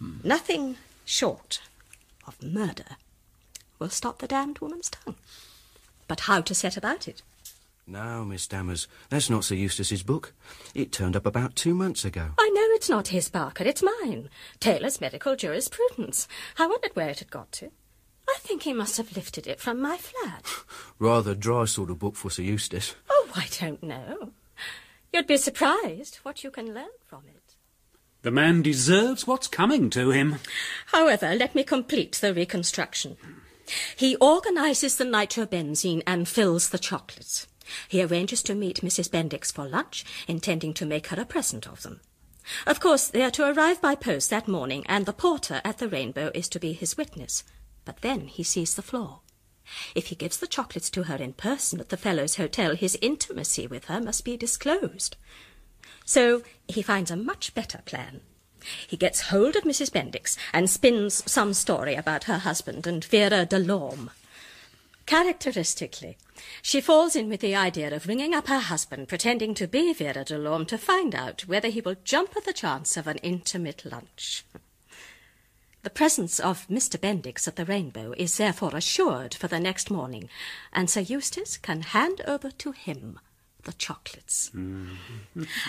Mm. 0.02 0.24
Nothing 0.24 0.78
short 1.04 1.62
of 2.28 2.42
murder 2.44 2.98
will 3.80 3.90
stop 3.90 4.20
the 4.20 4.28
damned 4.28 4.60
woman's 4.60 4.90
tongue. 4.90 5.16
But 6.08 6.22
how 6.22 6.42
to 6.42 6.54
set 6.54 6.78
about 6.78 7.08
it? 7.08 7.22
No, 7.90 8.26
Miss 8.26 8.46
Dammers, 8.48 8.86
that's 9.10 9.30
not 9.30 9.46
Sir 9.46 9.56
Eustace's 9.56 10.04
book. 10.04 10.34
It 10.76 10.92
turned 10.92 11.16
up 11.16 11.26
about 11.26 11.56
two 11.56 11.74
months 11.74 12.04
ago. 12.04 12.32
I 12.38 12.50
know 12.50 12.66
it's 12.72 12.90
not 12.90 13.08
his, 13.08 13.30
Barker. 13.30 13.64
It's 13.64 13.82
mine. 13.82 14.30
Taylor's 14.60 15.00
Medical 15.00 15.38
Jurisprudence. 15.38 16.28
I 16.58 16.68
wondered 16.68 16.96
where 16.96 17.08
it 17.10 17.20
had 17.20 17.32
got 17.32 17.54
to. 17.54 17.72
I 18.30 18.36
think 18.40 18.64
he 18.64 18.74
must 18.74 18.98
have 18.98 19.16
lifted 19.16 19.48
it 19.48 19.62
from 19.62 19.82
my 19.82 19.96
flat. 19.96 20.46
Rather 21.00 21.34
dry 21.34 21.64
sort 21.64 21.90
of 21.90 22.00
book 22.00 22.18
for 22.18 22.30
Sir 22.30 22.44
Eustace. 22.44 22.94
Oh, 23.10 23.30
I 23.34 23.48
don't 23.58 23.82
know. 23.82 24.32
You'd 25.14 25.28
be 25.28 25.38
surprised 25.38 26.18
what 26.24 26.44
you 26.44 26.52
can 26.52 26.74
learn 26.74 26.90
from 27.06 27.24
it. 27.28 27.56
The 28.24 28.32
man 28.32 28.62
deserves 28.62 29.26
what's 29.26 29.48
coming 29.48 29.90
to 29.92 30.12
him. 30.12 30.40
However, 30.88 31.34
let 31.36 31.56
me 31.56 31.64
complete 31.64 32.16
the 32.16 32.34
reconstruction. 32.34 33.16
He 33.96 34.18
organizes 34.18 34.98
the 34.98 35.06
nitrobenzene 35.06 36.04
and 36.06 36.28
fills 36.28 36.70
the 36.70 36.80
chocolates. 36.80 37.48
He 37.88 38.02
arranges 38.02 38.42
to 38.44 38.56
meet 38.56 38.82
Mrs. 38.82 39.10
Bendix 39.10 39.52
for 39.52 39.68
lunch, 39.68 40.06
intending 40.28 40.74
to 40.76 40.86
make 40.86 41.08
her 41.08 41.20
a 41.20 41.26
present 41.26 41.68
of 41.68 41.84
them. 41.84 42.02
Of 42.66 42.80
course, 42.80 43.08
they 43.08 43.24
are 43.24 43.32
to 43.32 43.52
arrive 43.52 43.82
by 43.82 43.96
post 43.96 44.30
that 44.30 44.48
morning, 44.48 44.86
and 44.88 45.06
the 45.06 45.14
porter 45.14 45.62
at 45.66 45.80
the 45.80 45.90
Rainbow 45.90 46.32
is 46.34 46.48
to 46.50 46.60
be 46.60 46.74
his 46.74 46.96
witness. 46.98 47.44
But 47.86 48.02
then 48.02 48.28
he 48.28 48.44
sees 48.44 48.76
the 48.76 48.82
flaw. 48.82 49.20
If 49.96 50.08
he 50.08 50.16
gives 50.16 50.38
the 50.38 50.48
chocolates 50.48 50.90
to 50.92 51.04
her 51.04 51.18
in 51.18 51.34
person 51.34 51.80
at 51.80 51.90
the 51.90 51.98
Fellows 51.98 52.36
Hotel, 52.36 52.76
his 52.76 52.98
intimacy 53.02 53.68
with 53.68 53.86
her 53.86 54.00
must 54.00 54.24
be 54.24 54.38
disclosed. 54.38 55.18
So 56.06 56.44
he 56.68 56.82
finds 56.82 57.12
a 57.12 57.18
much 57.18 57.54
better 57.54 57.80
plan. 57.86 58.22
He 58.88 58.98
gets 58.98 59.30
hold 59.30 59.56
of 59.56 59.64
Mrs. 59.64 59.92
Bendix 59.92 60.38
and 60.54 60.70
spins 60.70 61.24
some 61.30 61.54
story 61.54 61.96
about 61.96 62.26
her 62.26 62.40
husband 62.40 62.88
and 62.88 63.04
Vera 63.04 63.46
Delorme. 63.46 64.10
Characteristically, 65.06 66.18
she 66.62 66.82
falls 66.82 67.16
in 67.16 67.30
with 67.30 67.42
the 67.42 67.56
idea 67.56 67.94
of 67.96 68.08
ringing 68.08 68.34
up 68.34 68.48
her 68.48 68.60
husband, 68.60 69.08
pretending 69.08 69.54
to 69.54 69.68
be 69.68 69.94
Vera 69.94 70.24
Delorme, 70.26 70.68
to 70.68 70.78
find 70.78 71.16
out 71.16 71.48
whether 71.48 71.70
he 71.70 71.82
will 71.82 71.96
jump 72.04 72.36
at 72.36 72.46
the 72.46 72.54
chance 72.54 72.98
of 72.98 73.08
an 73.08 73.18
intimate 73.18 73.84
lunch. 73.86 74.46
The 75.84 75.90
presence 75.90 76.40
of 76.40 76.68
Mr. 76.68 77.00
Bendix 77.00 77.48
at 77.48 77.56
the 77.56 77.66
Rainbow 77.66 78.14
is 78.18 78.38
therefore 78.38 78.76
assured 78.76 79.34
for 79.34 79.48
the 79.48 79.60
next 79.60 79.90
morning, 79.90 80.30
and 80.74 80.90
Sir 80.90 81.02
Eustace 81.02 81.58
can 81.58 81.82
hand 81.82 82.22
over 82.28 82.52
to 82.52 82.72
him 82.72 83.20
the 83.68 83.74
chocolates. 83.74 84.50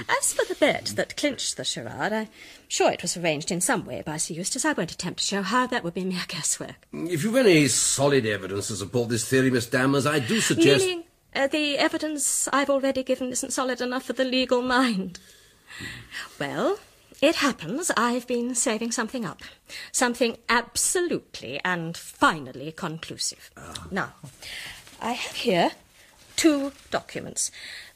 As 0.08 0.32
for 0.32 0.44
the 0.46 0.54
bet 0.58 0.92
that 0.96 1.16
clinched 1.16 1.56
the 1.56 1.64
charade, 1.64 2.12
I'm 2.12 2.28
sure 2.68 2.90
it 2.90 3.02
was 3.02 3.16
arranged 3.16 3.50
in 3.50 3.60
some 3.60 3.84
way 3.84 4.02
by 4.06 4.16
Sir 4.16 4.34
Eustace. 4.34 4.64
I 4.64 4.72
won't 4.72 4.92
attempt 4.92 5.18
to 5.18 5.26
show 5.26 5.42
how. 5.42 5.66
That 5.66 5.84
would 5.84 5.94
be 5.94 6.04
mere 6.04 6.24
guesswork. 6.28 6.86
If 6.92 7.24
you've 7.24 7.36
any 7.36 7.68
solid 7.68 8.24
evidence 8.24 8.68
to 8.68 8.76
support 8.76 9.08
this 9.10 9.28
theory, 9.28 9.50
Miss 9.50 9.66
Dammers, 9.66 10.06
I 10.06 10.20
do 10.20 10.40
suggest... 10.40 10.86
Meaning, 10.86 11.04
uh, 11.34 11.48
the 11.48 11.76
evidence 11.76 12.48
I've 12.52 12.70
already 12.70 13.02
given 13.02 13.30
isn't 13.30 13.52
solid 13.52 13.80
enough 13.80 14.04
for 14.04 14.12
the 14.14 14.24
legal 14.24 14.62
mind. 14.62 15.18
Well, 16.38 16.78
it 17.20 17.36
happens 17.36 17.90
I've 17.96 18.26
been 18.28 18.54
saving 18.54 18.92
something 18.92 19.24
up. 19.24 19.42
Something 19.90 20.38
absolutely 20.48 21.60
and 21.64 21.96
finally 21.96 22.70
conclusive. 22.70 23.50
Now, 23.90 24.14
I 25.02 25.12
have 25.12 25.34
here 25.36 25.72
two 26.36 26.72
documents. 26.92 27.50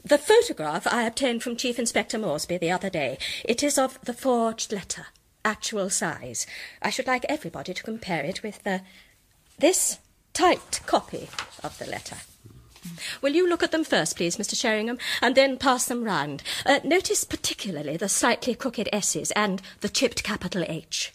The 0.05 0.19
photograph 0.19 0.87
I 0.89 1.05
obtained 1.05 1.45
from 1.45 1.57
Chief 1.57 1.79
Inspector 1.79 2.19
Moresby 2.19 2.59
the 2.59 2.73
other 2.73 2.91
day. 2.91 3.19
It 3.45 3.63
is 3.63 3.79
of 3.79 4.01
the 4.03 4.13
forged 4.13 4.73
letter, 4.73 5.07
actual 5.45 5.91
size. 5.91 6.45
I 6.83 6.91
should 6.91 7.07
like 7.07 7.25
everybody 7.29 7.73
to 7.73 7.83
compare 7.83 8.25
it 8.25 8.43
with 8.43 8.65
the, 8.65 8.83
this 9.61 9.99
typed 10.33 10.85
copy 10.87 11.29
of 11.63 11.79
the 11.79 11.87
letter. 11.87 12.17
Will 13.21 13.33
you 13.33 13.49
look 13.49 13.63
at 13.63 13.71
them 13.71 13.85
first, 13.85 14.17
please, 14.17 14.39
Mr. 14.39 14.57
Sheringham, 14.61 14.99
and 15.21 15.37
then 15.37 15.57
pass 15.57 15.87
them 15.87 16.03
round? 16.03 16.43
Uh, 16.67 16.81
notice 16.83 17.23
particularly 17.23 17.97
the 17.97 18.09
slightly 18.09 18.57
crooked 18.57 18.89
S's 18.93 19.31
and 19.33 19.63
the 19.83 19.89
chipped 19.89 20.25
capital 20.25 20.65
H. 20.67 21.13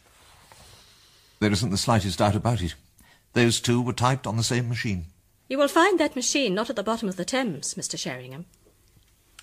There 1.41 1.51
isn't 1.51 1.71
the 1.71 1.77
slightest 1.77 2.19
doubt 2.19 2.35
about 2.35 2.61
it. 2.61 2.75
Those 3.33 3.59
two 3.59 3.81
were 3.81 3.91
typed 3.91 4.25
on 4.25 4.37
the 4.37 4.43
same 4.43 4.69
machine. 4.69 5.07
You 5.49 5.57
will 5.57 5.67
find 5.67 5.99
that 5.99 6.15
machine 6.15 6.55
not 6.55 6.69
at 6.69 6.77
the 6.77 6.83
bottom 6.83 7.09
of 7.09 7.17
the 7.17 7.25
Thames, 7.25 7.73
Mr. 7.73 7.99
Sheringham, 7.99 8.45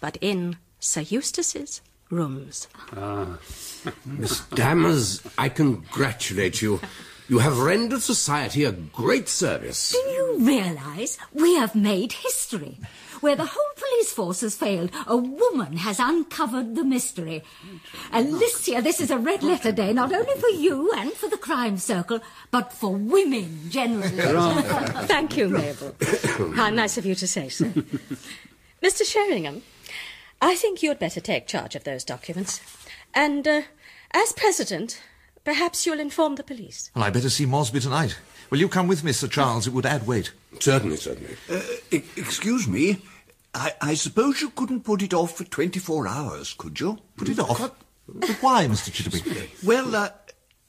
but 0.05 0.19
in 0.21 0.55
Sir 0.81 1.01
Eustace's 1.01 1.81
rooms. 2.11 2.69
Ah. 2.95 3.39
Miss 4.05 4.43
Dammers, 4.51 5.27
I 5.39 5.49
congratulate 5.49 6.61
you. 6.61 6.79
You 7.27 7.39
have 7.39 7.59
rendered 7.59 8.03
society 8.03 8.65
a 8.65 8.73
great 8.73 9.31
service. 9.31 9.93
Do 9.93 9.99
you 9.99 10.37
realise 10.41 11.17
we 11.33 11.57
have 11.57 11.75
made 11.75 12.13
history? 12.13 12.77
Where 13.23 13.35
the 13.35 13.47
whole 13.47 13.73
police 13.77 14.13
force 14.13 14.43
has 14.43 14.55
failed, 14.55 14.91
a 15.07 15.17
woman 15.17 15.79
has 15.79 15.99
uncovered 15.99 16.75
the 16.75 16.85
mystery. 16.85 17.43
Alicia, 18.13 18.83
this 18.83 19.01
is 19.01 19.11
a 19.11 19.17
red 19.17 19.43
letter 19.43 19.73
day, 19.73 19.95
not 19.95 20.13
only 20.13 20.39
for 20.39 20.51
you 20.51 20.93
and 20.99 21.15
for 21.15 21.31
the 21.31 21.39
crime 21.39 21.79
circle, 21.79 22.21
but 22.51 22.75
for 22.75 22.91
women 22.91 23.71
generally. 23.71 24.11
Thank 25.09 25.39
you, 25.39 25.49
Mabel. 25.49 25.95
How 26.57 26.69
nice 26.69 26.99
of 26.99 27.07
you 27.07 27.15
to 27.15 27.27
say 27.27 27.49
so. 27.49 27.65
Mr. 28.83 29.03
Sheringham, 29.03 29.63
I 30.45 30.55
think 30.57 30.83
you'd 30.83 30.99
better 30.99 31.21
take 31.21 31.47
charge 31.47 31.75
of 31.75 31.85
those 31.85 32.05
documents. 32.05 32.61
And, 33.15 33.49
uh, 33.49 33.63
as 34.13 34.33
president, 34.35 35.01
perhaps 35.43 35.87
you'll 35.87 36.01
inform 36.01 36.35
the 36.35 36.43
police. 36.43 36.91
Well, 36.95 37.05
I'd 37.05 37.15
better 37.15 37.31
see 37.31 37.47
Moresby 37.47 37.81
tonight. 37.81 38.19
Will 38.51 38.59
you 38.59 38.69
come 38.69 38.87
with 38.87 39.03
me, 39.03 39.13
Sir 39.13 39.27
Charles? 39.27 39.67
It 39.67 39.73
would 39.73 39.87
add 39.87 40.07
weight. 40.07 40.33
Certainly, 40.61 40.99
certainly. 40.99 41.37
Uh, 41.51 41.63
e- 41.91 42.03
excuse 42.17 42.69
me. 42.69 42.99
I, 43.55 43.73
I 43.81 43.95
suppose 43.95 44.43
you 44.43 44.51
couldn't 44.51 44.83
put 44.85 45.01
it 45.01 45.15
off 45.15 45.39
for 45.39 45.45
24 45.45 46.07
hours, 46.07 46.53
could 46.53 46.79
you? 46.79 46.99
Put 47.17 47.31
it 47.31 47.39
off? 47.39 47.71
But 48.07 48.29
why, 48.43 48.67
Mr. 48.67 48.91
Chitterwick? 48.91 49.49
Well, 49.65 49.97
uh, 49.97 50.11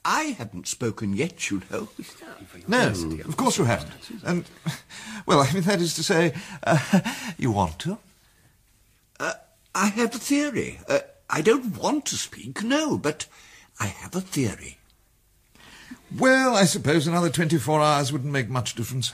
I 0.06 0.36
haven't 0.38 0.68
spoken 0.68 1.14
yet, 1.14 1.50
you 1.50 1.60
know. 1.70 1.88
No, 2.66 2.88
of 3.26 3.36
course 3.36 3.58
you 3.58 3.64
haven't. 3.64 3.92
And, 4.24 4.44
well, 5.26 5.40
I 5.40 5.52
mean, 5.52 5.64
that 5.64 5.82
is 5.82 5.92
to 5.96 6.02
say, 6.02 6.32
uh, 6.62 7.00
you 7.38 7.50
want 7.50 7.78
to? 7.80 7.98
Uh, 9.20 9.34
I 9.76 9.88
have 9.88 10.14
a 10.14 10.18
theory. 10.18 10.80
Uh, 10.88 11.00
I 11.28 11.42
don't 11.42 11.76
want 11.76 12.06
to 12.06 12.16
speak, 12.16 12.62
no, 12.62 12.96
but 12.96 13.26
I 13.78 13.88
have 13.88 14.16
a 14.16 14.22
theory. 14.22 14.78
Well, 16.18 16.56
I 16.56 16.64
suppose 16.64 17.06
another 17.06 17.28
24 17.28 17.82
hours 17.82 18.10
wouldn't 18.10 18.32
make 18.32 18.48
much 18.48 18.74
difference. 18.74 19.12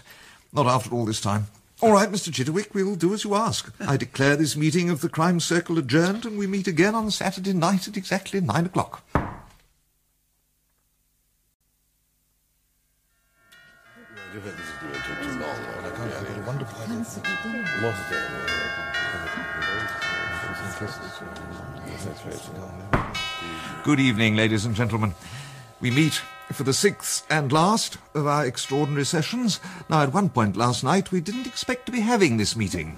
Not 0.52 0.66
after 0.66 0.94
all 0.94 1.04
this 1.04 1.20
time. 1.20 1.48
All 1.80 1.90
right, 1.90 2.08
Mr. 2.08 2.30
Chitterwick, 2.30 2.74
we'll 2.74 2.94
do 2.94 3.12
as 3.12 3.24
you 3.24 3.34
ask. 3.34 3.74
I 3.80 3.96
declare 3.96 4.36
this 4.36 4.56
meeting 4.56 4.88
of 4.88 5.00
the 5.00 5.08
Crime 5.08 5.40
Circle 5.40 5.78
adjourned, 5.78 6.24
and 6.24 6.38
we 6.38 6.46
meet 6.46 6.68
again 6.68 6.94
on 6.94 7.10
Saturday 7.10 7.54
night 7.54 7.88
at 7.88 7.96
exactly 7.96 8.40
nine 8.40 8.66
o'clock. 8.66 9.02
Good 23.84 24.00
evening, 24.00 24.36
ladies 24.36 24.64
and 24.64 24.74
gentlemen. 24.74 25.14
We 25.80 25.90
meet 25.90 26.20
for 26.52 26.64
the 26.64 26.72
sixth 26.72 27.26
and 27.30 27.50
last 27.50 27.98
of 28.14 28.26
our 28.26 28.44
extraordinary 28.44 29.04
sessions. 29.04 29.60
Now, 29.88 30.02
at 30.02 30.12
one 30.12 30.28
point 30.28 30.56
last 30.56 30.84
night, 30.84 31.12
we 31.12 31.20
didn't 31.20 31.46
expect 31.46 31.86
to 31.86 31.92
be 31.92 32.00
having 32.00 32.36
this 32.36 32.56
meeting. 32.56 32.96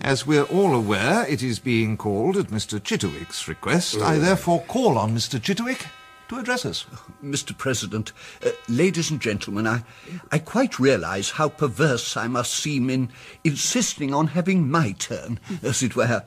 As 0.00 0.26
we're 0.26 0.44
all 0.44 0.74
aware, 0.74 1.26
it 1.26 1.42
is 1.42 1.58
being 1.58 1.96
called 1.96 2.36
at 2.36 2.46
Mr. 2.46 2.80
Chitterwick's 2.80 3.48
request. 3.48 3.96
I 3.98 4.18
therefore 4.18 4.62
call 4.68 4.98
on 4.98 5.14
Mr. 5.14 5.40
Chitterwick 5.40 5.86
to 6.28 6.38
address 6.38 6.64
us. 6.64 6.86
Mr. 7.24 7.56
President, 7.56 8.12
uh, 8.44 8.50
ladies 8.68 9.10
and 9.10 9.20
gentlemen, 9.20 9.66
I, 9.66 9.82
I 10.30 10.38
quite 10.38 10.78
realise 10.78 11.30
how 11.30 11.48
perverse 11.48 12.16
I 12.16 12.28
must 12.28 12.54
seem 12.54 12.90
in 12.90 13.10
insisting 13.44 14.12
on 14.12 14.28
having 14.28 14.70
my 14.70 14.92
turn, 14.92 15.40
as 15.62 15.82
it 15.82 15.96
were. 15.96 16.24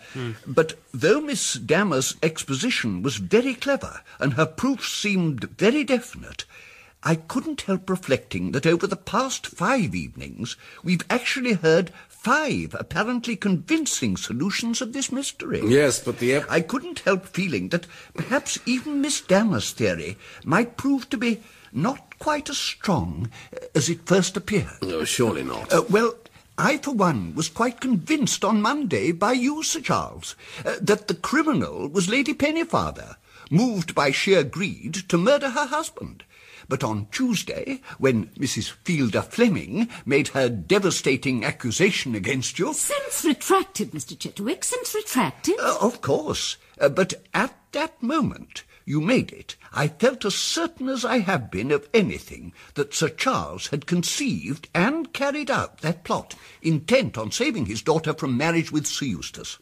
But 0.48 0.80
though 0.94 1.22
Miss 1.22 1.54
Dammer's 1.54 2.16
exposition 2.24 3.02
was 3.02 3.18
very 3.18 3.54
clever 3.54 4.02
and 4.20 4.34
her 4.34 4.46
proofs 4.46 4.92
seemed 4.92 5.44
very 5.58 5.84
definite, 5.84 6.46
I 7.02 7.16
couldn't 7.16 7.62
help 7.62 7.90
reflecting 7.90 8.52
that 8.52 8.66
over 8.66 8.86
the 8.86 8.98
past 8.98 9.48
five 9.48 9.96
evenings 9.96 10.58
we've 10.84 11.06
actually 11.10 11.54
heard 11.54 11.94
five 12.20 12.76
apparently 12.78 13.36
convincing 13.38 14.18
solutions 14.18 14.82
of 14.82 14.92
this 14.92 15.10
mystery. 15.10 15.62
Yes, 15.66 16.00
but 16.00 16.20
the... 16.20 16.44
I 16.50 16.60
couldn't 16.60 17.00
help 17.00 17.26
feeling 17.26 17.70
that 17.70 17.88
perhaps 18.14 18.60
even 18.66 19.00
Miss 19.00 19.22
Dammer's 19.22 19.72
theory 19.72 20.18
might 20.44 20.76
prove 20.76 21.10
to 21.12 21.18
be 21.18 21.42
not 21.72 22.20
quite 22.20 22.50
as 22.50 22.58
strong 22.58 23.32
as 23.74 23.88
it 23.88 24.06
first 24.06 24.36
appeared. 24.36 24.82
No, 24.82 25.06
surely 25.06 25.44
not. 25.44 25.72
Uh, 25.72 25.84
well, 25.90 26.14
I, 26.58 26.78
for 26.78 26.92
one, 26.92 27.36
was 27.36 27.48
quite 27.48 27.80
convinced 27.80 28.44
on 28.44 28.62
Monday 28.62 29.14
by 29.14 29.32
you, 29.32 29.64
Sir 29.64 29.80
Charles, 29.80 30.36
uh, 30.66 30.76
that 30.82 31.08
the 31.08 31.14
criminal 31.14 31.88
was 31.88 32.10
Lady 32.10 32.34
Pennefather, 32.34 33.16
moved 33.50 33.96
by 33.96 34.12
sheer 34.12 34.44
greed 34.44 34.94
to 35.08 35.18
murder 35.18 35.52
her 35.52 35.68
husband. 35.68 36.26
But 36.70 36.84
on 36.84 37.08
Tuesday, 37.12 37.82
when 37.98 38.28
Mrs. 38.38 38.70
Fielder 38.84 39.24
Fleming 39.24 39.90
made 40.06 40.30
her 40.30 40.48
devastating 40.48 41.44
accusation 41.44 42.14
against 42.14 42.60
you... 42.60 42.74
Since 42.76 43.26
retracted, 43.26 43.92
Mr. 43.92 44.16
Chitterwick, 44.16 44.64
since 44.64 44.94
retracted. 44.94 45.60
Uh, 45.60 45.78
of 45.82 46.02
course. 46.02 46.58
Uh, 46.80 46.90
but 46.90 47.16
at 47.34 47.58
that 47.72 48.02
moment 48.04 48.64
you 48.86 49.02
made 49.02 49.32
it, 49.32 49.56
I 49.74 49.88
felt 49.88 50.26
as 50.26 50.36
certain 50.36 50.90
as 50.90 51.04
I 51.04 51.20
have 51.20 51.52
been 51.52 51.72
of 51.72 51.90
anything 51.94 52.54
that 52.76 52.94
Sir 52.94 53.10
Charles 53.10 53.68
had 53.68 53.86
conceived 53.86 54.70
and 54.74 55.12
carried 55.12 55.52
out 55.52 55.80
that 55.80 56.04
plot, 56.04 56.36
intent 56.62 57.18
on 57.18 57.32
saving 57.32 57.66
his 57.66 57.82
daughter 57.82 58.14
from 58.14 58.38
marriage 58.38 58.72
with 58.72 58.88
Sir 58.88 59.06
Eustace. 59.06 59.58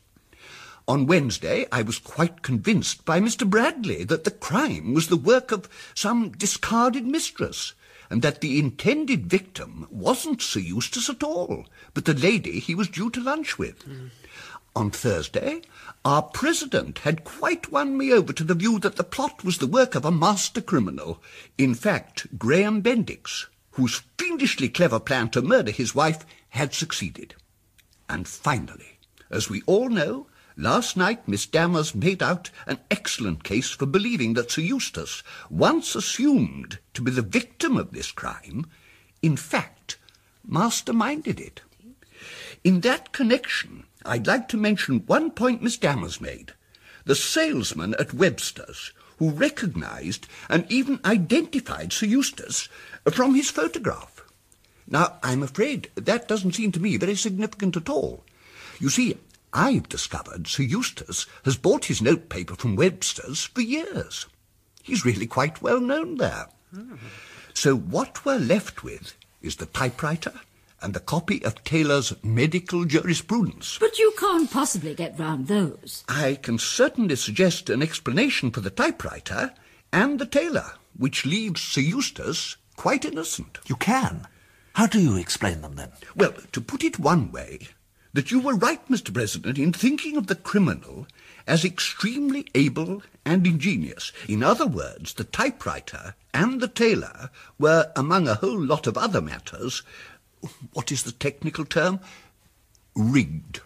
On 0.89 1.05
Wednesday, 1.05 1.65
I 1.69 1.81
was 1.81 1.99
quite 1.99 2.41
convinced 2.41 3.03
by 3.03 3.19
Mr. 3.19 3.45
Bradley 3.49 4.05
that 4.05 4.23
the 4.23 4.31
crime 4.31 4.93
was 4.93 5.07
the 5.07 5.17
work 5.17 5.51
of 5.51 5.67
some 5.93 6.29
discarded 6.29 7.05
mistress, 7.05 7.73
and 8.09 8.21
that 8.21 8.39
the 8.39 8.57
intended 8.57 9.25
victim 9.25 9.85
wasn't 9.91 10.41
Sir 10.41 10.61
Eustace 10.61 11.09
at 11.09 11.23
all, 11.23 11.65
but 11.93 12.05
the 12.05 12.13
lady 12.13 12.59
he 12.59 12.73
was 12.73 12.87
due 12.87 13.09
to 13.09 13.19
lunch 13.19 13.57
with. 13.57 13.83
On 14.77 14.89
Thursday, 14.89 15.61
our 16.05 16.21
president 16.21 16.99
had 16.99 17.25
quite 17.25 17.69
won 17.69 17.97
me 17.97 18.13
over 18.13 18.31
to 18.31 18.45
the 18.45 18.55
view 18.55 18.79
that 18.79 18.95
the 18.95 19.03
plot 19.03 19.43
was 19.43 19.57
the 19.57 19.67
work 19.67 19.93
of 19.93 20.05
a 20.05 20.11
master 20.11 20.61
criminal, 20.61 21.21
in 21.57 21.75
fact, 21.75 22.37
Graham 22.39 22.81
Bendix, 22.81 23.47
whose 23.71 24.03
fiendishly 24.17 24.69
clever 24.69 25.01
plan 25.01 25.29
to 25.31 25.41
murder 25.41 25.71
his 25.71 25.93
wife 25.93 26.25
had 26.49 26.73
succeeded. 26.73 27.35
And 28.07 28.25
finally, 28.25 28.99
as 29.29 29.49
we 29.49 29.63
all 29.65 29.89
know, 29.89 30.27
last 30.57 30.97
night 30.97 31.27
Miss 31.27 31.45
Dammers 31.45 31.93
made 31.93 32.23
out 32.23 32.49
an 32.65 32.79
excellent 32.89 33.43
case 33.43 33.69
for 33.69 33.85
believing 33.85 34.33
that 34.33 34.51
Sir 34.51 34.61
Eustace, 34.61 35.23
once 35.49 35.95
assumed 35.95 36.79
to 36.93 37.01
be 37.01 37.11
the 37.11 37.21
victim 37.21 37.77
of 37.77 37.91
this 37.91 38.11
crime, 38.11 38.65
in 39.21 39.37
fact 39.37 39.97
masterminded 40.49 41.39
it. 41.39 41.61
In 42.63 42.81
that 42.81 43.11
connection, 43.11 43.83
I'd 44.05 44.27
like 44.27 44.47
to 44.49 44.57
mention 44.57 45.03
one 45.05 45.31
point 45.31 45.61
Miss 45.61 45.77
Dammers 45.77 46.19
made. 46.19 46.53
The 47.05 47.15
salesman 47.15 47.93
at 47.99 48.13
Webster's, 48.13 48.91
who 49.19 49.29
recognised 49.29 50.27
and 50.49 50.69
even 50.69 50.99
identified 51.05 51.93
Sir 51.93 52.05
Eustace 52.05 52.67
from 53.11 53.35
his 53.35 53.49
photograph. 53.49 54.23
Now, 54.87 55.17
I'm 55.21 55.43
afraid 55.43 55.89
that 55.95 56.27
doesn't 56.27 56.55
seem 56.55 56.71
to 56.73 56.79
me 56.79 56.97
very 56.97 57.15
significant 57.15 57.75
at 57.75 57.89
all. 57.89 58.23
You 58.79 58.89
see, 58.89 59.17
I've 59.57 59.89
discovered 59.89 60.47
Sir 60.47 60.61
Eustace 60.61 61.25
has 61.43 61.57
bought 61.57 61.85
his 61.85 61.99
notepaper 61.99 62.53
from 62.55 62.75
Webster's 62.75 63.45
for 63.45 63.61
years. 63.61 64.27
He's 64.83 65.03
really 65.03 65.25
quite 65.25 65.63
well 65.63 65.79
known 65.79 66.17
there. 66.17 66.49
So 67.55 67.75
what 67.75 68.23
we're 68.23 68.37
left 68.37 68.83
with 68.83 69.15
is 69.41 69.55
the 69.55 69.65
typewriter 69.65 70.33
and 70.79 70.93
the 70.93 70.99
copy 70.99 71.43
of 71.43 71.63
Taylor's 71.63 72.13
medical 72.23 72.85
jurisprudence. 72.85 73.79
But 73.79 73.97
you 73.97 74.13
can't 74.19 74.51
possibly 74.51 74.93
get 74.93 75.17
round 75.17 75.47
those. 75.47 76.03
I 76.07 76.37
can 76.39 76.59
certainly 76.59 77.15
suggest 77.15 77.71
an 77.71 77.81
explanation 77.81 78.51
for 78.51 78.61
the 78.61 78.69
typewriter 78.69 79.55
and 79.91 80.19
the 80.19 80.27
Taylor, 80.27 80.73
which 80.95 81.25
leaves 81.25 81.61
Sir 81.61 81.81
Eustace 81.81 82.57
quite 82.75 83.05
innocent. 83.05 83.57
You 83.65 83.75
can? 83.77 84.27
How 84.73 84.85
do 84.85 85.01
you 85.01 85.17
explain 85.17 85.61
them 85.61 85.77
then? 85.77 85.93
Well, 86.15 86.33
to 86.51 86.61
put 86.61 86.83
it 86.83 86.99
one 86.99 87.31
way, 87.31 87.69
that 88.17 88.31
you 88.31 88.39
were 88.39 88.55
right, 88.55 88.83
Mr. 88.89 89.13
President, 89.13 89.59
in 89.59 89.71
thinking 89.71 90.17
of 90.17 90.25
the 90.25 90.33
criminal 90.33 91.05
as 91.45 91.63
extremely 91.63 92.47
able 92.55 93.03
and 93.23 93.45
ingenious. 93.45 94.11
In 94.27 94.41
other 94.41 94.65
words, 94.65 95.13
the 95.13 95.23
typewriter 95.23 96.15
and 96.33 96.59
the 96.59 96.67
Taylor 96.67 97.29
were, 97.59 97.91
among 97.95 98.27
a 98.27 98.33
whole 98.33 98.59
lot 98.59 98.87
of 98.87 98.97
other 98.97 99.21
matters, 99.21 99.83
what 100.73 100.91
is 100.91 101.03
the 101.03 101.11
technical 101.11 101.63
term? 101.63 101.99
Rigged. 102.95 103.61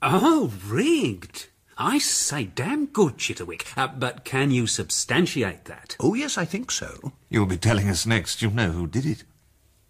Oh, 0.00 0.50
rigged. 0.66 1.48
I 1.76 1.98
say, 1.98 2.44
damn 2.44 2.86
good, 2.86 3.18
Chitterwick. 3.18 3.76
Uh, 3.76 3.88
but 3.88 4.24
can 4.24 4.50
you 4.50 4.66
substantiate 4.66 5.66
that? 5.66 5.96
Oh, 6.00 6.14
yes, 6.14 6.38
I 6.38 6.46
think 6.46 6.70
so. 6.70 7.12
You'll 7.28 7.44
be 7.44 7.58
telling 7.58 7.90
us 7.90 8.06
next 8.06 8.40
you 8.40 8.48
know 8.48 8.70
who 8.70 8.86
did 8.86 9.04
it. 9.04 9.24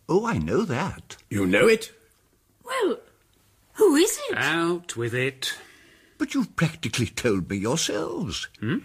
Oh, 0.09 0.27
I 0.27 0.39
know 0.39 0.63
that. 0.63 1.19
You 1.31 1.47
know 1.47 1.69
it? 1.69 1.93
Well, 2.65 2.99
who 3.77 3.97
is 3.97 4.19
it? 4.31 4.39
Out 4.39 4.97
with 4.97 5.15
it. 5.15 5.55
But 6.19 6.35
you've 6.35 6.57
practically 6.57 7.07
told 7.07 7.49
me 7.49 7.57
yourselves. 7.57 8.49
Hmm? 8.61 8.79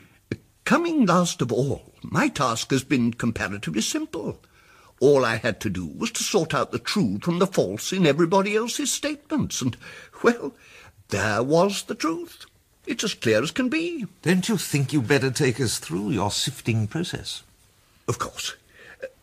Coming 0.64 1.06
last 1.06 1.42
of 1.42 1.52
all, 1.52 1.94
my 2.04 2.28
task 2.28 2.72
has 2.72 2.84
been 2.84 3.14
comparatively 3.14 3.82
simple. 3.82 4.40
All 5.00 5.26
I 5.26 5.38
had 5.38 5.60
to 5.62 5.70
do 5.70 5.86
was 5.86 6.12
to 6.12 6.24
sort 6.24 6.54
out 6.54 6.72
the 6.72 6.80
true 6.80 7.20
from 7.22 7.40
the 7.40 7.48
false 7.48 7.92
in 7.92 8.06
everybody 8.06 8.56
else's 8.56 8.92
statements, 8.92 9.62
and, 9.62 9.76
well, 10.24 10.54
there 11.10 11.42
was 11.42 11.84
the 11.84 11.96
truth. 11.96 12.46
It's 12.86 13.04
as 13.04 13.14
clear 13.14 13.42
as 13.42 13.52
can 13.52 13.70
be. 13.70 14.06
Don't 14.22 14.48
you 14.48 14.58
think 14.58 14.94
you'd 14.94 15.08
better 15.08 15.32
take 15.32 15.60
us 15.60 15.80
through 15.80 16.12
your 16.12 16.32
sifting 16.32 16.88
process? 16.88 17.44
Of 18.08 18.20
course. 18.20 18.56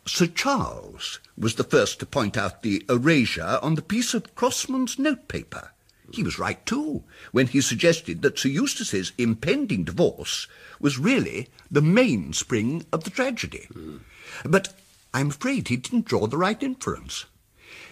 Sir 0.08 0.26
Charles 0.26 1.20
was 1.36 1.56
the 1.56 1.64
first 1.64 2.00
to 2.00 2.06
point 2.06 2.38
out 2.38 2.62
the 2.62 2.82
erasure 2.88 3.58
on 3.62 3.74
the 3.74 3.82
piece 3.82 4.14
of 4.14 4.34
Crossman's 4.34 4.98
notepaper. 4.98 5.72
He 6.12 6.22
was 6.22 6.38
right, 6.38 6.64
too, 6.64 7.04
when 7.32 7.48
he 7.48 7.60
suggested 7.60 8.22
that 8.22 8.38
Sir 8.38 8.48
Eustace's 8.48 9.12
impending 9.18 9.84
divorce 9.84 10.48
was 10.80 10.98
really 10.98 11.48
the 11.70 11.82
mainspring 11.82 12.86
of 12.90 13.04
the 13.04 13.10
tragedy. 13.10 13.68
Mm. 13.74 14.00
But 14.46 14.72
I'm 15.12 15.28
afraid 15.28 15.68
he 15.68 15.76
didn't 15.76 16.06
draw 16.06 16.26
the 16.26 16.38
right 16.38 16.62
inference. 16.62 17.26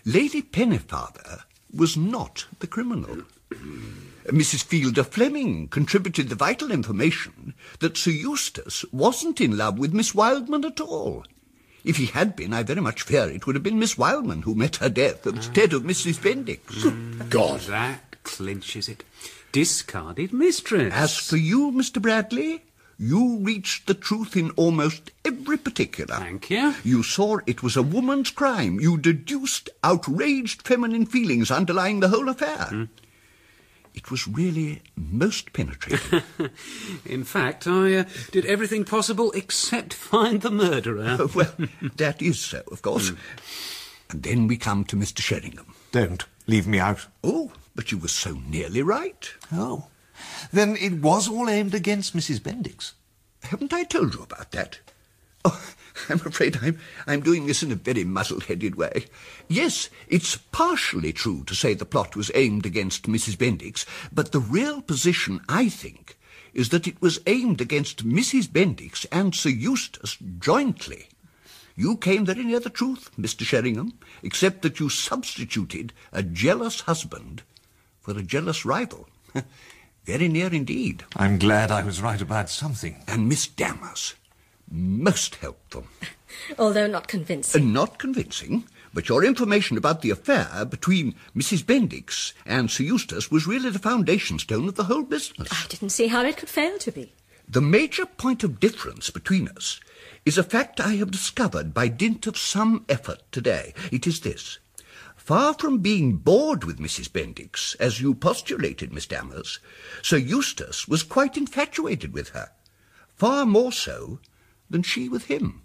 Lady 0.06 0.40
Pennefather 0.40 1.42
was 1.70 1.98
not 1.98 2.46
the 2.60 2.66
criminal. 2.66 3.24
Mrs. 4.24 4.64
Fielder 4.64 5.04
Fleming 5.04 5.68
contributed 5.68 6.30
the 6.30 6.34
vital 6.34 6.72
information 6.72 7.52
that 7.80 7.98
Sir 7.98 8.10
Eustace 8.10 8.86
wasn't 8.90 9.40
in 9.40 9.58
love 9.58 9.78
with 9.78 9.92
Miss 9.92 10.14
Wildman 10.14 10.64
at 10.64 10.80
all. 10.80 11.24
If 11.86 11.98
he 11.98 12.06
had 12.06 12.34
been, 12.34 12.52
I 12.52 12.64
very 12.64 12.80
much 12.80 13.02
fear 13.02 13.30
it 13.30 13.46
would 13.46 13.54
have 13.54 13.62
been 13.62 13.78
Miss 13.78 13.96
Wildman 13.96 14.42
who 14.42 14.56
met 14.56 14.76
her 14.76 14.88
death 14.88 15.24
instead 15.24 15.72
of 15.72 15.84
Mrs. 15.84 16.18
Bendix. 16.18 16.58
Mm, 16.82 17.30
God. 17.30 17.60
That 17.60 18.16
clinches 18.24 18.88
it. 18.88 19.04
Discarded 19.52 20.32
mistress. 20.32 20.92
As 20.92 21.16
for 21.16 21.36
you, 21.36 21.70
Mr. 21.70 22.02
Bradley, 22.02 22.64
you 22.98 23.38
reached 23.38 23.86
the 23.86 23.94
truth 23.94 24.36
in 24.36 24.50
almost 24.56 25.12
every 25.24 25.56
particular. 25.58 26.16
Thank 26.16 26.50
you. 26.50 26.74
You 26.82 27.04
saw 27.04 27.38
it 27.46 27.62
was 27.62 27.76
a 27.76 27.82
woman's 27.82 28.30
crime. 28.30 28.80
You 28.80 28.98
deduced 28.98 29.70
outraged 29.84 30.66
feminine 30.66 31.06
feelings 31.06 31.52
underlying 31.52 32.00
the 32.00 32.08
whole 32.08 32.28
affair. 32.28 32.68
Mm. 32.72 32.88
It 33.96 34.10
was 34.10 34.28
really 34.28 34.82
most 34.94 35.54
penetrating. 35.54 36.22
in 37.06 37.24
fact, 37.24 37.66
I 37.66 37.94
uh, 37.94 38.04
did 38.30 38.44
everything 38.44 38.84
possible 38.84 39.32
except 39.32 39.94
find 39.94 40.42
the 40.42 40.50
murderer. 40.50 41.26
well, 41.34 41.54
that 41.96 42.20
is 42.20 42.38
so, 42.38 42.62
of 42.70 42.82
course. 42.82 43.10
Mm. 43.10 43.18
And 44.10 44.22
then 44.22 44.46
we 44.46 44.58
come 44.58 44.84
to 44.84 44.96
Mr. 44.96 45.20
Sheringham. 45.20 45.74
Don't 45.90 46.26
leave 46.46 46.66
me 46.66 46.78
out. 46.78 47.06
Oh, 47.24 47.52
but 47.74 47.90
you 47.90 47.98
were 47.98 48.08
so 48.08 48.38
nearly 48.46 48.82
right. 48.82 49.32
Oh. 49.50 49.88
Then 50.52 50.76
it 50.76 51.00
was 51.00 51.28
all 51.28 51.48
aimed 51.48 51.74
against 51.74 52.16
Mrs. 52.16 52.40
Bendix. 52.40 52.92
Haven't 53.44 53.72
I 53.72 53.84
told 53.84 54.14
you 54.14 54.22
about 54.22 54.52
that? 54.52 54.80
Oh, 55.44 55.72
I'm 56.08 56.20
afraid 56.24 56.58
I'm, 56.62 56.78
I'm 57.06 57.20
doing 57.20 57.46
this 57.46 57.62
in 57.62 57.72
a 57.72 57.76
very 57.76 58.04
muddle-headed 58.04 58.74
way. 58.76 59.06
Yes, 59.48 59.88
it's 60.08 60.36
partially 60.36 61.12
true 61.12 61.44
to 61.44 61.54
say 61.54 61.74
the 61.74 61.84
plot 61.84 62.16
was 62.16 62.30
aimed 62.34 62.66
against 62.66 63.10
Mrs. 63.10 63.36
Bendix, 63.36 63.84
but 64.12 64.32
the 64.32 64.40
real 64.40 64.82
position, 64.82 65.40
I 65.48 65.68
think, 65.68 66.18
is 66.54 66.70
that 66.70 66.86
it 66.86 67.00
was 67.02 67.20
aimed 67.26 67.60
against 67.60 68.06
Mrs. 68.06 68.48
Bendix 68.48 69.06
and 69.12 69.34
Sir 69.34 69.50
Eustace 69.50 70.16
jointly. 70.38 71.08
You 71.74 71.98
came 71.98 72.24
very 72.24 72.44
near 72.44 72.60
the 72.60 72.70
truth, 72.70 73.10
Mr. 73.18 73.44
Sheringham, 73.44 73.98
except 74.22 74.62
that 74.62 74.80
you 74.80 74.88
substituted 74.88 75.92
a 76.12 76.22
jealous 76.22 76.80
husband 76.80 77.42
for 78.00 78.16
a 78.18 78.22
jealous 78.22 78.64
rival. 78.64 79.08
very 80.06 80.28
near 80.28 80.52
indeed. 80.54 81.04
I'm 81.14 81.38
glad 81.38 81.70
I 81.70 81.82
was 81.82 82.00
right 82.00 82.20
about 82.22 82.48
something. 82.48 83.02
And 83.06 83.28
Miss 83.28 83.46
Dammers. 83.46 84.14
Most 84.70 85.36
helpful. 85.36 85.86
Although 86.58 86.86
not 86.86 87.08
convincing. 87.08 87.62
Uh, 87.62 87.64
not 87.64 87.98
convincing, 87.98 88.64
but 88.92 89.08
your 89.08 89.24
information 89.24 89.76
about 89.76 90.02
the 90.02 90.10
affair 90.10 90.64
between 90.64 91.14
Mrs. 91.36 91.62
Bendix 91.62 92.32
and 92.44 92.70
Sir 92.70 92.84
Eustace 92.84 93.30
was 93.30 93.46
really 93.46 93.70
the 93.70 93.78
foundation 93.78 94.38
stone 94.38 94.68
of 94.68 94.74
the 94.74 94.84
whole 94.84 95.04
business. 95.04 95.48
I 95.52 95.66
didn't 95.68 95.90
see 95.90 96.08
how 96.08 96.24
it 96.24 96.36
could 96.36 96.48
fail 96.48 96.78
to 96.78 96.90
be. 96.90 97.12
The 97.48 97.60
major 97.60 98.06
point 98.06 98.42
of 98.42 98.58
difference 98.58 99.10
between 99.10 99.48
us 99.48 99.80
is 100.24 100.36
a 100.36 100.42
fact 100.42 100.80
I 100.80 100.96
have 100.96 101.12
discovered 101.12 101.72
by 101.72 101.86
dint 101.86 102.26
of 102.26 102.36
some 102.36 102.84
effort 102.88 103.22
today. 103.30 103.72
It 103.92 104.06
is 104.06 104.20
this. 104.20 104.58
Far 105.14 105.54
from 105.54 105.78
being 105.78 106.16
bored 106.16 106.64
with 106.64 106.78
Mrs. 106.78 107.08
Bendix, 107.08 107.76
as 107.78 108.00
you 108.00 108.14
postulated, 108.14 108.92
Miss 108.92 109.06
Dammers, 109.06 109.60
Sir 110.02 110.16
Eustace 110.16 110.88
was 110.88 111.02
quite 111.04 111.36
infatuated 111.36 112.12
with 112.12 112.30
her. 112.30 112.50
Far 113.14 113.46
more 113.46 113.72
so 113.72 114.18
than 114.70 114.82
she 114.82 115.08
with 115.08 115.26
him. 115.26 115.62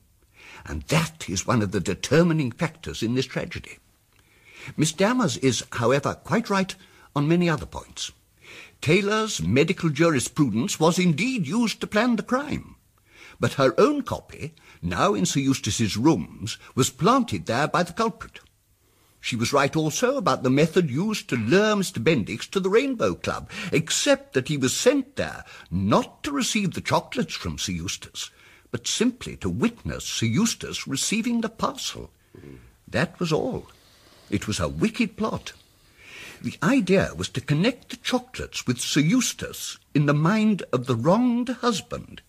And 0.65 0.83
that 0.83 1.29
is 1.29 1.47
one 1.47 1.61
of 1.61 1.71
the 1.71 1.79
determining 1.79 2.51
factors 2.51 3.01
in 3.01 3.15
this 3.15 3.25
tragedy. 3.25 3.77
Miss 4.77 4.91
Dammers 4.91 5.37
is, 5.37 5.63
however, 5.73 6.15
quite 6.15 6.49
right 6.49 6.75
on 7.15 7.27
many 7.27 7.49
other 7.49 7.65
points. 7.65 8.11
Taylor's 8.81 9.41
medical 9.41 9.89
jurisprudence 9.89 10.79
was 10.79 10.99
indeed 10.99 11.47
used 11.47 11.81
to 11.81 11.87
plan 11.87 12.15
the 12.15 12.23
crime, 12.23 12.75
but 13.39 13.53
her 13.53 13.79
own 13.79 14.01
copy, 14.01 14.53
now 14.81 15.13
in 15.13 15.25
Sir 15.25 15.39
Eustace's 15.39 15.97
rooms, 15.97 16.57
was 16.75 16.89
planted 16.89 17.45
there 17.45 17.67
by 17.67 17.83
the 17.83 17.93
culprit. 17.93 18.39
She 19.19 19.35
was 19.35 19.53
right 19.53 19.75
also 19.75 20.17
about 20.17 20.41
the 20.41 20.49
method 20.49 20.89
used 20.89 21.29
to 21.29 21.35
lure 21.35 21.75
Mr. 21.75 22.03
Bendix 22.03 22.49
to 22.49 22.59
the 22.59 22.71
Rainbow 22.71 23.13
Club, 23.13 23.51
except 23.71 24.33
that 24.33 24.47
he 24.47 24.57
was 24.57 24.75
sent 24.75 25.15
there 25.15 25.43
not 25.69 26.23
to 26.23 26.31
receive 26.31 26.73
the 26.73 26.81
chocolates 26.81 27.35
from 27.35 27.59
Sir 27.59 27.73
Eustace, 27.73 28.31
but 28.71 28.87
simply 28.87 29.35
to 29.37 29.49
witness 29.49 30.05
Sir 30.05 30.25
Eustace 30.25 30.87
receiving 30.87 31.41
the 31.41 31.49
parcel. 31.49 32.09
That 32.87 33.19
was 33.19 33.31
all. 33.31 33.67
It 34.29 34.47
was 34.47 34.59
a 34.59 34.69
wicked 34.69 35.17
plot. 35.17 35.53
The 36.41 36.57
idea 36.63 37.11
was 37.15 37.29
to 37.29 37.41
connect 37.41 37.89
the 37.89 37.97
chocolates 37.97 38.65
with 38.65 38.79
Sir 38.79 39.01
Eustace 39.01 39.77
in 39.93 40.05
the 40.05 40.13
mind 40.13 40.63
of 40.73 40.87
the 40.87 40.95
wronged 40.95 41.49
husband. 41.49 42.21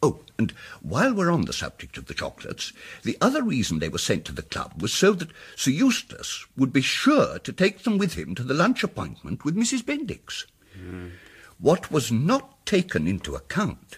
Oh, 0.00 0.20
and 0.38 0.52
while 0.80 1.12
we're 1.12 1.30
on 1.30 1.42
the 1.42 1.52
subject 1.52 1.98
of 1.98 2.06
the 2.06 2.14
chocolates, 2.14 2.72
the 3.02 3.18
other 3.20 3.42
reason 3.42 3.80
they 3.80 3.88
were 3.88 3.98
sent 3.98 4.24
to 4.26 4.32
the 4.32 4.42
club 4.42 4.80
was 4.80 4.94
so 4.94 5.12
that 5.12 5.30
Sir 5.56 5.72
Eustace 5.72 6.46
would 6.56 6.72
be 6.72 6.80
sure 6.80 7.38
to 7.40 7.52
take 7.52 7.82
them 7.82 7.98
with 7.98 8.14
him 8.14 8.34
to 8.36 8.44
the 8.44 8.54
lunch 8.54 8.84
appointment 8.84 9.44
with 9.44 9.56
Mrs. 9.56 9.82
Bendix. 9.82 10.44
Mm. 10.80 11.10
What 11.58 11.90
was 11.90 12.12
not 12.12 12.64
taken 12.64 13.08
into 13.08 13.34
account 13.34 13.97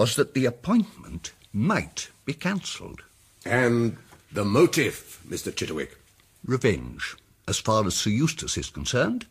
was 0.00 0.16
that 0.16 0.32
the 0.32 0.46
appointment 0.46 1.32
might 1.52 2.08
be 2.24 2.32
cancelled. 2.32 3.02
And 3.44 3.98
the 4.32 4.46
motive, 4.46 5.20
Mr. 5.28 5.52
Chitterwick? 5.52 5.90
revenge, 6.42 7.16
as 7.46 7.58
far 7.58 7.86
as 7.86 7.96
Sir 7.96 8.08
Eustace 8.08 8.56
is 8.56 8.70
concerned, 8.70 9.26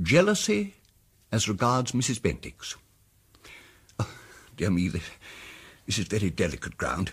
jealousy 0.00 0.76
as 1.30 1.46
regards 1.46 1.92
Mrs. 1.92 2.20
Bendix. 2.20 2.76
Oh, 3.98 4.08
dear 4.56 4.70
me, 4.70 4.88
this, 4.88 5.02
this 5.84 5.98
is 5.98 6.06
very 6.06 6.30
delicate 6.30 6.78
ground. 6.78 7.12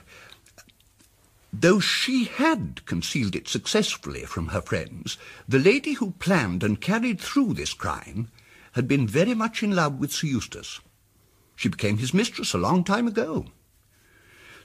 Though 1.51 1.81
she 1.81 2.23
had 2.23 2.85
concealed 2.85 3.35
it 3.35 3.49
successfully 3.49 4.23
from 4.23 4.47
her 4.47 4.61
friends, 4.61 5.17
the 5.49 5.59
lady 5.59 5.95
who 5.95 6.11
planned 6.11 6.63
and 6.63 6.79
carried 6.79 7.19
through 7.19 7.55
this 7.55 7.73
crime 7.73 8.29
had 8.71 8.87
been 8.87 9.05
very 9.05 9.33
much 9.33 9.63
in 9.63 9.75
love 9.75 9.99
with 9.99 10.13
Sir 10.13 10.27
Eustace. 10.27 10.79
She 11.55 11.69
became 11.69 11.97
his 11.97 12.13
mistress 12.13 12.53
a 12.53 12.57
long 12.57 12.83
time 12.83 13.07
ago. 13.07 13.47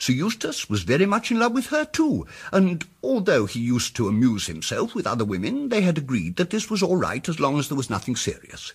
Sir 0.01 0.15
Eustace 0.15 0.71
was 0.71 0.83
very 0.83 1.05
much 1.05 1.31
in 1.31 1.39
love 1.39 1.53
with 1.53 1.67
her 1.67 1.85
too, 1.85 2.27
and 2.53 2.87
although 3.03 3.45
he 3.45 3.61
used 3.61 3.95
to 3.97 4.09
amuse 4.09 4.47
himself 4.47 4.95
with 4.95 5.07
other 5.07 5.27
women, 5.27 5.69
they 5.69 5.83
had 5.83 5.99
agreed 5.99 6.37
that 6.37 6.49
this 6.49 6.71
was 6.71 6.83
all 6.83 6.97
right 6.97 7.29
as 7.29 7.39
long 7.39 7.59
as 7.59 7.69
there 7.69 7.77
was 7.77 7.91
nothing 7.91 8.17
serious. 8.17 8.73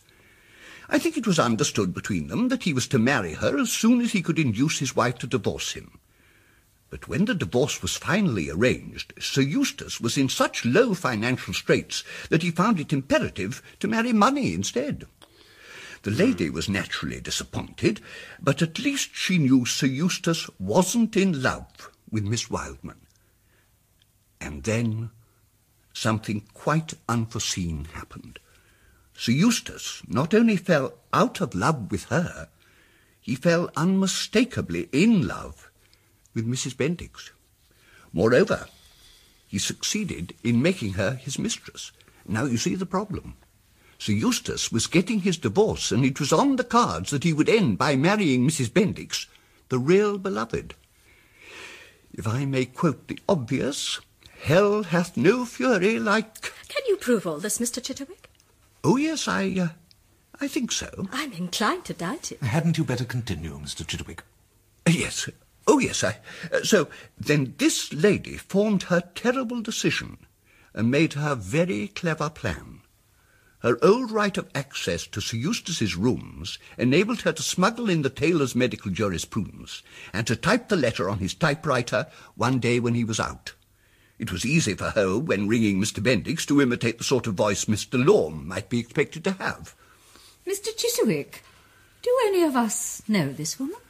I 0.88 1.00
think 1.00 1.18
it 1.18 1.26
was 1.26 1.40
understood 1.40 1.96
between 1.96 2.28
them 2.28 2.50
that 2.50 2.64
he 2.64 2.74
was 2.74 2.88
to 2.90 3.00
marry 3.00 3.34
her 3.34 3.58
as 3.58 3.72
soon 3.72 4.02
as 4.02 4.12
he 4.12 4.22
could 4.22 4.38
induce 4.38 4.78
his 4.78 4.96
wife 4.96 5.18
to 5.18 5.28
divorce 5.28 5.74
him. 5.74 5.98
But 6.92 7.08
when 7.08 7.26
the 7.26 7.34
divorce 7.34 7.82
was 7.82 7.98
finally 7.98 8.52
arranged, 8.52 9.12
Sir 9.20 9.42
Eustace 9.42 10.00
was 10.00 10.20
in 10.20 10.30
such 10.30 10.64
low 10.64 10.94
financial 10.94 11.56
straits 11.56 12.04
that 12.30 12.44
he 12.44 12.52
found 12.52 12.80
it 12.80 12.94
imperative 12.94 13.64
to 13.80 13.88
marry 13.88 14.14
money 14.14 14.54
instead. 14.54 15.08
The 16.06 16.12
lady 16.12 16.52
was 16.52 16.70
naturally 16.70 17.20
disappointed, 17.20 18.00
but 18.40 18.62
at 18.62 18.78
least 18.78 19.16
she 19.16 19.40
knew 19.40 19.66
Sir 19.66 19.88
Eustace 19.88 20.48
wasn't 20.60 21.18
in 21.18 21.42
love 21.42 21.90
with 22.12 22.24
Miss 22.24 22.48
Wildman. 22.48 23.08
And 24.40 24.66
then 24.66 25.10
something 25.94 26.42
quite 26.54 26.94
unforeseen 27.10 27.86
happened. 27.86 28.38
Sir 29.16 29.32
Eustace 29.32 30.04
not 30.08 30.36
only 30.36 30.58
fell 30.58 30.94
out 31.12 31.42
of 31.42 31.56
love 31.56 31.90
with 31.90 32.04
her, 32.10 32.50
he 33.20 33.34
fell 33.34 33.72
unmistakably 33.76 34.88
in 34.92 35.28
love 35.28 35.72
with 36.36 36.46
Mrs. 36.46 36.76
Bendix. 36.76 37.32
Moreover, 38.14 38.68
he 39.48 39.58
succeeded 39.58 40.36
in 40.44 40.62
making 40.62 40.94
her 40.94 41.16
his 41.16 41.40
mistress. 41.40 41.92
Now 42.28 42.46
you 42.46 42.58
see 42.58 42.76
the 42.76 42.86
problem. 42.86 43.38
Sir 43.98 44.14
Eustace 44.14 44.72
was 44.72 44.88
getting 44.88 45.22
his 45.22 45.38
divorce, 45.38 45.92
and 45.92 46.06
it 46.06 46.20
was 46.20 46.34
on 46.34 46.56
the 46.56 46.64
cards 46.64 47.12
that 47.12 47.24
he 47.24 47.34
would 47.34 47.50
end 47.50 47.78
by 47.78 47.96
marrying 47.96 48.48
Mrs. 48.48 48.70
Bendix, 48.70 49.28
the 49.70 49.80
real 49.80 50.18
beloved. 50.18 50.76
If 52.14 52.28
I 52.28 52.46
may 52.46 52.66
quote 52.66 53.08
the 53.08 53.20
obvious, 53.28 54.00
hell 54.44 54.84
hath 54.84 55.18
no 55.18 55.46
fury 55.46 56.00
like... 56.00 56.42
Can 56.68 56.84
you 56.88 56.98
prove 56.98 57.26
all 57.26 57.40
this, 57.40 57.58
Mr. 57.58 57.82
Chitterwick? 57.82 58.30
Oh, 58.84 58.98
yes, 58.98 59.28
I, 59.28 59.56
uh, 59.60 59.68
I 60.40 60.48
think 60.48 60.72
so. 60.72 61.08
I'm 61.12 61.34
inclined 61.34 61.86
to 61.86 61.94
doubt 61.94 62.32
it. 62.32 62.42
Hadn't 62.42 62.78
you 62.78 62.84
better 62.84 63.06
continue, 63.06 63.58
Mr. 63.60 63.86
Chitterwick? 63.86 64.20
Yes. 64.88 65.30
Oh, 65.68 65.80
yes, 65.80 66.04
I... 66.04 66.20
Uh, 66.54 66.62
so, 66.64 66.88
then 67.18 67.56
this 67.58 67.92
lady 67.92 68.38
formed 68.38 68.84
her 68.84 69.02
terrible 69.16 69.62
decision 69.62 70.18
and 70.74 70.92
made 70.92 71.14
her 71.14 71.36
very 71.36 71.88
clever 71.88 72.30
plan. 72.30 72.82
Her 73.66 73.84
old 73.84 74.12
right 74.12 74.38
of 74.38 74.48
access 74.54 75.08
to 75.08 75.20
Sir 75.20 75.38
Eustace's 75.38 75.96
rooms 75.96 76.60
enabled 76.78 77.22
her 77.22 77.34
to 77.34 77.42
smuggle 77.42 77.90
in 77.90 78.04
the 78.04 78.12
Taylor's 78.12 78.54
medical 78.54 78.92
jurisprudence 78.92 79.82
and 80.14 80.28
to 80.28 80.36
type 80.36 80.70
the 80.70 80.76
letter 80.76 81.10
on 81.10 81.18
his 81.18 81.34
typewriter 81.34 82.06
one 82.36 82.60
day 82.60 82.80
when 82.80 82.94
he 82.94 83.04
was 83.04 83.20
out. 83.20 83.56
It 84.20 84.32
was 84.32 84.46
easy 84.46 84.76
for 84.76 84.92
her, 84.92 85.18
when 85.18 85.48
ringing 85.48 85.82
Mr. 85.82 86.00
Bendix, 86.00 86.46
to 86.46 86.62
imitate 86.62 87.00
the 87.00 87.04
sort 87.04 87.26
of 87.26 87.34
voice 87.34 87.68
Miss 87.68 87.88
Delorme 87.88 88.46
might 88.46 88.70
be 88.70 88.78
expected 88.78 89.24
to 89.24 89.32
have. 89.32 89.74
Mr. 90.46 90.68
Chitterwick, 90.68 91.42
do 92.04 92.16
any 92.28 92.44
of 92.44 92.56
us 92.56 93.02
know 93.08 93.34
this 93.34 93.60
woman? 93.60 93.82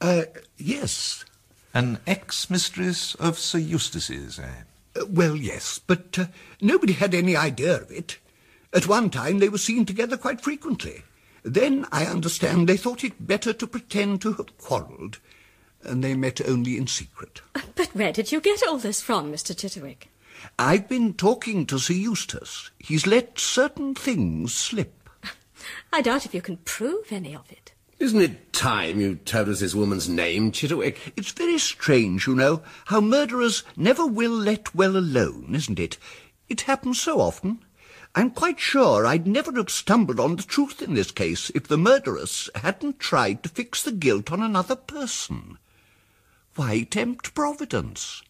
Uh, 0.00 0.22
yes. 0.56 1.26
An 1.74 1.98
ex-mistress 2.06 3.16
of 3.16 3.38
Sir 3.38 3.58
Eustace's, 3.58 4.38
eh? 4.38 4.62
Uh, 4.98 5.04
well, 5.10 5.36
yes, 5.36 5.78
but 5.78 6.18
uh, 6.18 6.26
nobody 6.62 6.94
had 6.94 7.12
any 7.12 7.36
idea 7.36 7.82
of 7.82 7.90
it. 7.90 8.16
At 8.74 8.88
one 8.88 9.08
time 9.08 9.38
they 9.38 9.48
were 9.48 9.58
seen 9.58 9.86
together 9.86 10.16
quite 10.16 10.40
frequently. 10.40 11.04
Then, 11.44 11.86
I 11.92 12.06
understand, 12.06 12.68
they 12.68 12.76
thought 12.76 13.04
it 13.04 13.24
better 13.24 13.52
to 13.52 13.66
pretend 13.68 14.20
to 14.22 14.32
have 14.32 14.58
quarrelled, 14.58 15.20
and 15.84 16.02
they 16.02 16.14
met 16.14 16.40
only 16.46 16.76
in 16.76 16.88
secret. 16.88 17.40
But 17.76 17.94
where 17.94 18.12
did 18.12 18.32
you 18.32 18.40
get 18.40 18.66
all 18.66 18.78
this 18.78 19.00
from, 19.00 19.30
Mr. 19.30 19.54
Chitterwick? 19.54 20.08
I've 20.58 20.88
been 20.88 21.14
talking 21.14 21.66
to 21.66 21.78
Sir 21.78 21.94
Eustace. 21.94 22.70
He's 22.78 23.06
let 23.06 23.38
certain 23.38 23.94
things 23.94 24.52
slip. 24.52 25.08
I 25.92 26.02
doubt 26.02 26.26
if 26.26 26.34
you 26.34 26.42
can 26.42 26.56
prove 26.58 27.12
any 27.12 27.34
of 27.34 27.50
it. 27.52 27.72
Isn't 28.00 28.22
it 28.22 28.52
time 28.52 29.00
you 29.00 29.14
told 29.14 29.50
us 29.50 29.60
this 29.60 29.74
woman's 29.74 30.08
name, 30.08 30.50
Chitterwick? 30.50 30.96
It's 31.16 31.30
very 31.30 31.58
strange, 31.58 32.26
you 32.26 32.34
know, 32.34 32.62
how 32.86 33.00
murderers 33.00 33.62
never 33.76 34.04
will 34.04 34.36
let 34.36 34.74
well 34.74 34.96
alone, 34.96 35.54
isn't 35.54 35.78
it? 35.78 35.96
It 36.48 36.62
happens 36.62 37.00
so 37.00 37.20
often. 37.20 37.60
I'm 38.16 38.30
quite 38.30 38.60
sure 38.60 39.04
I'd 39.04 39.26
never 39.26 39.50
have 39.52 39.70
stumbled 39.70 40.20
on 40.20 40.36
the 40.36 40.44
truth 40.44 40.80
in 40.80 40.94
this 40.94 41.10
case 41.10 41.50
if 41.50 41.66
the 41.66 41.76
murderess 41.76 42.48
hadn't 42.54 43.00
tried 43.00 43.42
to 43.42 43.48
fix 43.48 43.82
the 43.82 43.90
guilt 43.90 44.30
on 44.30 44.40
another 44.40 44.76
person. 44.76 45.58
Why 46.54 46.82
tempt 46.82 47.34
Providence? 47.34 48.22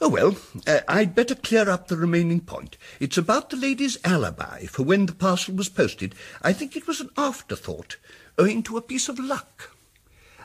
Oh, 0.00 0.08
well, 0.08 0.36
uh, 0.66 0.80
I'd 0.86 1.14
better 1.16 1.34
clear 1.34 1.68
up 1.68 1.88
the 1.88 1.96
remaining 1.96 2.40
point. 2.40 2.78
It's 3.00 3.18
about 3.18 3.50
the 3.50 3.56
lady's 3.56 3.98
alibi 4.04 4.66
for 4.66 4.84
when 4.84 5.06
the 5.06 5.12
parcel 5.12 5.54
was 5.54 5.68
posted. 5.68 6.14
I 6.40 6.52
think 6.52 6.76
it 6.76 6.86
was 6.86 7.00
an 7.00 7.10
afterthought, 7.18 7.96
owing 8.38 8.62
to 8.62 8.76
a 8.76 8.82
piece 8.82 9.08
of 9.08 9.18
luck. 9.18 9.76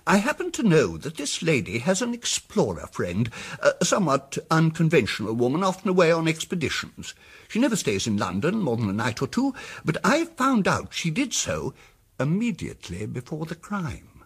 I 0.08 0.18
happen 0.18 0.52
to 0.52 0.64
know 0.64 0.98
that 0.98 1.18
this 1.18 1.42
lady 1.42 1.80
has 1.80 2.02
an 2.02 2.14
explorer 2.14 2.88
friend, 2.92 3.30
a 3.60 3.84
somewhat 3.84 4.38
unconventional 4.52 5.34
woman, 5.34 5.64
often 5.64 5.90
away 5.90 6.12
on 6.12 6.28
expeditions. 6.28 7.16
She 7.48 7.58
never 7.58 7.76
stays 7.76 8.06
in 8.06 8.18
London 8.18 8.60
more 8.60 8.78
than 8.78 8.90
a 8.90 8.94
night 8.94 9.22
or 9.22 9.28
two, 9.28 9.56
but 9.84 9.98
I 10.04 10.26
found 10.26 10.68
out 10.68 10.94
she 10.94 11.10
did 11.10 11.34
so 11.34 11.74
immediately 12.20 13.08
before 13.08 13.48
the 13.48 13.56
crime. 13.56 14.24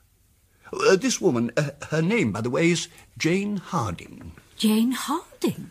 Uh, 0.74 0.98
this 0.98 1.22
woman, 1.22 1.50
uh, 1.56 1.72
her 1.90 2.02
name, 2.02 2.34
by 2.34 2.42
the 2.42 2.50
way, 2.50 2.72
is 2.72 2.90
Jane 3.18 3.58
Harding. 3.58 4.34
Jane 4.58 4.92
Harding? 4.92 5.70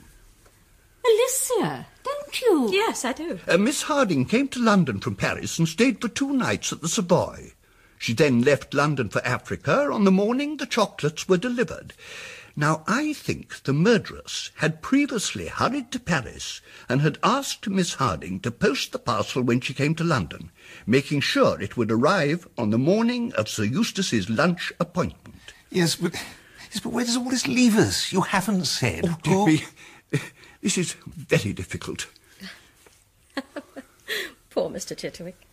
Alicia, 1.04 1.86
don't 2.02 2.40
you? 2.40 2.70
Yes, 2.72 3.04
I 3.04 3.12
do. 3.12 3.38
Uh, 3.46 3.58
Miss 3.58 3.82
Harding 3.82 4.24
came 4.24 4.48
to 4.48 4.58
London 4.58 5.00
from 5.00 5.16
Paris 5.16 5.58
and 5.58 5.68
stayed 5.68 6.00
for 6.00 6.08
two 6.08 6.32
nights 6.32 6.72
at 6.72 6.80
the 6.80 6.88
Savoy. 6.88 7.52
She 7.98 8.12
then 8.12 8.42
left 8.42 8.74
London 8.74 9.08
for 9.08 9.24
Africa 9.24 9.90
on 9.90 10.04
the 10.04 10.10
morning 10.10 10.56
the 10.56 10.66
chocolates 10.66 11.28
were 11.28 11.36
delivered. 11.36 11.94
Now, 12.56 12.82
I 12.88 13.12
think 13.12 13.62
the 13.62 13.72
murderess 13.72 14.50
had 14.56 14.82
previously 14.82 15.46
hurried 15.46 15.92
to 15.92 16.00
Paris 16.00 16.60
and 16.88 17.00
had 17.00 17.18
asked 17.22 17.68
Miss 17.68 17.94
Harding 17.94 18.40
to 18.40 18.50
post 18.50 18.90
the 18.90 18.98
parcel 18.98 19.42
when 19.42 19.60
she 19.60 19.72
came 19.74 19.94
to 19.94 20.02
London, 20.02 20.50
making 20.84 21.20
sure 21.20 21.60
it 21.60 21.76
would 21.76 21.92
arrive 21.92 22.48
on 22.58 22.70
the 22.70 22.78
morning 22.78 23.32
of 23.34 23.48
Sir 23.48 23.62
Eustace's 23.62 24.28
lunch 24.28 24.72
appointment. 24.80 25.52
Yes, 25.70 25.94
but, 25.94 26.14
yes, 26.14 26.80
but 26.82 26.92
where 26.92 27.04
does 27.04 27.16
all 27.16 27.30
this 27.30 27.46
leave 27.46 27.78
us? 27.78 28.12
You 28.12 28.22
haven't 28.22 28.64
said. 28.64 29.04
Oh, 29.06 29.18
dear 29.22 29.46
me. 29.46 29.62
This 30.60 30.76
is 30.76 30.94
very 31.06 31.52
difficult. 31.52 32.08
Poor 34.50 34.68
Mr. 34.68 34.96
Chitterwick. 34.96 35.47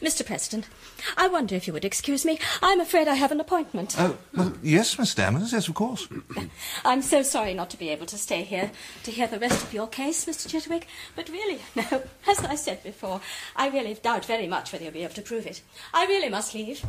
Mr. 0.00 0.24
President, 0.26 0.68
I 1.16 1.28
wonder 1.28 1.54
if 1.54 1.66
you 1.66 1.72
would 1.72 1.84
excuse 1.84 2.24
me. 2.24 2.38
I'm 2.62 2.80
afraid 2.80 3.08
I 3.08 3.14
have 3.14 3.32
an 3.32 3.40
appointment. 3.40 3.94
Oh, 3.98 4.16
well, 4.34 4.52
yes, 4.62 4.98
Miss 4.98 5.14
Dammers, 5.14 5.52
yes, 5.52 5.68
of 5.68 5.74
course. 5.74 6.08
I'm 6.84 7.02
so 7.02 7.22
sorry 7.22 7.54
not 7.54 7.70
to 7.70 7.78
be 7.78 7.88
able 7.90 8.06
to 8.06 8.18
stay 8.18 8.42
here 8.42 8.70
to 9.04 9.10
hear 9.10 9.26
the 9.26 9.38
rest 9.38 9.62
of 9.62 9.72
your 9.72 9.86
case, 9.86 10.24
Mr. 10.24 10.48
Chitterwick. 10.48 10.84
But 11.14 11.28
really, 11.28 11.60
no, 11.76 12.02
as 12.26 12.40
I 12.40 12.56
said 12.56 12.82
before, 12.82 13.20
I 13.54 13.68
really 13.68 13.94
doubt 13.94 14.24
very 14.24 14.46
much 14.46 14.72
whether 14.72 14.84
you'll 14.84 14.92
be 14.92 15.04
able 15.04 15.14
to 15.14 15.22
prove 15.22 15.46
it. 15.46 15.62
I 15.94 16.06
really 16.06 16.28
must 16.28 16.54
leave. 16.54 16.84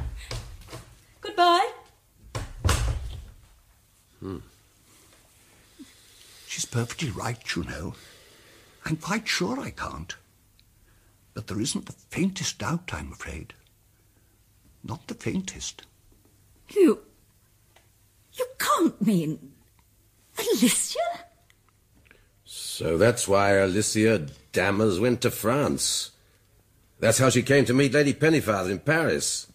Goodbye. 1.22 1.72
Hmm. 4.20 4.38
She's 6.48 6.66
perfectly 6.66 7.12
right, 7.12 7.56
you 7.56 7.64
know. 7.64 7.94
I'm 8.86 8.98
quite 8.98 9.28
sure 9.28 9.60
I 9.60 9.70
can't. 9.70 10.16
But 11.38 11.46
there 11.46 11.62
isn't 11.62 11.86
the 11.86 11.94
faintest 12.10 12.58
doubt, 12.58 12.90
I'm 12.92 13.12
afraid. 13.12 13.54
Not 14.84 15.06
the 15.06 15.14
faintest. 15.14 15.86
You. 16.70 17.02
You 18.34 18.48
can't 18.58 19.00
mean. 19.00 19.52
Alicia? 20.36 20.98
So 22.44 22.98
that's 22.98 23.28
why 23.28 23.52
Alicia 23.52 24.26
Dammers 24.52 25.00
went 25.00 25.22
to 25.22 25.30
France. 25.30 26.10
That's 27.00 27.20
how 27.20 27.30
she 27.30 27.44
came 27.44 27.66
to 27.66 27.74
meet 27.76 27.94
Lady 27.94 28.16
Pennefather 28.16 28.72
in 28.72 28.80
Paris. 28.80 29.46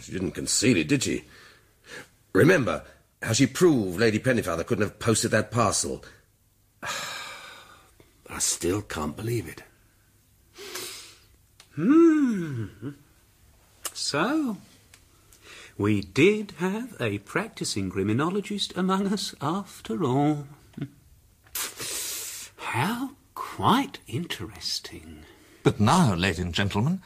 She 0.00 0.12
didn't 0.12 0.30
conceal 0.30 0.78
it, 0.78 0.88
did 0.88 1.02
she? 1.02 1.24
Remember 2.32 2.84
how 3.20 3.34
she 3.34 3.46
proved 3.46 4.00
Lady 4.00 4.18
Pennefather 4.18 4.64
couldn't 4.64 4.84
have 4.84 4.98
posted 4.98 5.32
that 5.32 5.50
parcel. 5.50 6.02
I 6.82 8.38
still 8.38 8.80
can't 8.80 9.14
believe 9.14 9.46
it. 9.46 9.62
Hmm. 11.80 12.90
So, 13.94 14.58
we 15.78 16.02
did 16.02 16.52
have 16.58 16.94
a 17.00 17.18
practicing 17.20 17.88
criminologist 17.88 18.76
among 18.76 19.06
us 19.10 19.34
after 19.40 20.04
all. 20.04 20.46
How 22.56 23.12
quite 23.34 24.00
interesting. 24.06 25.24
But 25.62 25.80
now, 25.80 26.14
ladies 26.14 26.40
and 26.40 26.52
gentlemen, 26.52 27.00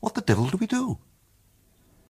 what 0.00 0.16
the 0.16 0.22
devil 0.22 0.48
do 0.48 0.56
we 0.56 0.66
do? 0.66 0.98